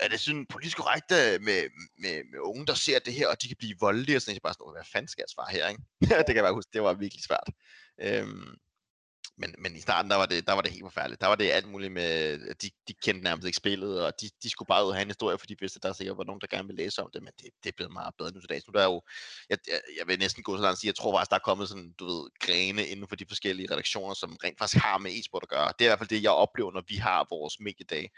er 0.00 0.08
det 0.08 0.20
sådan 0.20 0.46
politisk 0.46 0.76
korrekt 0.76 1.12
øh, 1.12 1.42
med, 1.42 1.60
med, 1.98 2.16
med 2.30 2.40
unge, 2.40 2.66
der 2.66 2.74
ser 2.74 2.98
det 2.98 3.14
her, 3.14 3.28
og 3.28 3.42
de 3.42 3.48
kan 3.48 3.56
blive 3.58 3.74
voldelige, 3.80 4.16
og 4.16 4.22
sådan, 4.22 4.34
jeg 4.34 4.42
bare 4.42 4.54
sådan, 4.54 4.72
hvad 4.72 4.90
fanden 4.92 5.08
skal 5.08 5.22
jeg 5.22 5.32
svare 5.34 5.50
her, 5.50 5.68
ikke? 5.68 5.82
det 6.26 6.26
kan 6.26 6.36
jeg 6.36 6.44
bare 6.44 6.54
huske, 6.54 6.70
det 6.72 6.82
var 6.82 6.94
virkelig 6.94 7.24
svært. 7.24 7.48
Øhm, 8.00 8.56
men, 9.38 9.54
men 9.58 9.76
i 9.76 9.80
starten, 9.80 10.10
der 10.10 10.16
var, 10.16 10.26
det, 10.26 10.46
der 10.46 10.52
var 10.52 10.62
det 10.62 10.72
helt 10.72 10.84
forfærdeligt. 10.84 11.20
Der 11.20 11.26
var 11.26 11.34
det 11.34 11.50
alt 11.50 11.68
muligt 11.68 11.92
med, 11.92 12.38
de, 12.54 12.70
de 12.88 12.94
kendte 12.94 13.24
nærmest 13.24 13.46
ikke 13.46 13.56
spillet, 13.56 14.04
og 14.04 14.12
de, 14.20 14.30
de 14.42 14.50
skulle 14.50 14.66
bare 14.66 14.84
ud 14.84 14.88
og 14.88 14.94
have 14.94 15.02
en 15.02 15.08
historie, 15.08 15.38
fordi 15.38 15.54
de 15.54 15.60
vidste, 15.60 15.78
at 15.78 15.82
der 15.82 15.92
sikkert 15.92 16.18
var 16.18 16.24
nogen, 16.24 16.40
der 16.40 16.46
gerne 16.46 16.66
ville 16.68 16.82
læse 16.82 17.02
om 17.02 17.10
det, 17.14 17.22
men 17.22 17.32
det, 17.40 17.50
det 17.62 17.68
er 17.68 17.76
blevet 17.76 17.92
meget 17.92 18.14
bedre 18.18 18.32
nu 18.32 18.40
til 18.40 18.48
dags. 18.48 18.66
Nu 18.66 18.72
der 18.72 18.80
er 18.80 18.92
jo, 18.92 19.02
jeg, 19.50 19.58
jeg, 19.66 19.80
jeg 19.98 20.06
vil 20.06 20.18
næsten 20.18 20.42
gå 20.42 20.56
så 20.56 20.62
langt 20.62 20.72
og 20.72 20.78
sige, 20.78 20.88
jeg 20.88 20.94
tror 20.94 21.12
faktisk, 21.16 21.30
der 21.30 21.36
er 21.36 21.48
kommet 21.48 21.68
sådan, 21.68 21.92
du 21.98 22.04
ved, 22.06 22.30
grene 22.40 22.86
inden 22.86 23.08
for 23.08 23.16
de 23.16 23.26
forskellige 23.28 23.72
redaktioner, 23.72 24.14
som 24.14 24.36
rent 24.44 24.58
faktisk 24.58 24.82
har 24.84 24.98
med 24.98 25.10
e-sport 25.10 25.42
at 25.42 25.48
gøre. 25.48 25.72
Det 25.78 25.80
er 25.80 25.88
i 25.88 25.88
hvert 25.88 25.98
fald 25.98 26.08
det, 26.08 26.22
jeg 26.22 26.30
oplever, 26.30 26.72
når 26.72 26.84
vi 26.88 26.96
har 26.96 27.26
vores 27.30 27.60
mediedag, 27.60 28.10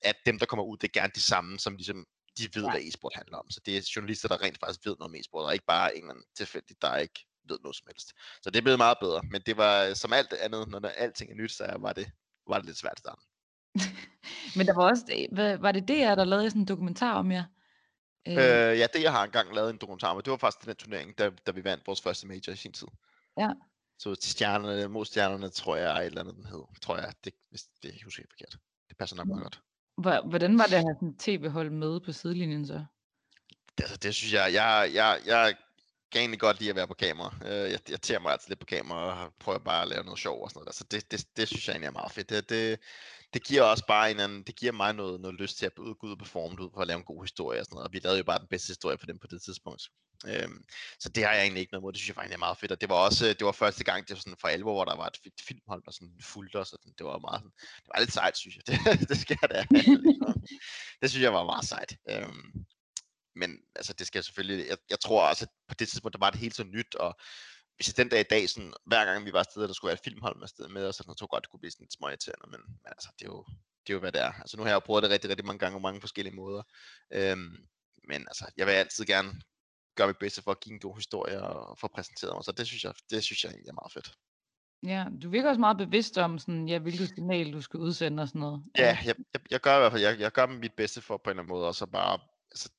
at 0.00 0.16
dem, 0.26 0.38
der 0.38 0.46
kommer 0.46 0.64
ud, 0.64 0.76
det 0.76 0.88
er 0.88 1.00
gerne 1.00 1.12
de 1.14 1.22
samme, 1.22 1.58
som 1.58 1.76
ligesom 1.76 2.06
de 2.38 2.48
ved, 2.54 2.64
ja. 2.64 2.70
hvad 2.70 2.80
e-sport 2.80 3.14
handler 3.14 3.38
om. 3.38 3.50
Så 3.50 3.60
det 3.66 3.76
er 3.76 3.90
journalister, 3.96 4.28
der 4.28 4.42
rent 4.42 4.58
faktisk 4.60 4.86
ved 4.86 4.96
noget 4.98 5.10
om 5.10 5.14
e-sport, 5.14 5.44
og 5.44 5.52
ikke 5.52 5.66
bare 5.66 5.96
en 5.96 6.02
eller 6.02 6.10
anden 6.10 6.26
tilfældig, 6.36 6.76
der 6.82 6.96
ikke 6.96 7.26
ved 7.48 7.58
noget 7.62 7.76
som 7.76 7.86
helst. 7.86 8.12
Så 8.42 8.50
det 8.50 8.58
er 8.58 8.62
blevet 8.62 8.78
meget 8.78 8.98
bedre, 9.00 9.20
men 9.30 9.42
det 9.46 9.56
var 9.56 9.94
som 9.94 10.12
alt 10.12 10.32
andet, 10.32 10.68
når 10.68 10.78
der, 10.78 10.88
alting 10.88 11.30
er 11.30 11.34
nyt, 11.34 11.52
så 11.52 11.76
var 11.78 11.92
det, 11.92 12.10
var 12.48 12.56
det 12.56 12.66
lidt 12.66 12.78
svært 12.78 12.92
at 12.92 12.98
starte. 12.98 13.22
men 14.56 14.66
der 14.66 14.74
var 14.74 14.84
også, 14.84 15.26
hvad, 15.32 15.58
var 15.58 15.72
det 15.72 15.88
DR, 15.88 16.14
der 16.14 16.24
lavede 16.24 16.50
sådan 16.50 16.62
en 16.62 16.68
dokumentar 16.68 17.14
om 17.14 17.32
jer? 17.32 17.44
Øh, 18.28 18.34
øh 18.34 18.78
ja, 18.78 18.86
det 18.92 19.02
jeg 19.02 19.12
har 19.12 19.24
engang 19.24 19.54
lavet 19.54 19.70
en 19.70 19.76
dokumentar 19.76 20.08
om, 20.08 20.22
det 20.22 20.30
var 20.30 20.36
faktisk 20.36 20.66
den 20.66 20.76
turnering, 20.76 21.18
da, 21.18 21.30
da 21.46 21.52
vi 21.52 21.64
vandt 21.64 21.86
vores 21.86 22.02
første 22.02 22.26
major 22.26 22.52
i 22.52 22.56
sin 22.56 22.72
tid. 22.72 22.88
Ja. 23.38 23.50
Så 23.98 24.16
stjernerne, 24.20 24.88
mod 24.88 25.04
stjernerne, 25.04 25.48
tror 25.48 25.76
jeg, 25.76 26.00
et 26.00 26.06
eller 26.06 26.20
andet 26.20 26.36
den 26.36 26.46
hed. 26.46 26.62
Tror 26.82 26.96
jeg, 26.96 27.12
det, 27.24 27.34
hvis 27.50 27.62
det 27.82 27.88
er 27.88 27.92
helt 27.92 28.30
forkert. 28.30 28.56
Det 28.88 28.96
passer 28.96 29.16
nok 29.16 29.26
meget 29.26 29.42
godt. 29.42 29.60
Hvordan 30.28 30.58
var 30.58 30.64
det 30.64 30.74
at 30.74 30.82
have 30.82 30.94
sådan 30.94 31.16
tv-hold 31.18 31.70
med 31.70 32.00
på 32.00 32.12
sidelinjen 32.12 32.66
så? 32.66 32.84
Det, 33.78 33.84
altså, 33.84 33.96
det 33.96 34.14
synes 34.14 34.32
jeg, 34.32 34.52
jeg, 34.52 34.90
jeg, 34.94 35.20
jeg 35.26 35.56
kan 36.12 36.20
egentlig 36.20 36.40
godt 36.40 36.58
lide 36.58 36.70
at 36.70 36.76
være 36.76 36.86
på 36.88 36.94
kamera. 36.94 37.34
Øh, 37.44 37.70
jeg, 37.70 37.80
jeg 37.90 38.02
tager 38.02 38.20
mig 38.20 38.32
altid 38.32 38.48
lidt 38.48 38.60
på 38.60 38.66
kamera 38.66 39.24
og 39.24 39.34
prøver 39.40 39.58
bare 39.58 39.82
at 39.82 39.88
lave 39.88 40.04
noget 40.04 40.18
sjov 40.18 40.42
og 40.42 40.50
sådan 40.50 40.60
noget. 40.60 40.74
Så 40.74 40.84
det, 40.90 41.10
det, 41.10 41.26
det 41.36 41.48
synes 41.48 41.68
jeg 41.68 41.72
egentlig 41.72 41.88
er 41.88 41.92
meget 41.92 42.12
fedt. 42.12 42.30
Det, 42.30 42.48
det, 42.48 42.80
det 43.34 43.44
giver 43.44 43.62
også 43.62 43.86
bare 43.86 44.10
en 44.10 44.20
anden, 44.20 44.42
det 44.42 44.56
giver 44.56 44.72
mig 44.72 44.94
noget, 44.94 45.20
noget 45.20 45.40
lyst 45.40 45.58
til 45.58 45.66
at 45.66 45.74
gå 45.74 45.82
ud 46.02 46.10
og 46.10 46.18
performe 46.18 46.62
ud 46.62 46.70
for 46.74 46.80
at 46.80 46.86
lave 46.86 46.98
en 46.98 47.04
god 47.04 47.24
historie 47.24 47.60
og 47.60 47.64
sådan 47.64 47.74
noget. 47.74 47.86
Og 47.88 47.92
vi 47.92 47.98
lavede 47.98 48.18
jo 48.18 48.24
bare 48.24 48.38
den 48.38 48.48
bedste 48.50 48.70
historie 48.70 48.98
for 48.98 49.06
dem 49.06 49.18
på 49.18 49.26
det 49.26 49.42
tidspunkt. 49.42 49.82
Øhm, 50.26 50.64
så 50.98 51.08
det 51.08 51.24
har 51.24 51.32
jeg 51.32 51.42
egentlig 51.42 51.60
ikke 51.60 51.72
noget 51.72 51.82
mod. 51.82 51.92
Det 51.92 51.98
synes 51.98 52.08
jeg 52.08 52.14
faktisk 52.14 52.34
er 52.34 52.38
meget 52.46 52.58
fedt. 52.58 52.72
Og 52.72 52.80
det 52.80 52.88
var 52.88 52.94
også 52.94 53.26
det 53.26 53.44
var 53.46 53.52
første 53.52 53.84
gang, 53.84 54.08
det 54.08 54.14
var 54.14 54.20
sådan 54.20 54.36
for 54.40 54.48
alvor, 54.48 54.72
hvor 54.72 54.84
der 54.84 54.96
var 54.96 55.06
et 55.06 55.32
filmhold, 55.48 55.82
der 55.84 55.90
sådan 55.90 56.12
fulgte 56.22 56.56
os. 56.56 56.72
Og 56.72 56.78
sådan, 56.82 56.94
det 56.98 57.06
var 57.06 57.18
meget 57.18 57.40
sådan, 57.40 57.54
det 57.82 57.88
var 57.94 58.00
lidt 58.00 58.12
sejt, 58.12 58.36
synes 58.36 58.56
jeg. 58.56 58.64
Det, 59.00 59.08
det 59.08 59.18
skal 59.18 59.38
jeg 59.42 59.50
da. 59.50 59.60
det 61.00 61.10
synes 61.10 61.22
jeg 61.22 61.32
var 61.32 61.44
meget 61.44 61.64
sejt. 61.64 61.96
Øhm, 62.10 62.66
men 63.36 63.58
altså, 63.74 63.92
det 63.92 64.06
skal 64.06 64.24
selvfølgelig, 64.24 64.68
jeg, 64.68 64.78
jeg 64.90 65.00
tror 65.00 65.28
også, 65.28 65.44
at 65.44 65.50
på 65.68 65.74
det 65.74 65.88
tidspunkt, 65.88 66.12
der 66.12 66.26
var 66.26 66.30
det 66.30 66.40
helt 66.40 66.56
så 66.56 66.64
nyt, 66.64 66.94
og 66.94 67.16
hvis 67.76 67.94
den 67.94 68.08
dag 68.08 68.20
i 68.20 68.30
dag, 68.30 68.48
sådan, 68.48 68.72
hver 68.86 69.04
gang 69.04 69.24
vi 69.24 69.32
var 69.32 69.38
afsted, 69.38 69.62
der 69.62 69.72
skulle 69.72 69.88
være 69.88 69.98
et 70.00 70.04
filmhold 70.04 70.38
med 70.38 70.48
sted 70.48 70.68
med 70.68 70.86
os, 70.88 70.96
så 70.96 71.04
jeg 71.08 71.16
tror 71.16 71.26
godt, 71.26 71.42
det 71.42 71.50
kunne 71.50 71.60
blive 71.60 71.70
sådan 71.70 71.84
lidt 71.84 71.92
småirriterende, 71.92 72.46
men, 72.50 72.60
men 72.66 72.86
altså, 72.86 73.08
det 73.18 73.24
er, 73.24 73.30
jo, 73.30 73.44
det 73.86 73.92
er 73.92 73.94
jo, 73.94 74.00
hvad 74.00 74.12
det 74.12 74.20
er. 74.20 74.32
Altså, 74.32 74.56
nu 74.56 74.62
har 74.62 74.70
jeg 74.70 74.74
jo 74.74 74.86
prøvet 74.86 75.02
det 75.02 75.10
rigtig, 75.10 75.30
rigtig 75.30 75.46
mange 75.46 75.58
gange, 75.58 75.74
på 75.74 75.78
mange 75.88 76.00
forskellige 76.00 76.36
måder. 76.36 76.62
Øhm, 77.12 77.56
men 78.08 78.20
altså, 78.30 78.44
jeg 78.56 78.66
vil 78.66 78.72
altid 78.72 79.04
gerne 79.04 79.40
gøre 79.96 80.06
mit 80.06 80.18
bedste 80.18 80.42
for 80.42 80.50
at 80.50 80.60
give 80.60 80.72
en 80.72 80.80
god 80.80 80.96
historie 80.96 81.42
og 81.42 81.78
få 81.78 81.88
præsenteret 81.94 82.34
mig, 82.34 82.44
så 82.44 82.52
det 82.52 82.66
synes 82.66 82.84
jeg, 82.84 82.94
det 83.10 83.24
synes 83.24 83.44
jeg 83.44 83.50
egentlig 83.50 83.68
er 83.68 83.80
meget 83.82 83.92
fedt. 83.92 84.10
Ja, 84.82 85.06
du 85.22 85.30
virker 85.30 85.48
også 85.48 85.60
meget 85.60 85.76
bevidst 85.76 86.18
om, 86.18 86.38
sådan, 86.38 86.68
ja, 86.68 86.78
hvilket 86.78 87.08
signal 87.08 87.52
du 87.52 87.60
skal 87.60 87.80
udsende 87.80 88.22
og 88.22 88.28
sådan 88.28 88.40
noget. 88.40 88.64
Ja, 88.78 88.98
jeg, 89.04 89.14
jeg, 89.34 89.40
jeg 89.50 89.60
gør 89.60 89.76
i 89.76 89.80
hvert 89.80 89.92
fald, 89.92 90.02
jeg, 90.02 90.20
jeg 90.20 90.32
gør 90.32 90.46
mit 90.46 90.74
bedste 90.76 91.00
for 91.00 91.16
på 91.16 91.30
en 91.30 91.30
eller 91.30 91.42
anden 91.42 91.54
måde, 91.54 91.66
og 91.68 91.74
så 91.74 91.86
bare, 91.86 92.18
altså, 92.50 92.70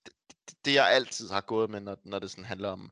det, 0.49 0.65
det 0.65 0.73
jeg 0.73 0.91
altid 0.91 1.29
har 1.29 1.41
gået 1.41 1.69
med, 1.69 1.79
når, 1.79 1.97
når 2.05 2.19
det 2.19 2.31
sådan 2.31 2.45
handler 2.45 2.69
om 2.69 2.91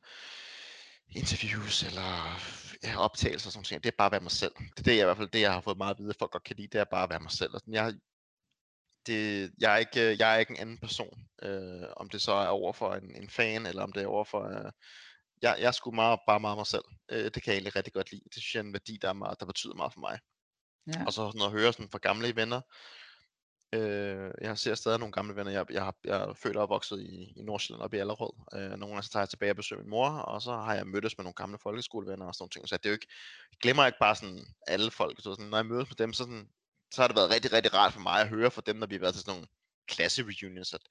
interviews 1.09 1.83
eller 1.83 2.39
ja, 2.83 2.97
optagelser 2.97 3.47
og 3.47 3.51
sådan 3.51 3.65
noget, 3.71 3.83
det 3.83 3.91
er 3.91 3.95
bare 3.97 4.05
at 4.05 4.11
være 4.11 4.21
mig 4.21 4.31
selv. 4.31 4.53
Det 4.59 4.79
er 4.79 4.83
det, 4.83 4.91
jeg, 4.91 5.01
i 5.01 5.03
hvert 5.03 5.17
fald 5.17 5.29
det, 5.29 5.41
jeg 5.41 5.53
har 5.53 5.61
fået 5.61 5.77
meget 5.77 5.93
at 5.93 5.99
vide, 5.99 6.09
at 6.09 6.15
folk 6.19 6.31
godt 6.31 6.43
kan 6.43 6.55
lide, 6.55 6.67
det 6.67 6.79
er 6.79 6.85
bare 6.85 7.03
at 7.03 7.09
være 7.09 7.19
mig 7.19 7.31
selv. 7.31 7.53
Og 7.53 7.59
sådan, 7.59 7.73
jeg, 7.73 7.93
det, 9.07 9.51
jeg, 9.59 9.73
er 9.73 9.77
ikke, 9.77 10.17
jeg 10.19 10.35
er 10.35 10.39
ikke 10.39 10.51
en 10.51 10.59
anden 10.59 10.77
person, 10.77 11.27
øh, 11.43 11.87
om 11.97 12.09
det 12.09 12.21
så 12.21 12.31
er 12.31 12.47
over 12.47 12.73
for 12.73 12.93
en, 12.93 13.15
en 13.15 13.29
fan, 13.29 13.65
eller 13.65 13.83
om 13.83 13.91
det 13.91 14.03
er 14.03 14.07
over 14.07 14.25
for... 14.25 14.43
Øh, 14.43 14.71
jeg, 15.41 15.55
jeg 15.59 15.67
er 15.67 15.71
sgu 15.71 15.91
meget, 15.91 16.19
bare 16.27 16.39
meget 16.39 16.57
mig 16.57 16.67
selv. 16.67 16.83
Øh, 17.11 17.23
det 17.23 17.33
kan 17.33 17.43
jeg 17.45 17.53
egentlig 17.53 17.75
rigtig 17.75 17.93
godt 17.93 18.11
lide. 18.11 18.21
Det 18.23 18.33
synes 18.33 18.55
jeg 18.55 18.59
er 18.59 18.63
en 18.63 18.73
værdi, 18.73 18.97
der, 19.01 19.09
er 19.09 19.13
meget, 19.13 19.39
der 19.39 19.45
betyder 19.45 19.73
meget 19.75 19.93
for 19.93 19.99
mig. 19.99 20.19
Ja. 20.87 21.05
Og 21.05 21.13
så 21.13 21.31
sådan 21.31 21.41
at 21.41 21.51
høre 21.51 21.73
sådan 21.73 21.89
fra 21.89 21.99
gamle 22.01 22.35
venner, 22.35 22.61
Øh, 23.73 24.31
jeg 24.41 24.57
ser 24.57 24.75
stadig 24.75 24.99
nogle 24.99 25.11
gamle 25.11 25.35
venner. 25.35 25.51
Jeg, 25.51 25.65
jeg, 25.71 25.83
har, 25.83 25.95
jeg 26.03 26.21
er 26.21 26.33
født 26.33 26.57
og 26.57 26.63
opvokset 26.63 26.99
i, 26.99 27.33
i 27.35 27.43
Nordsjælland 27.43 27.83
og 27.83 27.93
i 27.93 27.97
Allerød. 27.97 28.33
Øh, 28.53 28.69
nogle 28.69 28.87
gange 28.87 29.03
så 29.03 29.09
tager 29.09 29.21
jeg 29.21 29.29
tilbage 29.29 29.51
og 29.51 29.55
besøger 29.55 29.81
min 29.81 29.89
mor, 29.89 30.09
og 30.09 30.41
så 30.41 30.51
har 30.51 30.73
jeg 30.75 30.87
mødtes 30.87 31.17
med 31.17 31.23
nogle 31.23 31.33
gamle 31.33 31.57
folkeskolevenner 31.57 32.25
og 32.25 32.35
sådan 32.35 32.43
nogle 32.43 32.49
ting. 32.49 32.69
Så 32.69 32.77
det 32.77 32.85
er 32.85 32.89
jo 32.89 32.93
ikke, 32.93 33.07
jeg 33.51 33.57
glemmer 33.61 33.85
ikke 33.85 33.99
bare 33.99 34.15
sådan 34.15 34.45
alle 34.67 34.91
folk. 34.91 35.17
Så 35.17 35.23
sådan, 35.23 35.45
når 35.45 35.57
jeg 35.57 35.65
mødes 35.65 35.89
med 35.89 35.95
dem, 35.95 36.13
så, 36.13 36.23
sådan, 36.23 36.49
så 36.91 37.01
har 37.01 37.07
det 37.07 37.17
været 37.17 37.29
rigtig, 37.29 37.53
rigtig 37.53 37.73
rart 37.73 37.93
for 37.93 37.99
mig 37.99 38.21
at 38.21 38.29
høre 38.29 38.51
fra 38.51 38.61
dem, 38.65 38.75
når 38.75 38.87
vi 38.87 38.95
har 38.95 38.99
været 38.99 39.13
til 39.13 39.21
sådan 39.21 39.33
nogle 39.33 39.47
klasse 39.87 40.23
reunions, 40.23 40.73
at 40.73 40.81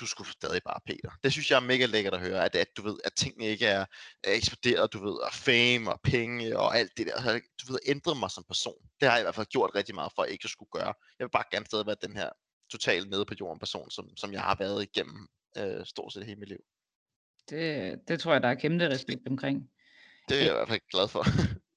du 0.00 0.06
skulle 0.06 0.32
stadig 0.32 0.60
bare 0.64 0.80
Peter. 0.86 1.10
Det 1.22 1.32
synes 1.32 1.50
jeg 1.50 1.56
er 1.56 1.60
mega 1.60 1.86
lækkert 1.86 2.14
at 2.14 2.20
høre, 2.20 2.44
at, 2.44 2.54
at 2.54 2.76
du 2.76 2.82
ved, 2.82 2.98
at 3.04 3.12
tingene 3.16 3.46
ikke 3.46 3.66
er, 3.66 3.84
er 4.24 4.32
eksploderet, 4.32 4.92
du 4.92 4.98
ved, 4.98 5.16
og 5.26 5.32
fame 5.32 5.92
og 5.92 6.00
penge 6.00 6.58
og 6.58 6.78
alt 6.78 6.92
det 6.96 7.06
der. 7.06 7.40
Du 7.60 7.72
ved, 7.72 7.78
ændret 7.86 8.16
mig 8.16 8.30
som 8.30 8.44
person. 8.48 8.82
Det 9.00 9.08
har 9.08 9.16
jeg 9.16 9.22
i 9.22 9.24
hvert 9.24 9.34
fald 9.34 9.46
gjort 9.46 9.70
rigtig 9.74 9.94
meget 9.94 10.12
for, 10.14 10.22
at 10.22 10.30
ikke 10.30 10.44
at 10.44 10.50
skulle 10.50 10.70
gøre. 10.72 10.94
Jeg 11.18 11.24
vil 11.24 11.30
bare 11.30 11.44
gerne 11.50 11.66
stadig 11.66 11.86
være 11.86 11.96
den 12.02 12.16
her 12.16 12.30
totalt 12.70 13.10
nede 13.10 13.24
på 13.24 13.34
jorden 13.40 13.58
person, 13.58 13.90
som, 13.90 14.16
som 14.16 14.32
jeg 14.32 14.42
har 14.42 14.56
været 14.58 14.82
igennem 14.82 15.28
øh, 15.58 15.86
stort 15.86 16.12
set 16.12 16.26
hele 16.26 16.40
mit 16.40 16.48
liv. 16.48 16.62
Det, 17.50 17.98
det 18.08 18.20
tror 18.20 18.32
jeg, 18.32 18.42
der 18.42 18.48
er 18.48 18.54
kæmpe 18.54 18.88
respekt 18.88 19.28
omkring. 19.28 19.70
Det 20.28 20.36
er 20.36 20.42
jeg 20.42 20.52
i 20.52 20.54
hvert 20.54 20.68
fald 20.68 20.80
glad 20.90 21.08
for. 21.08 21.24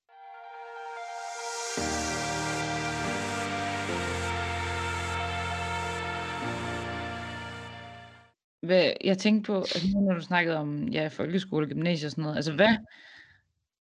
Hvad, 8.61 8.93
jeg 9.03 9.17
tænkte 9.17 9.47
på, 9.47 9.57
altså 9.57 9.87
nu 9.93 10.01
når 10.01 10.13
du 10.13 10.21
snakkede 10.21 10.57
om 10.57 10.87
ja, 10.87 11.07
folkeskole, 11.07 11.67
gymnasie 11.67 12.07
og 12.07 12.11
sådan 12.11 12.21
noget, 12.21 12.35
altså 12.35 12.53
hvad, 12.53 12.77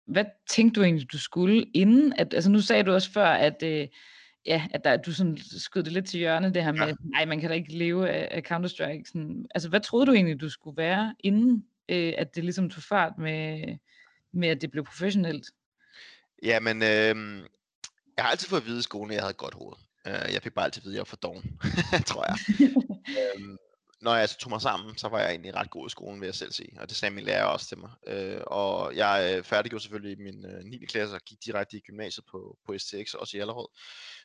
hvad 0.06 0.24
tænkte 0.48 0.80
du 0.80 0.84
egentlig, 0.84 1.12
du 1.12 1.18
skulle 1.18 1.64
inden? 1.74 2.12
At, 2.12 2.34
altså 2.34 2.50
nu 2.50 2.60
sagde 2.60 2.82
du 2.82 2.92
også 2.92 3.12
før, 3.12 3.26
at, 3.26 3.62
øh, 3.62 3.88
ja, 4.46 4.66
at 4.70 4.84
der, 4.84 4.96
du 4.96 5.12
sådan 5.12 5.38
skød 5.58 5.82
det 5.82 5.92
lidt 5.92 6.06
til 6.06 6.18
hjørne, 6.18 6.54
det 6.54 6.64
her 6.64 6.72
med, 6.72 6.86
ja. 6.86 6.94
nej, 7.02 7.24
man 7.24 7.40
kan 7.40 7.50
da 7.50 7.54
ikke 7.54 7.78
leve 7.78 8.10
af, 8.10 8.28
af 8.30 8.42
Counter-Strike. 8.52 9.02
Sådan, 9.06 9.46
altså 9.54 9.68
hvad 9.68 9.80
troede 9.80 10.06
du 10.06 10.12
egentlig, 10.12 10.40
du 10.40 10.48
skulle 10.48 10.76
være, 10.76 11.14
inden 11.20 11.64
øh, 11.88 12.12
at 12.18 12.34
det 12.34 12.44
ligesom 12.44 12.70
tog 12.70 12.82
fart 12.82 13.12
med, 13.18 13.62
med, 14.32 14.48
at 14.48 14.60
det 14.60 14.70
blev 14.70 14.84
professionelt? 14.84 15.46
Jamen, 16.42 16.76
øh, 16.76 17.42
jeg 18.16 18.24
har 18.24 18.30
altid 18.30 18.48
fået 18.48 18.60
at 18.60 18.66
vide 18.66 18.78
i 18.78 18.82
skolen, 18.82 19.10
at 19.10 19.14
jeg 19.14 19.22
havde 19.22 19.30
et 19.30 19.36
godt 19.36 19.54
hoved. 19.54 19.76
Uh, 20.06 20.32
jeg 20.34 20.42
fik 20.42 20.54
bare 20.54 20.64
altid 20.64 20.82
at 20.82 20.84
vide, 20.84 20.94
at 20.94 20.96
jeg 20.96 21.00
var 21.00 21.04
for 21.04 21.16
doven, 21.16 21.58
tror 22.10 22.24
jeg. 22.28 22.36
øhm, 23.36 23.56
når 24.06 24.16
jeg 24.16 24.28
så 24.28 24.38
tog 24.38 24.50
mig 24.50 24.62
sammen, 24.62 24.98
så 24.98 25.08
var 25.08 25.20
jeg 25.20 25.30
egentlig 25.30 25.54
ret 25.54 25.70
god 25.70 25.86
i 25.86 25.90
skolen, 25.90 26.20
vil 26.20 26.26
jeg 26.26 26.34
selv 26.34 26.52
sige. 26.52 26.80
Og 26.80 26.88
det 26.88 26.96
sagde 26.96 27.14
min 27.14 27.24
lærer 27.24 27.44
også 27.44 27.66
til 27.66 27.78
mig. 27.78 27.90
Øh, 28.06 28.40
og 28.46 28.96
jeg 28.96 29.36
øh, 29.38 29.44
færdiggjorde 29.44 29.82
selvfølgelig 29.82 30.20
min 30.20 30.46
øh, 30.46 30.64
9. 30.64 30.86
klasse 30.86 31.14
og 31.14 31.20
gik 31.20 31.38
direkte 31.44 31.76
i 31.76 31.80
gymnasiet 31.80 32.26
på, 32.30 32.58
på 32.66 32.78
STX, 32.78 33.14
også 33.14 33.36
i 33.36 33.40
Allerød. 33.40 33.68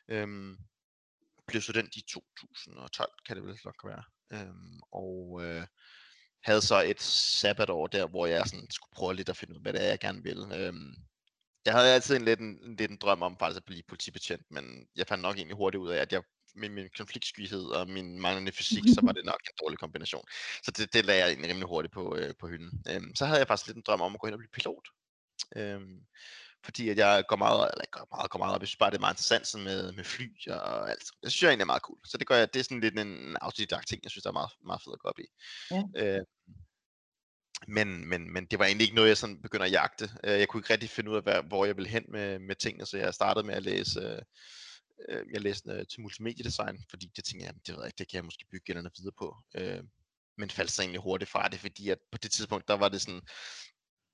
Øhm, 0.08 0.56
blev 1.46 1.62
student 1.62 1.96
i 1.96 2.00
2012, 2.00 3.10
kan 3.26 3.36
det 3.36 3.44
vel 3.44 3.58
nok 3.64 3.84
være. 3.84 4.04
Øhm, 4.32 4.80
og 4.92 5.40
øh, 5.44 5.66
havde 6.42 6.62
så 6.62 6.82
et 6.82 7.00
sabbatår 7.02 7.86
der, 7.86 8.06
hvor 8.06 8.26
jeg 8.26 8.46
sådan 8.46 8.70
skulle 8.70 8.94
prøve 8.94 9.14
lidt 9.14 9.28
at 9.28 9.36
finde 9.36 9.52
ud 9.52 9.56
af, 9.56 9.62
hvad 9.62 9.72
det 9.72 9.84
er, 9.84 9.88
jeg 9.88 10.00
gerne 10.00 10.22
vil. 10.22 10.38
Øhm, 10.54 10.94
jeg 11.64 11.74
havde 11.74 11.94
altid 11.94 12.16
en 12.16 12.24
lidt 12.24 12.40
en, 12.40 12.58
en, 12.64 12.76
lidt 12.76 12.90
en 12.90 12.96
drøm 12.96 13.22
om 13.22 13.38
faktisk 13.38 13.56
at 13.56 13.64
blive 13.64 13.82
politibetjent, 13.88 14.46
men 14.50 14.88
jeg 14.96 15.06
fandt 15.06 15.22
nok 15.22 15.36
egentlig 15.36 15.56
hurtigt 15.56 15.80
ud 15.80 15.90
af, 15.90 15.98
at 16.00 16.12
jeg 16.12 16.22
med 16.54 16.68
min 16.68 16.88
konfliktskyhed 16.96 17.64
og 17.64 17.88
min 17.88 18.20
manglende 18.20 18.52
fysik, 18.52 18.84
så 18.94 19.00
var 19.02 19.12
det 19.16 19.24
nok 19.24 19.40
en 19.44 19.56
dårlig 19.62 19.78
kombination. 19.78 20.24
Så 20.62 20.70
det, 20.70 20.92
det 20.92 21.04
lagde 21.04 21.20
jeg 21.20 21.28
egentlig 21.28 21.50
rimelig 21.50 21.68
hurtigt 21.68 21.94
på, 21.94 22.16
øh, 22.16 22.34
på 22.40 22.48
hylden. 22.48 22.82
Øhm, 22.88 23.14
så 23.14 23.26
havde 23.26 23.38
jeg 23.38 23.48
faktisk 23.48 23.66
lidt 23.66 23.76
en 23.76 23.82
drøm 23.86 24.00
om 24.00 24.14
at 24.14 24.20
gå 24.20 24.26
hen 24.26 24.34
og 24.34 24.38
blive 24.38 24.50
pilot. 24.52 24.88
Øhm, 25.56 26.00
fordi 26.64 26.88
at 26.88 26.98
jeg 26.98 27.24
går 27.28 27.36
meget, 27.36 27.70
eller 27.72 27.84
går 27.90 28.08
meget, 28.16 28.30
går 28.30 28.38
meget 28.38 28.54
op, 28.54 28.60
jeg 28.60 28.68
synes 28.68 28.76
bare, 28.76 28.90
det 28.90 28.96
er 28.96 29.00
meget 29.00 29.14
interessant 29.14 29.64
med, 29.64 29.92
med 29.92 30.04
fly 30.04 30.28
og 30.48 30.90
alt. 30.90 31.04
Jeg 31.22 31.30
synes 31.30 31.42
jeg 31.42 31.48
egentlig 31.48 31.64
er 31.64 31.74
meget 31.74 31.82
cool. 31.82 31.98
Så 32.04 32.18
det 32.18 32.26
gør 32.26 32.36
jeg, 32.36 32.54
det 32.54 32.60
er 32.60 32.64
sådan 32.64 32.80
lidt 32.80 32.98
en 32.98 33.36
autodidakt 33.40 33.88
ting, 33.88 34.00
jeg 34.02 34.10
synes, 34.10 34.22
der 34.22 34.30
er 34.30 34.40
meget, 34.40 34.50
meget 34.66 34.82
fedt 34.84 34.94
at 34.94 35.00
gå 35.00 35.08
op 35.08 35.18
i. 35.18 35.26
Ja. 35.70 35.82
Øh, 36.00 36.24
men, 37.68 38.08
men, 38.08 38.32
men 38.32 38.46
det 38.46 38.58
var 38.58 38.64
egentlig 38.64 38.84
ikke 38.84 38.94
noget, 38.94 39.08
jeg 39.08 39.16
sådan 39.16 39.42
begynder 39.42 39.66
at 39.66 39.72
jagte. 39.72 40.10
Øh, 40.24 40.38
jeg 40.38 40.48
kunne 40.48 40.60
ikke 40.60 40.72
rigtig 40.72 40.90
finde 40.90 41.10
ud 41.10 41.16
af, 41.16 41.44
hvor 41.44 41.64
jeg 41.64 41.76
ville 41.76 41.90
hen 41.90 42.04
med, 42.08 42.38
med 42.38 42.56
tingene, 42.56 42.86
så 42.86 42.96
jeg 42.96 43.14
startede 43.14 43.46
med 43.46 43.54
at 43.54 43.62
læse, 43.62 44.20
øh, 45.08 45.26
jeg 45.32 45.40
læste 45.40 45.70
øh, 45.70 45.86
til 45.86 46.00
multimediedesign, 46.00 46.84
fordi 46.90 47.06
det 47.16 47.24
tænkte 47.24 47.46
jeg, 47.46 47.54
det, 47.66 47.76
ved 47.76 47.84
jeg, 47.84 47.98
det 47.98 48.08
kan 48.08 48.16
jeg 48.16 48.24
måske 48.24 48.44
bygge 48.50 48.64
eller 48.68 48.82
noget 48.82 48.98
videre 48.98 49.14
på. 49.18 49.36
Øh, 49.54 49.82
men 50.38 50.50
faldt 50.50 50.70
så 50.70 50.82
egentlig 50.82 51.00
hurtigt 51.00 51.30
fra 51.30 51.48
det, 51.48 51.60
fordi 51.60 51.88
at 51.88 51.98
på 52.12 52.18
det 52.18 52.30
tidspunkt, 52.30 52.68
der 52.68 52.74
var 52.74 52.88
det 52.88 53.00
sådan, 53.02 53.22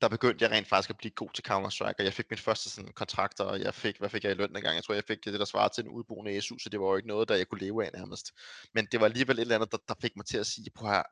der 0.01 0.09
begyndte 0.09 0.44
jeg 0.44 0.51
rent 0.51 0.69
faktisk 0.69 0.90
at 0.90 0.97
blive 0.97 1.10
god 1.10 1.31
til 1.35 1.44
Counter-Strike, 1.48 1.98
og 1.98 2.05
jeg 2.05 2.12
fik 2.12 2.27
min 2.31 2.39
første 2.39 2.70
sådan, 2.70 2.93
kontrakt, 2.93 3.40
og 3.40 3.60
jeg 3.60 3.74
fik, 3.74 3.98
hvad 3.98 4.10
fik 4.10 4.24
jeg 4.24 4.32
i 4.32 4.35
løn 4.35 4.55
dengang? 4.55 4.74
Jeg 4.74 4.85
tror, 4.85 4.94
jeg 4.94 5.05
fik 5.05 5.24
det, 5.24 5.40
der 5.40 5.44
svarede 5.44 5.74
til 5.74 5.85
en 5.85 5.90
udboende 5.90 6.40
SU, 6.40 6.59
så 6.59 6.69
det 6.69 6.81
var 6.81 6.86
jo 6.86 6.97
ikke 6.97 7.09
noget, 7.09 7.28
der 7.28 7.35
jeg 7.35 7.48
kunne 7.48 7.60
leve 7.60 7.85
af 7.85 7.90
nærmest. 7.94 8.32
Men 8.74 8.86
det 8.93 9.01
var 9.01 9.06
alligevel 9.06 9.39
et 9.39 9.40
eller 9.40 9.55
andet, 9.55 9.73
der, 9.73 9.78
der 9.89 9.94
fik 10.01 10.16
mig 10.16 10.27
til 10.27 10.39
at 10.39 10.47
sige, 10.47 10.70
på 10.78 10.86
her, 10.86 11.02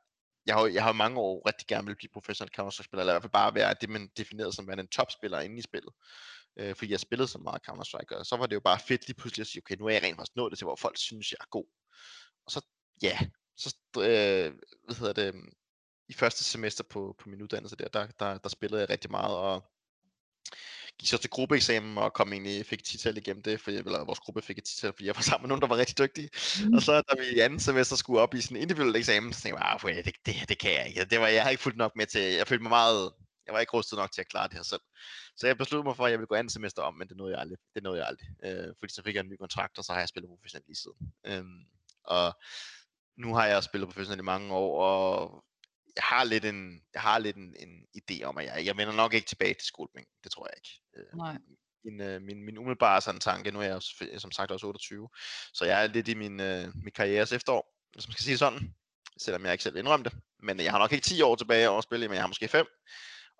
jeg 0.47 0.55
har, 0.55 0.67
jeg 0.67 0.85
har 0.85 0.93
mange 0.93 1.21
år 1.21 1.49
rigtig 1.49 1.67
gerne 1.67 1.87
vil 1.87 1.97
blive 1.97 2.11
professionel 2.13 2.53
Counter-Strike-spiller, 2.55 3.01
eller 3.01 3.13
i 3.13 3.15
hvert 3.15 3.23
fald 3.23 3.33
bare 3.33 3.55
være 3.55 3.75
det, 3.81 3.89
man 3.89 4.09
definerede 4.17 4.53
som 4.53 4.67
værende 4.67 4.83
en 4.83 4.89
topspiller 4.89 5.41
inde 5.41 5.59
i 5.59 5.63
spillet 5.63 5.93
øh, 6.57 6.75
fordi 6.75 6.93
jeg 6.93 7.01
spillede 7.01 7.29
så 7.29 7.39
meget 7.39 7.63
Counter-Strike, 7.69 8.19
og 8.19 8.27
så 8.27 8.37
var 8.37 8.47
det 8.47 8.55
jo 8.55 8.61
bare 8.61 8.79
fedt 8.89 9.07
lige 9.07 9.17
pludselig 9.17 9.43
at 9.43 9.47
sige, 9.47 9.63
okay, 9.65 9.77
nu 9.77 9.87
er 9.87 9.91
jeg 9.91 10.03
rent 10.03 10.17
faktisk 10.17 10.37
nået 10.37 10.51
det 10.51 10.59
til, 10.59 10.65
hvor 10.65 10.77
folk 10.77 10.99
synes, 10.99 11.33
jeg 11.33 11.39
er 11.41 11.49
god. 11.51 11.67
Og 12.47 12.53
så, 12.53 12.61
ja, 13.03 13.19
så, 13.57 13.77
øh, 13.97 14.55
hvad 14.85 14.97
hedder 14.97 15.13
det, 15.13 15.35
i 16.09 16.13
første 16.13 16.45
semester 16.45 16.85
på, 16.85 17.17
på 17.19 17.29
min 17.29 17.43
uddannelse 17.43 17.77
der, 17.77 17.89
der, 17.89 18.07
der, 18.07 18.39
der 18.39 18.49
spillede 18.49 18.81
jeg 18.81 18.91
rigtig 18.91 19.11
meget, 19.11 19.37
og 19.37 19.65
gik 20.99 21.09
så 21.09 21.19
til 21.19 21.31
gruppeeksamen 21.31 21.99
og 21.99 22.13
kom 22.13 22.33
egentlig, 22.33 22.67
fik 22.67 22.79
et 22.79 22.85
tital 22.85 23.17
igennem 23.17 23.43
det, 23.43 23.61
fordi, 23.61 23.77
eller 23.77 24.05
vores 24.05 24.19
gruppe 24.19 24.43
fik 24.43 24.59
et 24.59 24.65
tital, 24.65 24.93
fordi 24.93 25.07
jeg 25.07 25.17
var 25.17 25.23
sammen 25.31 25.43
med 25.43 25.49
nogen, 25.49 25.63
der 25.63 25.69
var 25.69 25.77
rigtig 25.77 25.99
dygtige. 25.99 26.31
Mm. 26.65 26.75
Og 26.75 26.83
så 26.83 26.93
da 26.93 27.15
vi 27.21 27.37
i 27.37 27.41
anden 27.41 27.61
semester 27.61 27.97
skulle 27.97 28.21
op 28.21 28.35
i 28.35 28.41
sådan 28.41 28.57
en 28.57 28.63
individuel 28.63 28.97
eksamen, 28.97 29.33
så 29.33 29.41
tænkte 29.41 29.65
jeg, 29.65 29.79
ah, 29.85 30.05
det, 30.05 30.15
det, 30.27 30.49
det 30.49 30.59
kan 30.59 30.73
jeg 30.73 30.89
ikke. 30.89 31.05
Det 31.05 31.21
var, 31.21 31.29
jeg 31.29 31.43
har 31.43 31.51
ikke 31.51 31.63
fulgt 31.63 31.79
nok 31.79 31.93
med 31.97 32.07
til, 32.07 32.21
jeg 32.21 32.47
følte 32.47 32.63
mig 32.63 32.71
meget, 32.71 33.13
jeg 33.47 33.55
var 33.55 33.61
ikke 33.61 33.73
rustet 33.73 33.97
nok 33.97 34.13
til 34.13 34.21
at 34.21 34.29
klare 34.29 34.49
det 34.49 34.55
her 34.55 34.63
selv. 34.63 34.81
Så 35.37 35.47
jeg 35.47 35.59
besluttede 35.59 35.89
mig 35.89 35.97
for, 35.97 36.07
at 36.07 36.11
jeg 36.11 36.19
ville 36.19 36.27
gå 36.27 36.35
anden 36.35 36.51
semester 36.51 36.83
om, 36.83 36.95
men 36.95 37.09
det 37.09 37.17
nåede 37.17 37.33
jeg 37.33 37.41
aldrig. 37.41 37.59
Det 37.75 37.83
nåede 37.83 37.99
jeg 37.99 38.07
aldrig. 38.07 38.29
Øh, 38.45 38.75
fordi 38.79 38.93
så 38.93 39.03
fik 39.03 39.15
jeg 39.15 39.21
en 39.21 39.29
ny 39.29 39.37
kontrakt, 39.37 39.79
og 39.79 39.85
så 39.85 39.93
har 39.93 40.01
jeg 40.01 40.09
spillet 40.09 40.29
professionelt 40.29 40.67
lige 40.67 40.77
siden. 40.77 41.15
Øhm, 41.27 41.65
og 42.05 42.41
nu 43.17 43.35
har 43.35 43.47
jeg 43.47 43.63
spillet 43.63 43.89
professionelt 43.89 44.21
i 44.21 44.25
mange 44.25 44.55
år, 44.55 44.83
og 44.85 45.45
jeg 45.97 46.05
har 46.05 46.25
lidt 46.25 46.45
en, 46.45 46.83
jeg 46.95 47.03
har 47.03 47.19
lidt 47.19 47.37
en, 47.37 47.55
en 47.59 47.87
idé 47.99 48.23
om, 48.23 48.39
at 48.39 48.45
jeg, 48.45 48.67
jeg 48.67 48.77
vender 48.77 48.95
nok 48.95 49.15
ikke 49.15 49.27
tilbage 49.27 49.55
til 49.55 49.67
skolebænken. 49.67 50.13
Det 50.25 50.33
tror 50.33 50.49
jeg 50.49 50.55
ikke. 50.57 50.81
Øh, 50.97 51.19
Nej. 51.19 51.39
Min, 51.85 52.01
øh, 52.01 52.23
min, 52.23 52.45
min 52.45 52.59
umiddelbare 52.59 53.01
sådan 53.01 53.21
tanke, 53.21 53.51
nu 53.51 53.61
er 53.61 53.65
jeg 53.65 53.83
som 54.21 54.33
sagt 54.33 54.51
også 54.51 54.67
28, 54.67 55.09
så 55.53 55.65
jeg 55.65 55.83
er 55.83 55.87
lidt 55.87 56.09
i 56.09 56.15
min, 56.15 56.41
øh, 56.41 56.69
min 56.75 56.93
karrieres 56.95 57.33
efterår, 57.33 57.75
hvis 57.93 58.09
man 58.09 58.13
skal 58.13 58.25
sige 58.25 58.39
sådan, 58.39 58.75
selvom 59.19 59.45
jeg 59.45 59.53
ikke 59.53 59.65
selv 59.65 59.77
indrømte 59.77 60.11
det. 60.11 60.19
Men 60.39 60.61
jeg 60.61 60.73
har 60.73 60.79
nok 60.79 60.93
ikke 60.93 61.05
10 61.05 61.23
år 61.23 61.37
tilbage 61.37 61.69
over 61.69 61.79
at 61.79 61.85
spille, 61.85 62.09
men 62.09 62.15
jeg 62.15 62.23
har 62.23 62.29
måske 62.29 62.49
5. 62.49 62.67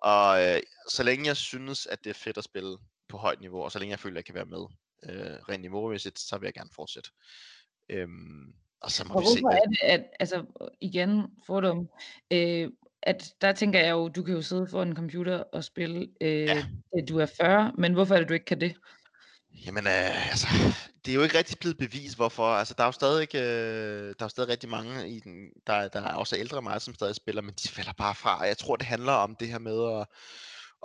Og 0.01 0.43
øh, 0.45 0.59
så 0.89 1.03
længe 1.03 1.25
jeg 1.27 1.37
synes, 1.37 1.85
at 1.87 2.03
det 2.03 2.09
er 2.09 2.13
fedt 2.13 2.37
at 2.37 2.43
spille 2.43 2.77
på 3.07 3.17
højt 3.17 3.41
niveau, 3.41 3.63
og 3.63 3.71
så 3.71 3.79
længe 3.79 3.91
jeg 3.91 3.99
føler, 3.99 4.13
at 4.13 4.17
jeg 4.17 4.25
kan 4.25 4.35
være 4.35 4.45
med 4.45 4.65
øh, 5.03 5.35
rent 5.49 5.61
niveaumæssigt, 5.61 6.19
så 6.19 6.37
vil 6.37 6.47
jeg 6.47 6.53
gerne 6.53 6.69
fortsætte. 6.75 7.09
Øhm, 7.89 8.53
og 8.81 8.91
så 8.91 9.03
må 9.07 9.13
og 9.13 9.21
vi 9.21 9.25
se. 9.25 9.39
hvorfor 9.41 9.57
er 9.57 9.65
det, 9.65 9.77
at, 9.81 10.03
altså 10.19 10.45
igen, 10.81 11.21
fordom, 11.45 11.89
øh, 12.31 12.69
at 13.03 13.33
der 13.41 13.53
tænker 13.53 13.79
jeg 13.79 13.91
jo, 13.91 14.07
du 14.07 14.23
kan 14.23 14.33
jo 14.35 14.41
sidde 14.41 14.67
foran 14.67 14.87
en 14.87 14.95
computer 14.95 15.37
og 15.37 15.63
spille, 15.63 16.09
øh, 16.21 16.43
Ja. 16.43 16.65
du 17.09 17.17
er 17.19 17.25
40, 17.25 17.73
men 17.77 17.93
hvorfor 17.93 18.15
er 18.15 18.19
det, 18.19 18.29
du 18.29 18.33
ikke 18.33 18.45
kan 18.45 18.61
det? 18.61 18.75
Jamen, 19.65 19.87
øh, 19.87 20.29
altså, 20.29 20.47
det 21.05 21.11
er 21.11 21.15
jo 21.15 21.23
ikke 21.23 21.37
rigtig 21.37 21.57
blevet 21.59 21.77
bevist, 21.77 22.15
hvorfor. 22.15 22.47
Altså, 22.47 22.73
der 22.77 22.83
er 22.83 22.87
jo 22.87 22.91
stadig, 22.91 23.35
øh, 23.35 24.07
der 24.07 24.15
er 24.19 24.25
jo 24.25 24.29
stadig 24.29 24.49
rigtig 24.49 24.69
mange, 24.69 25.09
i 25.09 25.19
den, 25.19 25.51
der, 25.67 25.87
der 25.87 26.01
er 26.01 26.13
også 26.13 26.35
ældre 26.37 26.57
end 26.57 26.63
mig, 26.63 26.81
som 26.81 26.93
stadig 26.93 27.15
spiller, 27.15 27.41
men 27.41 27.53
de 27.63 27.67
falder 27.69 27.93
bare 27.97 28.15
fra. 28.15 28.39
Og 28.39 28.47
Jeg 28.47 28.57
tror, 28.57 28.75
det 28.75 28.85
handler 28.87 29.11
om 29.11 29.35
det 29.35 29.47
her 29.47 29.59
med 29.59 29.99
at, 29.99 30.07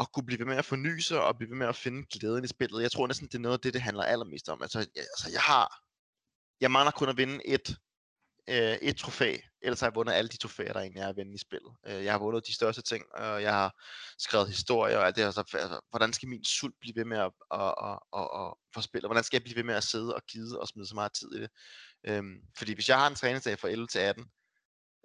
at 0.01 0.13
kunne 0.13 0.27
blive 0.27 0.39
ved 0.39 0.47
med 0.47 0.57
at 0.57 0.65
forny 0.65 0.99
sig, 0.99 1.25
og 1.25 1.37
blive 1.37 1.51
ved 1.51 1.57
med 1.57 1.67
at 1.67 1.77
finde 1.77 2.07
glæden 2.13 2.45
i 2.45 2.49
spillet. 2.49 2.83
Jeg 2.83 2.91
tror 2.91 3.07
næsten, 3.07 3.27
det 3.27 3.35
er 3.35 3.39
noget 3.39 3.57
af 3.59 3.61
det, 3.61 3.75
det 3.75 3.83
handler 3.83 4.03
allermest 4.05 4.49
om. 4.49 4.63
Altså, 4.63 4.79
jeg, 4.79 4.87
altså, 4.97 5.31
jeg 5.33 5.41
har, 5.41 5.83
jeg 6.61 6.71
mangler 6.71 6.91
kun 6.91 7.09
at 7.09 7.17
vinde 7.17 7.47
et, 7.47 7.77
øh, 8.49 8.77
et 8.83 8.97
trofæ, 8.97 9.37
ellers 9.63 9.81
har 9.81 9.87
jeg 9.87 9.95
vundet 9.95 10.13
alle 10.13 10.29
de 10.29 10.37
trofæer, 10.37 10.73
der 10.73 10.81
egentlig 10.81 11.01
er 11.01 11.09
at 11.09 11.17
vinde 11.17 11.35
i 11.35 11.39
spillet. 11.39 11.73
Øh, 11.87 12.05
jeg 12.05 12.13
har 12.13 12.19
vundet 12.19 12.47
de 12.47 12.55
største 12.55 12.83
ting, 12.83 13.05
og 13.15 13.43
jeg 13.43 13.53
har 13.53 13.83
skrevet 14.19 14.49
historier, 14.49 14.99
og 14.99 15.07
alt 15.07 15.17
det, 15.17 15.23
altså, 15.23 15.41
altså, 15.41 15.81
hvordan 15.91 16.13
skal 16.13 16.29
min 16.29 16.45
sult 16.45 16.75
blive 16.81 16.97
ved 16.97 17.05
med 17.05 17.19
at, 17.19 17.33
at, 17.53 17.75
at, 17.89 17.99
at, 18.17 18.29
at 18.41 18.55
få 18.75 18.81
spillet? 18.81 19.09
Hvordan 19.09 19.25
skal 19.25 19.37
jeg 19.37 19.43
blive 19.43 19.57
ved 19.57 19.65
med 19.65 19.75
at 19.75 19.85
sidde 19.85 20.15
og 20.15 20.23
gide 20.23 20.61
og 20.61 20.69
smide 20.69 20.89
så 20.89 20.95
meget 20.95 21.13
tid 21.13 21.35
i 21.35 21.41
det? 21.41 21.51
Øh, 22.07 22.23
fordi 22.59 22.75
hvis 22.75 22.89
jeg 22.89 22.99
har 22.99 23.07
en 23.07 23.15
træningsdag 23.15 23.59
fra 23.59 23.69
11 23.69 23.87
til 23.87 23.99
18, 23.99 24.25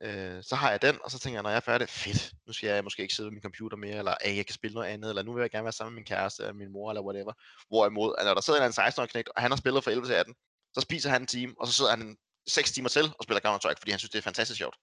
øh, 0.03 0.43
så 0.43 0.55
har 0.55 0.71
jeg 0.71 0.81
den, 0.81 0.97
og 1.03 1.11
så 1.11 1.19
tænker 1.19 1.37
jeg, 1.37 1.43
når 1.43 1.49
jeg 1.49 1.57
er 1.57 1.71
færdig, 1.71 1.89
fedt, 1.89 2.31
nu 2.47 2.53
skal 2.53 2.67
jeg 2.67 2.83
måske 2.83 3.01
ikke 3.01 3.15
sidde 3.15 3.27
ved 3.27 3.33
min 3.33 3.41
computer 3.41 3.77
mere, 3.77 3.97
eller 3.97 4.15
at 4.21 4.35
jeg 4.37 4.45
kan 4.45 4.55
spille 4.55 4.73
noget 4.73 4.87
andet, 4.87 5.09
eller 5.09 5.23
nu 5.23 5.33
vil 5.33 5.41
jeg 5.41 5.51
gerne 5.51 5.63
være 5.63 5.73
sammen 5.73 5.93
med 5.93 5.99
min 5.99 6.05
kæreste, 6.05 6.43
eller 6.43 6.53
min 6.53 6.71
mor, 6.71 6.91
eller 6.91 7.01
whatever. 7.01 7.33
Hvorimod, 7.67 8.15
at 8.17 8.25
når 8.25 8.33
der 8.33 8.41
sidder 8.41 8.65
en 8.65 8.71
16-årig 8.71 9.09
knægt, 9.09 9.29
og 9.35 9.41
han 9.41 9.51
har 9.51 9.57
spillet 9.57 9.83
fra 9.83 9.91
11 9.91 10.07
til 10.07 10.13
18, 10.13 10.35
så 10.73 10.81
spiser 10.81 11.09
han 11.09 11.21
en 11.21 11.27
time, 11.27 11.53
og 11.59 11.67
så 11.67 11.73
sidder 11.73 11.91
han 11.91 12.17
6 12.47 12.71
timer 12.71 12.89
til 12.89 13.03
og 13.17 13.23
spiller 13.23 13.39
Counter-Strike, 13.45 13.79
fordi 13.79 13.91
han 13.91 13.99
synes, 13.99 14.11
det 14.11 14.17
er 14.17 14.21
fantastisk 14.21 14.57
sjovt. 14.57 14.75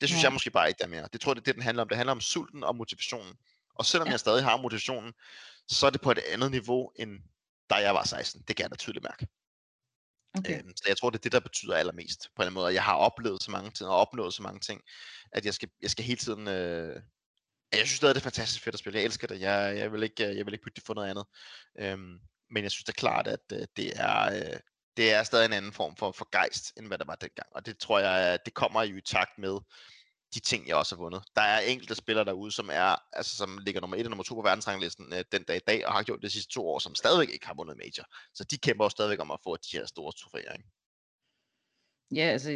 Det 0.00 0.08
synes 0.08 0.22
Ja. 0.22 0.26
jeg 0.26 0.32
måske 0.32 0.50
bare 0.50 0.68
ikke, 0.68 0.78
der 0.78 0.84
er 0.84 0.88
mere. 0.88 1.08
Det 1.12 1.20
tror 1.20 1.30
jeg, 1.32 1.36
det 1.36 1.40
er 1.40 1.44
det, 1.44 1.54
den 1.54 1.62
handler 1.62 1.82
om. 1.82 1.88
Det 1.88 1.96
handler 1.96 2.12
om 2.12 2.20
sulten 2.20 2.64
og 2.64 2.76
motivationen. 2.76 3.34
Og 3.74 3.86
selvom 3.86 4.08
jeg 4.08 4.20
stadig 4.20 4.44
har 4.44 4.56
motivationen, 4.56 5.12
så 5.68 5.86
er 5.86 5.90
det 5.90 6.00
på 6.00 6.10
et 6.10 6.18
andet 6.18 6.50
niveau, 6.50 6.92
end 6.96 7.20
da 7.70 7.74
jeg 7.74 7.94
var 7.94 8.04
16. 8.04 8.42
Det 8.48 8.56
kan 8.56 8.62
jeg 8.62 8.70
da 8.70 8.76
tydeligt 8.76 9.02
mærke. 9.02 9.26
Okay. 10.38 10.58
Øhm, 10.58 10.76
så 10.76 10.84
jeg 10.88 10.96
tror, 10.96 11.10
det 11.10 11.18
er 11.18 11.22
det, 11.22 11.32
der 11.32 11.40
betyder 11.40 11.76
allermest 11.76 12.20
på 12.20 12.26
en 12.26 12.42
eller 12.42 12.46
anden 12.46 12.54
måde. 12.54 12.74
Jeg 12.74 12.84
har 12.84 12.94
oplevet 12.94 13.42
så 13.42 13.50
mange 13.50 13.70
ting, 13.70 13.88
og 13.90 13.96
opnået 13.96 14.34
så 14.34 14.42
mange 14.42 14.60
ting, 14.60 14.82
at 15.32 15.44
jeg 15.46 15.54
skal, 15.54 15.68
jeg 15.82 15.90
skal 15.90 16.04
hele 16.04 16.18
tiden... 16.18 16.48
Øh, 16.48 17.02
jeg 17.72 17.78
synes 17.86 17.90
stadig, 17.90 18.14
det 18.14 18.20
er 18.20 18.24
fantastisk 18.24 18.62
fedt 18.64 18.74
at 18.74 18.78
spille. 18.78 18.98
Jeg 18.98 19.04
elsker 19.04 19.26
det. 19.26 19.40
Jeg, 19.40 19.76
jeg, 19.78 19.92
vil, 19.92 20.02
ikke, 20.02 20.36
jeg 20.36 20.46
vil 20.46 20.54
ikke 20.54 20.64
bytte 20.64 20.76
det 20.76 20.86
for 20.86 20.94
noget 20.94 21.10
andet. 21.10 21.24
Øhm, 21.78 22.18
men 22.50 22.62
jeg 22.62 22.70
synes 22.70 22.84
da 22.84 22.92
klart, 22.92 23.26
at 23.26 23.40
øh, 23.52 23.66
det 23.76 23.92
er... 24.00 24.52
Øh, 24.52 24.60
det 24.96 25.12
er 25.12 25.22
stadig 25.22 25.46
en 25.46 25.52
anden 25.52 25.72
form 25.72 25.96
for, 25.96 26.12
for 26.12 26.28
gejst, 26.32 26.72
end 26.78 26.86
hvad 26.86 26.98
der 26.98 27.04
var 27.04 27.14
dengang. 27.14 27.48
Og 27.50 27.66
det 27.66 27.78
tror 27.78 27.98
jeg, 27.98 28.38
det 28.44 28.54
kommer 28.54 28.82
jo 28.82 28.96
i 28.96 29.00
takt 29.00 29.38
med 29.38 29.58
de 30.34 30.40
ting, 30.40 30.68
jeg 30.68 30.76
også 30.76 30.94
har 30.96 31.02
vundet. 31.02 31.22
Der 31.36 31.42
er 31.42 31.60
enkelte 31.60 31.94
spillere 31.94 32.24
derude, 32.24 32.52
som 32.52 32.70
er, 32.72 32.96
altså 33.12 33.36
som 33.36 33.58
ligger 33.58 33.80
nummer 33.80 33.96
1 33.96 34.04
og 34.06 34.10
nummer 34.10 34.24
2 34.24 34.34
på 34.34 34.42
verdensranglisten 34.42 35.12
øh, 35.12 35.24
den 35.32 35.42
dag 35.42 35.56
i 35.56 35.60
dag, 35.66 35.86
og 35.86 35.92
har 35.92 36.02
gjort 36.02 36.18
det 36.18 36.24
de 36.24 36.30
sidste 36.30 36.52
to 36.52 36.68
år, 36.68 36.78
som 36.78 36.94
stadigvæk 36.94 37.30
ikke 37.30 37.46
har 37.46 37.54
vundet 37.54 37.76
major. 37.76 38.04
Så 38.34 38.44
de 38.44 38.58
kæmper 38.58 38.84
også 38.84 38.94
stadigvæk 38.94 39.20
om 39.20 39.30
at 39.30 39.38
få 39.44 39.56
de 39.56 39.76
her 39.76 39.86
store 39.86 40.12
trofæer. 40.12 40.52
Ikke? 40.52 40.68
Ja, 42.14 42.22
altså, 42.26 42.50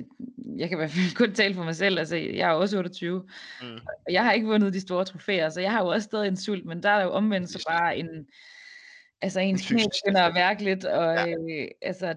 jeg 0.56 0.68
kan 0.68 0.78
i 0.78 0.80
hvert 0.80 0.90
fald 0.90 1.14
kun 1.26 1.34
tale 1.34 1.54
for 1.54 1.64
mig 1.64 1.76
selv. 1.76 1.98
Altså, 1.98 2.16
jeg 2.16 2.48
er 2.48 2.52
også 2.52 2.76
28, 2.78 3.28
Mm. 3.62 3.74
og 4.06 4.12
jeg 4.12 4.24
har 4.24 4.32
ikke 4.32 4.46
vundet 4.46 4.72
de 4.74 4.80
store 4.80 5.04
trofæer, 5.04 5.48
så 5.50 5.60
jeg 5.60 5.72
har 5.72 5.80
jo 5.82 5.88
også 5.88 6.04
stadig 6.04 6.28
en 6.28 6.36
sult, 6.36 6.64
men 6.64 6.82
der 6.82 6.90
er 6.90 7.02
jo 7.02 7.10
omvendt 7.10 7.50
så 7.50 7.64
bare 7.68 7.96
en... 7.96 8.08
Altså, 9.22 9.40
ens 9.40 9.66
knæ 9.68 9.78
begynder 9.78 10.22
at 10.22 10.34
værke 10.34 10.64
lidt, 10.64 10.84
og 10.84 11.14
Ja. 11.14 11.26
øh, 11.28 11.68
altså, 11.82 12.14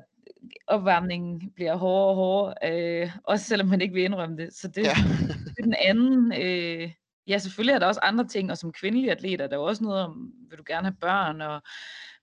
opvarmningen 0.67 1.51
bliver 1.51 1.75
hårdere 1.75 2.09
og 2.09 2.15
hårdere, 2.15 3.01
øh, 3.03 3.11
også 3.23 3.45
selvom 3.45 3.67
man 3.67 3.81
ikke 3.81 3.93
vil 3.93 4.03
indrømme 4.03 4.37
det. 4.37 4.53
Så 4.53 4.67
det, 4.67 4.83
Ja. 4.83 4.93
det 5.45 5.55
er 5.59 5.63
den 5.63 5.75
anden... 5.79 6.33
Øh, 6.41 6.91
ja, 7.27 7.37
selvfølgelig 7.37 7.73
er 7.73 7.79
der 7.79 7.87
også 7.87 7.99
andre 8.03 8.27
ting, 8.27 8.51
og 8.51 8.57
som 8.57 8.71
kvindelig 8.71 9.11
atlet 9.11 9.41
er 9.41 9.47
der 9.47 9.57
også 9.57 9.83
noget 9.83 10.03
om, 10.03 10.31
vil 10.49 10.57
du 10.57 10.63
gerne 10.67 10.87
have 10.87 10.97
børn, 11.01 11.41
og, 11.41 11.55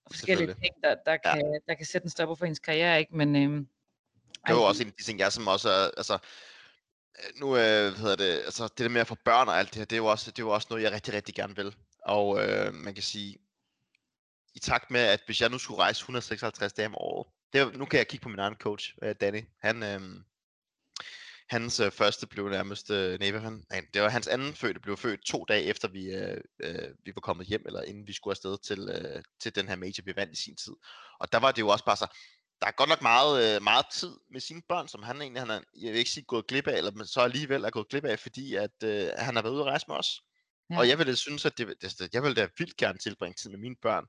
og 0.04 0.10
forskellige 0.10 0.46
ting, 0.46 0.74
der, 0.84 0.94
der, 1.06 1.12
Ja. 1.24 1.34
kan, 1.34 1.60
der 1.68 1.74
kan 1.74 1.86
sætte 1.86 2.04
en 2.06 2.10
stopper 2.10 2.34
for 2.34 2.46
ens 2.46 2.58
karriere, 2.58 2.98
ikke? 3.00 3.16
Men, 3.16 3.36
øh, 3.36 3.66
Det 4.46 4.54
var 4.54 4.60
også 4.60 4.82
en 4.82 4.88
af 4.88 4.94
de 4.98 5.02
ting, 5.04 5.18
jeg 5.18 5.32
som 5.32 5.46
også 5.48 5.68
er, 5.68 5.90
altså, 5.96 6.14
øh, 7.18 7.40
nu 7.40 7.46
øh, 7.46 7.52
hvad 7.52 7.92
hedder 7.92 8.16
det, 8.16 8.30
altså 8.44 8.64
det 8.64 8.78
der 8.78 8.88
med 8.88 9.00
at 9.00 9.06
få 9.06 9.16
børn 9.24 9.48
og 9.48 9.58
alt 9.58 9.68
det 9.68 9.76
her, 9.78 9.84
det 9.84 9.92
er 9.96 10.00
jo 10.00 10.06
også, 10.06 10.30
det 10.30 10.38
er 10.38 10.46
jo 10.46 10.50
også 10.50 10.66
noget, 10.70 10.82
jeg 10.82 10.92
rigtig, 10.92 11.14
rigtig 11.14 11.34
gerne 11.34 11.56
vil. 11.56 11.74
Og 12.04 12.42
øh, 12.48 12.74
man 12.74 12.94
kan 12.94 13.02
sige, 13.02 13.36
i 14.54 14.58
takt 14.58 14.90
med, 14.90 15.00
at 15.00 15.20
hvis 15.26 15.40
jeg 15.40 15.50
nu 15.50 15.58
skulle 15.58 15.80
rejse 15.80 15.98
156 16.00 16.72
dage 16.72 16.86
om 16.86 16.94
året, 16.98 17.26
det 17.52 17.76
nu 17.76 17.84
kan 17.84 17.98
jeg 17.98 18.08
kigge 18.08 18.22
på 18.22 18.28
min 18.28 18.38
egen 18.38 18.54
coach, 18.54 18.94
øh, 19.02 19.14
Danny, 19.20 19.42
han, 19.60 19.82
øh, 19.82 20.00
hans 21.48 21.80
øh, 21.80 21.90
første 21.90 22.26
blev 22.26 22.48
nærmest, 22.48 22.90
øh, 22.90 23.20
nej, 23.20 23.86
det 23.94 24.02
var 24.02 24.08
hans 24.08 24.26
anden 24.26 24.54
fødte, 24.54 24.80
blev 24.80 24.96
født 24.96 25.20
to 25.24 25.44
dage 25.48 25.62
efter 25.62 25.88
vi, 25.88 26.04
øh, 26.04 26.40
øh, 26.62 26.88
vi 27.04 27.12
var 27.14 27.20
kommet 27.20 27.46
hjem, 27.46 27.62
eller 27.66 27.82
inden 27.82 28.06
vi 28.06 28.12
skulle 28.12 28.32
afsted 28.32 28.58
til, 28.66 28.88
øh, 28.88 29.22
til 29.40 29.54
den 29.54 29.68
her 29.68 29.76
major, 29.76 30.02
vi 30.04 30.16
vandt 30.16 30.32
i 30.32 30.42
sin 30.42 30.56
tid. 30.56 30.72
Og 31.20 31.32
der 31.32 31.38
var 31.38 31.52
det 31.52 31.62
jo 31.62 31.68
også 31.68 31.84
bare 31.84 31.96
så, 31.96 32.06
der 32.60 32.66
er 32.66 32.70
godt 32.70 32.88
nok 32.88 33.02
meget, 33.02 33.56
øh, 33.56 33.62
meget 33.62 33.86
tid 33.92 34.12
med 34.30 34.40
sine 34.40 34.62
børn, 34.68 34.88
som 34.88 35.02
han 35.02 35.22
egentlig, 35.22 35.42
han 35.42 35.50
er, 35.50 35.60
jeg 35.80 35.92
vil 35.92 35.98
ikke 35.98 36.10
sige 36.10 36.24
gået 36.24 36.46
glip 36.46 36.66
af, 36.66 36.78
eller 36.78 36.90
men 36.90 37.06
så 37.06 37.20
alligevel 37.20 37.64
er 37.64 37.70
gået 37.70 37.88
glip 37.88 38.04
af, 38.04 38.18
fordi 38.18 38.54
at 38.54 38.82
øh, 38.84 39.08
han 39.18 39.36
har 39.36 39.42
været 39.42 39.54
ude 39.54 39.60
at 39.60 39.66
rejse 39.66 39.84
med 39.88 39.96
os. 39.96 40.22
Ja. 40.70 40.78
Og 40.78 40.88
jeg 40.88 40.98
ville 40.98 41.16
synes, 41.16 41.44
at 41.44 41.58
det, 41.58 41.74
det, 41.82 42.08
jeg 42.12 42.22
ville 42.22 42.34
da 42.34 42.48
vildt 42.58 42.76
gerne 42.76 42.98
tilbringe 42.98 43.34
tid 43.34 43.50
med 43.50 43.58
mine 43.58 43.76
børn, 43.82 44.04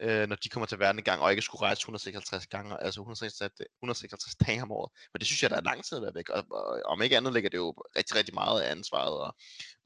øh, 0.00 0.28
når 0.28 0.36
de 0.36 0.48
kommer 0.48 0.66
til 0.66 0.78
verden 0.78 0.98
en 0.98 1.04
gang, 1.04 1.22
og 1.22 1.30
ikke 1.30 1.42
skulle 1.42 1.62
rejse 1.62 1.80
156 1.80 2.46
gange, 2.46 2.82
altså 2.82 3.00
156, 3.00 3.52
da- 3.60 3.64
156 3.82 4.34
dage 4.34 4.62
om 4.62 4.72
året. 4.72 4.92
For 5.10 5.18
det 5.18 5.26
synes 5.26 5.42
jeg, 5.42 5.50
der 5.50 5.56
er 5.56 5.60
lang 5.60 5.84
tid 5.84 5.96
at 5.96 6.02
være 6.02 6.14
væk, 6.14 6.28
og, 6.28 6.44
og 6.50 6.82
om 6.84 7.02
ikke 7.02 7.16
andet 7.16 7.32
ligger 7.32 7.50
det 7.50 7.56
jo 7.58 7.70
rigtig, 7.96 8.16
rigtig 8.16 8.34
meget 8.34 8.62
af 8.62 8.70
ansvaret 8.70 9.12
og, 9.20 9.36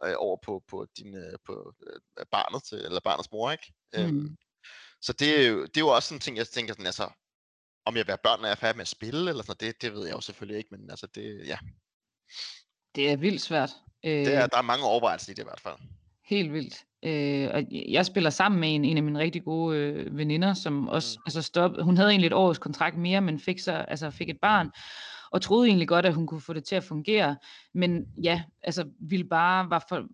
øh, 0.08 0.14
over 0.18 0.36
på, 0.44 0.62
på, 0.68 0.86
din, 0.98 1.14
øh, 1.16 1.38
på 1.46 1.74
øh, 1.86 2.26
barnet 2.30 2.64
til, 2.64 2.78
eller 2.78 3.00
barnets 3.00 3.28
mor, 3.32 3.50
ikke? 3.52 3.72
Øhm, 3.94 4.14
Mm. 4.14 4.36
så 5.00 5.12
det 5.12 5.40
er, 5.44 5.48
jo, 5.48 5.62
det 5.62 5.76
er 5.76 5.80
jo 5.80 5.88
også 5.88 6.08
sådan 6.08 6.16
en 6.16 6.20
ting, 6.20 6.36
jeg 6.36 6.46
tænker 6.48 6.72
sådan, 6.74 6.86
altså, 6.86 7.10
om 7.86 7.96
jeg 7.96 8.06
vil 8.06 8.12
have 8.12 8.18
børn, 8.22 8.40
når 8.40 8.46
jeg 8.46 8.52
er 8.52 8.56
færdig 8.56 8.76
med 8.76 8.82
at 8.82 8.88
spille, 8.88 9.30
eller 9.30 9.42
sådan 9.42 9.66
det, 9.68 9.82
det 9.82 9.92
ved 9.92 10.06
jeg 10.06 10.14
jo 10.14 10.20
selvfølgelig 10.20 10.58
ikke, 10.58 10.68
men 10.76 10.90
altså, 10.90 11.06
det, 11.06 11.46
ja, 11.46 11.58
Det 12.94 13.10
er 13.10 13.16
vildt 13.16 13.42
svært. 13.42 13.70
Øh, 14.04 14.10
det 14.26 14.34
er, 14.34 14.46
der 14.46 14.58
er 14.58 14.62
mange 14.62 14.84
overvejelser 14.84 15.30
i 15.30 15.34
det 15.34 15.42
i 15.42 15.44
hvert 15.44 15.60
fald. 15.60 15.76
Helt 16.24 16.52
vildt. 16.52 16.84
Øh, 17.02 17.50
og 17.54 17.62
jeg 17.88 18.06
spiller 18.06 18.30
sammen 18.30 18.60
med 18.60 18.74
en, 18.74 18.84
en 18.84 18.96
af 18.96 19.02
mine 19.02 19.18
rigtig 19.18 19.44
gode 19.44 19.78
øh, 19.78 20.16
veninder, 20.18 20.54
som 20.54 20.88
også 20.88 21.18
Mm. 21.18 21.22
altså 21.26 21.42
stop, 21.42 21.70
hun 21.80 21.96
havde 21.96 22.10
egentlig 22.10 22.26
et 22.26 22.32
års 22.32 22.58
kontrakt 22.58 22.96
mere, 22.98 23.20
men 23.20 23.38
fik, 23.38 23.58
så, 23.58 23.72
altså 23.72 24.10
fik 24.10 24.28
et 24.30 24.38
barn, 24.42 24.70
og 25.30 25.42
troede 25.42 25.68
egentlig 25.68 25.88
godt, 25.88 26.06
at 26.06 26.14
hun 26.14 26.26
kunne 26.26 26.40
få 26.40 26.52
det 26.52 26.64
til 26.64 26.76
at 26.76 26.84
fungere. 26.84 27.36
Men 27.74 28.06
ja, 28.22 28.42
altså 28.62 28.84
ville 29.00 29.24
bare, 29.24 29.70
var 29.70 29.84
for, 29.88 30.06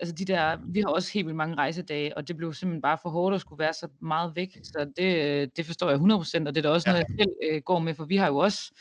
altså 0.00 0.14
de 0.14 0.24
der, 0.24 0.58
vi 0.68 0.80
har 0.80 0.88
også 0.88 1.10
helt 1.12 1.26
vildt 1.26 1.36
mange 1.36 1.54
rejsedage, 1.56 2.16
og 2.16 2.28
det 2.28 2.36
blev 2.36 2.54
simpelthen 2.54 2.82
bare 2.82 2.98
for 3.02 3.08
hårdt 3.10 3.34
at 3.34 3.40
skulle 3.40 3.58
være 3.58 3.72
så 3.72 3.88
meget 4.00 4.32
væk. 4.36 4.58
Så 4.62 4.92
det, 4.96 5.24
øh, 5.24 5.48
det 5.56 5.66
forstår 5.66 5.90
jeg 5.90 5.98
100%, 5.98 6.48
og 6.48 6.54
det 6.54 6.56
er 6.56 6.62
da 6.62 6.68
også 6.68 6.88
Ja. 6.90 6.92
noget, 6.92 7.04
jeg 7.08 7.16
selv 7.24 7.32
øh, 7.52 7.62
går 7.62 7.78
med, 7.78 7.94
for 7.94 8.04
vi 8.04 8.16
har 8.16 8.26
jo 8.26 8.36
også, 8.36 8.72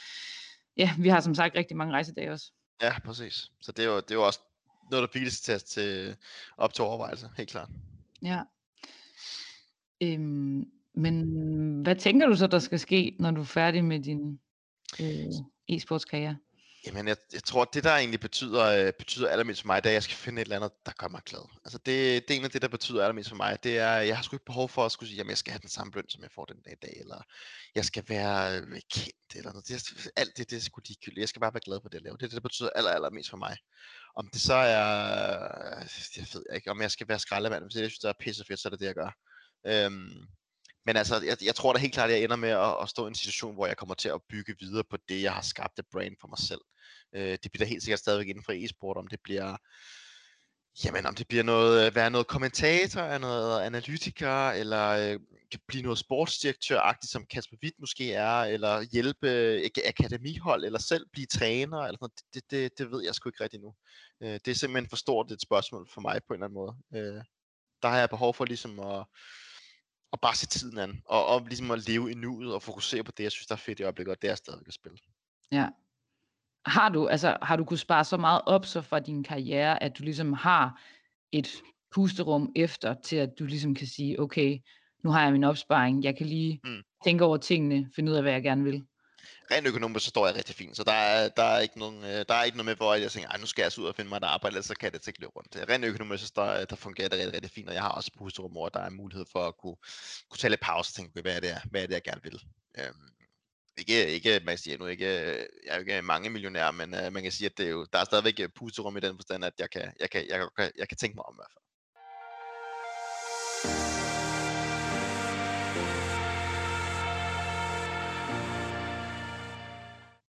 ja, 0.78 0.90
vi 1.00 1.10
har 1.10 1.20
som 1.20 1.36
sagt 1.36 1.56
rigtig 1.56 1.78
mange 1.78 1.94
rejsedage 1.94 2.32
også. 2.32 2.52
Ja, 2.82 3.00
præcis. 3.06 3.52
Så 3.62 3.72
det 3.72 3.86
er 3.86 3.90
jo, 3.90 3.96
det 3.96 4.12
er 4.12 4.16
jo 4.16 4.26
også 4.26 4.40
noget, 4.94 5.10
der 5.10 5.20
bildes 5.20 5.42
til, 5.42 5.60
til 5.60 6.16
op 6.58 6.74
til 6.74 6.84
overvejelse, 6.84 7.30
helt 7.38 7.50
klart. 7.50 7.70
Ja. 8.22 8.42
Øhm, 10.02 10.66
Men 10.96 11.82
hvad 11.84 11.96
tænker 11.96 12.28
du 12.28 12.36
så, 12.36 12.48
der 12.48 12.60
skal 12.60 12.80
ske, 12.80 13.16
når 13.20 13.32
du 13.32 13.42
er 13.42 13.46
færdig 13.46 13.86
med 13.86 14.00
din 14.00 14.40
øh, 15.00 15.32
e-sportskarriere? 15.72 16.36
Jamen, 16.88 17.08
jeg, 17.08 17.18
jeg 17.34 17.44
tror, 17.44 17.66
det 17.66 17.84
der 17.84 17.96
egentlig 17.96 18.20
betyder, 18.20 18.64
øh, 18.64 18.94
betyder 19.00 19.30
allermest 19.30 19.62
for 19.62 19.68
mig, 19.68 19.84
det 19.84 19.90
er, 19.90 19.92
at 19.92 19.94
jeg 19.94 20.04
skal 20.04 20.16
finde 20.16 20.42
et 20.42 20.46
eller 20.46 20.56
andet, 20.56 20.72
der 20.86 20.92
gør 20.98 21.08
mig 21.08 21.22
glad. 21.26 21.46
Altså, 21.66 21.78
det, 21.78 21.86
det 21.86 22.30
er 22.30 22.34
egentlig 22.34 22.54
det, 22.54 22.62
der 22.62 22.68
betyder 22.68 23.02
allermest 23.02 23.30
for 23.30 23.36
mig. 23.36 23.64
Det 23.64 23.78
er, 23.78 23.92
jeg 23.92 24.16
har 24.16 24.24
sgu 24.24 24.36
ikke 24.36 24.46
behov 24.46 24.70
for 24.70 24.86
at 24.86 24.92
skulle 24.92 25.10
sige, 25.10 25.18
jamen, 25.18 25.30
jeg 25.30 25.38
skal 25.38 25.52
have 25.52 25.60
den 25.60 25.70
samme 25.70 25.94
løn, 25.96 26.10
som 26.10 26.24
jeg 26.24 26.32
får 26.32 26.46
den 26.46 26.62
dag 26.66 26.74
i 26.74 26.86
dag, 26.86 26.94
eller 27.00 27.22
jeg 27.76 27.86
skal 27.86 28.04
være 28.08 28.58
øh, 28.58 28.82
kendt, 28.94 29.36
eller 29.36 29.52
noget. 29.52 29.68
Det, 29.68 30.12
alt 30.16 30.38
det, 30.38 30.50
det 30.50 30.56
er 30.58 30.62
sgu 30.62 30.82
ligegyldigt. 30.88 31.20
Jeg 31.20 31.30
skal 31.30 31.40
bare 31.40 31.54
være 31.54 31.66
glad 31.66 31.80
på 31.80 31.90
det, 31.90 31.94
jeg 31.94 32.04
laver. 32.04 32.18
Det 32.18 32.24
er 32.24 32.28
det, 32.28 32.36
der 32.36 32.50
betyder 32.50 32.70
aller, 32.76 32.92
allermest 32.92 33.30
for 33.30 33.38
mig. 33.38 33.58
Om 34.16 34.30
det 34.34 34.42
så 34.42 34.54
er, 34.54 34.84
øh, 35.76 35.88
jeg 36.18 36.28
ved 36.34 36.46
ikke, 36.56 36.72
om 36.72 36.82
jeg 36.82 36.92
skal 36.92 37.08
være 37.08 37.20
skraldemand, 37.20 37.64
hvis 37.64 37.74
det, 37.74 37.82
jeg 37.82 37.90
synes, 37.90 38.00
det 38.00 38.10
er 38.10 38.14
pissefedt, 38.20 38.60
så 38.60 38.68
er 38.68 38.70
det 38.70 38.80
det, 38.80 38.86
jeg 38.86 38.96
gør. 38.96 39.12
Øhm, 39.66 40.28
men 40.86 40.98
altså, 40.98 41.22
jeg, 41.22 41.38
jeg 41.44 41.56
tror 41.56 41.74
da 41.74 41.80
helt 41.80 41.94
klart, 41.94 42.10
at 42.10 42.16
jeg 42.16 42.24
ender 42.24 42.36
med 42.36 42.50
at, 42.50 42.76
at 42.82 42.90
stå 42.90 43.06
i 43.06 43.08
en 43.08 43.16
situation, 43.16 43.54
hvor 43.54 43.68
jeg 43.68 43.78
kommer 43.78 43.96
til 43.96 44.10
at 44.10 44.22
bygge 44.30 44.56
videre 44.60 44.84
på 44.90 44.98
det, 45.10 45.22
jeg 45.22 45.34
har 45.34 45.42
skabt 45.42 45.80
et 45.80 45.86
brand 45.92 46.16
for 46.22 46.28
mig 46.28 46.40
selv. 46.40 46.62
Øh, 47.16 47.38
det 47.44 47.52
bliver 47.52 47.66
da 47.66 47.70
helt 47.70 47.84
sikkert 47.84 48.00
stadigvæk 48.00 48.28
inden 48.28 48.44
for 48.44 48.54
e-sport, 48.54 48.98
om 48.98 49.08
det 49.08 49.20
bliver 49.24 49.58
Jamen, 50.86 51.06
om 51.06 51.16
det 51.16 51.28
bliver 51.28 51.44
noget, 51.44 51.88
øh, 51.88 51.96
være 51.96 52.10
noget 52.10 52.28
kommentator, 52.28 53.18
noget 53.18 53.62
analytiker, 53.62 54.50
eller 54.50 54.90
øh, 54.90 55.20
kan 55.52 55.60
blive 55.68 55.84
noget 55.84 55.98
sportsdirektør 55.98 56.98
som 57.02 57.26
Kasper 57.26 57.58
Witt 57.64 57.80
måske 57.80 58.14
er, 58.14 58.42
eller 58.42 58.82
hjælpe 58.82 59.32
øh, 59.32 59.70
akademihold, 59.86 60.66
eller 60.66 60.80
selv 60.80 61.06
blive 61.12 61.26
træner, 61.26 61.78
eller 61.78 61.98
sådan 61.98 61.98
noget. 62.02 62.34
Det, 62.34 62.52
det, 62.52 62.78
det 62.78 62.92
ved 62.92 63.04
jeg 63.04 63.16
sgu 63.16 63.30
ikke 63.30 63.44
rigtig 63.44 63.60
nu. 63.60 63.74
Øh, 64.22 64.40
det 64.46 64.48
er 64.48 64.56
simpelthen 64.56 64.90
for 64.90 64.96
stort 64.96 65.32
et 65.32 65.42
spørgsmål 65.42 65.90
for 65.94 66.02
mig 66.02 66.22
på 66.28 66.34
en 66.34 66.44
eller 66.44 66.46
anden 66.46 66.56
måde. 66.56 66.76
Øh, 66.96 67.24
der 67.82 67.88
har 67.88 67.98
jeg 67.98 68.10
behov 68.10 68.34
for 68.34 68.46
ligesom 68.46 68.80
at, 68.80 69.06
at 70.14 70.22
bare 70.22 70.36
se 70.36 70.48
tiden 70.48 70.78
an, 70.78 71.02
og, 71.06 71.26
og 71.26 71.42
ligesom 71.42 71.72
at 71.72 71.88
leve 71.88 72.12
i 72.12 72.14
nuet, 72.14 72.54
og 72.54 72.64
fokusere 72.64 73.04
på 73.04 73.12
det, 73.18 73.24
jeg 73.24 73.32
synes, 73.32 73.48
der 73.48 73.56
er 73.56 73.66
fedt 73.68 73.80
i 73.80 73.84
øjeblikket, 73.84 74.12
og 74.12 74.22
det 74.22 74.30
er 74.30 74.36
stadigvæk 74.36 74.68
at 74.68 74.74
spille. 74.74 74.98
Ja. 75.52 75.68
Har 76.66 76.90
du, 76.90 77.08
altså, 77.08 77.38
har 77.42 77.56
du 77.56 77.64
kunnet 77.66 77.80
spare 77.80 78.04
så 78.04 78.18
meget 78.18 78.42
op 78.46 78.66
så 78.66 78.82
fra 78.82 79.00
din 79.00 79.24
karriere, 79.24 79.84
at 79.84 79.98
du 79.98 80.04
ligesom 80.04 80.34
har 80.34 80.82
et 81.32 81.50
pusterum 81.92 82.52
efter, 82.56 82.96
til 83.04 83.16
at 83.16 83.30
du 83.40 83.46
ligesom 83.46 83.76
kan 83.76 83.88
sige, 83.88 84.20
okay, 84.20 84.60
nu 85.04 85.12
har 85.12 85.24
jeg 85.24 85.32
min 85.32 85.44
opsparing, 85.44 86.04
jeg 86.04 86.18
kan 86.18 86.28
lige 86.28 86.60
mm. 86.64 86.82
tænke 87.04 87.26
over 87.26 87.38
tingene, 87.38 87.90
finde 87.96 88.12
ud 88.12 88.18
af, 88.18 88.24
hvad 88.24 88.32
jeg 88.32 88.44
gerne 88.44 88.64
vil? 88.64 88.84
rent 89.52 89.68
økonomisk, 89.68 90.06
så 90.06 90.10
står 90.10 90.28
jeg 90.28 90.36
rigtig 90.36 90.56
fint. 90.56 90.78
Så 90.78 90.84
der 90.84 90.92
er, 90.92 91.30
der 91.30 91.44
er, 91.44 91.60
ikke, 91.60 91.80
nogen, 91.80 92.04
øh, 92.04 92.26
der 92.30 92.34
er 92.34 92.44
ikke 92.44 92.58
noget 92.58 92.66
med, 92.66 92.76
hvor 92.76 92.94
jeg 92.94 93.12
tænker, 93.12 93.38
nu 93.38 93.46
skal 93.46 93.64
jeg 93.64 93.80
ud 93.80 93.86
og 93.86 93.96
finde 93.96 94.10
mig 94.10 94.18
et 94.18 94.24
arbejde, 94.24 94.54
ellers 94.54 94.66
så 94.66 94.76
kan 94.76 94.92
det 94.92 95.08
ikke 95.08 95.22
løbe 95.22 95.32
rundt. 95.36 95.70
Rent 95.70 95.86
økonomisk, 95.86 96.24
så 96.24 96.32
der, 96.36 96.66
der 96.66 96.76
fungerer 96.76 97.10
det 97.10 97.20
rigtig, 97.20 97.34
rigtig 97.34 97.52
fint, 97.52 97.70
og 97.70 97.74
jeg 97.74 97.82
har 97.82 97.90
også 97.90 98.10
et 98.14 98.20
pusterum, 98.20 98.52
hvor 98.52 98.70
der 98.70 98.80
er 98.80 98.90
mulighed 98.90 99.26
for 99.32 99.48
at 99.48 99.58
kunne, 99.58 99.76
kunne 100.30 100.38
tage 100.38 100.50
lidt 100.50 100.62
pause 100.62 100.90
og 100.90 100.94
tænke, 100.94 101.22
hvad 101.22 101.36
er 101.36 101.40
det, 101.40 101.52
hvad 101.72 101.82
er 101.84 101.88
det 101.88 101.94
jeg 101.94 102.04
gerne 102.04 102.24
vil. 102.24 102.42
Øhm, 102.80 103.10
ikke, 103.78 104.08
ikke, 104.08 104.42
man 104.46 104.58
siger 104.58 104.78
nu 104.78 104.86
ikke, 104.86 105.06
jeg 105.06 105.48
er 105.68 105.76
jo 105.76 105.80
ikke 105.80 106.02
mange 106.02 106.30
millionær, 106.30 106.72
men 106.72 106.94
uh, 106.94 107.14
man 107.14 107.24
kan 107.24 107.32
sige, 107.32 107.46
at 107.46 107.58
det 107.58 107.66
er 107.66 107.70
jo, 107.70 107.86
der 107.94 108.00
er 108.00 108.04
stadigvæk 108.04 108.54
pusterum 108.56 108.98
i 108.98 109.00
den 109.00 109.16
forstand, 109.16 109.46
at 109.46 109.54
jeg 109.60 109.70
kan, 109.70 109.94
jeg 110.00 110.10
kan, 110.10 110.26
jeg 110.30 110.48
kan, 110.58 110.72
jeg 110.78 110.88
kan 110.88 110.98
tænke 110.98 111.16
mig 111.16 111.26
om 111.26 111.34
i 111.34 111.38
hvert 111.38 111.52
fald. 111.54 111.64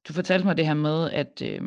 Du 0.07 0.13
fortalte 0.13 0.45
mig 0.45 0.57
det 0.57 0.65
her 0.65 0.73
med, 0.73 1.11
at, 1.11 1.41
øh, 1.45 1.61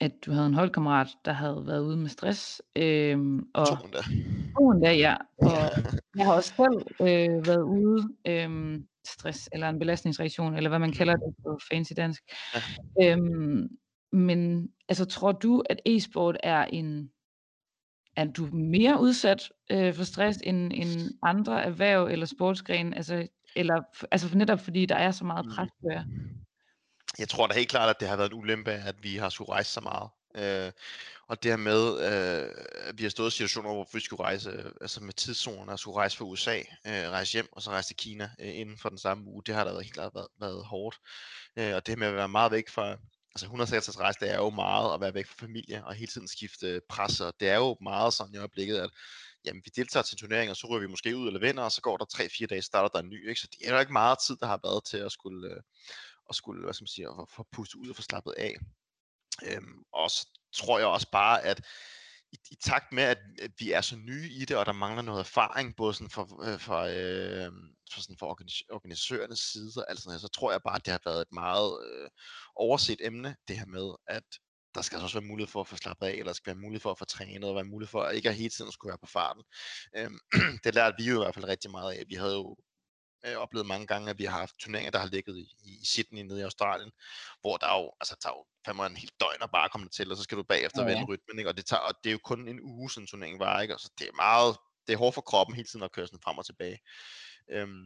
at 0.00 0.12
du 0.26 0.32
havde 0.32 0.46
en 0.46 0.54
holdkammerat, 0.54 1.08
der 1.24 1.32
havde 1.32 1.66
været 1.66 1.80
ude 1.80 1.96
med 1.96 2.08
stress. 2.08 2.62
Øh, 2.76 3.18
og 3.54 3.66
to 3.66 3.74
endda. 3.84 3.98
To 4.58 4.70
endda, 4.70 4.92
ja. 4.92 5.16
Og 5.38 5.52
jeg 6.16 6.26
har 6.26 6.34
også 6.34 6.52
selv 6.56 7.08
øh, 7.08 7.46
været 7.46 7.62
ude 7.62 8.08
øh, 8.26 8.80
stress, 9.06 9.48
eller 9.52 9.68
en 9.68 9.78
belastningsreaktion, 9.78 10.56
eller 10.56 10.68
hvad 10.68 10.78
man 10.78 10.92
kalder 10.92 11.16
det 11.16 11.34
på 11.42 11.58
fancy 11.72 11.92
dansk. 11.96 12.22
Ja. 12.54 12.60
Øh, 13.10 13.18
men 14.12 14.68
altså, 14.88 15.04
tror 15.04 15.32
du, 15.32 15.62
at 15.70 15.80
e-sport 15.86 16.36
er 16.42 16.64
en 16.64 17.10
er 18.16 18.24
du 18.24 18.46
mere 18.52 19.00
udsat 19.00 19.48
øh, 19.70 19.94
for 19.94 20.04
stress 20.04 20.38
end, 20.44 20.72
end 20.74 21.18
andre 21.22 21.64
erhverv 21.64 22.06
eller 22.06 22.26
sportsgrene? 22.26 22.96
Altså, 22.96 23.28
eller, 23.56 23.82
altså 24.10 24.38
netop 24.38 24.60
fordi 24.60 24.86
der 24.86 24.96
er 24.96 25.10
så 25.10 25.24
meget 25.24 25.46
pres 25.56 25.70
på 25.82 25.88
jer? 25.90 26.04
jeg 27.18 27.28
tror 27.28 27.46
da 27.46 27.54
helt 27.54 27.68
klart, 27.68 27.90
at 27.90 28.00
det 28.00 28.08
har 28.08 28.16
været 28.16 28.32
en 28.32 28.38
ulempe, 28.38 28.70
at 28.70 28.94
vi 29.02 29.16
har 29.16 29.28
skulle 29.28 29.52
rejse 29.52 29.72
så 29.72 29.80
meget. 29.80 30.10
Øh, 30.34 30.72
og 31.28 31.42
det 31.42 31.50
her 31.52 31.56
med, 31.56 32.00
øh, 32.00 32.64
at 32.74 32.98
vi 32.98 33.02
har 33.02 33.10
stået 33.10 33.28
i 33.28 33.30
situationer, 33.30 33.72
hvor 33.72 33.88
vi 33.92 34.00
skulle 34.00 34.22
rejse, 34.22 34.50
øh, 34.50 34.72
altså 34.80 35.02
med 35.02 35.12
tidszoner, 35.12 35.76
skulle 35.76 35.96
rejse 35.96 36.16
fra 36.16 36.24
USA, 36.24 36.58
øh, 36.58 37.10
rejse 37.10 37.32
hjem, 37.32 37.48
og 37.52 37.62
så 37.62 37.70
rejse 37.70 37.88
til 37.88 37.96
Kina 37.96 38.30
øh, 38.40 38.58
inden 38.58 38.78
for 38.78 38.88
den 38.88 38.98
samme 38.98 39.24
uge, 39.26 39.42
det 39.46 39.54
har 39.54 39.64
da 39.64 39.70
været 39.70 39.84
helt 39.84 39.94
klart 39.94 40.14
været, 40.14 40.28
været 40.40 40.64
hårdt. 40.64 40.96
Øh, 41.58 41.74
og 41.74 41.86
det 41.86 41.92
her 41.92 41.98
med 41.98 42.06
at 42.06 42.14
være 42.14 42.28
meget 42.28 42.52
væk 42.52 42.68
fra, 42.68 42.96
altså 43.34 43.46
166 43.46 43.98
rejse, 44.00 44.20
det 44.20 44.30
er 44.30 44.36
jo 44.36 44.50
meget 44.50 44.94
at 44.94 45.00
være 45.00 45.14
væk 45.14 45.26
fra 45.26 45.46
familie, 45.46 45.84
og 45.84 45.94
hele 45.94 46.06
tiden 46.06 46.28
skifte 46.28 46.80
presser. 46.88 47.30
Det 47.40 47.48
er 47.48 47.56
jo 47.56 47.76
meget 47.80 48.14
sådan 48.14 48.34
i 48.34 48.38
øjeblikket, 48.38 48.78
at 48.78 48.90
jamen, 49.44 49.62
vi 49.64 49.70
deltager 49.76 50.02
til 50.02 50.18
turneringer, 50.18 50.54
så 50.54 50.66
ryger 50.66 50.80
vi 50.80 50.86
måske 50.86 51.16
ud 51.16 51.26
eller 51.26 51.40
vinder, 51.40 51.62
og 51.62 51.72
så 51.72 51.80
går 51.80 51.96
der 51.96 52.04
3-4 52.14 52.46
dage, 52.46 52.62
starter 52.62 52.88
der 52.88 52.98
en 52.98 53.08
ny. 53.08 53.28
Ikke? 53.28 53.40
Så 53.40 53.48
det 53.52 53.68
er 53.68 53.74
jo 53.74 53.80
ikke 53.80 53.92
meget 53.92 54.18
tid, 54.26 54.36
der 54.40 54.46
har 54.46 54.60
været 54.64 54.84
til 54.84 54.96
at 54.96 55.12
skulle, 55.12 55.50
øh, 55.50 55.60
at 56.30 56.34
skulle, 56.36 56.64
hvad 56.64 56.74
skal 56.74 56.82
man 56.82 56.88
sige, 56.88 57.06
at 57.08 57.28
få 57.36 57.46
pustet 57.52 57.76
ud 57.76 57.88
og 57.88 57.96
få 57.96 58.02
slappet 58.02 58.34
af. 58.38 58.54
Øhm, 59.46 59.82
og 59.92 60.10
så 60.10 60.26
tror 60.54 60.78
jeg 60.78 60.88
også 60.88 61.10
bare, 61.10 61.44
at 61.44 61.64
i, 62.32 62.36
i 62.50 62.56
takt 62.64 62.92
med, 62.92 63.02
at, 63.02 63.18
at 63.42 63.50
vi 63.58 63.72
er 63.72 63.80
så 63.80 63.96
nye 63.96 64.28
i 64.30 64.44
det, 64.44 64.56
og 64.56 64.66
der 64.66 64.72
mangler 64.72 65.02
noget 65.02 65.20
erfaring, 65.20 65.76
både 65.76 65.94
sådan 65.94 66.10
for, 66.10 66.42
øh, 66.52 66.60
for, 66.60 66.78
øh, 66.78 67.52
for, 67.92 68.00
sådan 68.00 68.16
for 68.18 68.26
organis- 68.34 68.66
organisørernes 68.72 69.40
side 69.40 69.72
og 69.76 69.90
alt 69.90 69.98
sådan 69.98 70.08
noget, 70.08 70.20
så 70.20 70.28
tror 70.28 70.50
jeg 70.50 70.62
bare, 70.62 70.76
at 70.76 70.84
det 70.84 70.92
har 70.92 71.00
været 71.04 71.20
et 71.20 71.32
meget 71.32 71.70
øh, 71.86 72.08
overset 72.56 72.98
emne, 73.00 73.36
det 73.48 73.58
her 73.58 73.66
med, 73.66 73.94
at 74.06 74.24
der 74.74 74.82
skal 74.82 74.96
altså 74.96 75.04
også 75.04 75.20
være 75.20 75.28
mulighed 75.28 75.50
for 75.50 75.60
at 75.60 75.68
få 75.68 75.76
slappet 75.76 76.06
af, 76.06 76.12
eller 76.12 76.24
der 76.24 76.32
skal 76.32 76.50
være 76.54 76.62
mulighed 76.62 76.80
for 76.80 76.90
at 76.90 76.98
få 76.98 77.04
trænet, 77.04 77.44
og 77.44 77.54
være 77.54 77.64
mulighed 77.64 77.90
for 77.90 78.02
at 78.02 78.16
ikke 78.16 78.32
hele 78.32 78.50
tiden 78.50 78.72
skulle 78.72 78.90
være 78.90 78.98
på 78.98 79.06
farten. 79.06 79.42
Øhm, 79.96 80.18
det 80.64 80.74
lærte 80.74 80.96
vi 80.98 81.04
jo 81.08 81.14
i 81.20 81.24
hvert 81.24 81.34
fald 81.34 81.44
rigtig 81.44 81.70
meget 81.70 81.92
af. 81.92 82.04
Vi 82.08 82.14
havde 82.14 82.34
jo 82.34 82.56
øh, 83.26 83.36
oplevet 83.36 83.66
mange 83.66 83.86
gange, 83.86 84.10
at 84.10 84.18
vi 84.18 84.24
har 84.24 84.38
haft 84.38 84.58
turneringer, 84.58 84.90
der 84.90 84.98
har 84.98 85.06
ligget 85.06 85.36
i, 85.36 85.46
i 85.64 85.84
Sydney 85.84 86.22
nede 86.22 86.40
i 86.40 86.42
Australien, 86.42 86.90
hvor 87.40 87.56
der 87.56 87.74
jo, 87.78 87.92
altså, 88.00 88.16
tager 88.22 88.34
jo 88.34 88.46
fandme 88.64 88.86
en 88.86 88.96
helt 88.96 89.20
døgn 89.20 89.42
at 89.42 89.50
bare 89.50 89.68
komme 89.68 89.88
til, 89.88 90.10
og 90.10 90.16
så 90.16 90.22
skal 90.22 90.38
du 90.38 90.42
bagefter 90.42 90.82
ja, 90.82 90.88
ja. 90.88 90.94
vende 90.94 91.12
rytmen, 91.12 91.38
ikke? 91.38 91.50
Og, 91.50 91.56
det 91.56 91.66
tager, 91.66 91.80
og 91.80 91.94
det 92.04 92.10
er 92.10 92.12
jo 92.12 92.20
kun 92.24 92.48
en 92.48 92.60
uge, 92.62 92.90
sådan 92.90 93.02
en 93.02 93.06
turnering 93.06 93.38
var, 93.38 93.60
ikke? 93.60 93.74
Og 93.74 93.80
så 93.80 93.90
det 93.98 94.08
er 94.08 94.12
meget, 94.16 94.56
det 94.86 94.92
er 94.92 94.98
hårdt 94.98 95.14
for 95.14 95.20
kroppen 95.20 95.56
hele 95.56 95.68
tiden 95.68 95.84
at 95.84 95.92
køre 95.92 96.06
sådan 96.06 96.20
frem 96.24 96.38
og 96.38 96.46
tilbage. 96.46 96.78
Øhm, 97.50 97.84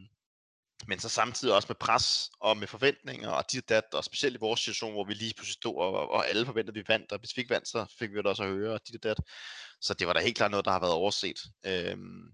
men 0.86 0.98
så 0.98 1.08
samtidig 1.08 1.54
også 1.54 1.66
med 1.68 1.76
pres 1.76 2.30
og 2.40 2.56
med 2.56 2.66
forventninger 2.66 3.30
og 3.30 3.52
dit 3.52 3.68
dat, 3.68 3.84
og 3.92 4.04
specielt 4.04 4.36
i 4.36 4.38
vores 4.40 4.60
situation, 4.60 4.92
hvor 4.92 5.04
vi 5.04 5.14
lige 5.14 5.34
pludselig 5.34 5.54
stod, 5.54 5.76
og, 5.76 6.10
og 6.10 6.28
alle 6.28 6.46
forventede, 6.46 6.78
at 6.78 6.82
vi 6.82 6.92
vandt, 6.92 7.12
og 7.12 7.18
hvis 7.18 7.36
vi 7.36 7.40
ikke 7.40 7.54
vandt, 7.54 7.68
så 7.68 7.94
fik 7.98 8.10
vi 8.10 8.16
det 8.16 8.26
også 8.26 8.42
at 8.42 8.48
høre, 8.48 8.74
og 8.74 8.80
dit 8.88 9.02
dat. 9.02 9.16
Så 9.80 9.94
det 9.94 10.06
var 10.06 10.12
da 10.12 10.20
helt 10.20 10.36
klart 10.36 10.50
noget, 10.50 10.64
der 10.64 10.70
har 10.70 10.80
været 10.80 10.92
overset. 10.92 11.38
Øhm, 11.66 12.32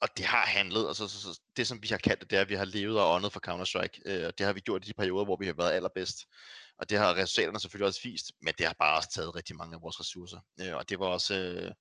og 0.00 0.08
det 0.16 0.24
har 0.24 0.46
handlet, 0.46 0.88
og 0.88 0.96
så, 0.96 1.08
så, 1.08 1.40
det 1.56 1.66
som 1.66 1.82
vi 1.82 1.88
har 1.88 1.98
kaldt 1.98 2.20
det, 2.20 2.30
det 2.30 2.36
er, 2.36 2.40
at 2.40 2.48
vi 2.48 2.54
har 2.54 2.64
levet 2.64 3.00
og 3.00 3.14
åndet 3.14 3.32
for 3.32 3.40
Counter-Strike, 3.48 4.00
øh, 4.06 4.26
og 4.26 4.38
det 4.38 4.46
har 4.46 4.52
vi 4.52 4.60
gjort 4.60 4.84
i 4.84 4.88
de 4.88 4.94
perioder, 4.94 5.24
hvor 5.24 5.36
vi 5.36 5.46
har 5.46 5.52
været 5.52 5.72
allerbedst. 5.72 6.26
Og 6.78 6.90
det 6.90 6.98
har 6.98 7.14
resultaterne 7.14 7.60
selvfølgelig 7.60 7.86
også 7.86 8.00
vist, 8.04 8.32
men 8.42 8.54
det 8.58 8.66
har 8.66 8.74
bare 8.78 8.96
også 8.96 9.10
taget 9.14 9.36
rigtig 9.36 9.56
mange 9.56 9.74
af 9.74 9.82
vores 9.82 10.00
ressourcer. 10.00 10.38
Øh, 10.60 10.76
og 10.76 10.88
det 10.88 10.98
var 10.98 11.06
også 11.06 11.34
øh, 11.34 11.72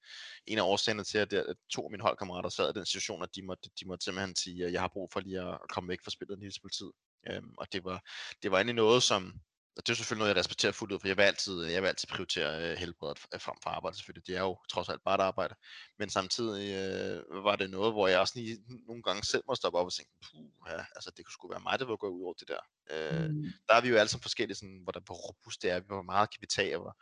en 0.47 0.57
af 0.57 0.61
årsagerne 0.61 1.03
til, 1.03 1.17
at, 1.17 1.33
at 1.33 1.55
to 1.69 1.83
af 1.83 1.91
mine 1.91 2.03
holdkammerater 2.03 2.49
sad 2.49 2.69
i 2.69 2.73
den 2.73 2.85
situation, 2.85 3.23
at 3.23 3.35
de 3.35 3.41
måtte, 3.41 3.69
de 3.79 3.87
måtte 3.87 4.03
simpelthen 4.03 4.35
sige, 4.35 4.65
at 4.65 4.73
jeg 4.73 4.81
har 4.81 4.91
brug 4.93 5.09
for 5.13 5.19
lige 5.19 5.41
at 5.41 5.57
komme 5.69 5.87
væk 5.87 5.99
fra 6.03 6.11
spillet 6.11 6.35
en 6.35 6.39
lille 6.39 6.53
smule 6.53 6.71
tid. 6.71 6.91
Øh, 7.29 7.43
og 7.57 7.73
det 7.73 7.83
var, 7.83 8.01
det 8.43 8.51
var 8.51 8.57
egentlig 8.57 8.75
noget, 8.75 9.03
som 9.03 9.33
og 9.77 9.87
det 9.87 9.89
er 9.93 9.95
selvfølgelig 9.95 10.19
noget, 10.19 10.29
jeg 10.35 10.39
respekterer 10.39 10.71
fuldt 10.71 10.93
ud, 10.93 10.99
for 10.99 11.07
jeg 11.07 11.17
vil 11.17 11.23
altid, 11.23 11.63
jeg 11.63 11.81
vil 11.81 11.87
altid 11.87 12.07
prioritere 12.07 12.71
øh, 12.71 12.77
helbredet 12.77 13.19
frem 13.19 13.57
for 13.63 13.69
arbejde 13.69 13.97
selvfølgelig. 13.97 14.27
Det 14.27 14.35
er 14.35 14.41
jo 14.41 14.57
trods 14.69 14.89
alt 14.89 15.03
bare 15.03 15.15
et 15.15 15.21
arbejde. 15.21 15.55
Men 15.99 16.09
samtidig 16.09 16.63
øh, 16.75 17.43
var 17.43 17.55
det 17.55 17.69
noget, 17.69 17.93
hvor 17.93 18.07
jeg 18.07 18.19
også 18.19 18.33
lige 18.35 18.57
nogle 18.87 19.03
gange 19.03 19.23
selv 19.23 19.43
må 19.47 19.55
stoppe 19.55 19.79
op 19.79 19.85
og 19.85 19.93
tænke, 19.93 20.11
puh, 20.25 20.45
ja, 20.67 20.85
altså 20.95 21.11
det 21.17 21.25
kunne 21.25 21.33
sgu 21.33 21.49
være 21.49 21.59
mig, 21.59 21.79
der 21.79 21.85
vil 21.85 21.97
gå 21.97 22.09
ud 22.09 22.23
over 22.23 22.33
det 22.33 22.47
der. 22.47 22.61
Øh, 22.91 23.29
mm. 23.29 23.43
Der 23.67 23.73
er 23.73 23.81
vi 23.81 23.89
jo 23.89 23.97
alle 23.97 24.09
sammen 24.09 24.21
forskellige, 24.21 24.55
sådan, 24.55 24.81
hvor 24.83 25.13
robust 25.27 25.61
det 25.61 25.71
er, 25.71 25.79
hvor 25.79 26.01
meget 26.01 26.29
kan 26.31 26.41
vi 26.41 26.47
tage, 26.47 26.77
hvor, 26.77 26.97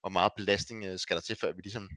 hvor 0.00 0.10
meget 0.10 0.32
belastning 0.36 0.84
øh, 0.84 0.98
skal 0.98 1.16
der 1.16 1.22
til, 1.22 1.36
før 1.36 1.52
vi 1.52 1.62
ligesom, 1.62 1.90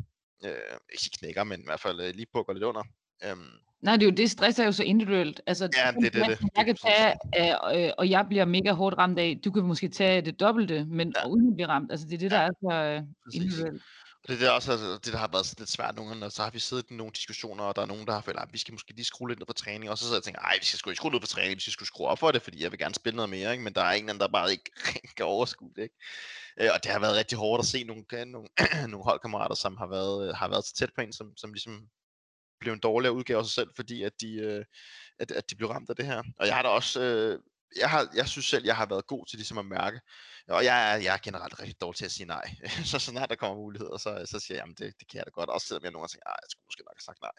øh, 0.44 0.78
ikke 0.90 1.18
knækker, 1.20 1.44
men 1.44 1.62
i 1.62 1.66
hvert 1.66 1.80
fald 1.80 2.02
øh, 2.02 2.14
lige 2.16 2.28
går 2.34 2.54
lidt 2.54 2.64
under. 2.64 2.84
Øhm, 3.26 3.58
Nej, 3.82 3.96
det 3.96 4.04
er 4.04 4.12
jo 4.12 4.16
det, 4.16 4.32
stress 4.32 4.60
er 4.60 4.66
jo 4.66 4.72
så 4.72 4.84
individuelt. 4.84 5.42
Altså, 5.48 5.70
ja, 5.78 5.92
det, 5.92 6.14
det, 6.14 6.14
det, 6.14 6.40
det. 6.40 6.50
Jeg 6.58 6.66
kan 6.66 6.76
tage, 6.76 7.16
øh, 7.40 7.92
og 7.98 8.10
jeg 8.10 8.26
bliver 8.30 8.46
mega 8.46 8.72
hårdt 8.72 8.98
ramt 8.98 9.20
af, 9.20 9.40
du 9.46 9.52
kan 9.52 9.64
måske 9.64 9.90
tage 9.90 10.22
det 10.22 10.40
dobbelte, 10.40 10.86
men 10.86 11.14
ja. 11.18 11.28
uden 11.28 11.48
at 11.48 11.56
blive 11.56 11.68
ramt. 11.68 11.92
Altså, 11.92 12.08
det 12.08 12.14
er 12.14 12.18
det, 12.18 12.32
der 12.32 12.42
ja. 12.42 12.48
er 12.48 12.52
så 12.62 12.74
øh, 12.74 13.02
individuelt. 13.34 13.84
Og 14.24 14.30
det 14.30 14.48
er 14.48 14.52
også 14.52 14.72
altså, 14.72 14.94
det, 14.94 15.14
der 15.14 15.20
har 15.20 15.30
været 15.32 15.54
lidt 15.58 15.70
svært 15.70 15.96
nogle 15.96 16.12
gange, 16.12 16.26
og 16.26 16.32
så 16.32 16.44
har 16.44 16.50
vi 16.50 16.60
siddet 16.60 16.86
i 16.92 16.94
nogle 16.94 17.14
diskussioner, 17.16 17.64
og 17.64 17.76
der 17.76 17.82
er 17.82 17.86
nogen, 17.86 18.08
der 18.08 18.14
har 18.14 18.22
følt, 18.22 18.40
at 18.40 18.50
vi 18.52 18.58
skal 18.58 18.74
måske 18.74 18.94
lige 18.94 19.06
skrue 19.06 19.30
lidt 19.30 19.40
ned 19.40 19.46
på 19.46 19.54
træning, 19.54 19.92
og 19.92 19.98
så 19.98 20.04
sidder 20.04 20.16
jeg 20.16 20.20
og 20.20 20.24
tænker, 20.24 20.42
nej, 20.42 20.58
vi 20.60 20.66
skal 20.66 20.80
sgu 20.80 20.90
ikke 20.90 20.98
skrue 20.98 21.12
ned 21.12 21.20
på 21.20 21.28
træning, 21.28 21.56
vi 21.56 21.62
skal 21.62 21.74
sgu 21.74 21.86
skrue 21.86 22.08
op 22.08 22.20
for 22.20 22.32
det, 22.32 22.42
fordi 22.42 22.64
jeg 22.64 22.72
vil 22.72 22.80
gerne 22.80 22.96
spille 22.96 23.16
noget 23.16 23.30
mere, 23.30 23.52
ikke? 23.52 23.64
men 23.64 23.74
der 23.74 23.82
er 23.82 23.92
en 23.92 24.10
anden, 24.10 24.20
der 24.20 24.28
bare 24.28 24.52
ikke 24.52 24.72
kan 25.18 25.26
overskue 25.26 25.72
det. 25.76 25.82
Ikke? 25.82 25.96
Øh, 26.62 26.70
og 26.74 26.84
det 26.84 26.92
har 26.92 27.00
været 27.00 27.16
rigtig 27.16 27.38
hårdt 27.38 27.60
at 27.60 27.66
se 27.66 27.84
nogle, 27.84 28.04
nogle, 28.26 28.48
nogle 28.92 29.04
holdkammerater, 29.04 29.56
som 29.56 29.78
har 29.78 29.88
været, 29.88 30.36
har 30.36 30.48
været 30.48 30.66
så 30.66 30.74
tæt 30.76 30.90
på 30.96 31.02
en, 31.02 31.14
som, 31.14 31.38
som 31.38 31.54
ligesom 31.54 31.88
blev 32.60 32.74
en 32.74 32.80
dårligere 32.80 33.14
udgave 33.14 33.40
af 33.40 33.46
sig 33.46 33.54
selv, 33.54 33.70
fordi 33.76 34.04
at 34.04 34.14
de, 34.22 34.34
øh, 34.34 34.66
at, 35.20 35.32
at 35.32 35.50
de 35.50 35.56
blev 35.56 35.70
ramt 35.70 35.90
af 35.90 35.96
det 35.96 36.06
her. 36.06 36.24
Og 36.40 36.48
jeg 36.48 36.56
har 36.56 36.62
da 36.62 36.70
også, 36.70 37.02
øh, 37.02 37.40
jeg, 37.76 37.90
har, 37.90 38.10
jeg 38.16 38.28
synes 38.28 38.46
selv, 38.46 38.66
jeg 38.66 38.76
har 38.76 38.86
været 38.86 39.08
god 39.08 39.26
til 39.26 39.38
ligesom 39.38 39.58
at 39.58 39.66
mærke, 39.66 40.02
og 40.48 40.64
jeg 40.64 40.94
er, 40.94 40.96
jeg 40.98 41.14
er 41.14 41.18
generelt 41.24 41.60
rigtig 41.60 41.82
dårlig 41.82 41.98
til 41.98 42.06
at 42.06 42.12
sige 42.12 42.28
nej. 42.28 42.56
så 42.92 43.00
snart 43.00 43.30
der 43.30 43.36
kommer 43.36 43.56
muligheder, 43.56 43.98
så, 43.98 44.26
så 44.26 44.40
siger 44.40 44.56
jeg, 44.56 44.62
jamen 44.62 44.76
det, 44.76 44.94
det 45.00 45.08
kan 45.10 45.18
jeg 45.18 45.26
da 45.26 45.30
godt. 45.30 45.50
Også 45.50 45.68
selvom 45.68 45.84
jeg 45.84 45.92
nogle 45.92 46.04
gange 46.04 46.14
tænker, 46.14 46.30
jeg 46.30 46.50
skulle 46.50 46.68
måske 46.68 46.84
nok 46.88 46.98
have 46.98 47.10
sagt 47.10 47.22
nej. 47.22 47.38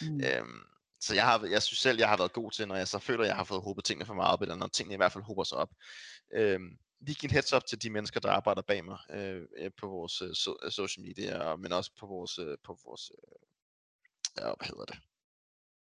Mm. 0.00 0.20
Øhm, 0.24 0.62
så 1.00 1.14
jeg, 1.14 1.24
har, 1.24 1.46
jeg 1.50 1.62
synes 1.62 1.78
selv, 1.78 1.98
jeg 1.98 2.08
har 2.08 2.16
været 2.16 2.32
god 2.32 2.50
til, 2.50 2.68
når 2.68 2.76
jeg 2.76 2.88
så 2.88 2.98
føler, 2.98 3.24
jeg 3.24 3.36
har 3.36 3.44
fået 3.44 3.62
håbet 3.62 3.84
tingene 3.84 4.06
for 4.06 4.14
meget 4.14 4.32
op, 4.32 4.42
eller 4.42 4.54
når 4.54 4.66
tingene 4.66 4.94
i 4.94 4.96
hvert 4.96 5.12
fald 5.12 5.24
håber 5.24 5.44
sig 5.44 5.58
op. 5.58 5.70
Øhm, 6.34 6.78
lige 7.00 7.14
give 7.14 7.28
en 7.28 7.32
heads 7.32 7.52
up 7.52 7.64
til 7.66 7.82
de 7.82 7.90
mennesker, 7.90 8.20
der 8.20 8.30
arbejder 8.30 8.62
bag 8.62 8.84
mig 8.84 8.98
øh, 9.10 9.70
på 9.76 9.86
vores 9.86 10.22
øh, 10.22 10.34
so, 10.34 10.70
social 10.70 11.06
media, 11.06 11.56
men 11.56 11.72
også 11.72 11.90
på 12.00 12.06
vores, 12.06 12.38
øh, 12.38 12.58
på 12.64 12.78
vores 12.84 13.10
øh, 13.10 13.49
ja, 14.38 14.44
hvad 14.44 14.66
hedder 14.66 14.84
det? 14.84 14.98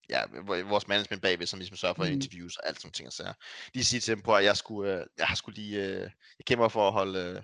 Ja, 0.10 0.22
vores 0.62 0.88
management 0.88 1.22
bagved, 1.22 1.48
som 1.48 1.60
ligesom 1.60 1.78
sørger 1.78 1.96
for 1.96 2.06
mm. 2.06 2.12
interviews 2.12 2.56
og 2.56 2.68
alt 2.68 2.82
sådan 2.82 2.92
ting. 2.92 3.14
Så 3.14 3.34
de 3.74 3.84
siger 3.84 4.02
til 4.02 4.16
dem 4.16 4.24
på, 4.24 4.36
at 4.36 4.44
jeg, 4.44 4.58
skulle, 4.58 4.94
øh, 4.94 5.06
jeg 5.18 5.28
har 5.28 5.36
skulle 5.36 5.56
lige, 5.62 5.86
øh, 5.86 6.02
jeg 6.40 6.46
kæmper 6.46 6.68
for 6.68 6.88
at 6.88 6.94
holde, 6.94 7.20
øh, 7.20 7.44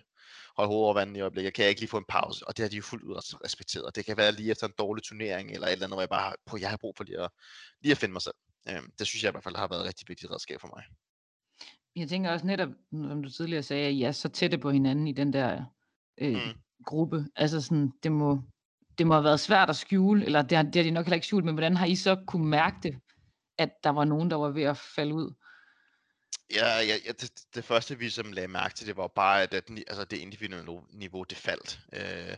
holde 0.55 0.67
hovedet 0.67 0.85
over 0.85 0.93
vandet 0.93 1.17
i 1.17 1.21
øjeblikket. 1.21 1.45
Jeg 1.45 1.53
kan 1.53 1.67
ikke 1.67 1.81
lige 1.81 1.89
få 1.89 1.97
en 1.97 2.05
pause, 2.09 2.47
og 2.47 2.57
det 2.57 2.63
har 2.63 2.69
de 2.69 2.75
jo 2.75 2.81
fuldt 2.81 3.03
ud 3.03 3.15
respekteret. 3.45 3.95
Det 3.95 4.05
kan 4.05 4.17
være 4.17 4.31
lige 4.31 4.51
efter 4.51 4.67
en 4.67 4.73
dårlig 4.77 5.03
turnering, 5.03 5.51
eller 5.51 5.67
et 5.67 5.71
eller 5.71 5.85
andet, 5.85 5.95
hvor 5.95 6.01
jeg 6.01 6.09
bare 6.09 6.21
har, 6.21 6.35
på, 6.45 6.57
jeg 6.57 6.69
har 6.69 6.77
brug 6.77 6.93
for 6.97 7.03
lige 7.03 7.21
at, 7.21 7.29
lige 7.81 7.91
at 7.91 7.97
finde 7.97 8.13
mig 8.13 8.21
selv. 8.21 8.35
Øhm, 8.69 8.91
det 8.99 9.07
synes 9.07 9.23
jeg 9.23 9.29
i 9.29 9.31
hvert 9.31 9.43
fald 9.43 9.55
har 9.55 9.67
været 9.67 9.81
et 9.81 9.87
rigtig 9.87 10.09
vigtigt 10.09 10.31
redskab 10.31 10.61
for 10.61 10.67
mig. 10.75 10.83
Jeg 11.95 12.09
tænker 12.09 12.31
også 12.31 12.45
netop, 12.45 12.69
som 12.91 13.23
du 13.23 13.29
tidligere 13.29 13.63
sagde, 13.63 13.87
at 13.87 13.93
I 13.93 14.03
er 14.03 14.11
så 14.11 14.29
tætte 14.29 14.57
på 14.57 14.71
hinanden 14.71 15.07
i 15.07 15.11
den 15.11 15.33
der 15.33 15.65
øh, 16.17 16.33
mm. 16.33 16.61
gruppe. 16.85 17.25
Altså 17.35 17.61
sådan, 17.61 17.91
det 18.03 18.11
må, 18.11 18.41
det 19.01 19.07
må 19.07 19.13
have 19.13 19.23
været 19.23 19.39
svært 19.39 19.69
at 19.69 19.75
skjule, 19.75 20.25
eller 20.25 20.41
det 20.41 20.57
har, 20.57 20.63
det 20.63 20.75
har 20.75 20.83
de 20.83 20.91
nok 20.91 21.05
heller 21.05 21.15
ikke 21.15 21.27
skjult, 21.27 21.45
men 21.45 21.53
hvordan 21.53 21.77
har 21.77 21.85
I 21.85 21.95
så 21.95 22.23
kunne 22.27 22.47
mærke 22.47 22.77
det, 22.83 22.95
at 23.57 23.69
der 23.83 23.89
var 23.89 24.05
nogen, 24.05 24.29
der 24.31 24.35
var 24.35 24.49
ved 24.49 24.63
at 24.63 24.77
falde 24.77 25.13
ud? 25.13 25.33
Ja, 26.53 26.79
ja, 26.79 26.95
ja 27.05 27.11
det, 27.11 27.31
det 27.55 27.63
første 27.63 27.97
vi 27.97 28.09
som 28.09 28.31
lagde 28.31 28.47
mærke 28.47 28.75
til, 28.75 28.87
det 28.87 28.97
var 28.97 29.07
bare, 29.07 29.41
at 29.43 29.51
det, 29.51 29.83
altså 29.87 30.05
det 30.05 30.17
individuelle 30.17 30.81
niveau, 30.89 31.23
det 31.23 31.37
faldt. 31.37 31.79
Øh, 31.93 32.37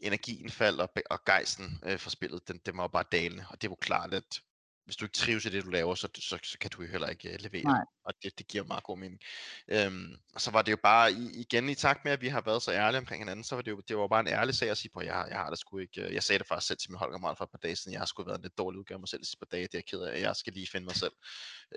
energien 0.00 0.50
faldt, 0.50 0.80
og, 0.80 0.90
og 1.10 1.24
gejsten 1.24 1.80
øh, 1.84 1.98
for 1.98 2.10
spillet, 2.10 2.48
den, 2.48 2.60
den 2.66 2.76
var 2.76 2.88
bare 2.88 3.04
dalende. 3.12 3.44
Og 3.50 3.62
det 3.62 3.70
var 3.70 3.76
klart, 3.76 4.14
at 4.14 4.40
hvis 4.84 4.96
du 4.96 5.04
ikke 5.04 5.16
trives 5.16 5.44
i 5.44 5.48
det, 5.48 5.64
du 5.64 5.70
laver, 5.70 5.94
så, 5.94 6.08
så, 6.14 6.38
så 6.42 6.58
kan 6.58 6.70
du 6.70 6.82
jo 6.82 6.88
heller 6.88 7.08
ikke 7.08 7.28
uh, 7.28 7.40
levere. 7.40 7.64
Nej. 7.64 7.84
Og 8.04 8.14
det, 8.22 8.38
det 8.38 8.48
giver 8.48 8.64
meget 8.64 8.84
god 8.84 8.98
mening. 8.98 9.20
Øhm, 9.68 10.16
og 10.34 10.40
så 10.40 10.50
var 10.50 10.62
det 10.62 10.72
jo 10.72 10.76
bare, 10.82 11.12
igen 11.12 11.68
i 11.68 11.74
takt 11.74 12.04
med, 12.04 12.12
at 12.12 12.20
vi 12.20 12.28
har 12.28 12.40
været 12.40 12.62
så 12.62 12.72
ærlige 12.72 12.98
omkring 12.98 13.20
hinanden, 13.20 13.44
så 13.44 13.54
var 13.54 13.62
det 13.62 13.70
jo 13.70 13.80
det 13.88 13.96
var 13.96 14.08
bare 14.08 14.20
en 14.20 14.28
ærlig 14.28 14.54
sag 14.54 14.70
at 14.70 14.78
sige 14.78 14.90
på, 14.94 15.00
jeg, 15.00 15.26
jeg 15.30 15.38
har 15.38 15.50
det 15.50 15.58
sgu 15.58 15.78
ikke, 15.78 16.02
øh, 16.02 16.14
jeg 16.14 16.22
sagde 16.22 16.38
det 16.38 16.46
faktisk 16.48 16.68
selv 16.68 16.78
til 16.78 16.90
min 16.90 16.98
holdkammerat 16.98 17.38
for 17.38 17.44
et 17.44 17.50
par 17.50 17.58
dage 17.58 17.76
siden, 17.76 17.92
jeg 17.92 18.00
har 18.00 18.06
sgu 18.06 18.24
været 18.24 18.36
en 18.36 18.42
lidt 18.42 18.58
dårlig 18.58 18.78
udgave 18.78 18.96
af 18.96 19.00
mig 19.00 19.08
selv 19.08 19.20
de 19.20 19.26
sidste 19.26 19.38
par 19.38 19.56
dage, 19.56 19.62
det 19.62 19.74
er 19.74 19.78
jeg 19.78 19.84
ked 19.84 20.00
af, 20.00 20.20
jeg 20.20 20.36
skal 20.36 20.52
lige 20.52 20.68
finde 20.72 20.84
mig 20.84 20.96
selv. 20.96 21.12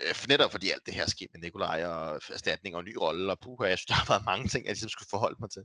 Øh, 0.02 0.14
netop 0.28 0.50
fordi 0.50 0.70
alt 0.70 0.86
det 0.86 0.94
her 0.94 1.06
skete 1.06 1.30
med 1.32 1.40
Nikolaj 1.40 1.84
og 1.84 2.20
erstatning 2.32 2.76
og 2.76 2.84
ny 2.84 2.96
rolle, 3.00 3.32
og 3.32 3.38
puha, 3.40 3.68
jeg 3.68 3.78
synes, 3.78 3.86
der 3.92 3.94
har 3.94 4.06
været 4.08 4.24
mange 4.24 4.48
ting, 4.48 4.64
jeg 4.64 4.72
ligesom 4.72 4.88
skulle 4.88 5.10
forholde 5.10 5.36
mig 5.40 5.50
til 5.50 5.64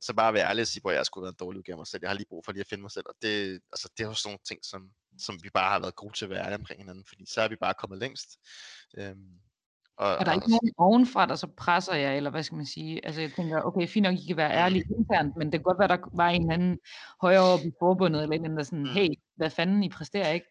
så 0.00 0.14
bare 0.14 0.34
være 0.34 0.48
ærlig 0.48 0.62
og 0.62 0.66
sige, 0.66 0.90
at 0.90 0.94
jeg 0.94 1.06
skulle 1.06 1.22
være 1.22 1.34
en 1.36 1.40
dårlig 1.40 1.58
udgave 1.58 1.74
af 1.74 1.78
mig 1.78 1.86
selv. 1.86 2.02
Jeg 2.02 2.10
har 2.10 2.14
lige 2.14 2.28
brug 2.28 2.44
for 2.44 2.52
lige 2.52 2.60
at 2.60 2.70
finde 2.70 2.82
mig 2.82 2.90
selv. 2.90 3.06
Og 3.08 3.14
det, 3.22 3.60
altså, 3.72 3.88
det 3.96 4.04
er 4.04 4.08
jo 4.08 4.14
sådan 4.14 4.28
nogle 4.28 4.46
ting, 4.48 4.60
som, 4.64 4.90
som 5.18 5.38
vi 5.42 5.50
bare 5.54 5.72
har 5.72 5.80
været 5.80 5.96
gode 5.96 6.12
til 6.12 6.24
at 6.24 6.30
være 6.30 6.44
ærlige 6.44 6.58
omkring 6.58 6.80
hinanden, 6.80 7.04
fordi 7.08 7.24
så 7.26 7.40
er 7.40 7.48
vi 7.48 7.56
bare 7.56 7.74
kommet 7.74 7.98
længst. 7.98 8.28
Øhm, 8.98 9.40
og, 9.98 10.10
er 10.20 10.24
der 10.24 10.32
ikke 10.32 10.50
nogen 10.50 10.72
ovenfra, 10.78 11.26
der 11.26 11.34
så 11.34 11.46
presser 11.56 11.94
jer, 11.94 12.12
eller 12.12 12.30
hvad 12.30 12.42
skal 12.42 12.56
man 12.56 12.66
sige? 12.66 13.06
Altså 13.06 13.20
jeg 13.20 13.32
tænker, 13.32 13.60
okay, 13.62 13.88
fint 13.88 14.02
nok, 14.02 14.14
I 14.14 14.26
kan 14.26 14.36
være 14.36 14.52
ærlige 14.52 14.84
internt, 14.98 15.36
men 15.36 15.46
det 15.46 15.52
kan 15.52 15.62
godt 15.62 15.78
være, 15.78 15.88
der 15.88 15.98
var 16.12 16.28
en 16.28 16.52
anden 16.52 16.78
højere 17.20 17.42
op 17.42 17.60
i 17.64 17.72
forbundet, 17.78 18.22
eller 18.22 18.36
en 18.36 18.44
anden, 18.44 18.58
der 18.58 18.64
sådan, 18.64 18.84
mm. 18.84 18.90
hey, 18.90 19.08
hvad 19.36 19.50
fanden, 19.50 19.82
I 19.82 19.88
præsterer 19.88 20.32
ikke? 20.32 20.46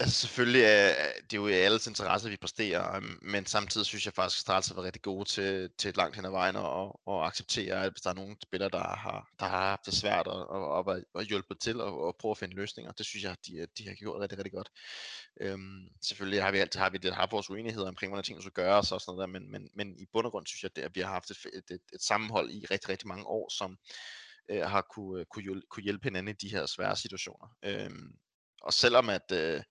Altså 0.00 0.20
selvfølgelig 0.20 0.62
er 0.62 1.12
det 1.30 1.32
er 1.32 1.40
jo 1.40 1.48
i 1.48 1.52
alles 1.52 1.86
interesse, 1.86 2.28
at 2.28 2.32
vi 2.32 2.36
præsterer, 2.36 2.96
øhm, 2.96 3.18
men 3.22 3.46
samtidig 3.46 3.86
synes 3.86 4.06
jeg 4.06 4.14
faktisk, 4.14 4.38
at 4.38 4.40
Strals 4.40 4.66
har 4.68 4.74
været 4.74 4.84
rigtig 4.84 5.02
gode 5.02 5.24
til, 5.24 5.70
til 5.78 5.88
et 5.88 5.96
langt 5.96 6.16
hen 6.16 6.24
ad 6.24 6.30
vejen 6.30 6.56
og, 6.56 7.00
og 7.06 7.26
acceptere, 7.26 7.84
at 7.84 7.92
hvis 7.92 8.02
der 8.02 8.10
er 8.10 8.14
nogle 8.14 8.36
spillere, 8.42 8.68
der 8.68 8.96
har, 8.96 9.28
der 9.40 9.46
har 9.46 9.68
haft 9.68 9.86
det 9.86 9.94
svært 9.94 10.26
og, 10.26 10.50
og, 10.50 10.84
og, 10.84 11.00
og 11.14 11.22
hjulpet 11.22 11.58
til 11.60 11.80
og, 11.80 12.00
og 12.00 12.16
prøve 12.20 12.30
at 12.30 12.38
finde 12.38 12.54
løsninger, 12.54 12.92
det 12.92 13.06
synes 13.06 13.24
jeg, 13.24 13.36
de, 13.46 13.66
de 13.78 13.88
har 13.88 13.94
gjort 13.94 14.20
rigtig, 14.20 14.38
rigtig 14.38 14.52
godt. 14.52 14.70
Øhm, 15.40 15.88
selvfølgelig 16.02 16.42
har 16.42 16.50
vi 16.50 16.58
altid 16.58 16.80
har 16.80 16.90
vi 16.90 16.98
det, 16.98 17.14
har 17.14 17.28
vores 17.30 17.50
uenigheder 17.50 17.88
omkring, 17.88 18.10
hvordan 18.10 18.24
ting 18.24 18.42
skal 18.42 18.52
gøres 18.52 18.92
og 18.92 19.00
sådan 19.00 19.16
noget 19.16 19.28
der, 19.28 19.40
men, 19.40 19.52
men, 19.52 19.70
men 19.74 19.98
i 19.98 20.06
bund 20.12 20.26
og 20.26 20.32
grund 20.32 20.46
synes 20.46 20.62
jeg, 20.62 20.84
at 20.84 20.94
vi 20.94 21.00
har 21.00 21.12
haft 21.12 21.30
et, 21.30 21.36
et, 21.52 21.70
et, 21.70 21.80
et 21.94 22.02
sammenhold 22.02 22.50
i 22.50 22.66
rigtig, 22.70 22.88
rigtig 22.88 23.08
mange 23.08 23.26
år, 23.26 23.48
som 23.58 23.78
øh, 24.50 24.62
har 24.62 24.86
kunne, 24.94 25.24
kunne, 25.24 25.62
kunne 25.70 25.82
hjælpe 25.82 26.04
hinanden 26.04 26.34
i 26.34 26.46
de 26.46 26.54
her 26.54 26.66
svære 26.66 26.96
situationer. 26.96 27.48
Øhm, 27.64 28.14
og 28.60 28.72
selvom 28.72 29.08
at, 29.08 29.32
øh, 29.32 29.62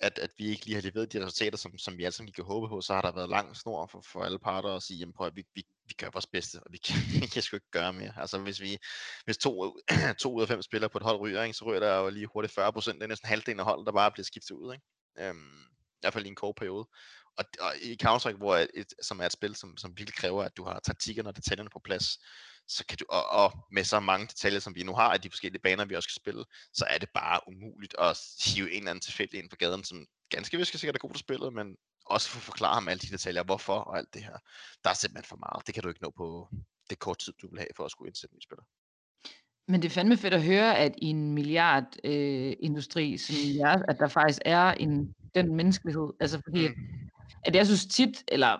at, 0.00 0.18
at 0.18 0.30
vi 0.38 0.46
ikke 0.46 0.64
lige 0.64 0.74
har 0.74 0.82
leveret 0.82 1.12
de 1.12 1.24
resultater, 1.24 1.58
som, 1.58 1.78
som 1.78 1.98
vi 1.98 2.04
alle 2.04 2.14
sammen 2.14 2.32
kan 2.32 2.44
håbe 2.44 2.68
på, 2.68 2.80
så 2.80 2.94
har 2.94 3.00
der 3.00 3.12
været 3.12 3.28
lang 3.28 3.56
snor 3.56 3.86
for, 3.86 4.00
for 4.12 4.24
alle 4.24 4.38
parter 4.38 4.68
at 4.68 4.82
sige, 4.82 4.98
jamen 4.98 5.12
prøv 5.12 5.26
at 5.26 5.36
vi, 5.36 5.44
vi, 5.54 5.62
vi 5.84 5.94
gør 5.98 6.10
vores 6.12 6.26
bedste, 6.26 6.56
og 6.56 6.72
vi 6.72 6.78
kan, 6.78 6.96
vi 7.20 7.26
kan 7.26 7.42
sgu 7.42 7.56
ikke 7.56 7.70
gøre 7.70 7.92
mere. 7.92 8.12
Altså 8.16 8.38
hvis 8.38 8.60
vi 8.60 8.78
hvis 9.24 9.38
to, 9.38 9.78
to 10.22 10.34
ud 10.34 10.42
af 10.42 10.48
fem 10.48 10.62
spillere 10.62 10.90
på 10.90 10.98
et 10.98 11.04
hold 11.04 11.20
ryger, 11.20 11.42
ikke, 11.42 11.54
så 11.54 11.64
ryger 11.64 11.80
der 11.80 11.98
jo 11.98 12.10
lige 12.10 12.26
hurtigt 12.26 12.54
40 12.54 12.72
procent. 12.72 12.94
Det 12.94 13.02
er 13.02 13.08
næsten 13.08 13.28
halvdelen 13.28 13.60
af 13.60 13.66
holdet, 13.66 13.86
der 13.86 13.92
bare 13.92 14.10
bliver 14.10 14.24
skiftet 14.24 14.54
ud. 14.54 14.74
Ikke? 14.74 15.28
Øhm, 15.28 15.62
I 15.62 16.00
hvert 16.00 16.12
fald 16.12 16.26
i 16.26 16.28
en 16.28 16.34
kort 16.34 16.54
periode. 16.54 16.88
Og, 17.38 17.44
og 17.60 17.72
i 17.82 17.96
Counter-Strike, 18.02 18.36
hvor 18.36 18.56
et, 18.56 18.94
som 19.02 19.20
er 19.20 19.26
et 19.26 19.32
spil, 19.32 19.56
som, 19.56 19.76
som 19.76 19.90
virkelig 19.96 20.14
kræver, 20.14 20.44
at 20.44 20.56
du 20.56 20.64
har 20.64 20.80
taktikkerne 20.80 21.28
og 21.28 21.36
detaljerne 21.36 21.70
på 21.70 21.80
plads, 21.84 22.18
så 22.68 22.86
kan 22.86 22.98
du, 22.98 23.04
og, 23.08 23.26
og 23.30 23.52
med 23.72 23.84
så 23.84 24.00
mange 24.00 24.26
detaljer, 24.26 24.60
som 24.60 24.74
vi 24.74 24.82
nu 24.82 24.94
har 24.94 25.14
i 25.14 25.18
de 25.18 25.30
forskellige 25.30 25.62
baner, 25.62 25.84
vi 25.84 25.94
også 25.94 26.06
skal 26.06 26.20
spille, 26.22 26.44
så 26.72 26.84
er 26.90 26.98
det 26.98 27.08
bare 27.14 27.40
umuligt 27.46 27.94
at 27.98 28.18
hive 28.44 28.72
en 28.72 28.78
eller 28.78 28.90
anden 28.90 29.02
tilfældig 29.02 29.38
ind 29.40 29.50
på 29.50 29.56
gaden, 29.56 29.84
som 29.84 30.06
ganske 30.28 30.56
vist 30.56 30.78
sikkert 30.78 30.94
er 30.94 30.98
god 30.98 31.10
til 31.10 31.20
spillet, 31.20 31.52
men 31.52 31.76
også 32.06 32.28
for 32.28 32.38
at 32.38 32.42
forklare 32.42 32.74
ham 32.74 32.88
alle 32.88 33.00
de 33.00 33.06
detaljer, 33.06 33.42
hvorfor 33.42 33.74
og 33.74 33.98
alt 33.98 34.14
det 34.14 34.22
her. 34.22 34.38
Der 34.84 34.90
er 34.90 34.94
simpelthen 34.94 35.28
for 35.28 35.36
meget. 35.36 35.66
Det 35.66 35.74
kan 35.74 35.82
du 35.82 35.88
ikke 35.88 36.02
nå 36.02 36.10
på 36.16 36.48
det 36.90 36.98
kort 36.98 37.18
tid, 37.18 37.32
du 37.42 37.48
vil 37.50 37.58
have 37.58 37.76
for 37.76 37.84
at 37.84 37.90
skulle 37.90 38.08
indsætte 38.08 38.34
en 38.34 38.42
spiller. 38.42 38.64
Men 39.68 39.82
det 39.82 39.88
er 39.88 39.94
fandme 39.94 40.16
fedt 40.16 40.34
at 40.34 40.42
høre, 40.42 40.78
at 40.78 40.94
i 40.98 41.06
en 41.06 41.34
milliardindustri 41.34 42.50
øh, 42.50 42.56
industri, 42.60 43.16
som 43.18 43.36
jeres, 43.36 43.82
at 43.88 43.98
der 43.98 44.08
faktisk 44.08 44.38
er 44.44 44.72
en, 44.72 45.14
den 45.34 45.56
menneskelighed. 45.56 46.12
Altså 46.20 46.40
fordi, 46.44 46.68
mm. 46.68 46.74
at 47.44 47.54
jeg 47.54 47.66
synes 47.66 47.86
tit, 47.86 48.24
eller 48.28 48.58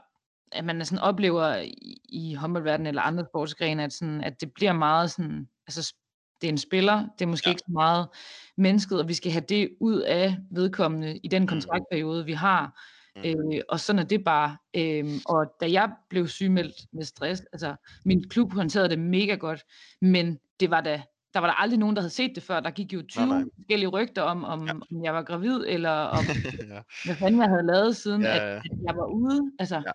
at 0.52 0.64
man 0.64 0.84
sådan 0.84 1.04
oplever 1.04 1.56
i, 1.56 2.00
i 2.04 2.34
håndboldverdenen 2.34 2.86
eller 2.86 3.02
andre 3.02 3.24
sportsgrene, 3.24 3.84
at, 3.84 3.92
sådan, 3.92 4.24
at 4.24 4.40
det 4.40 4.52
bliver 4.54 4.72
meget 4.72 5.10
sådan, 5.10 5.48
altså 5.66 5.94
det 6.40 6.48
er 6.48 6.52
en 6.52 6.58
spiller, 6.58 7.06
det 7.18 7.24
er 7.24 7.28
måske 7.28 7.48
ja. 7.48 7.50
ikke 7.50 7.62
så 7.66 7.72
meget 7.72 8.08
mennesket, 8.56 9.00
og 9.00 9.08
vi 9.08 9.14
skal 9.14 9.32
have 9.32 9.44
det 9.48 9.70
ud 9.80 10.00
af 10.00 10.36
vedkommende 10.50 11.18
i 11.18 11.28
den 11.28 11.42
mm. 11.42 11.48
kontraktperiode, 11.48 12.24
vi 12.24 12.32
har. 12.32 12.80
Mm. 13.16 13.22
Øh, 13.24 13.60
og 13.68 13.80
sådan 13.80 13.98
er 13.98 14.04
det 14.04 14.24
bare. 14.24 14.56
Øh, 14.76 15.04
og 15.26 15.46
da 15.60 15.72
jeg 15.72 15.90
blev 16.10 16.28
sygemeldt 16.28 16.76
med 16.92 17.04
stress, 17.04 17.42
altså 17.52 17.74
min 18.04 18.28
klub 18.28 18.52
håndterede 18.52 18.88
det 18.88 18.98
mega 18.98 19.34
godt, 19.34 19.64
men 20.00 20.38
det 20.60 20.70
var 20.70 20.80
da 20.80 21.02
der 21.34 21.40
var 21.40 21.46
der 21.46 21.54
aldrig 21.54 21.78
nogen, 21.78 21.96
der 21.96 22.02
havde 22.02 22.12
set 22.12 22.32
det 22.34 22.42
før. 22.42 22.60
Der 22.60 22.70
gik 22.70 22.92
jo 22.92 23.02
20 23.08 23.26
nej, 23.26 23.38
nej. 23.38 23.48
forskellige 23.56 23.88
rygter 23.88 24.22
om, 24.22 24.44
om, 24.44 24.66
ja. 24.66 24.72
om 24.72 25.04
jeg 25.04 25.14
var 25.14 25.22
gravid, 25.22 25.64
eller 25.66 25.90
om, 25.90 26.24
ja. 26.74 26.80
hvad 27.04 27.14
fanden 27.14 27.40
jeg 27.40 27.48
havde 27.48 27.66
lavet, 27.66 27.96
siden 27.96 28.22
ja, 28.22 28.36
ja. 28.36 28.56
At, 28.56 28.56
at 28.56 28.78
jeg 28.86 28.96
var 28.96 29.06
ude. 29.06 29.52
Altså, 29.58 29.76
ja. 29.76 29.92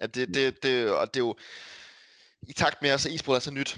Ja, 0.00 0.06
det, 0.06 0.34
det, 0.34 0.62
det, 0.62 0.90
og 0.90 1.14
det 1.14 1.20
er 1.20 1.24
jo, 1.24 1.36
i 2.48 2.52
takt 2.52 2.82
med, 2.82 2.90
altså 2.90 3.08
e-sport 3.08 3.36
er 3.36 3.40
så 3.40 3.50
nyt, 3.50 3.76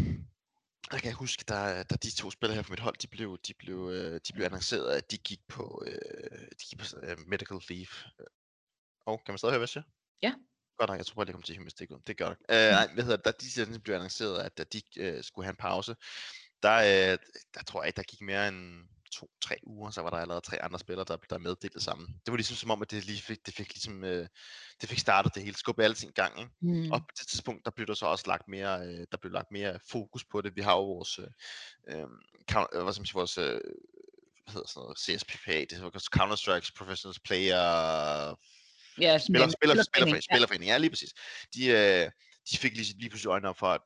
jeg 0.93 1.03
kan 1.03 1.13
huske, 1.13 1.45
da, 1.49 1.83
da 1.83 1.95
de 1.97 2.11
to 2.11 2.31
spillere 2.31 2.55
her 2.55 2.63
på 2.63 2.73
mit 2.73 2.81
hold, 2.81 2.97
de 2.97 3.07
blev, 3.07 3.39
de 3.47 3.55
blev, 3.55 3.91
øh, 3.93 4.21
de 4.29 4.33
blev 4.33 4.45
annonceret, 4.45 4.97
at 4.97 5.11
de 5.11 5.19
gik 5.19 5.41
på, 5.49 5.85
øh, 5.87 6.41
de 6.41 6.65
gik 6.71 6.79
på 6.79 6.85
uh, 7.03 7.29
medical 7.29 7.59
leave. 7.69 7.89
Og 9.07 9.13
oh, 9.13 9.19
kan 9.27 9.33
man 9.33 9.39
stadig 9.39 9.53
høre, 9.53 9.59
hvad 9.59 9.63
jeg 9.63 9.69
siger? 9.69 9.83
Ja. 10.23 10.35
Godt 10.79 10.91
nok, 10.91 10.99
jeg 10.99 11.07
tror 11.07 11.15
bare, 11.15 11.25
det 11.25 11.33
kommer 11.33 11.47
til 11.47 11.55
at 11.55 11.61
miste 11.61 11.87
det. 11.87 12.07
Det 12.07 12.17
gør 12.17 12.29
det. 12.29 12.39
Uh, 12.39 12.71
nej, 12.71 12.95
hvad 12.95 13.05
hedder 13.05 13.17
det, 13.17 13.59
da 13.59 13.65
de 13.65 13.81
blev 13.81 13.95
annonceret, 13.95 14.39
at, 14.39 14.61
at 14.61 14.73
de 14.73 14.83
uh, 15.01 15.25
skulle 15.25 15.45
have 15.47 15.51
en 15.51 15.57
pause, 15.57 15.97
der, 16.63 16.77
uh, 16.79 17.19
der 17.55 17.63
tror 17.67 17.83
jeg 17.83 17.87
ikke, 17.89 17.97
der 17.97 18.03
gik 18.03 18.21
mere 18.21 18.49
end 18.49 18.89
to-tre 19.13 19.57
uger, 19.63 19.91
så 19.91 20.03
var 20.03 20.11
der 20.11 20.17
allerede 20.17 20.41
tre 20.41 20.63
andre 20.63 20.79
spillere, 20.79 21.05
der, 21.09 21.17
der 21.31 21.39
meddelte 21.39 21.75
det 21.75 21.83
samme. 21.83 22.07
Det 22.07 22.33
var 22.33 22.37
ligesom 22.37 22.57
som 22.57 22.71
om, 22.71 22.83
at 22.83 22.91
det 22.91 23.05
lige 23.05 23.23
fik, 23.23 23.47
det 23.47 23.55
fik 23.55 23.75
ligesom, 23.75 24.05
øh, 24.05 24.29
det 24.81 24.89
fik 24.89 24.99
startet 24.99 25.35
det 25.35 25.43
hele, 25.43 25.57
skubbet 25.57 25.85
alle 25.85 25.95
ting 25.95 26.11
i 26.11 26.21
gang. 26.21 26.39
Ikke? 26.39 26.51
Mm. 26.61 26.93
Og 26.93 27.01
på 27.01 27.15
det 27.19 27.27
tidspunkt, 27.27 27.65
der 27.65 27.71
blev 27.71 27.87
der 27.87 27.95
så 27.95 28.07
også 28.07 28.25
lagt 28.27 28.49
mere, 28.49 28.87
øh, 28.87 29.07
der 29.13 29.17
blev 29.21 29.33
lagt 29.33 29.53
mere 29.53 29.79
fokus 29.91 30.25
på 30.25 30.41
det. 30.41 30.57
Vi 30.57 30.61
har 30.61 30.73
jo 30.73 30.85
vores, 30.85 31.19
øh, 31.19 31.27
øh, 31.89 32.07
hvad 32.83 32.93
skal 32.93 33.01
man 33.01 33.07
sige, 33.07 33.15
vores, 33.15 33.39
øh, 33.39 33.61
hvad 34.45 34.53
hedder 34.53 34.69
sådan 34.69 34.81
noget, 34.81 34.99
CSPPA, 34.99 35.61
det 35.61 35.73
hedder 35.73 35.99
Counter-Strike 36.17 36.71
Professionals 36.79 37.21
Player, 37.21 37.63
ja, 39.01 39.19
spiller, 39.19 39.49
spiller, 39.49 39.83
spiller, 39.83 40.21
spillerforening, 40.21 40.71
ja 40.71 40.79
lige 40.79 40.91
præcis. 40.91 41.13
De, 41.55 41.67
øh, 41.67 42.11
de 42.51 42.57
fik 42.57 42.77
lige, 42.77 42.99
lige 42.99 43.11
pludselig 43.11 43.31
øjnene 43.31 43.49
op 43.49 43.59
for, 43.59 43.67
at 43.67 43.81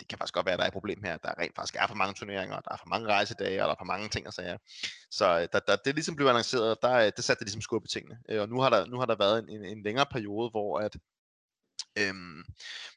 det 0.00 0.08
kan 0.08 0.18
faktisk 0.18 0.34
godt 0.34 0.46
være, 0.46 0.52
at 0.52 0.58
der 0.58 0.64
er 0.64 0.68
et 0.68 0.72
problem 0.72 1.02
her. 1.04 1.16
Der 1.16 1.38
rent 1.38 1.56
faktisk 1.56 1.76
er 1.78 1.86
for 1.86 1.94
mange 1.94 2.14
turneringer, 2.14 2.60
der 2.60 2.72
er 2.72 2.76
for 2.76 2.88
mange 2.88 3.06
rejsedage, 3.08 3.62
og 3.62 3.66
der 3.66 3.74
er 3.74 3.78
for 3.78 3.84
mange 3.84 4.08
ting 4.08 4.26
og 4.26 4.32
sager. 4.32 4.58
Så 5.10 5.26
øh, 5.40 5.48
der, 5.52 5.60
da, 5.60 5.76
da 5.76 5.76
det 5.84 5.94
ligesom 5.94 6.16
blev 6.16 6.26
annonceret, 6.26 6.82
der, 6.82 6.88
det 6.88 7.04
ligesom 7.04 7.22
øh, 7.22 7.24
satte 7.24 7.40
det 7.40 7.46
ligesom 7.46 7.60
skub 7.60 7.84
i 7.84 7.88
tingene. 7.88 8.18
Øh, 8.28 8.40
og 8.40 8.48
nu 8.48 8.60
har 8.60 8.70
der, 8.70 8.86
nu 8.86 8.98
har 8.98 9.06
der 9.06 9.16
været 9.16 9.38
en, 9.38 9.48
en, 9.48 9.64
en 9.64 9.82
længere 9.82 10.06
periode, 10.06 10.50
hvor 10.50 10.78
at 10.78 10.96
Øhm, 11.98 12.44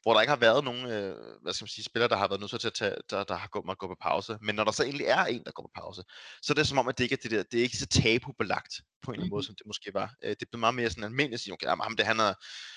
hvor 0.02 0.14
der 0.14 0.20
ikke 0.20 0.30
har 0.30 0.36
været 0.36 0.64
nogen 0.64 0.86
øh, 0.86 1.16
hvad 1.42 1.52
skal 1.52 1.64
man 1.64 1.68
sige, 1.68 1.84
spillere, 1.84 2.08
der 2.08 2.16
har 2.16 2.28
været 2.28 2.40
nødt 2.40 2.60
til 2.60 2.66
at 2.66 2.74
tage, 2.74 2.96
der, 3.10 3.24
der 3.24 3.36
har 3.36 3.48
gået, 3.48 3.64
måtte 3.66 3.78
gå 3.78 3.86
på 3.86 3.96
pause. 4.00 4.38
Men 4.42 4.54
når 4.54 4.64
der 4.64 4.72
så 4.72 4.84
egentlig 4.84 5.06
er 5.06 5.24
en, 5.24 5.44
der 5.44 5.50
går 5.50 5.62
på 5.62 5.70
pause, 5.74 6.02
så 6.42 6.52
er 6.52 6.54
det 6.54 6.66
som 6.66 6.78
om, 6.78 6.88
at 6.88 6.98
det 6.98 7.04
ikke 7.04 7.12
er, 7.12 7.22
det 7.22 7.30
der, 7.30 7.42
det 7.42 7.58
er 7.58 7.62
ikke 7.62 7.76
så 7.76 7.86
tabubelagt 7.86 8.74
på 9.02 9.10
en 9.10 9.14
eller 9.14 9.22
anden 9.22 9.30
måde, 9.30 9.46
som 9.46 9.54
det 9.54 9.66
måske 9.66 9.94
var. 9.94 10.14
Øh, 10.24 10.36
det 10.40 10.48
bliver 10.48 10.60
meget 10.60 10.74
mere 10.74 10.90
sådan 10.90 11.04
almindeligt 11.04 11.34
at 11.34 11.40
sige, 11.40 11.52
okay, 11.52 11.66
jamen, 11.66 11.82
ham 11.82 11.96
det 11.96 12.06
han 12.06 12.20
er, 12.20 12.34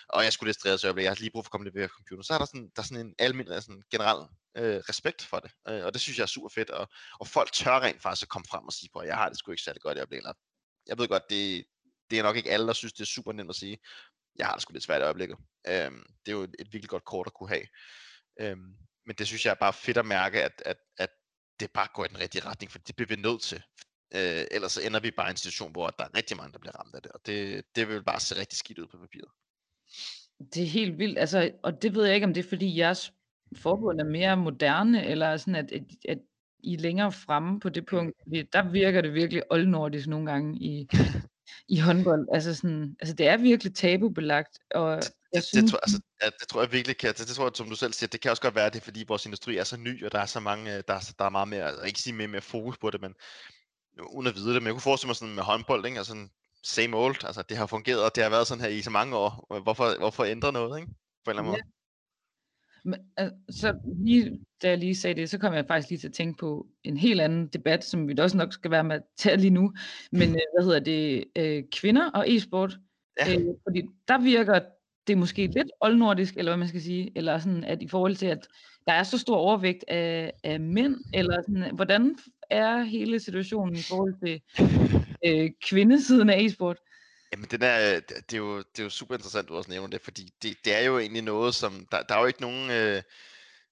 og 0.10 0.24
jeg 0.24 0.34
skulle 0.34 0.54
distraheret, 0.54 0.80
så 0.80 0.88
jeg, 0.88 0.98
jeg 0.98 1.10
har 1.10 1.16
lige 1.16 1.32
brug 1.32 1.44
for 1.44 1.48
at 1.48 1.52
komme 1.52 1.66
lidt 1.66 1.76
ved 1.76 1.88
computer. 1.88 2.24
Så 2.24 2.34
er 2.34 2.38
der 2.38 2.46
sådan, 2.46 2.70
der 2.76 2.82
er 2.82 2.86
sådan 2.86 3.06
en 3.06 3.16
almindelig, 3.20 3.64
sådan 3.64 3.84
generel 3.92 4.22
øh, 4.58 4.80
respekt 4.90 5.22
for 5.22 5.40
det. 5.40 5.52
Øh, 5.70 5.86
og 5.86 5.94
det 5.94 6.02
synes 6.02 6.18
jeg 6.18 6.24
er 6.24 6.36
super 6.38 6.50
fedt, 6.50 6.70
og, 6.70 6.88
og 7.20 7.28
folk 7.28 7.52
tør 7.52 7.80
rent 7.80 8.02
faktisk 8.02 8.26
at 8.26 8.30
komme 8.30 8.46
frem 8.50 8.64
og 8.66 8.74
sige 8.74 8.90
på, 8.94 9.00
at 9.00 9.08
jeg 9.08 9.18
har 9.18 9.30
det 9.30 9.38
sgu 9.38 9.52
ikke 9.52 9.64
særlig 9.64 9.82
godt 9.82 9.98
i 9.98 10.00
øjeblikket. 10.00 10.34
Jeg 10.88 10.98
ved 10.98 11.08
godt, 11.08 11.30
det, 11.30 11.66
det 12.10 12.20
er 12.20 12.24
nok 12.24 12.38
ikke 12.38 12.52
alle, 12.52 12.68
der 12.68 12.74
synes, 12.74 12.94
det 12.94 13.02
er 13.02 13.06
super 13.16 13.34
nemt 13.34 13.50
at 13.50 13.56
sige, 13.56 13.78
jeg 14.36 14.46
har 14.48 14.54
det 14.54 14.62
sgu 14.62 14.74
lidt 14.74 14.84
svært 14.84 15.02
i 15.02 15.04
øjeblikket. 15.04 15.38
Øhm, 15.68 16.04
det 16.26 16.32
er 16.32 16.36
jo 16.36 16.42
et, 16.42 16.56
et 16.60 16.74
virkelig 16.74 16.90
godt 16.90 17.06
kort 17.06 17.28
at 17.28 17.34
kunne 17.34 17.50
have. 17.50 17.68
Øhm, 18.40 18.76
men 19.06 19.16
det 19.16 19.28
synes 19.28 19.46
jeg 19.46 19.52
er 19.52 19.56
bare 19.56 19.74
fedt 19.74 19.98
at 19.98 20.06
mærke, 20.06 20.44
at, 20.44 20.64
at, 20.66 20.78
at 20.98 21.10
det 21.60 21.72
bare 21.72 21.88
går 21.94 22.06
i 22.06 22.08
den 22.08 22.20
rigtige 22.20 22.46
retning, 22.46 22.72
for 22.72 22.80
det 22.80 22.96
bliver 22.96 23.08
vi 23.08 23.16
nødt 23.16 23.42
til. 23.42 23.64
Øh, 24.16 24.46
ellers 24.52 24.72
så 24.72 24.82
ender 24.82 25.00
vi 25.00 25.12
bare 25.12 25.30
i 25.30 25.32
en 25.32 25.38
situation, 25.38 25.72
hvor 25.72 25.90
der 25.90 26.04
er 26.04 26.18
rigtig 26.18 26.38
mange, 26.38 26.54
der 26.54 26.60
bliver 26.60 26.80
ramt 26.80 26.96
af 26.96 27.02
det, 27.02 27.12
og 27.12 27.20
det, 27.26 27.66
det 27.76 27.88
vil 27.88 28.04
bare 28.04 28.20
se 28.20 28.40
rigtig 28.40 28.58
skidt 28.58 28.80
ud 28.80 28.88
på 28.88 28.98
papiret. 28.98 29.32
Det 30.54 30.64
er 30.64 30.68
helt 30.68 30.98
vildt, 30.98 31.20
altså, 31.20 31.52
og 31.64 31.82
det 31.82 31.96
ved 31.96 32.06
jeg 32.06 32.16
ikke, 32.16 32.28
om 32.28 32.34
det 32.34 32.46
er, 32.46 32.50
fordi 32.50 32.78
jeres 32.78 33.14
forbund 33.56 34.02
er 34.02 34.06
mere 34.06 34.38
moderne, 34.38 35.06
eller 35.06 35.38
sådan, 35.38 35.56
at, 35.56 35.72
at, 35.72 35.84
at 36.10 36.18
I 36.60 36.74
er 36.74 36.80
længere 36.80 37.12
fremme 37.12 37.60
på 37.60 37.70
det 37.70 37.86
punkt. 37.86 38.16
Fordi 38.24 38.42
der 38.54 38.72
virker 38.72 39.02
det 39.02 39.14
virkelig 39.14 39.44
oldnordisk 39.52 40.08
nogle 40.08 40.32
gange 40.32 40.60
i, 40.60 40.88
i 41.68 41.80
håndbold. 41.80 42.28
Altså, 42.34 42.56
sådan, 42.56 42.96
altså 43.00 43.16
det 43.16 43.28
er 43.28 43.38
virkelig 43.38 43.76
tabubelagt. 43.76 44.60
Og 44.76 44.98
det, 44.98 45.12
jeg 45.34 45.44
synes, 45.44 45.64
det, 45.64 45.72
tror, 45.72 45.80
altså, 45.80 46.00
ja, 46.24 46.30
det 46.40 46.48
tror 46.48 46.62
jeg 46.62 46.72
virkelig 46.72 46.98
kan. 46.98 47.10
Det, 47.10 47.28
det 47.28 47.36
tror 47.36 47.46
jeg, 47.46 47.52
som 47.56 47.70
du 47.70 47.76
selv 47.76 47.94
siger, 47.94 48.08
det 48.08 48.22
kan 48.22 48.32
også 48.32 48.42
godt 48.42 48.56
være, 48.56 48.70
det 48.70 48.76
er 48.76 48.84
fordi 48.84 49.06
vores 49.08 49.26
industri 49.26 49.58
er 49.58 49.64
så 49.64 49.78
ny, 49.78 50.06
og 50.06 50.12
der 50.12 50.20
er 50.20 50.26
så 50.26 50.40
mange, 50.40 50.76
øh, 50.78 50.84
der 50.88 50.94
er, 50.94 51.14
der 51.20 51.26
er 51.26 51.30
meget 51.30 51.48
mere, 51.48 51.64
altså, 51.64 51.84
ikke 51.84 52.00
sige 52.00 52.14
mere, 52.14 52.28
mere 52.28 52.42
fokus 52.42 52.78
på 52.78 52.90
det, 52.90 53.02
men 53.02 53.14
uden 54.14 54.28
at 54.28 54.36
vide 54.36 54.54
det, 54.54 54.62
men 54.62 54.68
jeg 54.68 54.74
kunne 54.74 54.82
forestille 54.82 55.10
mig 55.10 55.16
sådan 55.16 55.36
med 55.36 55.44
håndbold, 55.44 55.86
ikke? 55.86 55.98
Altså, 55.98 56.28
same 56.64 56.98
old, 56.98 57.24
altså 57.24 57.42
det 57.42 57.58
har 57.58 57.66
fungeret, 57.66 58.04
og 58.04 58.16
det 58.16 58.24
har 58.24 58.30
været 58.30 58.48
sådan 58.48 58.64
her 58.64 58.70
i 58.70 58.82
så 58.82 58.90
mange 58.90 59.16
år. 59.16 59.60
Hvorfor, 59.64 59.98
hvorfor 59.98 60.24
ændre 60.24 60.52
noget, 60.52 60.80
ikke? 60.80 60.92
På 61.26 61.32
en 61.32 61.38
eller 61.38 61.42
anden 61.42 61.52
måde. 61.52 61.62
Altså, 63.18 63.80
lige, 63.98 64.40
da 64.62 64.70
jeg 64.70 64.78
lige 64.78 64.96
sagde 64.96 65.22
det, 65.22 65.30
så 65.30 65.38
kom 65.38 65.54
jeg 65.54 65.66
faktisk 65.68 65.90
lige 65.90 66.00
til 66.00 66.08
at 66.08 66.14
tænke 66.14 66.38
på 66.38 66.68
en 66.84 66.98
helt 66.98 67.22
anden 67.22 67.48
debat, 67.48 67.84
som 67.84 68.08
vi 68.08 68.14
da 68.14 68.24
også 68.24 68.38
nok 68.38 68.54
skal 68.54 68.72
være 68.72 68.84
med 68.84 68.96
at 68.96 69.04
tage 69.18 69.38
lige 69.38 69.52
nu. 69.52 69.74
Men 70.12 70.30
øh, 70.30 70.42
hvad 70.56 70.64
hedder 70.64 70.80
det? 70.80 71.24
Øh, 71.36 71.64
kvinder 71.72 72.12
og 72.12 72.26
e-sport. 72.30 72.78
Ja. 73.20 73.34
Øh, 73.34 73.46
fordi 73.64 73.82
der 74.08 74.22
virker 74.22 74.60
det 75.08 75.18
måske 75.18 75.48
lidt 75.48 75.72
oldnordisk, 75.82 76.38
eller 76.38 76.52
hvad 76.52 76.58
man 76.58 76.68
skal 76.68 76.82
sige, 76.82 77.12
eller 77.16 77.40
sådan, 77.40 77.64
at 77.64 77.82
i 77.82 77.88
forhold 77.88 78.16
til, 78.16 78.26
at 78.26 78.48
der 78.88 78.94
er 78.94 79.04
så 79.04 79.18
stor 79.18 79.36
overvægt 79.36 79.84
af, 79.88 80.32
af 80.44 80.60
mænd, 80.60 80.96
eller 81.14 81.42
sådan, 81.42 81.76
hvordan 81.76 82.16
er 82.50 82.84
hele 82.84 83.20
situationen 83.20 83.76
i 83.76 83.82
forhold 83.90 84.16
til 84.26 84.42
øh, 85.26 85.50
kvindesiden 85.70 86.30
af 86.30 86.40
e-sport? 86.40 86.78
Jamen, 87.34 87.48
den 87.52 87.62
er, 87.62 87.96
øh, 87.96 88.02
det, 88.08 88.34
er 88.34 88.38
jo, 88.38 88.58
det 88.58 88.80
er 88.80 88.84
jo 88.84 88.90
super 88.90 89.16
interessant, 89.16 89.48
du 89.48 89.56
også 89.58 89.70
nævner 89.70 89.88
det, 89.88 90.02
fordi 90.02 90.30
det, 90.42 90.58
det 90.66 90.76
er 90.76 90.82
jo 90.82 91.00
egentlig 91.00 91.22
noget, 91.22 91.56
som, 91.56 91.88
der, 91.92 92.04
der 92.04 92.16
er 92.16 92.20
jo 92.20 92.26
ikke 92.26 92.42
nogen, 92.42 92.72
øh, 92.72 93.04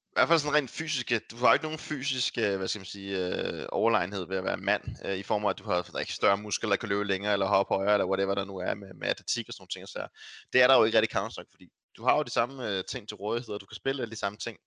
i 0.09 0.11
hvert 0.13 0.27
fald 0.27 0.39
sådan 0.39 0.55
rent 0.55 0.69
fysiske, 0.69 1.19
du 1.19 1.35
har 1.35 1.53
ikke 1.53 1.65
nogen 1.65 1.79
fysiske, 1.79 2.47
øh, 2.47 2.57
hvad 2.57 2.67
skal 2.67 2.79
man 2.79 2.85
sige, 2.85 3.17
øh, 3.17 3.65
overlegenhed 3.71 4.27
ved 4.27 4.37
at 4.37 4.43
være 4.43 4.57
mand, 4.57 4.83
øh, 5.05 5.17
i 5.17 5.23
form 5.23 5.45
af, 5.45 5.49
at 5.49 5.59
du 5.59 5.63
har 5.63 5.81
der 5.81 5.99
ikke 5.99 6.13
større 6.13 6.37
muskler, 6.37 6.69
der 6.69 6.75
kan 6.75 6.89
løbe 6.89 7.03
længere, 7.03 7.33
eller 7.33 7.45
hoppe 7.45 7.75
højere, 7.75 7.93
eller 7.93 8.05
whatever 8.05 8.35
der 8.35 8.45
nu 8.45 8.57
er 8.57 8.73
med, 8.73 8.93
med 8.93 9.07
atletik 9.07 9.47
og 9.47 9.53
sådan 9.53 9.61
nogle 9.61 9.69
ting. 9.69 9.87
Så 9.87 10.07
det 10.53 10.61
er 10.61 10.67
der 10.67 10.77
jo 10.77 10.83
ikke 10.83 10.97
rigtig 10.97 11.13
counter 11.13 11.43
fordi 11.51 11.69
du 11.97 12.03
har 12.03 12.17
jo 12.17 12.23
de 12.23 12.31
samme 12.31 12.69
øh, 12.69 12.83
ting 12.85 13.07
til 13.07 13.17
rådighed, 13.17 13.53
og 13.53 13.61
du 13.61 13.65
kan 13.65 13.75
spille 13.75 14.01
alle 14.01 14.11
de 14.11 14.19
samme 14.19 14.37
ting. 14.37 14.57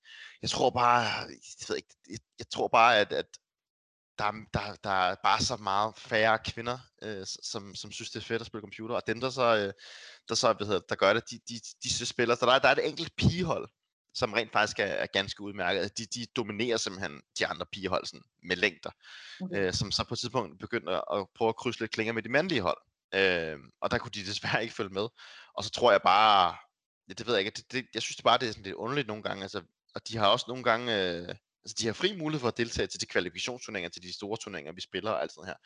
Jeg 0.43 0.51
tror 0.51 0.71
bare, 0.71 1.01
jeg, 1.01 1.67
ved 1.69 1.77
ikke, 1.77 1.95
jeg, 2.11 2.19
jeg 2.39 2.47
tror 2.51 2.69
bare, 2.69 2.99
at, 2.99 3.13
at 3.13 3.27
der, 4.19 4.33
der, 4.55 4.77
der 4.85 4.91
er 4.91 5.15
bare 5.23 5.41
så 5.41 5.57
meget 5.57 5.95
færre 5.97 6.39
kvinder, 6.39 6.79
øh, 7.03 7.27
som, 7.43 7.75
som 7.75 7.93
synes, 7.93 8.11
det 8.11 8.21
er 8.21 8.25
fedt 8.25 8.41
at 8.41 8.47
spille 8.47 8.61
computer, 8.61 8.95
og 8.95 9.03
dem, 9.07 9.21
der 9.21 9.31
så, 9.31 9.57
øh, 9.57 9.73
der, 10.29 10.35
så 10.35 10.53
hvad 10.53 10.67
hedder, 10.67 10.81
der 10.89 10.95
gør 10.95 11.13
det, 11.13 11.31
de, 11.31 11.41
de, 11.49 11.61
de 11.83 12.07
spiller, 12.07 12.35
så 12.35 12.47
der 12.47 12.53
er, 12.53 12.59
der 12.59 12.69
er 12.69 12.73
et 12.73 12.89
enkelt 12.89 13.17
pigehold, 13.17 13.69
som 14.15 14.33
rent 14.33 14.53
faktisk 14.53 14.79
er, 14.79 14.85
er 14.85 15.07
ganske 15.07 15.43
udmærket. 15.43 15.99
De, 15.99 16.07
de 16.07 16.27
dominerer 16.37 16.77
simpelthen 16.77 17.23
de 17.39 17.47
andre 17.47 17.67
pigehold 17.73 18.07
sådan, 18.07 18.25
med 18.43 18.57
længder, 18.57 18.91
okay. 19.41 19.67
øh, 19.67 19.73
som 19.73 19.93
så 19.93 20.05
på 20.05 20.15
et 20.15 20.19
tidspunkt 20.19 20.59
begynder 20.59 21.13
at 21.15 21.27
prøve 21.35 21.49
at 21.49 21.57
krydse 21.57 21.81
lidt 21.81 21.91
klinger 21.91 22.13
med 22.13 22.23
de 22.23 22.29
mandlige 22.29 22.61
hold. 22.61 22.79
Øh, 23.15 23.59
og 23.81 23.91
der 23.91 23.99
kunne 23.99 24.11
de 24.11 24.27
desværre 24.31 24.63
ikke 24.63 24.75
følge 24.75 24.95
med. 24.95 25.09
Og 25.55 25.65
så 25.65 25.71
tror 25.71 25.91
jeg 25.91 26.01
bare, 26.03 26.57
ja, 27.09 27.13
det 27.13 27.27
ved 27.27 27.35
jeg 27.35 27.45
ikke, 27.45 27.57
det, 27.57 27.73
det, 27.73 27.87
jeg 27.95 28.03
synes 28.03 28.17
det 28.17 28.25
bare, 28.25 28.39
det 28.39 28.49
er 28.49 28.53
sådan 28.53 28.65
lidt 28.65 28.75
underligt 28.75 29.09
nogle 29.09 29.23
gange, 29.23 29.43
altså, 29.43 29.63
og 29.95 30.09
de 30.09 30.17
har 30.17 30.27
også 30.27 30.45
nogle 30.49 30.65
gange, 30.65 31.03
øh, 31.03 31.35
altså 31.65 31.77
de 31.79 31.87
har 31.87 31.93
fri 31.93 32.17
mulighed 32.17 32.41
for 32.41 32.49
at 32.49 32.57
deltage 32.57 32.87
til 32.87 33.01
de 33.01 33.07
kvalifikationsturneringer, 33.07 33.91
til 33.91 34.03
de 34.03 34.15
store 34.15 34.37
turneringer, 34.37 34.73
vi 34.73 34.81
spiller 34.81 35.11
og 35.11 35.23
alt 35.23 35.33
sådan 35.33 35.49
her. 35.49 35.59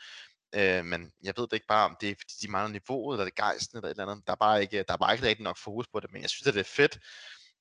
Øh, 0.54 0.84
men 0.84 1.12
jeg 1.22 1.34
ved 1.36 1.44
det 1.46 1.52
ikke 1.52 1.66
bare, 1.66 1.84
om 1.84 1.96
det 2.00 2.10
er, 2.10 2.14
fordi 2.20 2.34
de 2.42 2.50
mangler 2.50 2.72
niveauet, 2.72 3.14
eller 3.14 3.24
det 3.24 3.32
er 3.38 3.42
gejsten, 3.42 3.76
eller 3.78 3.88
et 3.88 3.90
eller 3.90 4.12
andet. 4.12 4.26
Der 4.26 4.32
er 4.32 4.36
bare 4.36 4.62
ikke, 4.62 4.82
der 4.88 4.92
er 4.92 4.96
bare 4.96 5.14
ikke 5.14 5.26
rigtig 5.26 5.44
nok 5.44 5.58
fokus 5.58 5.86
på 5.92 6.00
det, 6.00 6.12
men 6.12 6.22
jeg 6.22 6.30
synes, 6.30 6.46
at 6.46 6.54
det 6.54 6.60
er 6.60 6.64
fedt. 6.64 6.98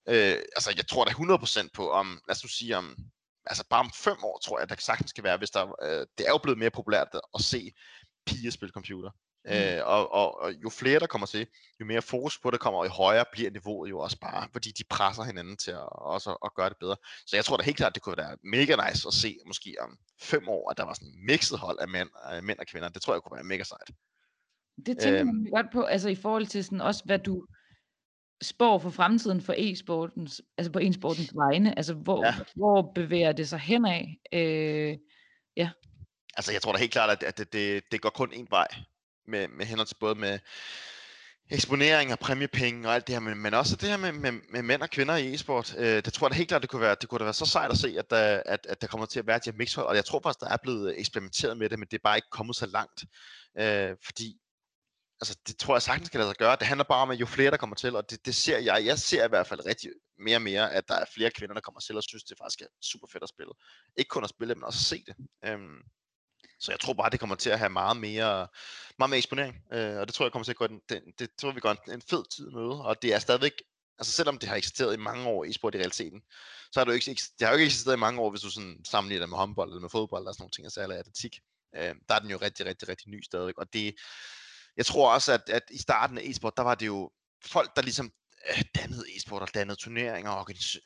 Øh, 0.07 0.37
altså, 0.55 0.73
jeg 0.77 0.87
tror 0.87 1.05
da 1.05 1.11
100% 1.11 1.69
på, 1.73 1.91
om, 1.91 2.21
lad 2.27 2.35
os 2.35 2.43
nu 2.43 2.49
sige, 2.49 2.77
om, 2.77 2.95
altså 3.45 3.63
bare 3.69 3.79
om 3.79 3.91
fem 3.95 4.23
år, 4.23 4.39
tror 4.43 4.59
jeg, 4.59 4.69
der 4.69 4.75
sagtens 4.79 5.09
skal 5.09 5.23
være, 5.23 5.37
hvis 5.37 5.51
der, 5.51 5.83
øh, 5.83 6.07
det 6.17 6.27
er 6.27 6.31
jo 6.31 6.37
blevet 6.37 6.59
mere 6.59 6.71
populært 6.71 7.07
at 7.35 7.41
se 7.41 7.71
piger 8.25 8.51
spille 8.51 8.73
computer. 8.73 9.11
Mm. 9.47 9.51
Øh, 9.51 9.81
og, 9.85 10.13
og, 10.13 10.41
og 10.41 10.53
jo 10.63 10.69
flere 10.69 10.99
der 10.99 11.07
kommer 11.07 11.27
til, 11.27 11.47
jo 11.79 11.85
mere 11.85 12.01
fokus 12.01 12.39
på 12.39 12.51
det 12.51 12.59
kommer, 12.59 12.79
og 12.79 12.85
jo 12.85 12.91
højere 12.91 13.25
bliver 13.31 13.51
niveauet 13.51 13.89
jo 13.89 13.99
også 13.99 14.19
bare, 14.19 14.47
fordi 14.51 14.71
de 14.71 14.83
presser 14.89 15.23
hinanden 15.23 15.57
til 15.57 15.71
at, 15.71 15.89
også 15.89 16.31
at, 16.45 16.53
gøre 16.55 16.69
det 16.69 16.77
bedre. 16.79 16.95
Så 17.27 17.35
jeg 17.35 17.45
tror 17.45 17.57
da 17.57 17.63
helt 17.63 17.77
klart, 17.77 17.95
det 17.95 18.03
kunne 18.03 18.17
være 18.17 18.37
mega 18.43 18.75
nice 18.75 19.07
at 19.07 19.13
se, 19.13 19.37
måske 19.45 19.75
om 19.79 19.97
fem 20.21 20.49
år, 20.49 20.71
at 20.71 20.77
der 20.77 20.85
var 20.85 20.93
sådan 20.93 21.07
en 21.07 21.25
mixet 21.25 21.59
hold 21.59 21.79
af 21.79 21.87
mænd, 21.87 22.09
af 22.23 22.43
mænd 22.43 22.59
og 22.59 22.67
kvinder. 22.67 22.89
Det 22.89 23.01
tror 23.01 23.13
jeg 23.13 23.21
kunne 23.21 23.35
være 23.35 23.43
mega 23.43 23.63
sejt. 23.63 23.91
Det 24.85 24.99
tænker 24.99 25.19
øhm, 25.19 25.27
man 25.27 25.51
godt 25.51 25.71
på, 25.73 25.81
altså 25.81 26.09
i 26.09 26.15
forhold 26.15 26.45
til 26.45 26.63
sådan 26.63 26.81
også, 26.81 27.01
hvad 27.05 27.19
du 27.19 27.45
spår 28.41 28.79
for 28.79 28.89
fremtiden 28.89 29.41
for 29.41 29.53
e-sportens, 29.53 30.41
altså 30.57 30.71
på 30.71 30.79
e-sportens 30.79 31.31
vegne, 31.35 31.77
altså 31.77 31.93
hvor, 31.93 32.25
ja. 32.25 32.35
hvor 32.55 32.91
bevæger 32.95 33.31
det 33.31 33.49
sig 33.49 33.59
henad? 33.59 34.01
Øh, 34.33 34.97
ja. 35.57 35.69
Altså 36.37 36.51
jeg 36.51 36.61
tror 36.61 36.71
da 36.71 36.77
helt 36.77 36.91
klart, 36.91 37.09
at, 37.09 37.23
at 37.23 37.37
det, 37.37 37.53
det, 37.53 37.83
det 37.91 38.01
går 38.01 38.09
kun 38.09 38.33
en 38.33 38.47
vej 38.49 38.67
med, 39.27 39.47
med 39.47 39.65
hænder 39.65 39.85
til 39.85 39.95
både 39.99 40.15
med 40.15 40.39
eksponering 41.49 42.11
og 42.11 42.19
præmiepenge 42.19 42.87
og 42.87 42.95
alt 42.95 43.07
det 43.07 43.15
her, 43.15 43.19
men, 43.19 43.37
men 43.37 43.53
også 43.53 43.75
det 43.75 43.89
her 43.89 43.97
med, 43.97 44.11
med, 44.11 44.31
med 44.31 44.61
mænd 44.61 44.81
og 44.81 44.89
kvinder 44.89 45.15
i 45.15 45.33
e-sport. 45.33 45.75
Øh, 45.77 46.03
det 46.05 46.13
tror 46.13 46.27
jeg 46.27 46.31
da 46.31 46.37
helt 46.37 46.49
klart, 46.49 46.61
det 46.61 46.69
kunne 46.69 46.81
være, 46.81 46.95
det 47.01 47.09
kunne 47.09 47.19
da 47.19 47.23
være 47.23 47.33
så 47.33 47.45
sejt 47.45 47.71
at 47.71 47.77
se, 47.77 47.95
at 47.99 48.09
der, 48.09 48.43
at, 48.45 48.65
at 48.69 48.81
der 48.81 48.87
kommer 48.87 49.05
til 49.05 49.19
at 49.19 49.27
være 49.27 49.39
de 49.45 49.51
her 49.51 49.57
mixhold, 49.57 49.87
og 49.87 49.95
jeg 49.95 50.05
tror 50.05 50.19
faktisk, 50.23 50.39
der 50.39 50.49
er 50.49 50.57
blevet 50.63 50.99
eksperimenteret 50.99 51.57
med 51.57 51.69
det, 51.69 51.79
men 51.79 51.87
det 51.91 51.97
er 51.97 52.03
bare 52.03 52.17
ikke 52.17 52.29
kommet 52.31 52.55
så 52.55 52.65
langt. 52.65 53.03
Øh, 53.59 53.95
fordi 54.05 54.37
altså, 55.21 55.37
det 55.47 55.57
tror 55.57 55.75
jeg 55.75 55.81
sagtens 55.81 56.09
kan 56.09 56.19
lade 56.19 56.29
sig 56.29 56.37
gøre. 56.37 56.55
Det 56.59 56.67
handler 56.67 56.83
bare 56.83 57.01
om, 57.01 57.11
at 57.11 57.19
jo 57.19 57.25
flere 57.25 57.51
der 57.51 57.57
kommer 57.57 57.75
til, 57.75 57.95
og 57.95 58.09
det, 58.09 58.25
det 58.25 58.35
ser 58.35 58.57
jeg, 58.57 58.85
jeg 58.85 58.99
ser 58.99 59.25
i 59.25 59.29
hvert 59.29 59.47
fald 59.47 59.65
rigtig 59.65 59.91
mere 60.19 60.37
og 60.37 60.41
mere, 60.41 60.73
at 60.73 60.87
der 60.87 60.95
er 60.95 61.05
flere 61.15 61.31
kvinder, 61.31 61.53
der 61.53 61.61
kommer 61.61 61.79
til 61.79 61.97
og 61.97 62.03
synes, 62.03 62.23
det 62.23 62.37
faktisk 62.37 62.61
er 62.61 62.65
super 62.81 63.07
fedt 63.11 63.23
at 63.23 63.29
spille. 63.29 63.53
Ikke 63.97 64.09
kun 64.09 64.23
at 64.23 64.29
spille, 64.29 64.55
men 64.55 64.63
også 64.63 64.77
at 64.77 64.99
se 64.99 65.03
det. 65.07 65.15
Øhm, 65.45 65.81
så 66.59 66.71
jeg 66.71 66.79
tror 66.79 66.93
bare, 66.93 67.09
det 67.09 67.19
kommer 67.19 67.35
til 67.35 67.49
at 67.49 67.59
have 67.59 67.69
meget 67.69 67.97
mere, 67.97 68.47
meget 68.99 69.09
mere 69.09 69.17
eksponering, 69.17 69.55
øh, 69.73 69.97
og 69.97 70.07
det 70.07 70.15
tror 70.15 70.25
jeg 70.25 70.31
kommer 70.31 70.43
til 70.43 70.51
at 70.51 70.57
gå, 70.57 70.67
den, 70.67 70.81
den, 70.89 71.01
det 71.19 71.29
tror 71.41 71.51
vi 71.51 71.59
går 71.59 71.71
en, 71.71 71.93
en 71.93 72.01
fed 72.01 72.23
tid 72.35 72.51
med, 72.51 72.85
og 72.85 73.01
det 73.01 73.13
er 73.13 73.19
stadigvæk, 73.19 73.53
altså 73.99 74.13
selvom 74.13 74.37
det 74.37 74.49
har 74.49 74.55
eksisteret 74.55 74.93
i 74.93 74.97
mange 74.97 75.27
år 75.27 75.43
i 75.43 75.53
sport 75.53 75.75
i 75.75 75.77
realiteten, 75.77 76.21
så 76.71 76.79
har 76.79 76.85
det 76.85 76.91
jo 76.91 76.95
ikke, 76.95 77.21
det 77.39 77.47
har 77.47 77.49
jo 77.49 77.57
ikke 77.57 77.65
eksisteret 77.65 77.95
i 77.95 77.99
mange 77.99 78.21
år, 78.21 78.29
hvis 78.29 78.41
du 78.41 78.51
sådan 78.51 78.81
sammenligner 78.85 79.21
det 79.25 79.29
med 79.29 79.37
håndbold 79.37 79.69
eller 79.69 79.81
med 79.81 79.89
fodbold 79.89 80.21
eller 80.21 80.31
sådan 80.31 80.41
nogle 80.41 80.51
ting, 80.51 80.65
altså 80.65 80.81
eller 80.81 80.95
atletik. 80.95 81.39
Øh, 81.75 81.95
der 82.09 82.15
er 82.15 82.19
den 82.19 82.29
jo 82.29 82.37
rigtig, 82.41 82.65
rigtig, 82.65 82.89
rigtig 82.89 83.09
ny 83.09 83.23
stadig, 83.23 83.53
og 83.57 83.73
det, 83.73 83.95
jeg 84.77 84.85
tror 84.85 85.13
også, 85.13 85.33
at, 85.33 85.49
at 85.49 85.63
i 85.71 85.77
starten 85.77 86.17
af 86.17 86.21
e-sport, 86.23 86.57
der 86.57 86.63
var 86.63 86.75
det 86.75 86.85
jo 86.87 87.11
folk, 87.45 87.75
der 87.75 87.81
ligesom 87.81 88.11
øh, 88.49 88.63
dannede 88.75 89.03
e-sport 89.15 89.41
og 89.41 89.53
dannede 89.53 89.79
turneringer 89.79 90.31
og 90.31 90.39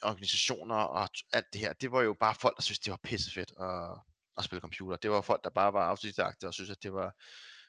organisationer 0.03 0.75
og 0.75 1.09
alt 1.33 1.45
det 1.53 1.61
her. 1.61 1.73
Det 1.73 1.91
var 1.91 2.01
jo 2.01 2.15
bare 2.19 2.35
folk, 2.35 2.55
der 2.55 2.61
synes 2.61 2.79
det 2.79 2.91
var 2.91 2.99
pissefedt 3.03 3.51
og 3.51 3.99
at 4.39 4.45
spille 4.45 4.61
computer. 4.61 4.97
Det 4.97 5.11
var 5.11 5.21
folk, 5.21 5.43
der 5.43 5.49
bare 5.49 5.73
var 5.73 5.89
autodidakte 5.89 6.47
og 6.47 6.53
synes, 6.53 6.69
at 6.69 6.83
det 6.83 6.93
var, 6.93 7.13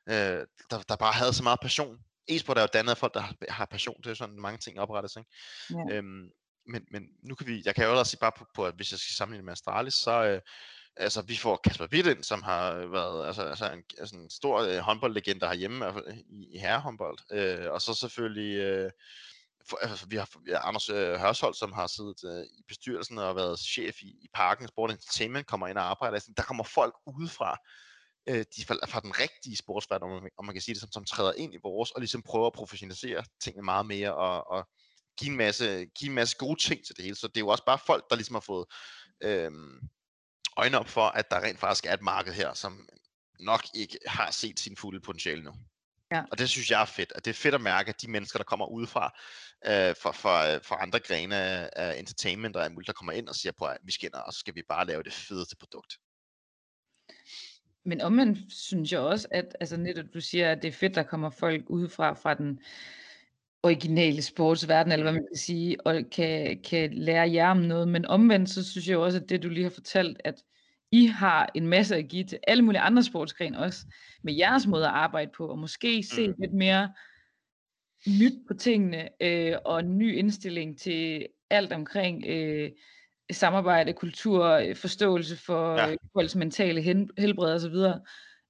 øh, 0.09 0.47
der, 0.71 0.79
der 0.89 0.97
bare 0.97 1.13
havde 1.13 1.33
så 1.33 1.43
meget 1.43 1.61
passion. 1.63 1.99
E-sport 2.29 2.59
er 2.59 2.63
jo 2.63 2.69
dannet 2.73 2.91
af 2.91 2.99
folk, 2.99 3.15
der 3.15 3.21
har, 3.21 3.35
har 3.49 3.65
passion 3.65 4.03
til 4.03 4.17
sådan 4.17 4.41
mange 4.41 4.59
ting 4.59 4.81
oprettes. 4.81 5.17
Ikke? 5.17 5.31
Ja. 5.71 5.97
Øhm, 5.97 6.31
men, 6.67 6.87
men 6.91 7.03
nu 7.23 7.35
kan 7.35 7.47
vi, 7.47 7.63
jeg 7.65 7.75
kan 7.75 7.85
jo 7.85 7.99
også 7.99 8.11
sige 8.11 8.21
bare 8.21 8.33
på, 8.39 8.47
på, 8.55 8.67
at 8.67 8.75
hvis 8.75 8.93
jeg 8.93 8.99
skal 8.99 9.15
sammenligne 9.15 9.45
med 9.45 9.53
Astralis, 9.53 9.95
så, 9.95 10.25
øh, 10.25 10.41
altså 10.97 11.23
vi 11.23 11.37
får 11.37 11.61
Kasper 11.65 11.87
Witt 11.93 12.07
ind, 12.07 12.23
som 12.23 12.43
har 12.43 12.75
været 12.75 13.27
altså, 13.27 13.43
altså 13.43 13.73
en, 13.73 13.83
altså 13.99 14.17
en 14.17 14.31
stor 14.31 14.61
øh, 14.61 14.79
håndboldlegende 14.79 15.47
herhjemme 15.47 16.03
i, 16.31 16.47
i 16.55 16.59
herrehåndbold. 16.59 17.19
Øh, 17.33 17.73
og 17.73 17.81
så 17.81 17.95
selvfølgelig 17.95 18.57
øh, 18.57 18.91
for, 19.69 19.77
altså, 19.77 20.07
vi, 20.07 20.17
har, 20.17 20.29
ja, 20.47 20.69
Anders 20.69 20.89
øh, 20.89 21.15
Hørshold, 21.19 21.55
som 21.55 21.73
har 21.73 21.87
siddet 21.87 22.25
øh, 22.25 22.45
i 22.59 22.63
bestyrelsen 22.69 23.19
og 23.19 23.37
været 23.37 23.59
chef 23.61 24.03
i, 24.03 24.07
i 24.07 24.29
Parken 24.35 24.69
Sport 24.69 24.91
Entertainment, 24.91 25.47
kommer 25.47 25.69
ind 25.69 25.79
og 25.79 25.85
arbejder. 25.85 26.15
Altså, 26.15 26.33
der 26.37 26.43
kommer 26.43 26.65
folk 26.65 26.95
udefra, 27.07 27.57
øh, 28.29 28.45
de 28.57 28.65
fra, 28.65 28.75
fra 28.87 29.01
den 29.01 29.19
rigtige 29.19 29.57
sportsverden, 29.57 30.11
om 30.11 30.23
man, 30.23 30.31
om 30.39 30.45
man 30.45 30.55
kan 30.55 30.63
sige 30.63 30.75
det, 30.75 30.81
som, 30.81 30.93
som 30.93 31.05
træder 31.05 31.33
ind 31.33 31.55
i 31.55 31.59
vores, 31.63 31.91
og 31.91 32.01
ligesom 32.01 32.23
prøver 32.23 32.47
at 32.47 32.53
professionalisere 32.53 33.25
tingene 33.43 33.65
meget 33.65 33.87
mere, 33.87 34.15
og, 34.15 34.51
og 34.51 34.69
give, 35.19 35.31
en 35.31 35.37
masse, 35.37 35.87
give 35.99 36.09
en 36.09 36.15
masse 36.15 36.37
gode 36.37 36.61
ting 36.61 36.87
til 36.87 36.97
det 36.97 37.05
hele. 37.05 37.17
Så 37.17 37.29
det 37.29 37.37
er 37.37 37.41
jo 37.41 37.49
også 37.49 37.65
bare 37.65 37.79
folk, 37.87 38.05
der 38.11 38.17
ligesom 38.17 38.35
har 38.35 38.41
fået 38.41 38.67
øh, 39.23 39.51
øjne 40.57 40.79
op 40.79 40.89
for, 40.89 41.07
at 41.07 41.31
der 41.31 41.41
rent 41.41 41.61
faktisk 41.61 41.87
er 41.87 41.95
et 41.95 42.03
marked 42.03 42.33
her, 42.33 42.55
som 42.55 42.89
nok 43.41 43.63
ikke 43.75 43.99
har 44.07 44.31
set 44.31 44.61
sin 44.61 44.77
fulde 44.77 45.01
potentiale 45.01 45.43
nu. 45.43 45.53
Ja. 46.13 46.23
Og 46.31 46.39
det 46.39 46.49
synes 46.49 46.71
jeg 46.71 46.81
er 46.81 46.85
fedt. 46.85 47.13
At 47.17 47.25
det 47.25 47.31
er 47.31 47.35
fedt 47.35 47.55
at 47.55 47.61
mærke, 47.61 47.89
at 47.89 48.03
de 48.03 48.11
mennesker, 48.11 48.39
der 48.39 48.45
kommer 48.45 48.67
udefra, 48.67 49.05
øh, 49.67 49.95
fra, 50.03 50.11
fra, 50.11 50.57
fra 50.57 50.83
andre 50.83 51.01
grene 51.01 51.37
af 51.79 51.99
entertainment 51.99 52.57
og 52.57 52.73
muligt, 52.73 52.87
der 52.87 52.93
kommer 52.93 53.13
ind 53.13 53.29
og 53.29 53.35
siger 53.35 53.53
på, 53.59 53.65
at 53.65 53.79
vi 53.83 53.93
skinner, 53.93 54.19
og 54.19 54.33
så 54.33 54.39
skal 54.39 54.55
vi 54.55 54.63
bare 54.69 54.87
lave 54.87 55.03
det 55.03 55.13
fedeste 55.13 55.57
produkt. 55.57 55.99
Men 57.85 58.01
omvendt 58.01 58.53
synes 58.53 58.93
jeg 58.93 59.01
også, 59.01 59.29
at 59.31 59.57
altså 59.61 59.77
netop 59.77 60.05
du 60.15 60.21
siger, 60.21 60.53
at 60.53 60.63
det 60.63 60.69
er 60.69 60.73
fedt, 60.73 60.95
der 60.95 61.03
kommer 61.03 61.31
folk 61.31 61.71
udefra 61.71 62.13
fra 62.13 62.35
den 62.35 62.61
originale 63.63 64.23
sportsverden, 64.23 64.93
eller 64.93 65.05
hvad 65.05 65.13
man 65.13 65.27
kan 65.33 65.39
sige, 65.39 65.87
og 65.87 66.03
kan, 66.13 66.63
kan 66.63 66.95
lære 66.95 67.33
jer 67.33 67.51
om 67.51 67.57
noget. 67.57 67.89
Men 67.89 68.07
omvendt, 68.07 68.51
så 68.51 68.71
synes 68.71 68.89
jeg 68.89 68.99
også, 68.99 69.19
at 69.19 69.29
det 69.29 69.43
du 69.43 69.49
lige 69.49 69.63
har 69.63 69.71
fortalt, 69.71 70.21
at 70.25 70.43
I 70.93 71.07
har 71.07 71.51
en 71.55 71.67
masse 71.67 71.97
at 71.97 72.09
give 72.09 72.25
til 72.25 72.39
alle 72.47 72.63
mulige 72.63 72.81
andre 72.81 73.03
sportsgrene 73.03 73.59
også, 73.59 73.87
med 74.23 74.35
jeres 74.35 74.67
måde 74.67 74.87
at 74.87 74.93
arbejde 74.93 75.31
på, 75.37 75.47
og 75.47 75.59
måske 75.59 76.03
se 76.03 76.29
mm. 76.29 76.35
lidt 76.39 76.53
mere 76.53 76.93
nyt 78.07 78.35
på 78.49 78.55
tingene, 78.55 79.09
øh, 79.23 79.57
og 79.65 79.81
en 79.81 79.99
ny 79.99 80.19
indstilling 80.19 80.79
til 80.79 81.27
alt 81.51 81.73
omkring 81.73 82.27
øh, 82.27 82.71
samarbejde, 83.33 83.93
kultur, 83.93 84.63
forståelse 84.75 85.37
for 85.37 85.75
ja. 85.75 85.95
folks 86.13 86.35
mentale 86.35 86.83
hen, 86.83 87.11
helbred 87.19 87.55
osv. 87.55 87.75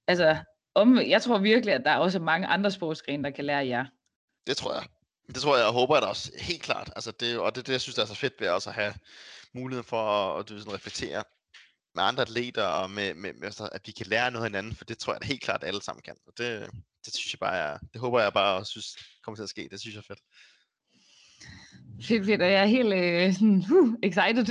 Altså, 0.07 0.37
om, 0.75 0.97
jeg 0.97 1.21
tror 1.21 1.37
virkelig, 1.37 1.73
at 1.73 1.81
der 1.85 1.95
også 1.95 2.17
er 2.17 2.23
mange 2.23 2.47
andre 2.47 2.71
sportsgrene, 2.71 3.23
der 3.23 3.29
kan 3.29 3.45
lære 3.45 3.67
jer. 3.67 3.85
Det 4.47 4.57
tror 4.57 4.73
jeg. 4.73 4.83
Det 5.27 5.35
tror 5.35 5.57
jeg, 5.57 5.65
og 5.65 5.73
håber 5.73 5.95
jeg 5.95 6.01
da 6.01 6.07
også 6.07 6.31
helt 6.37 6.61
klart. 6.61 6.91
Altså 6.95 7.11
det, 7.11 7.39
og 7.39 7.55
det 7.55 7.67
det, 7.67 7.73
jeg 7.73 7.81
synes, 7.81 7.95
der 7.95 8.01
er 8.01 8.05
så 8.05 8.15
fedt 8.15 8.33
ved 8.39 8.49
også 8.49 8.69
at 8.69 8.75
have 8.75 8.93
muligheden 9.53 9.87
for 9.87 9.97
at, 9.97 10.39
at 10.39 10.49
du 10.49 10.57
sådan, 10.57 10.73
reflektere 10.73 11.23
med 11.95 12.03
andre 12.03 12.21
atleter, 12.21 12.63
og 12.63 12.91
med, 12.91 13.13
med, 13.13 13.33
med, 13.33 13.43
altså, 13.43 13.69
at 13.71 13.81
vi 13.85 13.91
kan 13.91 14.05
lære 14.05 14.31
noget 14.31 14.45
af 14.45 14.49
hinanden, 14.49 14.75
for 14.75 14.85
det 14.85 14.97
tror 14.97 15.13
jeg 15.13 15.21
da 15.21 15.27
helt 15.27 15.43
klart, 15.43 15.63
at 15.63 15.67
alle 15.67 15.81
sammen 15.81 16.01
kan. 16.01 16.15
Og 16.27 16.33
det, 16.37 16.69
det 17.05 17.13
synes 17.13 17.33
jeg 17.33 17.39
bare, 17.39 17.57
er, 17.57 17.77
det 17.93 18.01
håber 18.01 18.21
jeg 18.21 18.33
bare 18.33 18.57
og 18.57 18.67
synes 18.67 18.97
kommer 19.23 19.35
til 19.35 19.43
at 19.43 19.49
ske. 19.49 19.67
Det 19.71 19.79
synes 19.79 19.95
jeg 19.95 19.99
er 19.99 20.13
fedt. 20.13 20.21
Fedt, 22.07 22.25
fedt, 22.25 22.41
og 22.41 22.51
jeg 22.51 22.61
er 22.61 22.65
helt 22.65 22.93
øh, 22.93 23.33
sådan, 23.33 23.63
uh, 23.71 23.93
excited 24.03 24.45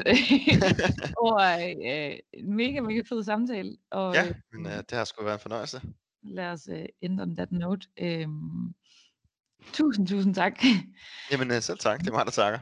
over 1.24 1.40
øh, 1.40 2.18
en 2.32 2.56
mega, 2.56 2.80
mega 2.80 3.02
fed 3.08 3.24
samtale. 3.24 3.76
Og, 3.90 4.14
ja, 4.14 4.32
men 4.52 4.66
øh, 4.66 4.72
det 4.72 4.92
har 4.92 5.04
sgu 5.04 5.24
været 5.24 5.34
en 5.34 5.42
fornøjelse. 5.42 5.82
Lad 6.22 6.46
os 6.46 6.68
øh, 6.72 6.84
end 7.00 7.20
on 7.20 7.36
that 7.36 7.52
note. 7.52 7.88
Øh, 7.98 8.26
tusind, 9.72 10.06
tusind 10.06 10.34
tak. 10.34 10.52
Jamen 11.30 11.50
øh, 11.50 11.62
selv 11.62 11.78
tak, 11.78 12.00
det 12.00 12.08
er 12.08 12.12
mig, 12.12 12.24
der 12.24 12.30
takker. 12.30 12.58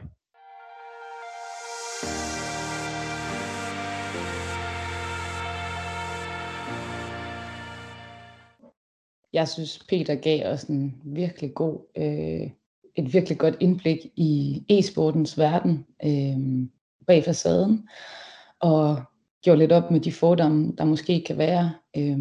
Jeg 9.33 9.47
synes, 9.47 9.79
Peter 9.89 10.15
gav 10.15 10.51
os 10.51 10.63
en 10.63 11.01
virkelig 11.05 11.53
god 11.53 11.79
øh, 11.97 12.51
et 12.95 13.13
virkelig 13.13 13.37
godt 13.37 13.55
indblik 13.59 13.97
i 14.15 14.63
e-sportens 14.69 15.37
verden 15.37 15.85
øh, 16.05 16.67
bag 17.07 17.23
facaden, 17.23 17.87
og 18.59 19.01
gjorde 19.43 19.59
lidt 19.59 19.71
op 19.71 19.91
med 19.91 19.99
de 19.99 20.11
fordomme, 20.11 20.73
der 20.77 20.85
måske 20.85 21.23
kan 21.27 21.37
være. 21.37 21.73
Øh, 21.97 22.17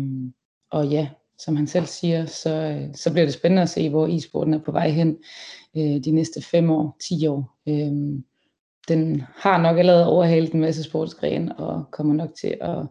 og 0.71 0.87
ja, 0.87 1.09
som 1.39 1.57
han 1.57 1.67
selv 1.67 1.87
siger, 1.87 2.27
så, 2.27 2.51
øh, 2.51 2.95
så 2.95 3.13
bliver 3.13 3.25
det 3.25 3.35
spændende 3.35 3.63
at 3.63 3.69
se, 3.69 3.91
hvor 3.91 4.07
e-sporten 4.07 4.55
er 4.55 4.59
på 4.59 4.73
vej 4.73 4.91
hen 4.91 5.19
øh, 5.77 6.05
de 6.05 6.11
næste 6.11 6.43
5 6.43 6.71
år, 6.71 6.97
10 7.09 7.27
år. 7.27 7.57
Øh, 7.69 8.23
den 8.89 9.23
har 9.37 9.63
nok 9.63 9.79
allerede 9.79 10.09
overhalet 10.09 10.53
en 10.53 10.61
masse 10.61 10.83
sportsgren, 10.83 11.53
og 11.53 11.85
kommer 11.91 12.15
nok 12.15 12.31
til 12.41 12.57
at 12.61 12.87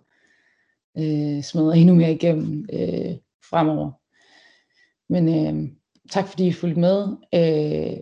øh, 0.98 1.44
smadre 1.44 1.78
endnu 1.78 1.96
mere 1.96 2.14
igennem 2.14 2.66
øh, 2.74 3.16
fremover. 3.50 3.92
Men 5.10 5.30
øh, 5.30 5.70
tak 6.12 6.28
fordi 6.28 6.48
I 6.48 6.52
fulgte 6.52 6.80
med. 6.80 7.08
Øh, 7.34 8.02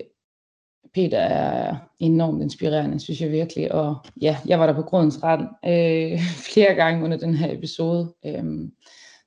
Peter 0.94 1.20
er 1.20 1.76
enormt 2.00 2.42
inspirerende, 2.42 3.00
synes 3.00 3.22
jeg 3.22 3.32
virkelig. 3.32 3.72
Og 3.72 3.96
ja, 4.22 4.38
jeg 4.46 4.60
var 4.60 4.66
der 4.66 4.74
på 4.74 4.82
grådens 4.82 5.24
rand 5.24 5.42
øh, 5.66 6.20
flere 6.54 6.74
gange 6.74 7.04
under 7.04 7.18
den 7.18 7.34
her 7.34 7.54
episode, 7.58 8.14
øh, 8.26 8.44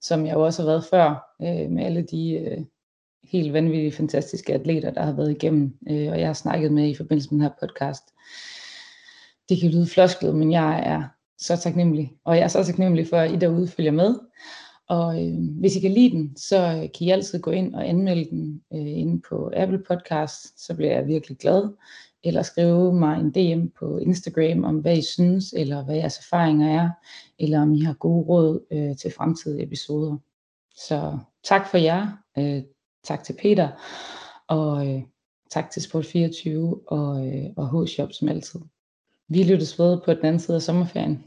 som 0.01 0.27
jeg 0.27 0.35
jo 0.35 0.45
også 0.45 0.63
har 0.63 0.71
været 0.71 0.85
før, 0.85 1.35
øh, 1.43 1.71
med 1.71 1.85
alle 1.85 2.03
de 2.03 2.33
øh, 2.33 2.59
helt 3.33 3.53
vanvittige, 3.53 3.93
fantastiske 3.93 4.55
atleter, 4.55 4.91
der 4.91 5.03
har 5.03 5.13
været 5.13 5.31
igennem, 5.31 5.79
øh, 5.91 6.09
og 6.09 6.21
jeg 6.21 6.27
har 6.27 6.33
snakket 6.33 6.73
med 6.73 6.89
i 6.89 6.95
forbindelse 6.95 7.31
med 7.31 7.39
den 7.39 7.43
her 7.43 7.69
podcast. 7.69 8.03
Det 9.49 9.61
kan 9.61 9.71
lyde 9.71 9.87
flosklet, 9.87 10.35
men 10.35 10.53
jeg 10.53 10.83
er 10.87 11.03
så 11.39 11.57
taknemmelig, 11.57 12.13
og 12.25 12.37
jeg 12.37 12.45
er 12.45 12.49
så 12.49 12.65
taknemmelig 12.65 13.07
for, 13.07 13.17
at 13.17 13.33
I 13.33 13.37
derude 13.37 13.69
følger 13.69 13.93
med, 13.93 14.15
og 14.89 15.27
øh, 15.27 15.35
hvis 15.61 15.77
I 15.77 15.81
kan 15.81 15.93
lide 15.93 16.11
den, 16.11 16.37
så 16.37 16.57
øh, 16.57 16.81
kan 16.81 17.07
I 17.07 17.11
altid 17.11 17.41
gå 17.41 17.51
ind 17.51 17.75
og 17.75 17.89
anmelde 17.89 18.31
den 18.31 18.63
øh, 18.73 18.99
inde 18.99 19.21
på 19.29 19.53
Apple 19.57 19.83
Podcast, 19.89 20.67
så 20.67 20.75
bliver 20.75 20.93
jeg 20.93 21.07
virkelig 21.07 21.39
glad. 21.39 21.69
Eller 22.25 22.43
skrive 22.43 22.95
mig 22.95 23.21
en 23.21 23.31
DM 23.31 23.67
på 23.79 23.99
Instagram 23.99 24.65
om, 24.65 24.77
hvad 24.77 24.99
I 24.99 25.03
synes, 25.03 25.55
eller 25.57 25.85
hvad 25.85 25.97
jeres 25.97 26.19
erfaringer 26.19 26.83
er, 26.83 26.91
eller 27.39 27.63
om 27.63 27.75
I 27.75 27.81
har 27.81 27.95
gode 27.95 28.25
råd 28.25 28.67
øh, 28.71 28.97
til 28.97 29.13
fremtidige 29.13 29.63
episoder. 29.63 30.17
Så 30.77 31.19
tak 31.45 31.71
for 31.71 31.79
jer, 31.79 32.07
øh, 32.39 32.63
tak 33.05 33.25
til 33.25 33.37
Peter, 33.43 33.69
og 34.47 34.89
øh, 34.89 35.03
tak 35.51 35.71
til 35.71 35.81
Sport24 35.81 36.51
og, 36.87 37.27
øh, 37.27 37.45
og 37.57 37.85
H-Shop 37.85 38.13
som 38.13 38.29
altid. 38.29 38.61
Vi 39.29 39.43
lyttes 39.43 39.79
ved 39.79 40.01
på 40.05 40.15
den 40.15 40.25
anden 40.25 40.41
side 40.41 40.57
af 40.57 40.63
sommerferien. 40.63 41.25